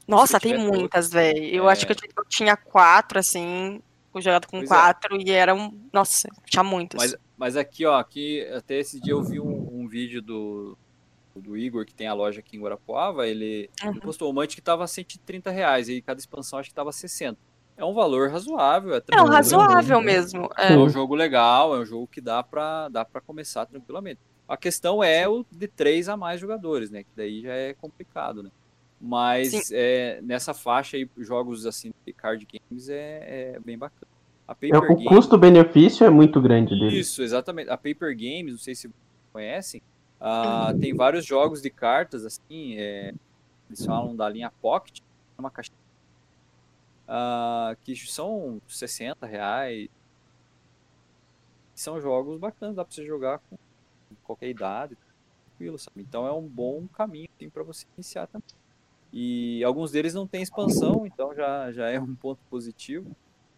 Nossa, 0.06 0.38
tem 0.40 0.58
muitas, 0.58 1.10
velho. 1.10 1.42
Eu 1.44 1.68
É. 1.68 1.72
acho 1.72 1.86
que 1.86 1.92
eu, 1.92 1.96
ti- 1.96 2.08
eu 2.16 2.24
tinha 2.28 2.56
quatro, 2.56 3.18
assim, 3.18 3.80
fui 4.12 4.20
jogado 4.20 4.46
com 4.46 4.58
Pois 4.58 4.64
é. 4.64 4.68
quatro, 4.68 5.16
e 5.20 5.30
eram, 5.30 5.72
nossa, 5.92 6.28
tinha 6.46 6.62
muitas. 6.64 7.00
Mas, 7.00 7.16
mas 7.36 7.56
aqui, 7.56 7.86
ó, 7.86 7.98
aqui, 7.98 8.44
até 8.48 8.76
esse 8.78 9.00
dia 9.00 9.12
eu 9.12 9.22
vi 9.22 9.40
um, 9.40 9.80
um 9.82 9.88
vídeo 9.88 10.20
do, 10.20 10.76
do 11.34 11.56
Igor, 11.56 11.86
que 11.86 11.94
tem 11.94 12.06
a 12.06 12.12
loja 12.12 12.40
aqui 12.40 12.56
em 12.56 12.60
Guarapuava, 12.60 13.26
ele, 13.26 13.70
ele 13.82 13.94
Uhum. 13.94 14.00
postou 14.00 14.30
o 14.30 14.34
Mantic 14.34 14.56
que 14.56 14.62
tava 14.62 14.86
130 14.86 15.50
reais, 15.50 15.88
e 15.88 16.02
cada 16.02 16.20
expansão 16.20 16.58
acho 16.58 16.68
que 16.68 16.74
tava 16.74 16.92
60. 16.92 17.38
É 17.76 17.84
um 17.84 17.92
valor 17.92 18.30
razoável, 18.30 18.94
é 18.94 19.02
é 19.10 19.20
um 19.22 19.26
razoável 19.26 20.00
mesmo. 20.00 20.48
É 20.56 20.72
É. 20.72 20.76
um 20.76 20.88
jogo 20.88 21.14
legal, 21.14 21.74
é 21.74 21.80
um 21.80 21.84
jogo 21.84 22.06
que 22.06 22.20
dá 22.20 22.42
pra, 22.42 22.88
dá 22.88 23.04
pra 23.04 23.20
começar 23.20 23.66
tranquilamente. 23.66 24.20
A 24.46 24.56
questão 24.56 25.02
é 25.02 25.26
o 25.28 25.44
de 25.50 25.66
três 25.66 26.08
a 26.08 26.16
mais 26.16 26.40
jogadores, 26.40 26.90
né? 26.90 27.02
Que 27.02 27.10
daí 27.16 27.40
já 27.42 27.52
é 27.52 27.74
complicado, 27.74 28.42
né? 28.42 28.50
Mas 29.00 29.70
é, 29.72 30.20
nessa 30.22 30.54
faixa 30.54 30.96
aí, 30.96 31.08
jogos 31.18 31.66
assim 31.66 31.92
de 32.06 32.12
card 32.12 32.46
games 32.46 32.88
é, 32.88 33.54
é 33.56 33.60
bem 33.60 33.76
bacana. 33.76 34.06
A 34.46 34.52
É, 34.52 34.54
Paper 34.54 34.90
o 34.92 34.94
Games. 34.94 35.08
custo-benefício 35.08 36.06
é 36.06 36.10
muito 36.10 36.40
grande 36.40 36.78
dele. 36.78 36.98
Isso, 37.00 37.22
exatamente. 37.22 37.70
A 37.70 37.76
Paper 37.76 38.14
Games, 38.16 38.52
não 38.52 38.58
sei 38.58 38.74
se 38.74 38.90
conhecem, 39.32 39.82
ah, 40.20 40.72
tem 40.80 40.94
vários 40.94 41.24
jogos 41.26 41.60
de 41.60 41.70
cartas, 41.70 42.24
assim, 42.24 42.76
é, 42.78 43.12
eles 43.68 43.84
falam 43.84 44.14
da 44.14 44.28
linha 44.28 44.52
Pocket, 44.62 45.00
uma 45.36 45.50
caixa 45.50 45.72
ah, 47.08 47.76
que 47.82 47.94
são 47.96 48.60
60 48.66 49.26
reais. 49.26 49.88
São 51.74 52.00
jogos 52.00 52.38
bacanas, 52.38 52.76
dá 52.76 52.84
pra 52.84 52.94
você 52.94 53.04
jogar 53.04 53.40
com 53.40 53.56
qualquer 54.22 54.48
idade, 54.48 54.96
tranquilo, 55.46 55.78
sabe? 55.78 56.00
Então 56.00 56.26
é 56.26 56.32
um 56.32 56.46
bom 56.46 56.86
caminho 56.86 57.28
assim, 57.36 57.50
para 57.50 57.62
você 57.62 57.84
iniciar 57.96 58.26
também. 58.28 58.46
E 59.12 59.62
alguns 59.62 59.92
deles 59.92 60.14
não 60.14 60.26
têm 60.26 60.42
expansão, 60.42 61.06
então 61.06 61.34
já, 61.34 61.70
já 61.72 61.88
é 61.88 62.00
um 62.00 62.14
ponto 62.16 62.40
positivo. 62.50 63.14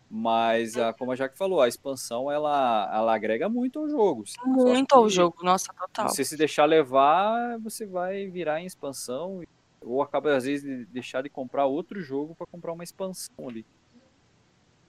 Mas, 0.08 0.76
ah, 0.76 0.92
como 0.92 1.10
a 1.10 1.16
Jaque 1.16 1.36
falou, 1.36 1.60
a 1.60 1.66
expansão 1.66 2.30
ela, 2.30 2.88
ela 2.94 3.14
agrega 3.14 3.48
muito 3.48 3.80
ao 3.80 3.88
jogo. 3.88 4.24
Muito 4.44 4.94
ao 4.94 5.08
jogo, 5.08 5.38
nossa, 5.42 5.72
total. 5.72 6.08
Você 6.08 6.24
se 6.24 6.36
deixar 6.36 6.64
levar, 6.64 7.58
você 7.58 7.84
vai 7.84 8.28
virar 8.28 8.60
em 8.60 8.66
expansão. 8.66 9.42
Ou 9.86 10.02
acaba, 10.02 10.36
às 10.36 10.44
vezes, 10.44 10.64
de 10.64 10.84
deixar 10.86 11.22
de 11.22 11.28
comprar 11.28 11.66
outro 11.66 12.00
jogo 12.00 12.34
para 12.34 12.46
comprar 12.46 12.72
uma 12.72 12.84
expansão 12.84 13.48
ali. 13.48 13.64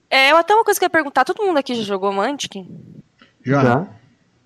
É, 0.09 0.31
eu 0.31 0.37
até 0.37 0.53
uma 0.53 0.63
coisa 0.63 0.79
que 0.79 0.83
eu 0.83 0.87
ia 0.87 0.91
perguntar, 0.91 1.23
todo 1.23 1.43
mundo 1.43 1.57
aqui 1.57 1.75
já 1.75 1.83
jogou 1.83 2.11
Munchkin? 2.11 2.67
Já. 3.43 3.61
Já? 3.61 3.87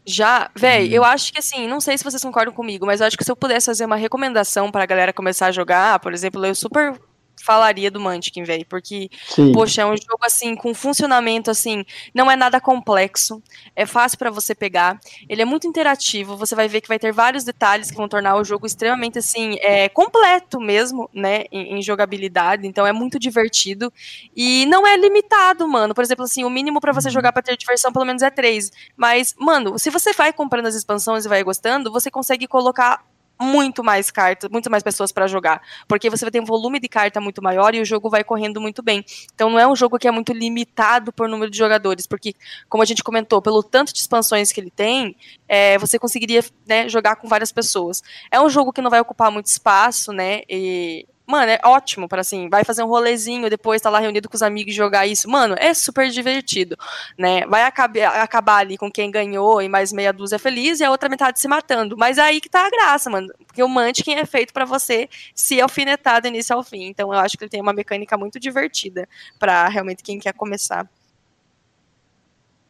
Já, 0.04 0.52
véi, 0.56 0.92
eu 0.92 1.04
acho 1.04 1.32
que 1.32 1.38
assim, 1.38 1.68
não 1.68 1.80
sei 1.80 1.96
se 1.96 2.04
vocês 2.04 2.24
concordam 2.24 2.54
comigo, 2.54 2.88
mas 2.88 3.00
eu 3.00 3.08
acho 3.08 3.16
que 3.16 3.24
se 3.24 3.32
eu 3.32 3.36
pudesse 3.36 3.68
fazer 3.68 3.86
uma 3.86 3.96
recomendação 3.96 4.72
pra 4.72 4.86
galera 4.86 5.14
começar 5.14 5.48
a 5.48 5.52
jogar, 5.52 6.00
por 6.00 6.12
exemplo, 6.12 6.44
eu 6.44 6.56
super 6.56 7.00
falaria 7.44 7.92
do 7.92 8.00
Munchkin, 8.00 8.44
velho, 8.44 8.66
porque, 8.68 9.10
Sim. 9.28 9.52
poxa, 9.52 9.82
é 9.82 9.86
um 9.86 9.96
jogo, 9.96 10.24
assim, 10.24 10.56
com 10.56 10.74
funcionamento, 10.74 11.52
assim, 11.52 11.84
não 12.14 12.30
é 12.30 12.36
nada 12.36 12.60
complexo, 12.60 13.42
é 13.76 13.86
fácil 13.86 14.18
para 14.18 14.30
você 14.30 14.54
pegar, 14.56 15.00
ele 15.28 15.42
é 15.42 15.46
muito 15.46 15.68
interativo, 15.68 16.38
você 16.38 16.56
vai 16.56 16.68
ver 16.68 16.82
que 16.82 16.88
vai 16.88 17.00
ter 17.00 17.12
vários 17.12 17.44
detalhes 17.44 17.90
que 17.92 17.98
vão 17.98 18.08
tornar 18.08 18.36
o 18.36 18.44
jogo 18.44 18.66
extremamente, 18.66 19.20
assim, 19.20 19.56
é, 19.60 19.90
completo 19.90 20.60
mesmo, 20.60 21.10
né, 21.14 21.46
em, 21.52 21.78
em 21.78 21.82
jogabilidade, 21.82 22.68
então 22.68 22.86
é 22.86 22.92
muito 22.92 23.20
divertido, 23.20 23.92
e 24.36 24.66
não 24.68 24.86
é 24.86 24.96
limitado, 24.98 25.68
mano, 25.68 25.94
por 25.94 26.04
exemplo, 26.04 26.26
assim, 26.26 26.44
o 26.44 26.50
mínimo 26.50 26.80
para 26.80 26.94
você 26.94 27.10
jogar 27.10 27.32
pra 27.32 27.42
ter 27.42 27.58
diversão 27.58 27.92
pelo 27.92 28.06
menos 28.06 28.22
é 28.22 28.30
três, 28.30 28.72
mas, 28.96 29.34
mano, 29.38 29.78
se 29.80 29.90
você 29.90 30.14
vai 30.14 30.32
comprando 30.34 30.68
as 30.68 30.76
expansões 30.76 31.26
e 31.26 31.30
vai 31.30 31.44
gostando, 31.44 31.92
você 31.92 32.10
consegue 32.12 32.48
colocar 32.48 33.04
muito 33.42 33.84
mais 33.84 34.12
cartas, 34.12 34.50
muito 34.50 34.70
mais 34.70 34.84
pessoas 34.84 35.12
para 35.12 35.28
jogar, 35.28 35.62
porque 35.88 36.10
você 36.10 36.24
vai 36.24 36.32
ter 36.32 36.40
um 36.40 36.46
volume 36.46 36.80
de 36.80 36.88
carta 36.88 37.20
muito 37.20 37.42
maior 37.42 37.74
e 37.74 37.82
o 37.82 37.86
jogo 37.86 38.10
vai 38.10 38.24
correndo 38.24 38.62
muito 38.62 38.82
bem. 38.84 39.04
Então 39.34 39.50
não 39.50 39.60
é 39.60 39.68
um 39.68 39.76
jogo 39.76 39.98
que 39.98 40.08
é 40.08 40.12
muito 40.12 40.32
limitado 40.32 41.12
por 41.12 41.28
número 41.28 41.50
de 41.50 41.58
jogadores, 41.58 42.06
porque 42.06 42.34
como 42.70 42.84
a 42.84 42.86
gente 42.86 43.04
comentou, 43.04 43.42
pelo 43.42 43.64
tanto 43.64 43.94
de 43.94 44.00
expansões 44.00 44.52
que 44.52 44.62
ele 44.62 44.72
tem, 44.72 45.16
é, 45.48 45.78
você 45.78 45.98
conseguiria 45.98 46.44
né, 46.68 46.88
jogar 46.88 47.16
com 47.16 47.28
várias 47.28 47.52
pessoas. 47.52 48.02
É 48.30 48.40
um 48.40 48.50
jogo 48.50 48.72
que 48.72 48.82
não 48.82 48.90
vai 48.90 49.02
ocupar 49.02 49.32
muito 49.32 49.48
espaço, 49.48 50.14
né? 50.14 50.42
E 50.48 51.06
Mano, 51.32 51.50
é 51.50 51.60
ótimo 51.64 52.10
para 52.10 52.20
assim, 52.20 52.50
vai 52.50 52.66
fazer 52.66 52.84
um 52.84 52.88
rolezinho, 52.88 53.50
depois 53.50 53.82
tá 53.82 53.90
lá 53.90 54.00
reunido 54.00 54.28
com 54.28 54.36
os 54.36 54.44
amigos 54.44 54.74
e 54.74 54.76
jogar 54.76 55.08
isso. 55.08 55.30
Mano, 55.30 55.56
é 55.58 55.74
super 55.74 56.10
divertido, 56.10 56.76
né? 57.18 57.46
Vai 57.46 57.64
acabar, 57.64 58.22
acabar 58.22 58.58
ali 58.58 58.78
com 58.78 58.92
quem 58.92 59.10
ganhou 59.10 59.62
e 59.62 59.70
mais 59.70 59.94
meia 59.94 60.12
dúzia 60.12 60.38
feliz 60.38 60.82
e 60.82 60.84
a 60.84 60.92
outra 60.92 61.08
metade 61.08 61.40
se 61.40 61.48
matando. 61.48 61.96
Mas 61.96 62.18
é 62.18 62.24
aí 62.24 62.42
que 62.42 62.50
tá 62.50 62.68
a 62.68 62.70
graça, 62.70 63.10
mano. 63.10 63.34
Porque 63.48 63.64
o 63.64 63.70
Munchkin 63.70 64.16
é 64.16 64.26
feito 64.26 64.52
para 64.52 64.66
você 64.66 65.08
se 65.34 65.62
alfinetar 65.62 66.22
do 66.22 66.28
início 66.28 66.54
ao 66.54 66.64
fim. 66.64 66.88
Então 66.88 67.14
eu 67.14 67.20
acho 67.20 67.38
que 67.38 67.46
ele 67.46 67.50
tem 67.50 67.62
uma 67.62 67.72
mecânica 67.72 68.18
muito 68.18 68.38
divertida 68.38 69.08
para 69.40 69.70
realmente 69.70 70.04
quem 70.04 70.20
quer 70.20 70.34
começar. 70.34 70.86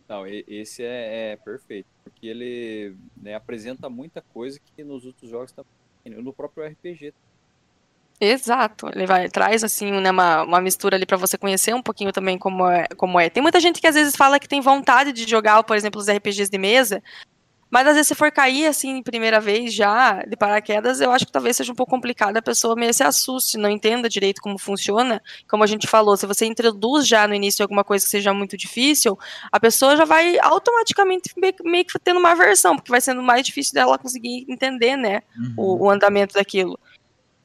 Não, 0.07 0.27
esse 0.27 0.83
é, 0.83 1.31
é 1.31 1.35
perfeito, 1.35 1.87
porque 2.03 2.27
ele 2.27 2.95
né, 3.17 3.33
apresenta 3.33 3.89
muita 3.89 4.21
coisa 4.21 4.59
que 4.59 4.83
nos 4.83 5.03
outros 5.03 5.31
jogos 5.31 5.51
tá 5.51 5.63
no 6.05 6.31
próprio 6.31 6.67
RPG 6.67 7.11
Exato, 8.23 8.87
ele 8.93 9.07
vai 9.07 9.27
traz 9.29 9.63
assim 9.63 9.91
né, 9.93 10.11
uma, 10.11 10.43
uma 10.43 10.61
mistura 10.61 10.95
ali 10.95 11.07
para 11.07 11.17
você 11.17 11.39
conhecer 11.39 11.73
um 11.73 11.81
pouquinho 11.81 12.11
também 12.11 12.37
como 12.37 12.69
é, 12.69 12.87
como 12.95 13.19
é. 13.19 13.31
Tem 13.31 13.41
muita 13.41 13.59
gente 13.59 13.81
que 13.81 13.87
às 13.87 13.95
vezes 13.95 14.15
fala 14.15 14.39
que 14.39 14.47
tem 14.47 14.61
vontade 14.61 15.11
de 15.11 15.27
jogar, 15.27 15.63
por 15.63 15.75
exemplo, 15.75 15.99
os 15.99 16.07
RPGs 16.07 16.47
de 16.47 16.57
mesa, 16.59 17.01
mas 17.67 17.87
às 17.87 17.95
vezes 17.95 18.09
se 18.09 18.13
for 18.13 18.31
cair 18.31 18.67
assim 18.67 19.01
primeira 19.01 19.39
vez 19.41 19.73
já 19.73 20.21
de 20.23 20.35
paraquedas, 20.35 21.01
eu 21.01 21.09
acho 21.11 21.25
que 21.25 21.31
talvez 21.31 21.57
seja 21.57 21.71
um 21.71 21.75
pouco 21.75 21.89
complicado, 21.89 22.37
a 22.37 22.43
pessoa 22.43 22.75
meio 22.75 22.93
se 22.93 23.01
assuste, 23.01 23.57
não 23.57 23.71
entenda 23.71 24.07
direito 24.07 24.39
como 24.39 24.59
funciona. 24.59 25.19
Como 25.49 25.63
a 25.63 25.67
gente 25.67 25.87
falou, 25.87 26.15
se 26.15 26.27
você 26.27 26.45
introduz 26.45 27.07
já 27.07 27.27
no 27.27 27.33
início 27.33 27.63
alguma 27.63 27.83
coisa 27.83 28.05
que 28.05 28.11
seja 28.11 28.31
muito 28.31 28.55
difícil, 28.55 29.17
a 29.51 29.59
pessoa 29.59 29.97
já 29.97 30.05
vai 30.05 30.37
automaticamente 30.43 31.33
meio 31.35 31.85
que 31.85 31.97
tendo 31.97 32.19
uma 32.19 32.33
aversão, 32.33 32.75
porque 32.75 32.91
vai 32.91 33.01
sendo 33.01 33.23
mais 33.23 33.43
difícil 33.43 33.73
dela 33.73 33.97
conseguir 33.97 34.45
entender, 34.47 34.95
né, 34.95 35.23
uhum. 35.35 35.53
o, 35.57 35.85
o 35.85 35.89
andamento 35.89 36.35
daquilo. 36.35 36.77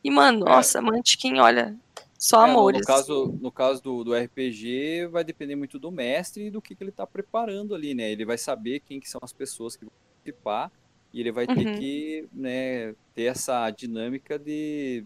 E, 0.03 0.11
mano, 0.11 0.47
é. 0.47 0.51
nossa, 0.51 0.80
Mantiquin, 0.80 1.38
olha, 1.38 1.76
só 2.18 2.47
é, 2.47 2.51
amores. 2.51 2.80
No 2.80 2.86
caso, 2.86 3.38
no 3.40 3.53
caso 3.53 3.82
do, 3.82 4.05
do 4.05 4.14
RPG, 4.14 5.07
vai 5.11 5.22
depender 5.24 5.57
muito 5.57 5.78
do 5.78 5.90
mestre 5.90 6.47
e 6.47 6.51
do 6.51 6.62
que, 6.62 6.74
que 6.74 6.82
ele 6.82 6.92
tá 6.92 7.07
preparando 7.07 7.74
ali, 7.74 7.94
né? 7.94 8.11
Ele 8.11 8.24
vai 8.24 8.38
saber 8.38 8.80
quem 8.80 9.01
que 9.01 9.09
são 9.09 9.20
as 9.22 9.32
pessoas 9.32 9.76
que 9.76 9.84
vão 9.84 9.92
participar 10.14 10.70
e 11.12 11.20
ele 11.20 11.32
vai 11.32 11.47
ter 11.47 11.66
uhum. 11.66 11.78
que 11.78 12.28
né, 12.32 12.94
ter 13.14 13.24
essa 13.24 13.70
dinâmica 13.70 14.38
de 14.38 15.05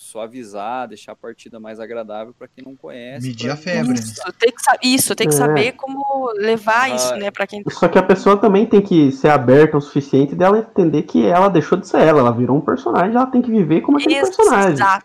suavizar, 0.00 0.88
deixar 0.88 1.12
a 1.12 1.16
partida 1.16 1.60
mais 1.60 1.78
agradável 1.78 2.34
para 2.36 2.48
quem 2.48 2.64
não 2.64 2.74
conhece. 2.74 3.28
Medir 3.28 3.50
a 3.50 3.56
febre. 3.56 3.92
Isso, 3.92 4.14
tem 4.38 4.50
que, 4.50 4.88
isso, 4.88 5.14
tem 5.14 5.28
que 5.28 5.34
é. 5.34 5.36
saber 5.36 5.72
como 5.72 6.32
levar 6.36 6.84
ah, 6.84 6.88
isso, 6.88 7.14
né, 7.16 7.30
para 7.30 7.46
quem 7.46 7.62
Só 7.68 7.86
que 7.86 7.98
a 7.98 8.02
pessoa 8.02 8.38
também 8.38 8.64
tem 8.64 8.80
que 8.80 9.12
ser 9.12 9.28
aberta 9.28 9.76
o 9.76 9.80
suficiente 9.80 10.34
dela 10.34 10.58
entender 10.58 11.02
que 11.02 11.26
ela 11.26 11.50
deixou 11.50 11.76
de 11.76 11.86
ser 11.86 11.98
ela, 11.98 12.20
ela 12.20 12.32
virou 12.32 12.56
um 12.56 12.62
personagem, 12.62 13.14
ela 13.14 13.26
tem 13.26 13.42
que 13.42 13.50
viver 13.50 13.82
como 13.82 13.98
aquele 13.98 14.16
isso, 14.16 14.34
personagem. 14.34 14.72
Exato. 14.72 15.04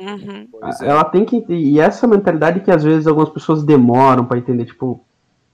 Uhum. 0.00 0.48
É. 0.62 0.88
Ela 0.88 1.04
tem 1.04 1.24
que 1.24 1.42
e 1.48 1.80
essa 1.80 2.06
mentalidade 2.06 2.60
que 2.60 2.70
às 2.70 2.84
vezes 2.84 3.06
algumas 3.06 3.30
pessoas 3.30 3.62
demoram 3.62 4.26
para 4.26 4.36
entender, 4.36 4.66
tipo, 4.66 5.02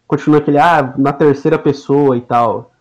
continua 0.04 0.38
aquele 0.38 0.58
ah, 0.58 0.94
na 0.98 1.12
terceira 1.12 1.60
pessoa 1.60 2.16
e 2.16 2.22
tal. 2.22 2.72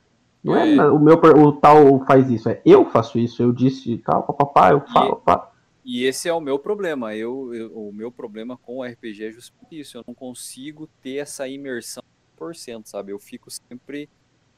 Não 0.44 0.56
é, 0.56 0.76
é 0.76 0.86
o 0.86 0.98
meu 0.98 1.16
o 1.16 1.52
tal 1.52 2.04
faz 2.08 2.32
isso, 2.32 2.50
é 2.50 2.62
eu 2.66 2.86
faço 2.86 3.20
isso, 3.20 3.44
eu 3.44 3.52
disse 3.54 3.98
tal, 4.00 4.24
papapá, 4.24 4.72
eu 4.72 4.82
falo, 4.92 5.20
e... 5.22 5.26
pá. 5.26 5.49
E 5.92 6.06
esse 6.06 6.30
é 6.30 6.34
o 6.34 6.40
meu 6.40 6.60
problema. 6.60 7.16
Eu, 7.16 7.52
eu, 7.52 7.76
o 7.76 7.92
meu 7.92 8.12
problema 8.12 8.56
com 8.56 8.78
o 8.78 8.84
RPG 8.84 9.24
é 9.24 9.32
justamente 9.32 9.80
isso. 9.80 9.98
Eu 9.98 10.04
não 10.06 10.14
consigo 10.14 10.88
ter 11.02 11.16
essa 11.16 11.48
imersão 11.48 12.04
100%, 12.40 12.86
sabe? 12.86 13.12
Eu 13.12 13.18
fico 13.18 13.50
sempre 13.50 14.08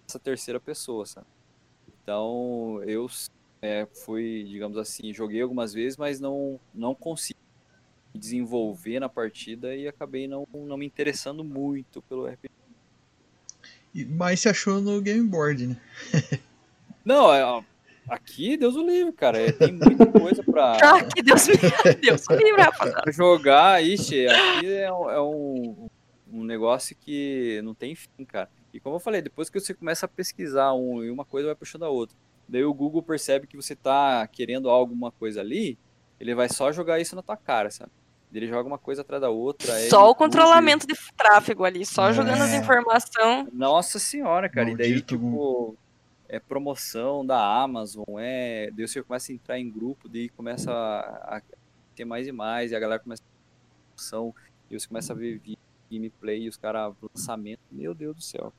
essa 0.05 0.19
terceira 0.19 0.59
pessoa, 0.59 1.05
sabe? 1.05 1.27
Então, 1.87 2.83
eu 2.83 3.07
é, 3.61 3.87
fui, 4.03 4.43
digamos 4.43 4.77
assim, 4.77 5.13
joguei 5.13 5.41
algumas 5.41 5.71
vezes, 5.71 5.97
mas 5.97 6.19
não, 6.19 6.59
não 6.73 6.93
consegui 6.93 7.39
desenvolver 8.13 8.99
na 8.99 9.07
partida 9.07 9.73
e 9.73 9.87
acabei 9.87 10.27
não, 10.27 10.45
não 10.53 10.75
me 10.75 10.85
interessando 10.85 11.45
muito 11.45 12.01
pelo 12.01 12.27
RPG. 12.27 12.51
Mas 14.09 14.41
se 14.41 14.49
achou 14.49 14.81
no 14.81 14.99
game 14.99 15.25
board, 15.25 15.67
né? 15.67 15.81
não, 17.05 17.33
é, 17.33 17.63
Aqui, 18.09 18.57
Deus 18.57 18.75
o 18.75 18.85
livre, 18.85 19.13
cara. 19.13 19.39
É, 19.39 19.51
tem 19.51 19.71
muita 19.71 20.05
coisa 20.05 20.43
pra. 20.43 20.73
Aqui, 20.97 21.21
Deus, 21.21 21.47
Deus 22.01 22.23
o 22.29 22.33
livre, 22.33 22.61
rapaziada. 22.61 23.01
Pra 23.01 23.11
jogar, 23.11 23.83
ixi, 23.83 24.27
aqui 24.27 24.67
é, 24.67 24.83
é 24.85 25.21
um, 25.21 25.89
um 26.31 26.43
negócio 26.43 26.95
que 26.99 27.61
não 27.63 27.73
tem 27.73 27.95
fim, 27.95 28.25
cara. 28.25 28.49
E 28.73 28.79
como 28.79 28.95
eu 28.95 28.99
falei, 28.99 29.21
depois 29.21 29.49
que 29.49 29.59
você 29.59 29.73
começa 29.73 30.05
a 30.05 30.09
pesquisar 30.09 30.73
um 30.73 31.03
e 31.03 31.09
uma 31.09 31.25
coisa 31.25 31.47
vai 31.47 31.55
puxando 31.55 31.83
a 31.83 31.89
outra. 31.89 32.17
Daí 32.47 32.63
o 32.63 32.73
Google 32.73 33.03
percebe 33.03 33.47
que 33.47 33.55
você 33.55 33.75
tá 33.75 34.27
querendo 34.27 34.69
alguma 34.69 35.11
coisa 35.11 35.41
ali, 35.41 35.77
ele 36.19 36.35
vai 36.35 36.49
só 36.49 36.71
jogar 36.71 36.99
isso 36.99 37.15
na 37.15 37.21
tua 37.21 37.37
cara, 37.37 37.69
sabe? 37.69 37.91
Ele 38.33 38.47
joga 38.47 38.67
uma 38.67 38.77
coisa 38.77 39.01
atrás 39.01 39.21
da 39.21 39.29
outra. 39.29 39.73
Só 39.89 40.09
o 40.09 40.15
controlamento 40.15 40.87
de 40.87 40.93
tráfego 41.17 41.65
ali, 41.65 41.85
só 41.85 42.09
é. 42.09 42.13
jogando 42.13 42.41
as 42.41 42.53
informações. 42.53 43.47
Nossa 43.51 43.99
senhora, 43.99 44.47
cara. 44.47 44.67
Maldito 44.67 44.87
e 44.87 44.91
daí, 44.91 45.01
tipo, 45.01 45.77
é 46.31 46.39
promoção 46.39 47.25
da 47.25 47.61
Amazon, 47.61 48.05
é. 48.17 48.71
Daí 48.71 48.87
você 48.87 49.03
começa 49.03 49.33
a 49.33 49.35
entrar 49.35 49.59
em 49.59 49.69
grupo, 49.69 50.07
daí 50.07 50.29
começa 50.29 50.71
a, 50.71 51.37
a 51.37 51.41
ter 51.93 52.05
mais 52.05 52.25
e 52.25 52.31
mais, 52.31 52.71
e 52.71 52.75
a 52.75 52.79
galera 52.79 53.03
começa 53.03 53.21
a 53.21 53.87
promoção, 53.89 54.33
e 54.69 54.79
você 54.79 54.87
começa 54.87 55.11
a 55.11 55.15
ver 55.15 55.41
gameplay 55.91 56.43
e 56.43 56.47
os 56.47 56.55
caras 56.55 56.95
lançamento. 57.13 57.59
Meu 57.69 57.93
Deus 57.93 58.15
do 58.15 58.21
céu. 58.21 58.53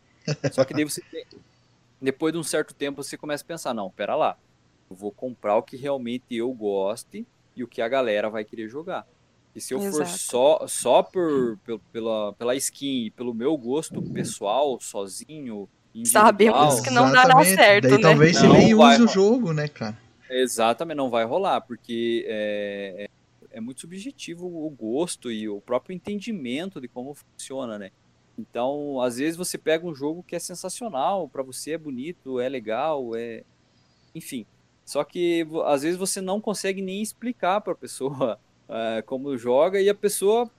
Só 0.52 0.66
que 0.66 0.74
daí 0.74 0.84
você 0.84 1.00
depois 1.98 2.34
de 2.34 2.38
um 2.38 2.42
certo 2.42 2.74
tempo 2.74 3.02
você 3.02 3.16
começa 3.16 3.42
a 3.42 3.46
pensar, 3.46 3.72
não, 3.72 3.90
pera 3.90 4.14
lá. 4.14 4.36
Eu 4.90 4.94
vou 4.94 5.10
comprar 5.10 5.56
o 5.56 5.62
que 5.62 5.74
realmente 5.74 6.26
eu 6.28 6.52
goste 6.52 7.26
e 7.56 7.64
o 7.64 7.68
que 7.68 7.80
a 7.80 7.88
galera 7.88 8.28
vai 8.28 8.44
querer 8.44 8.68
jogar. 8.68 9.08
E 9.54 9.60
se 9.62 9.72
eu 9.72 9.78
Exato. 9.78 9.96
for 9.96 10.18
só, 10.18 10.66
só 10.66 11.02
por, 11.02 11.58
pela, 11.90 12.34
pela 12.34 12.54
skin, 12.54 13.10
pelo 13.12 13.32
meu 13.32 13.56
gosto 13.56 14.02
pessoal, 14.12 14.78
sozinho, 14.78 15.66
Sabemos 16.04 16.80
que 16.80 16.90
não 16.90 17.10
dará 17.10 17.44
certo, 17.44 17.88
Daí, 17.88 17.92
né? 17.92 18.02
Talvez 18.02 18.36
você 18.36 18.48
nem 18.48 18.74
use 18.74 19.02
o 19.02 19.08
jogo, 19.08 19.52
né, 19.52 19.68
cara? 19.68 19.98
Exatamente, 20.30 20.96
não 20.96 21.10
vai 21.10 21.24
rolar, 21.24 21.60
porque 21.60 22.24
é, 22.26 23.04
é, 23.52 23.58
é, 23.58 23.60
muito 23.60 23.82
subjetivo 23.82 24.46
o 24.46 24.70
gosto 24.70 25.30
e 25.30 25.48
o 25.48 25.60
próprio 25.60 25.94
entendimento 25.94 26.80
de 26.80 26.88
como 26.88 27.14
funciona, 27.14 27.78
né? 27.78 27.90
Então, 28.38 29.00
às 29.02 29.18
vezes 29.18 29.36
você 29.36 29.58
pega 29.58 29.86
um 29.86 29.94
jogo 29.94 30.22
que 30.22 30.34
é 30.34 30.38
sensacional, 30.38 31.28
para 31.28 31.42
você 31.42 31.72
é 31.72 31.78
bonito, 31.78 32.40
é 32.40 32.48
legal, 32.48 33.14
é. 33.14 33.44
Enfim. 34.14 34.46
Só 34.84 35.04
que 35.04 35.46
às 35.66 35.82
vezes 35.82 35.98
você 35.98 36.20
não 36.20 36.40
consegue 36.40 36.80
nem 36.80 37.02
explicar 37.02 37.60
para 37.60 37.74
a 37.74 37.76
pessoa 37.76 38.38
uh, 38.68 39.02
como 39.06 39.36
joga 39.36 39.80
e 39.80 39.88
a 39.88 39.94
pessoa 39.94 40.50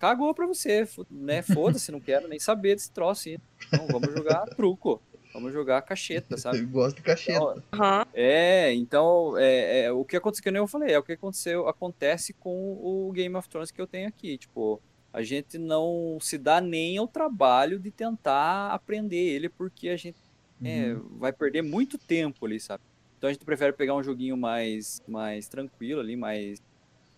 cagou 0.00 0.34
pra 0.34 0.46
você, 0.46 0.88
né? 1.10 1.42
Foda-se, 1.54 1.92
não 1.92 2.00
quero 2.00 2.26
nem 2.26 2.40
saber 2.40 2.74
desse 2.74 2.90
troço. 2.90 3.28
Então, 3.28 3.86
vamos 3.86 4.12
jogar 4.12 4.46
truco. 4.56 5.00
Vamos 5.32 5.52
jogar 5.52 5.82
cacheta, 5.82 6.36
sabe? 6.36 6.58
Eu 6.58 6.66
gosto 6.66 6.96
de 6.96 7.02
cacheta. 7.02 7.62
Então, 7.72 8.06
é, 8.12 8.74
então, 8.74 9.38
é, 9.38 9.82
é, 9.82 9.92
o 9.92 10.04
que 10.04 10.16
aconteceu, 10.16 10.42
que 10.42 10.50
nem 10.50 10.58
eu 10.58 10.66
falei, 10.66 10.92
é 10.92 10.98
o 10.98 11.04
que 11.04 11.12
aconteceu, 11.12 11.68
acontece 11.68 12.32
com 12.32 12.72
o 12.82 13.12
Game 13.12 13.36
of 13.36 13.48
Thrones 13.48 13.70
que 13.70 13.80
eu 13.80 13.86
tenho 13.86 14.08
aqui. 14.08 14.36
Tipo, 14.36 14.82
a 15.12 15.22
gente 15.22 15.56
não 15.56 16.18
se 16.20 16.36
dá 16.36 16.60
nem 16.60 16.98
ao 16.98 17.06
trabalho 17.06 17.78
de 17.78 17.92
tentar 17.92 18.72
aprender 18.72 19.16
ele, 19.16 19.48
porque 19.48 19.88
a 19.88 19.96
gente 19.96 20.18
é, 20.64 20.94
uhum. 20.94 21.18
vai 21.18 21.32
perder 21.32 21.62
muito 21.62 21.96
tempo 21.96 22.44
ali, 22.44 22.58
sabe? 22.58 22.82
Então 23.16 23.28
a 23.28 23.32
gente 23.32 23.44
prefere 23.44 23.72
pegar 23.72 23.94
um 23.94 24.02
joguinho 24.02 24.36
mais, 24.36 25.00
mais 25.06 25.46
tranquilo 25.46 26.00
ali, 26.00 26.16
mais 26.16 26.60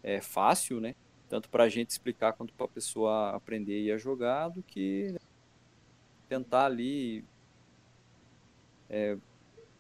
é, 0.03 0.21
fácil, 0.21 0.81
né? 0.81 0.95
Tanto 1.33 1.49
para 1.49 1.65
a 1.65 1.69
gente 1.71 1.89
explicar 1.89 2.35
quanto 2.35 2.53
para 2.53 2.67
a 2.67 2.69
pessoa 2.69 3.31
aprender 3.31 3.81
e 3.81 3.91
a 3.91 3.97
jogar, 3.97 4.51
do 4.51 4.63
que 4.63 5.15
tentar 6.29 6.67
ali, 6.67 7.25
é, 8.91 9.17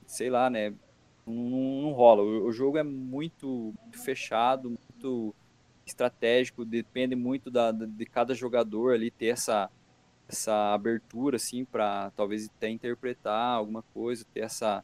sei 0.07 0.31
lá, 0.31 0.49
né? 0.49 0.73
Não, 1.27 1.83
não 1.83 1.93
rola. 1.93 2.23
O, 2.23 2.47
o, 2.47 2.53
jogo 2.53 2.79
é 2.79 2.83
muito, 2.83 3.75
fechado, 4.03 4.71
muito 4.71 5.35
estratégico, 5.85 6.65
depende 6.65 7.15
muito 7.15 7.51
da, 7.51 7.71
de 7.71 8.07
cada 8.07 8.35
jogador 8.35 8.95
ali 8.95 9.11
ter 9.11 9.27
essa, 9.27 9.71
essa 10.27 10.73
abertura, 10.73 11.37
assim, 11.37 11.67
para 11.67 12.13
talvez 12.13 12.49
até 12.49 12.71
interpretar 12.71 13.59
alguma 13.59 13.83
coisa, 13.93 14.25
ter 14.33 14.41
essa, 14.41 14.83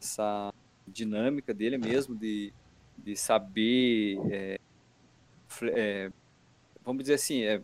essa 0.00 0.50
dinâmica 0.88 1.52
dele 1.52 1.76
mesmo, 1.76 2.16
de, 2.16 2.54
de 2.96 3.14
saber, 3.14 4.18
é, 4.30 4.58
é, 5.64 6.10
vamos 6.84 7.02
dizer 7.02 7.14
assim, 7.14 7.42
é, 7.42 7.60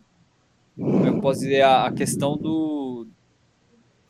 eu 0.79 1.21
posso 1.21 1.41
dizer, 1.41 1.63
a, 1.63 1.87
a 1.87 1.93
questão 1.93 2.37
do, 2.37 3.07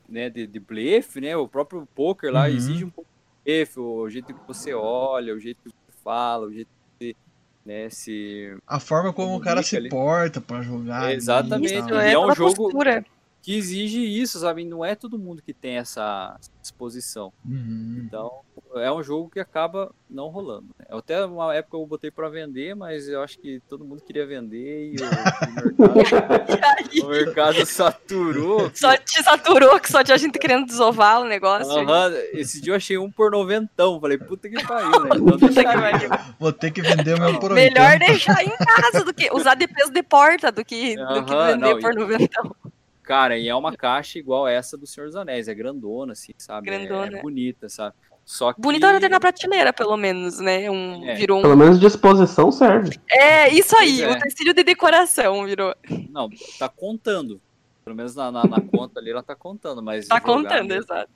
né, 0.09 0.31
de, 0.31 0.47
de 0.47 0.61
blefe, 0.61 1.21
né, 1.21 1.37
o 1.37 1.49
próprio 1.49 1.87
poker 1.95 2.33
lá 2.33 2.43
uhum. 2.43 2.47
exige 2.49 2.85
um 2.85 2.91
pouco 2.91 3.11
de 3.11 3.53
blefe, 3.53 3.81
o 3.81 4.09
jeito 4.09 4.35
que 4.35 4.47
você 4.47 4.75
olha, 4.75 5.35
o 5.35 5.41
jeito 5.41 5.63
que 5.63 5.71
você 5.71 5.99
fala, 6.03 6.47
o 6.47 6.53
jeito 6.53 6.69
que 6.99 7.07
você 7.07 7.17
né, 7.65 7.89
se 7.91 8.57
a 8.67 8.81
forma 8.81 9.13
como 9.13 9.37
o 9.37 9.41
cara 9.41 9.63
se 9.63 9.77
ali. 9.77 9.89
porta 9.89 10.41
para 10.41 10.63
jogar. 10.63 11.13
exatamente, 11.15 11.93
é, 11.95 12.13
é 12.13 12.19
um 12.19 12.35
jogo 12.35 12.57
postura 12.57 13.05
que 13.43 13.56
exige 13.56 14.01
isso, 14.01 14.39
sabe? 14.39 14.64
Não 14.64 14.85
é 14.85 14.94
todo 14.94 15.19
mundo 15.19 15.43
que 15.43 15.52
tem 15.52 15.77
essa 15.77 16.39
disposição. 16.60 17.32
Uhum. 17.44 18.05
Então, 18.06 18.31
é 18.77 18.90
um 18.90 19.02
jogo 19.02 19.28
que 19.28 19.40
acaba 19.40 19.93
não 20.09 20.28
rolando. 20.28 20.69
Né? 20.78 20.86
Até 20.90 21.24
uma 21.24 21.52
época 21.52 21.77
eu 21.77 21.85
botei 21.85 22.10
para 22.10 22.28
vender, 22.28 22.77
mas 22.77 23.09
eu 23.09 23.20
acho 23.20 23.39
que 23.40 23.60
todo 23.69 23.85
mundo 23.85 24.01
queria 24.01 24.24
vender 24.24 24.93
e 24.93 24.97
o, 24.97 25.85
o 25.85 25.94
mercado, 25.97 27.02
o 27.02 27.09
mercado 27.09 27.66
saturou. 27.66 28.70
Só 28.74 28.97
te 28.97 29.23
saturou, 29.24 29.81
que 29.81 29.90
só 29.90 30.05
tinha 30.05 30.16
gente 30.16 30.39
querendo 30.39 30.66
desovar 30.66 31.20
o 31.20 31.24
negócio. 31.24 31.73
Uhum. 31.73 32.14
Esse 32.35 32.60
dia 32.60 32.73
eu 32.73 32.77
achei 32.77 32.97
um 32.97 33.10
por 33.10 33.32
noventão. 33.32 34.01
Falei, 34.01 34.19
puta 34.19 34.48
que 34.48 34.64
pariu, 34.64 34.90
né? 35.02 35.10
Então, 35.16 35.39
puta 35.39 35.64
que 35.64 36.35
Vou 36.39 36.52
ter 36.52 36.70
que 36.70 36.81
vender 36.81 37.14
o 37.14 37.20
meu 37.20 37.40
por 37.40 37.52
Melhor 37.52 37.98
deixar 37.98 38.44
em 38.44 38.56
casa 38.56 39.05
do 39.05 39.12
que 39.12 39.31
usar 39.32 39.56
de 39.56 39.66
peso 39.66 39.90
de 39.90 40.02
porta 40.02 40.52
do 40.52 40.64
que, 40.64 40.97
uhum, 40.97 41.14
do 41.14 41.24
que 41.24 41.35
vender 41.35 41.74
não, 41.74 41.81
por 41.81 41.94
noventão. 41.94 42.55
Cara, 43.03 43.37
e 43.37 43.49
é 43.49 43.55
uma 43.55 43.77
caixa 43.77 44.19
igual 44.19 44.47
essa 44.47 44.77
do 44.77 44.87
Senhor 44.87 45.07
dos 45.07 45.16
Anéis, 45.16 45.49
é 45.49 45.55
grandona, 45.55 46.12
assim, 46.12 46.33
sabe? 46.39 46.66
Grandona. 46.66 47.16
É, 47.16 47.19
é 47.19 47.23
bonita, 47.23 47.69
sabe? 47.69 47.97
Só 48.24 48.53
que... 48.53 48.61
Bonita 48.61 48.87
ela 48.87 49.01
ter 49.01 49.09
na 49.09 49.19
prateleira, 49.19 49.73
pelo 49.73 49.97
menos, 49.97 50.39
né? 50.39 50.70
Um, 50.70 51.05
é. 51.05 51.15
Virou 51.15 51.41
um... 51.41 51.43
Pelo 51.43 51.57
menos 51.57 51.81
de 51.81 51.87
exposição 51.87 52.53
serve. 52.53 52.99
É, 53.11 53.49
isso 53.53 53.77
aí, 53.77 54.03
é. 54.03 54.12
utensílio 54.12 54.55
de 54.55 54.62
decoração 54.62 55.45
virou. 55.45 55.74
Não, 56.09 56.31
tá 56.59 56.69
contando. 56.69 57.41
Pelo 57.85 57.97
menos 57.97 58.15
na, 58.15 58.31
na, 58.31 58.45
na 58.45 58.61
conta 58.70 59.01
ali 59.01 59.11
ela 59.11 59.23
tá 59.23 59.35
contando, 59.35 59.83
mas. 59.83 60.07
Tá 60.07 60.20
contando, 60.20 60.69
mesmo, 60.69 60.85
exato. 60.85 61.11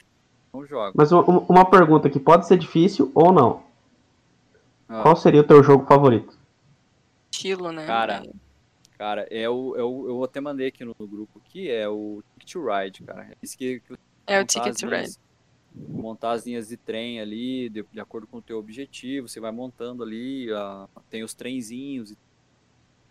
Não 0.53 0.67
joga. 0.67 0.93
Mas 0.97 1.13
uma 1.13 1.65
pergunta 1.65 2.11
que 2.11 2.19
pode 2.19 2.47
ser 2.47 2.59
difícil 2.59 3.13
ou 3.15 3.33
não. 3.33 3.63
Ah. 4.89 5.03
Qual 5.03 5.15
seria 5.17 5.43
o 5.43 5.45
teu 5.45 5.63
jogo 5.63 5.87
favorito? 5.87 6.37
Estilo, 7.31 7.71
né? 7.71 7.87
Cara, 7.87 8.23
Cara, 8.98 9.27
é 9.31 9.48
o, 9.48 9.77
é 9.77 9.82
o, 9.82 10.09
eu 10.09 10.24
até 10.24 10.40
mandei 10.40 10.68
aqui 10.68 10.85
no, 10.85 10.97
no 10.98 11.06
grupo 11.06 11.39
aqui, 11.44 11.70
é 11.70 11.86
o 11.86 12.23
Ticket 12.39 12.52
to 12.52 12.66
Ride, 12.66 13.02
cara. 13.02 13.36
Esse 13.43 13.56
que, 13.56 13.81
que 13.81 13.94
é 14.27 14.40
o 14.40 14.44
Ticket 14.44 14.74
to 14.78 14.89
Ride. 14.89 15.16
Montar 15.74 16.32
as 16.32 16.47
linhas 16.47 16.68
de 16.68 16.78
trem 16.78 17.20
ali, 17.20 17.68
de, 17.68 17.85
de 17.93 18.01
acordo 18.01 18.27
com 18.27 18.39
o 18.39 18.43
teu 18.43 18.59
objetivo, 18.59 19.28
você 19.28 19.39
vai 19.39 19.52
montando 19.52 20.02
ali, 20.02 20.51
uh, 20.51 20.89
tem 21.10 21.23
os 21.23 21.35
trenzinhos. 21.35 22.14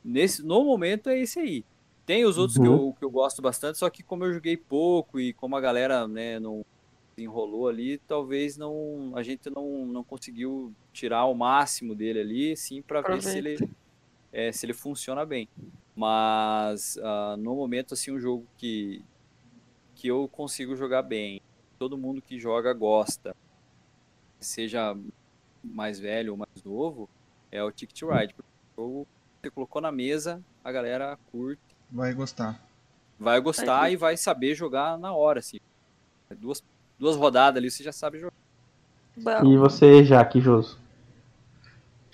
Nesse, 0.03 0.43
no 0.43 0.63
momento 0.65 1.09
é 1.09 1.19
esse 1.19 1.39
aí. 1.39 1.63
Tem 2.03 2.25
os 2.25 2.37
outros 2.39 2.57
uhum. 2.57 2.63
que, 2.63 2.69
eu, 2.69 2.95
que 2.99 3.05
eu 3.05 3.11
gosto 3.11 3.41
bastante, 3.41 3.77
só 3.77 3.87
que 3.89 4.01
como 4.01 4.25
eu 4.25 4.33
joguei 4.33 4.57
pouco 4.57 5.19
e 5.19 5.33
como 5.33 5.55
a 5.55 5.61
galera 5.61 6.07
né, 6.07 6.39
não 6.39 6.65
enrolou 7.15 7.67
ali, 7.67 7.99
talvez 7.99 8.57
não 8.57 9.13
a 9.15 9.21
gente 9.21 9.49
não, 9.49 9.85
não 9.85 10.03
conseguiu 10.03 10.73
tirar 10.91 11.25
o 11.25 11.35
máximo 11.35 11.95
dele 11.95 12.19
ali, 12.19 12.57
sim, 12.57 12.81
para 12.81 13.01
ver 13.01 13.21
se 13.21 13.37
ele 13.37 13.57
é, 14.35 14.51
se 14.51 14.65
ele 14.65 14.73
funciona 14.73 15.25
bem. 15.25 15.47
Mas 15.95 16.97
uh, 16.97 17.37
no 17.37 17.55
momento, 17.55 17.93
assim, 17.93 18.11
um 18.11 18.19
jogo 18.19 18.45
que, 18.57 19.01
que 19.95 20.09
eu 20.09 20.27
consigo 20.27 20.75
jogar 20.75 21.03
bem, 21.03 21.41
todo 21.79 21.97
mundo 21.97 22.21
que 22.21 22.37
joga 22.37 22.73
gosta, 22.73 23.33
seja 24.37 24.95
mais 25.63 25.97
velho 25.97 26.33
ou 26.33 26.37
mais 26.37 26.63
novo, 26.65 27.09
é 27.49 27.63
o 27.63 27.71
Ticket 27.71 28.01
Ride. 28.01 28.35
O 28.77 28.81
jogo 28.81 29.07
você 29.41 29.49
colocou 29.49 29.81
na 29.81 29.91
mesa, 29.91 30.43
a 30.61 30.71
galera 30.71 31.17
curte. 31.31 31.61
Vai 31.89 32.13
gostar. 32.13 32.61
Vai 33.17 33.39
gostar 33.39 33.89
e 33.89 33.95
vai 33.95 34.17
saber 34.17 34.53
jogar 34.53 34.97
na 34.97 35.13
hora, 35.13 35.39
assim. 35.39 35.59
Duas, 36.37 36.61
duas 36.99 37.15
rodadas 37.15 37.57
ali, 37.57 37.71
você 37.71 37.81
já 37.81 37.93
sabe 37.93 38.19
jogar. 38.19 38.33
Bom. 39.15 39.45
E 39.45 39.57
você, 39.57 40.03
Jaque 40.03 40.41
Joso? 40.41 40.77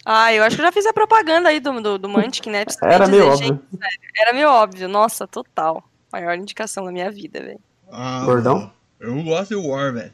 Ah, 0.05 0.33
eu 0.33 0.43
acho 0.43 0.55
que 0.55 0.61
eu 0.61 0.65
já 0.65 0.71
fiz 0.71 0.85
a 0.85 0.93
propaganda 0.93 1.49
aí 1.49 1.59
do, 1.59 1.79
do, 1.79 1.97
do 1.97 2.09
Mantic, 2.09 2.47
né? 2.47 2.65
Era 2.81 3.05
dizer, 3.05 3.11
meio 3.11 3.35
gente, 3.35 3.51
óbvio. 3.51 3.79
era 4.17 4.33
meio 4.33 4.49
óbvio. 4.49 4.87
Nossa, 4.87 5.27
total. 5.27 5.83
Maior 6.11 6.35
indicação 6.35 6.85
da 6.85 6.91
minha 6.91 7.11
vida, 7.11 7.39
velho. 7.39 7.59
Ah, 7.91 8.23
Gordão? 8.25 8.71
Eu 8.99 9.21
gosto 9.23 9.49
de 9.49 9.55
War, 9.55 9.93
velho. 9.93 10.13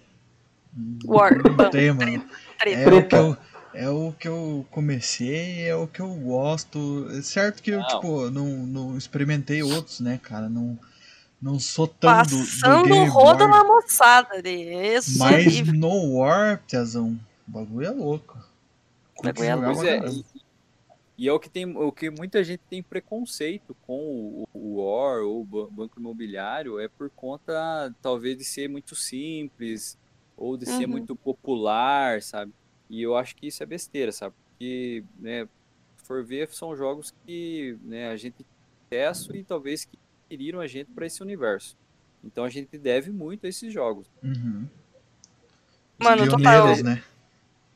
War. 1.06 1.32
Tem, 1.72 1.92
mano. 1.92 2.24
É 2.66 2.88
o, 2.88 3.08
que 3.08 3.16
eu, 3.16 3.38
é 3.74 3.90
o 3.90 4.14
que 4.18 4.28
eu 4.28 4.66
comecei, 4.72 5.68
é 5.68 5.76
o 5.76 5.88
que 5.88 6.02
eu 6.02 6.10
gosto. 6.16 7.08
É 7.12 7.22
certo 7.22 7.62
que 7.62 7.72
eu, 7.72 7.80
não. 7.80 7.88
tipo, 7.88 8.30
não, 8.30 8.46
não 8.46 8.98
experimentei 8.98 9.64
outros, 9.64 10.00
né, 10.00 10.20
cara? 10.22 10.50
Não, 10.50 10.78
não 11.42 11.60
sou 11.60 11.88
tão 11.88 12.12
Passando 12.12 12.84
do, 12.84 12.90
do 12.90 12.96
o 12.96 13.06
rodo 13.06 13.48
na 13.48 13.64
moçada 13.64 14.42
desse. 14.42 15.18
Mas 15.18 15.62
no 15.68 16.18
War, 16.18 16.62
Tiazão, 16.68 17.18
o 17.48 17.52
bagulho 17.52 17.88
é 17.88 17.92
louco. 17.92 18.47
Pois 19.76 19.84
é, 19.84 20.00
e, 20.10 20.26
e, 21.18 21.28
é 21.28 21.34
o 21.34 21.40
que 21.40 21.50
tem, 21.50 21.66
o 21.76 21.92
que 21.92 22.10
muita 22.10 22.44
gente 22.44 22.62
tem 22.70 22.84
preconceito 22.84 23.76
com 23.86 24.46
o, 24.46 24.48
o 24.54 24.82
War 24.82 25.22
ou 25.22 25.42
o 25.42 25.68
banco 25.72 26.00
imobiliário 26.00 26.80
é 26.80 26.88
por 26.88 27.10
conta 27.10 27.94
talvez 28.02 28.38
de 28.38 28.44
ser 28.44 28.70
muito 28.70 28.96
simples 28.96 29.98
ou 30.36 30.56
de 30.56 30.70
uhum. 30.70 30.78
ser 30.78 30.88
muito 30.88 31.16
popular, 31.16 32.22
sabe? 32.22 32.54
E 32.90 33.02
eu 33.02 33.18
acho 33.18 33.36
que 33.36 33.48
isso 33.48 33.64
é 33.64 33.66
besteira, 33.66 34.12
sabe? 34.12 34.36
Porque, 34.52 35.04
né, 35.20 35.48
for 36.08 36.24
ver, 36.24 36.48
são 36.50 36.76
jogos 36.76 37.14
que 37.26 37.78
né, 37.84 38.10
a 38.10 38.16
gente 38.16 38.46
tem 38.90 39.04
acesso 39.04 39.36
e 39.36 39.44
talvez 39.44 39.84
que 39.84 39.98
adquiriram 40.26 40.60
a 40.60 40.68
gente 40.68 40.92
para 40.92 41.06
esse 41.06 41.22
universo. 41.22 41.76
Então 42.24 42.44
a 42.44 42.50
gente 42.50 42.78
deve 42.78 43.12
muito 43.12 43.46
a 43.46 43.50
esses 43.50 43.74
jogos. 43.74 44.08
Uhum. 44.24 44.68
Mano, 46.00 46.30
total. 46.30 46.76
Né? 46.84 47.04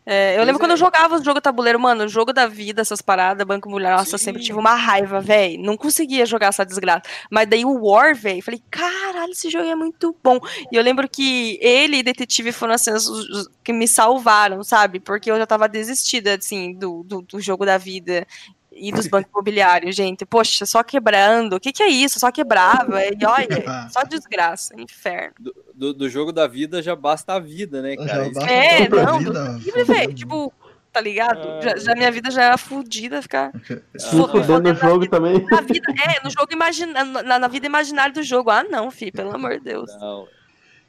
É, 0.06 0.34
eu 0.34 0.38
pois 0.38 0.48
lembro 0.48 0.56
é. 0.56 0.60
quando 0.60 0.72
eu 0.72 0.78
jogava 0.78 1.16
o 1.16 1.24
jogo 1.24 1.40
tabuleiro, 1.40 1.80
mano, 1.80 2.06
o 2.06 2.08
jogo 2.08 2.34
da 2.34 2.48
vida, 2.48 2.82
essas 2.82 3.02
paradas, 3.02 3.46
Banco 3.46 3.70
Mulher, 3.70 3.96
nossa, 3.96 4.16
eu 4.16 4.20
sempre 4.20 4.42
tive 4.42 4.58
uma 4.58 4.74
raiva, 4.74 5.20
velho. 5.22 5.62
Não 5.62 5.78
conseguia 5.78 6.26
jogar 6.26 6.48
essa 6.48 6.66
desgraça. 6.66 7.04
Mas 7.30 7.48
daí 7.48 7.64
o 7.64 7.86
War, 7.86 8.16
velho, 8.16 8.42
falei, 8.42 8.62
caralho, 8.70 9.32
esse 9.32 9.50
jogo 9.50 9.66
é 9.66 9.76
muito 9.76 10.16
bom. 10.24 10.40
E 10.72 10.76
eu 10.76 10.84
lembro 10.84 11.08
que 11.08 11.60
ele 11.62 11.98
e 11.98 12.04
Detetive 12.04 12.52
foram 12.52 12.74
assim, 12.74 12.92
os, 12.92 13.08
os, 13.08 13.50
que 13.64 13.72
me 13.72 13.88
salvaram, 13.88 14.64
sabe? 14.64 15.00
Porque 15.00 15.30
eu 15.30 15.38
já 15.38 15.46
tava 15.46 15.68
desistida, 15.68 16.36
assim, 16.36 16.74
do, 16.74 17.04
do, 17.04 17.22
do 17.22 17.40
jogo 17.40 17.66
da 17.66 17.78
vida 17.78 18.26
e 18.72 18.92
dos 18.92 19.08
bancos 19.08 19.30
imobiliários, 19.32 19.96
gente. 19.96 20.26
Poxa, 20.26 20.66
só 20.66 20.82
quebrando. 20.82 21.56
O 21.56 21.60
que, 21.60 21.74
que 21.74 21.84
é 21.84 21.90
isso? 21.90 22.20
Só 22.20 22.32
quebrava. 22.32 23.04
E 23.06 23.26
olha, 23.26 23.90
só 23.90 24.04
desgraça, 24.04 24.74
inferno. 24.80 25.34
Do, 25.40 25.56
do, 25.74 25.94
do, 25.94 26.10
jogo 26.10 26.32
da 26.32 26.48
vida 26.48 26.82
já 26.82 26.96
basta 26.96 27.34
a 27.34 27.40
vida, 27.40 27.82
né, 27.82 27.98
cara? 27.98 28.32
É, 28.50 28.88
não, 28.88 29.60
vida, 29.60 29.84
velho. 29.84 30.14
Tipo, 30.14 30.54
tá 30.92 31.02
ligado? 31.02 31.40
Ah, 31.40 31.62
já, 31.62 31.78
já, 31.78 31.96
minha 31.96 32.12
vida 32.12 32.32
já 32.32 32.44
era 32.44 32.58
fodida, 32.58 33.22
ficar. 33.22 33.52
Fudendo 34.10 34.74
no 34.74 34.76
jogo 34.76 35.02
vida, 35.02 35.18
também. 35.18 35.46
Na 35.46 35.62
vida, 35.62 35.94
é, 36.06 36.24
no 36.24 36.30
jogo 36.30 36.48
imagina, 36.52 37.04
na, 37.04 37.40
na, 37.40 37.48
vida 37.48 37.66
imaginária 37.66 38.14
do 38.14 38.24
jogo. 38.24 38.50
Ah, 38.50 38.64
não, 38.64 38.90
filho, 38.90 39.12
pelo 39.12 39.36
amor 39.36 39.58
de 39.58 39.66
Deus. 39.66 39.92
Não. 40.00 40.28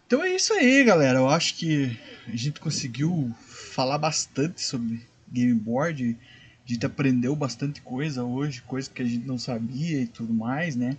Então 0.06 0.22
é 0.22 0.34
isso 0.34 0.52
aí, 0.52 0.84
galera. 0.84 1.18
Eu 1.18 1.28
acho 1.28 1.56
que 1.56 1.98
a 2.28 2.36
gente 2.36 2.60
conseguiu 2.60 3.30
falar 3.48 3.98
bastante 3.98 4.60
sobre 4.60 5.06
game 5.28 5.54
board. 5.54 6.16
A 6.64 6.72
gente 6.72 6.86
aprendeu 6.86 7.34
bastante 7.34 7.80
coisa 7.82 8.24
hoje, 8.24 8.62
coisa 8.62 8.88
que 8.88 9.02
a 9.02 9.04
gente 9.04 9.26
não 9.26 9.38
sabia 9.38 10.00
e 10.00 10.06
tudo 10.06 10.32
mais, 10.32 10.76
né? 10.76 10.96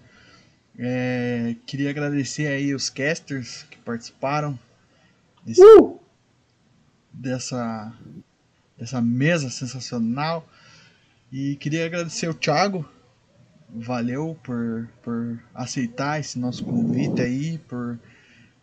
É, 0.77 1.55
queria 1.65 1.89
agradecer 1.89 2.47
aí 2.47 2.73
os 2.73 2.89
casters 2.89 3.63
que 3.69 3.77
participaram 3.77 4.59
desse, 5.45 5.61
uh! 5.61 5.99
dessa, 7.11 7.93
dessa 8.77 9.01
mesa 9.01 9.49
sensacional. 9.49 10.47
E 11.31 11.55
queria 11.55 11.85
agradecer 11.85 12.27
o 12.27 12.33
Thiago. 12.33 12.87
Valeu 13.69 14.37
por, 14.43 14.87
por 15.01 15.39
aceitar 15.53 16.19
esse 16.19 16.37
nosso 16.37 16.63
convite 16.63 17.21
aí, 17.21 17.57
por 17.57 17.97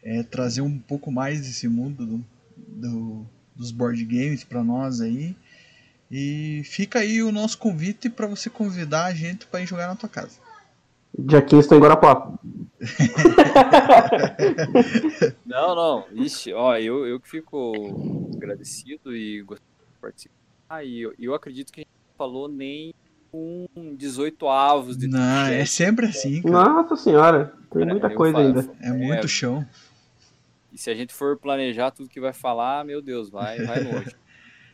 é, 0.02 0.22
trazer 0.22 0.60
um 0.60 0.78
pouco 0.78 1.10
mais 1.10 1.40
desse 1.40 1.66
mundo 1.66 2.06
do, 2.06 2.24
do 2.56 3.26
dos 3.60 3.70
board 3.70 4.02
games 4.06 4.42
para 4.42 4.64
nós 4.64 5.02
aí. 5.02 5.36
E 6.10 6.62
fica 6.64 6.98
aí 6.98 7.22
o 7.22 7.30
nosso 7.30 7.56
convite 7.58 8.10
para 8.10 8.26
você 8.26 8.50
convidar 8.50 9.04
a 9.06 9.14
gente 9.14 9.46
para 9.46 9.60
ir 9.60 9.66
jogar 9.66 9.86
na 9.86 9.94
tua 9.96 10.08
casa. 10.08 10.38
Dia 11.16 11.40
15 11.42 11.60
estou 11.62 11.78
em 11.78 11.80
Guarapó. 11.80 12.34
não, 15.44 15.74
não. 15.74 16.04
Ixi, 16.12 16.52
ó, 16.52 16.76
eu, 16.76 17.06
eu 17.06 17.20
que 17.20 17.28
fico 17.28 18.30
agradecido 18.36 19.14
e 19.14 19.42
gostaria 19.42 19.68
de 19.94 20.00
participar. 20.00 20.84
E 20.84 21.00
eu, 21.00 21.14
eu 21.18 21.34
acredito 21.34 21.72
que 21.72 21.80
a 21.80 21.82
gente 21.82 21.90
não 22.08 22.14
falou 22.16 22.48
nem 22.48 22.94
com 23.30 23.66
18 23.96 24.48
avos 24.48 24.96
de 24.96 25.06
Não, 25.06 25.46
é 25.46 25.64
sempre 25.64 26.06
assim, 26.06 26.42
cara. 26.42 26.68
Nossa 26.82 26.96
senhora, 26.96 27.54
tem 27.72 27.82
É, 27.82 27.86
muita 27.86 28.10
coisa 28.10 28.34
falo- 28.36 28.46
ainda. 28.46 28.70
É 28.80 28.92
muito 28.92 29.28
chão. 29.28 29.66
E 30.72 30.78
se 30.78 30.90
a 30.90 30.94
gente 30.94 31.12
for 31.12 31.36
planejar 31.36 31.90
tudo 31.90 32.08
que 32.08 32.20
vai 32.20 32.32
falar, 32.32 32.84
meu 32.84 33.02
Deus, 33.02 33.28
vai, 33.30 33.58
vai 33.64 33.82
longe. 33.82 34.14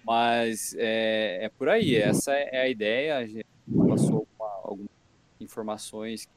Mas 0.07 0.73
é, 0.79 1.47
é 1.47 1.49
por 1.49 1.69
aí, 1.69 1.97
essa 1.97 2.33
é 2.33 2.61
a 2.61 2.69
ideia. 2.69 3.17
A 3.19 3.27
gente 3.27 3.45
passou 3.89 4.25
uma- 4.39 4.61
algumas 4.63 4.89
informações 5.41 6.29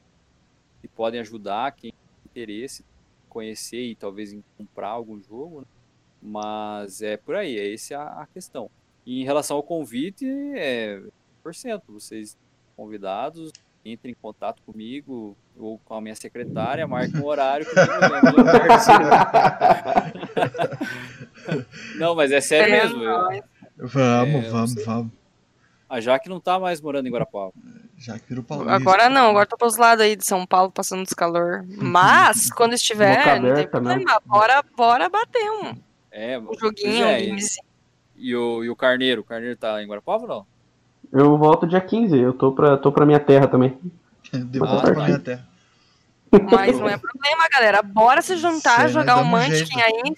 que 0.81 0.87
podem 0.87 1.19
ajudar 1.19 1.71
quem 1.73 1.91
tem 1.91 1.99
interesse 2.25 2.83
conhecer 3.29 3.83
e 3.83 3.95
talvez 3.95 4.33
em 4.33 4.43
comprar 4.57 4.87
algum 4.89 5.21
jogo. 5.21 5.59
né? 5.61 5.67
Mas 6.21 7.01
é 7.03 7.15
por 7.15 7.35
aí, 7.35 7.57
é 7.59 7.71
essa 7.73 7.97
a 7.97 8.23
a 8.23 8.27
questão. 8.27 8.69
E 9.05 9.21
em 9.21 9.23
relação 9.23 9.55
ao 9.57 9.63
convite, 9.63 10.25
é 10.55 10.99
100%. 11.43 11.83
Vocês 11.89 12.35
convidados, 12.75 13.51
entrem 13.85 14.11
em 14.11 14.15
contato 14.21 14.61
comigo 14.63 15.37
ou 15.57 15.77
com 15.79 15.93
a 15.93 16.01
minha 16.01 16.15
secretária, 16.15 16.85
marquem 16.87 17.21
um 17.21 17.25
horário 17.25 17.65
que. 17.65 17.75
Não, 21.97 22.15
mas 22.15 22.31
é 22.31 22.41
sério 22.41 22.73
É 22.73 22.83
mesmo. 22.83 23.03
eu- 23.03 23.21
nóis. 23.21 23.43
Vamos, 23.79 24.45
É, 24.45 24.49
vamos, 24.49 24.85
vamos. 24.85 25.11
A 25.89 25.99
Jaque 25.99 26.29
não 26.29 26.39
tá 26.39 26.59
mais 26.59 26.79
morando 26.81 27.07
em 27.07 27.11
Guarapava. 27.11 27.51
Já 27.97 28.19
que 28.19 28.27
virou 28.29 28.43
paulista. 28.43 28.75
Agora 28.75 29.09
não, 29.09 29.29
agora 29.29 29.45
tô 29.45 29.57
pros 29.57 29.75
lados 29.77 30.03
aí 30.03 30.15
de 30.15 30.23
São 30.25 30.45
Paulo 30.45 30.71
passando 30.71 31.03
dos 31.03 31.13
calor. 31.13 31.65
Mas, 31.67 32.49
quando 32.53 32.73
estiver, 32.73 33.17
Boca 33.17 33.35
não 33.35 33.41
tem 33.41 33.51
aberta 33.51 33.79
mesmo. 33.81 34.03
problema. 34.03 34.21
Bora, 34.25 34.63
bora 34.75 35.09
bater 35.09 35.49
um, 35.51 35.75
É, 36.11 36.37
um 36.37 36.53
joguinho, 36.59 37.03
é, 37.03 37.07
um 37.07 37.17
e- 37.19 37.25
gamezinho. 37.27 37.63
E 38.15 38.35
o, 38.35 38.63
e 38.63 38.69
o 38.69 38.75
Carneiro? 38.75 39.21
O 39.21 39.23
Carneiro 39.23 39.55
tá 39.55 39.81
em 39.81 39.87
Guarapava 39.87 40.23
ou 40.23 40.27
não? 40.29 40.45
Eu 41.11 41.37
volto 41.37 41.65
dia 41.65 41.81
15, 41.81 42.17
eu 42.19 42.33
tô 42.33 42.51
pra, 42.51 42.77
tô 42.77 42.91
pra 42.91 43.05
minha 43.05 43.19
terra 43.19 43.47
também. 43.47 43.77
Depois 44.31 44.71
Ah, 44.71 44.81
pra 44.81 45.05
minha 45.05 45.19
terra. 45.19 45.47
Mas 46.51 46.77
não 46.77 46.87
é 46.87 46.97
problema, 46.97 47.47
galera. 47.51 47.81
Bora 47.81 48.21
se 48.21 48.37
juntar, 48.37 48.81
Cê, 48.81 48.89
jogar 48.89 49.17
um 49.17 49.25
Munchkin 49.25 49.81
aí. 49.81 50.13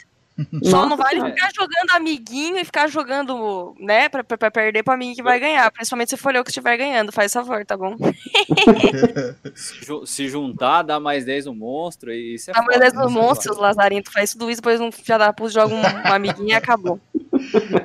Só 0.63 0.87
não 0.87 0.95
vale 0.97 1.21
ficar 1.23 1.49
jogando 1.53 1.91
amiguinho 1.93 2.57
e 2.57 2.65
ficar 2.65 2.87
jogando, 2.87 3.75
né, 3.79 4.09
pra, 4.09 4.23
pra, 4.23 4.37
pra 4.37 4.51
perder 4.51 4.83
pra 4.83 4.97
mim 4.97 5.13
que 5.13 5.23
vai 5.23 5.39
ganhar. 5.39 5.69
Principalmente 5.71 6.09
se 6.09 6.17
for 6.17 6.33
eu 6.35 6.43
que 6.43 6.49
estiver 6.49 6.77
ganhando, 6.77 7.11
faz 7.11 7.33
favor, 7.33 7.65
tá 7.65 7.75
bom? 7.77 7.95
Se, 9.55 9.85
ju- 9.85 10.05
juntar, 10.29 10.83
dá 10.83 10.99
mais 10.99 11.25
10 11.25 11.45
no 11.45 11.55
monstro, 11.55 12.11
e 12.13 12.35
isso 12.35 12.51
é 12.51 12.53
Tá, 12.53 12.61
mas 12.61 12.75
foda, 12.75 12.87
é 12.87 12.91
né? 12.91 13.01
dos 13.03 13.11
monstros, 13.11 13.57
Lazarento. 13.57 14.11
Faz 14.11 14.31
tudo 14.31 14.49
isso, 14.49 14.61
depois 14.61 14.79
um 14.79 14.91
filho 14.91 15.17
da 15.17 15.33
puta 15.33 15.49
joga 15.51 15.73
um, 15.73 15.79
um 15.81 16.13
amiguinho 16.13 16.49
e 16.49 16.53
acabou. 16.53 16.99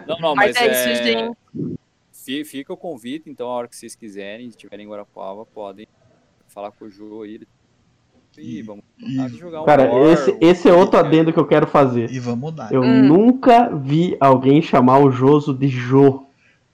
Não, 0.06 0.18
não, 0.18 0.34
Mas, 0.34 0.54
mas, 0.54 0.56
é, 0.56 0.66
é, 0.66 0.92
isso, 0.92 1.02
gente. 2.24 2.44
Fica 2.44 2.72
o 2.72 2.76
convite, 2.76 3.30
então, 3.30 3.46
a 3.48 3.50
hora 3.52 3.68
que 3.68 3.76
vocês 3.76 3.94
quiserem, 3.94 4.46
se 4.50 4.56
estiverem 4.56 4.84
em 4.84 4.88
Guarapava, 4.88 5.46
podem 5.46 5.86
falar 6.48 6.72
com 6.72 6.86
o 6.86 6.90
Jô 6.90 7.22
aí. 7.22 7.40
E 8.38 8.62
vamos 8.62 8.84
E, 8.98 9.28
jogar 9.38 9.62
um 9.62 9.64
Cara, 9.64 9.84
War, 9.92 10.12
esse, 10.12 10.36
esse 10.40 10.68
é 10.68 10.72
outro 10.72 10.98
adendo 10.98 11.32
que 11.32 11.38
eu 11.38 11.46
quero 11.46 11.66
fazer. 11.66 12.10
e 12.10 12.18
vamos 12.18 12.54
dar. 12.54 12.72
Eu 12.72 12.82
Hum. 12.82 13.02
nunca 13.02 13.68
vi 13.74 14.16
alguém 14.20 14.60
chamar 14.62 14.98
o 14.98 15.10
Joso 15.10 15.52
de 15.54 15.68
Jô. 15.68 16.24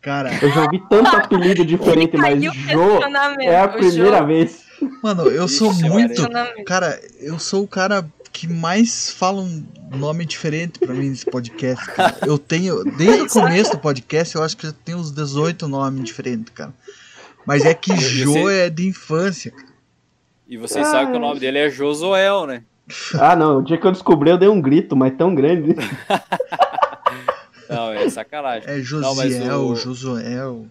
Cara, 0.01 0.31
Eu 0.43 0.51
já 0.51 0.63
ouvi 0.65 0.83
tanto 0.91 1.15
apelido 1.15 1.65
diferente, 1.65 2.17
mas 2.19 2.35
Caiu 2.41 2.51
o 2.51 2.55
Jô 2.55 2.89
questionamento, 2.91 3.41
é 3.49 3.61
a 3.61 3.69
primeira 3.69 4.25
vez. 4.25 4.65
mano, 5.03 5.23
eu 5.29 5.47
sou 5.47 5.71
Ixi, 5.71 5.89
muito. 5.89 6.29
Cara, 6.67 7.01
eu 7.21 7.39
sou 7.39 7.63
o 7.63 7.69
cara 7.69 8.05
que 8.33 8.49
mais 8.49 9.11
fala 9.13 9.43
um 9.43 9.63
nome 9.95 10.25
diferente 10.25 10.79
pra 10.81 10.93
mim 10.95 11.11
nesse 11.11 11.27
podcast. 11.27 11.87
Cara. 11.93 12.17
Eu 12.27 12.37
tenho, 12.39 12.83
desde 12.97 13.23
o 13.23 13.29
começo 13.31 13.71
do 13.73 13.79
podcast, 13.79 14.35
eu 14.35 14.43
acho 14.43 14.57
que 14.57 14.67
já 14.67 14.73
tenho 14.85 14.99
uns 14.99 15.13
18 15.13 15.69
nomes 15.69 16.03
diferentes, 16.03 16.53
cara. 16.53 16.73
Mas 17.47 17.65
é 17.65 17.75
que 17.75 17.95
Jô 17.97 18.49
é 18.49 18.69
de 18.71 18.89
infância. 18.89 19.51
cara. 19.53 19.72
E 20.49 20.57
vocês 20.57 20.87
sabem 20.89 21.13
que 21.13 21.17
o 21.17 21.21
nome 21.21 21.41
dele 21.41 21.59
é 21.59 21.71
Josuel, 21.71 22.47
né? 22.47 22.65
Ah, 23.19 23.35
não. 23.37 23.59
O 23.59 23.63
dia 23.63 23.79
que 23.79 23.87
eu 23.87 23.93
descobri, 23.93 24.31
eu 24.31 24.37
dei 24.39 24.49
um 24.49 24.61
grito, 24.61 24.95
mas 24.97 25.15
tão 25.17 25.35
grande. 25.35 25.75
Não, 27.69 27.93
é 27.93 28.09
sacanagem. 28.11 28.69
É 28.69 28.77
Não, 28.77 28.83
Josiel, 28.85 29.61
o- 29.69 29.77
Josuel. 29.77 30.67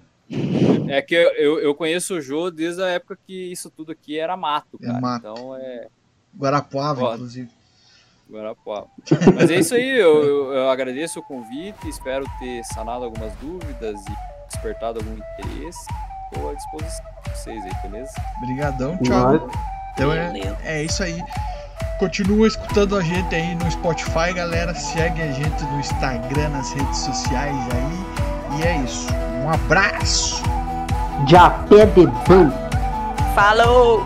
É 0.87 1.01
que 1.01 1.15
eu, 1.15 1.29
eu, 1.31 1.59
eu 1.59 1.75
conheço 1.75 2.15
o 2.15 2.21
Jô 2.21 2.49
desde 2.51 2.81
a 2.81 2.87
época 2.87 3.17
que 3.27 3.51
isso 3.51 3.69
tudo 3.69 3.91
aqui 3.91 4.17
era 4.17 4.37
mato, 4.37 4.77
É 4.81 4.85
cara. 4.87 4.99
mato. 5.01 5.27
Então 5.27 5.55
é 5.55 5.87
Guarapuava, 6.37 7.01
Ó, 7.03 7.13
inclusive. 7.15 7.49
Guarapuava. 8.29 8.87
Mas 9.35 9.49
é 9.51 9.59
isso 9.59 9.75
aí, 9.75 9.89
eu, 9.89 10.23
eu, 10.23 10.53
eu 10.53 10.69
agradeço 10.69 11.19
o 11.19 11.23
convite, 11.23 11.89
espero 11.89 12.25
ter 12.39 12.63
sanado 12.63 13.03
algumas 13.03 13.33
dúvidas 13.35 13.99
e 13.99 14.47
despertado 14.53 14.99
algum 14.99 15.15
interesse. 15.17 15.85
Estou 16.31 16.49
à 16.49 16.53
disposição 16.53 17.05
de 17.23 17.29
vocês 17.31 17.63
aí, 17.65 17.71
beleza? 17.83 18.13
Obrigadão, 18.37 18.97
tchau. 18.97 19.31
Mas, 19.31 19.41
Então 19.93 20.13
é, 20.13 20.55
é 20.63 20.83
isso 20.83 21.03
aí. 21.03 21.21
Continua 21.99 22.47
escutando 22.47 22.97
a 22.97 23.01
gente 23.01 23.35
aí 23.35 23.53
no 23.55 23.69
Spotify, 23.69 24.33
galera. 24.33 24.73
Segue 24.73 25.21
a 25.21 25.31
gente 25.31 25.63
no 25.65 25.79
Instagram, 25.79 26.49
nas 26.49 26.71
redes 26.73 26.97
sociais 26.97 27.55
aí. 27.55 28.59
E 28.59 28.63
é 28.63 28.77
isso. 28.77 29.07
Um 29.43 29.49
abraço! 29.49 30.41
de 31.25 31.35
a 31.35 31.49
pé 31.49 31.85
de. 31.85 32.07
Falou! 33.35 34.05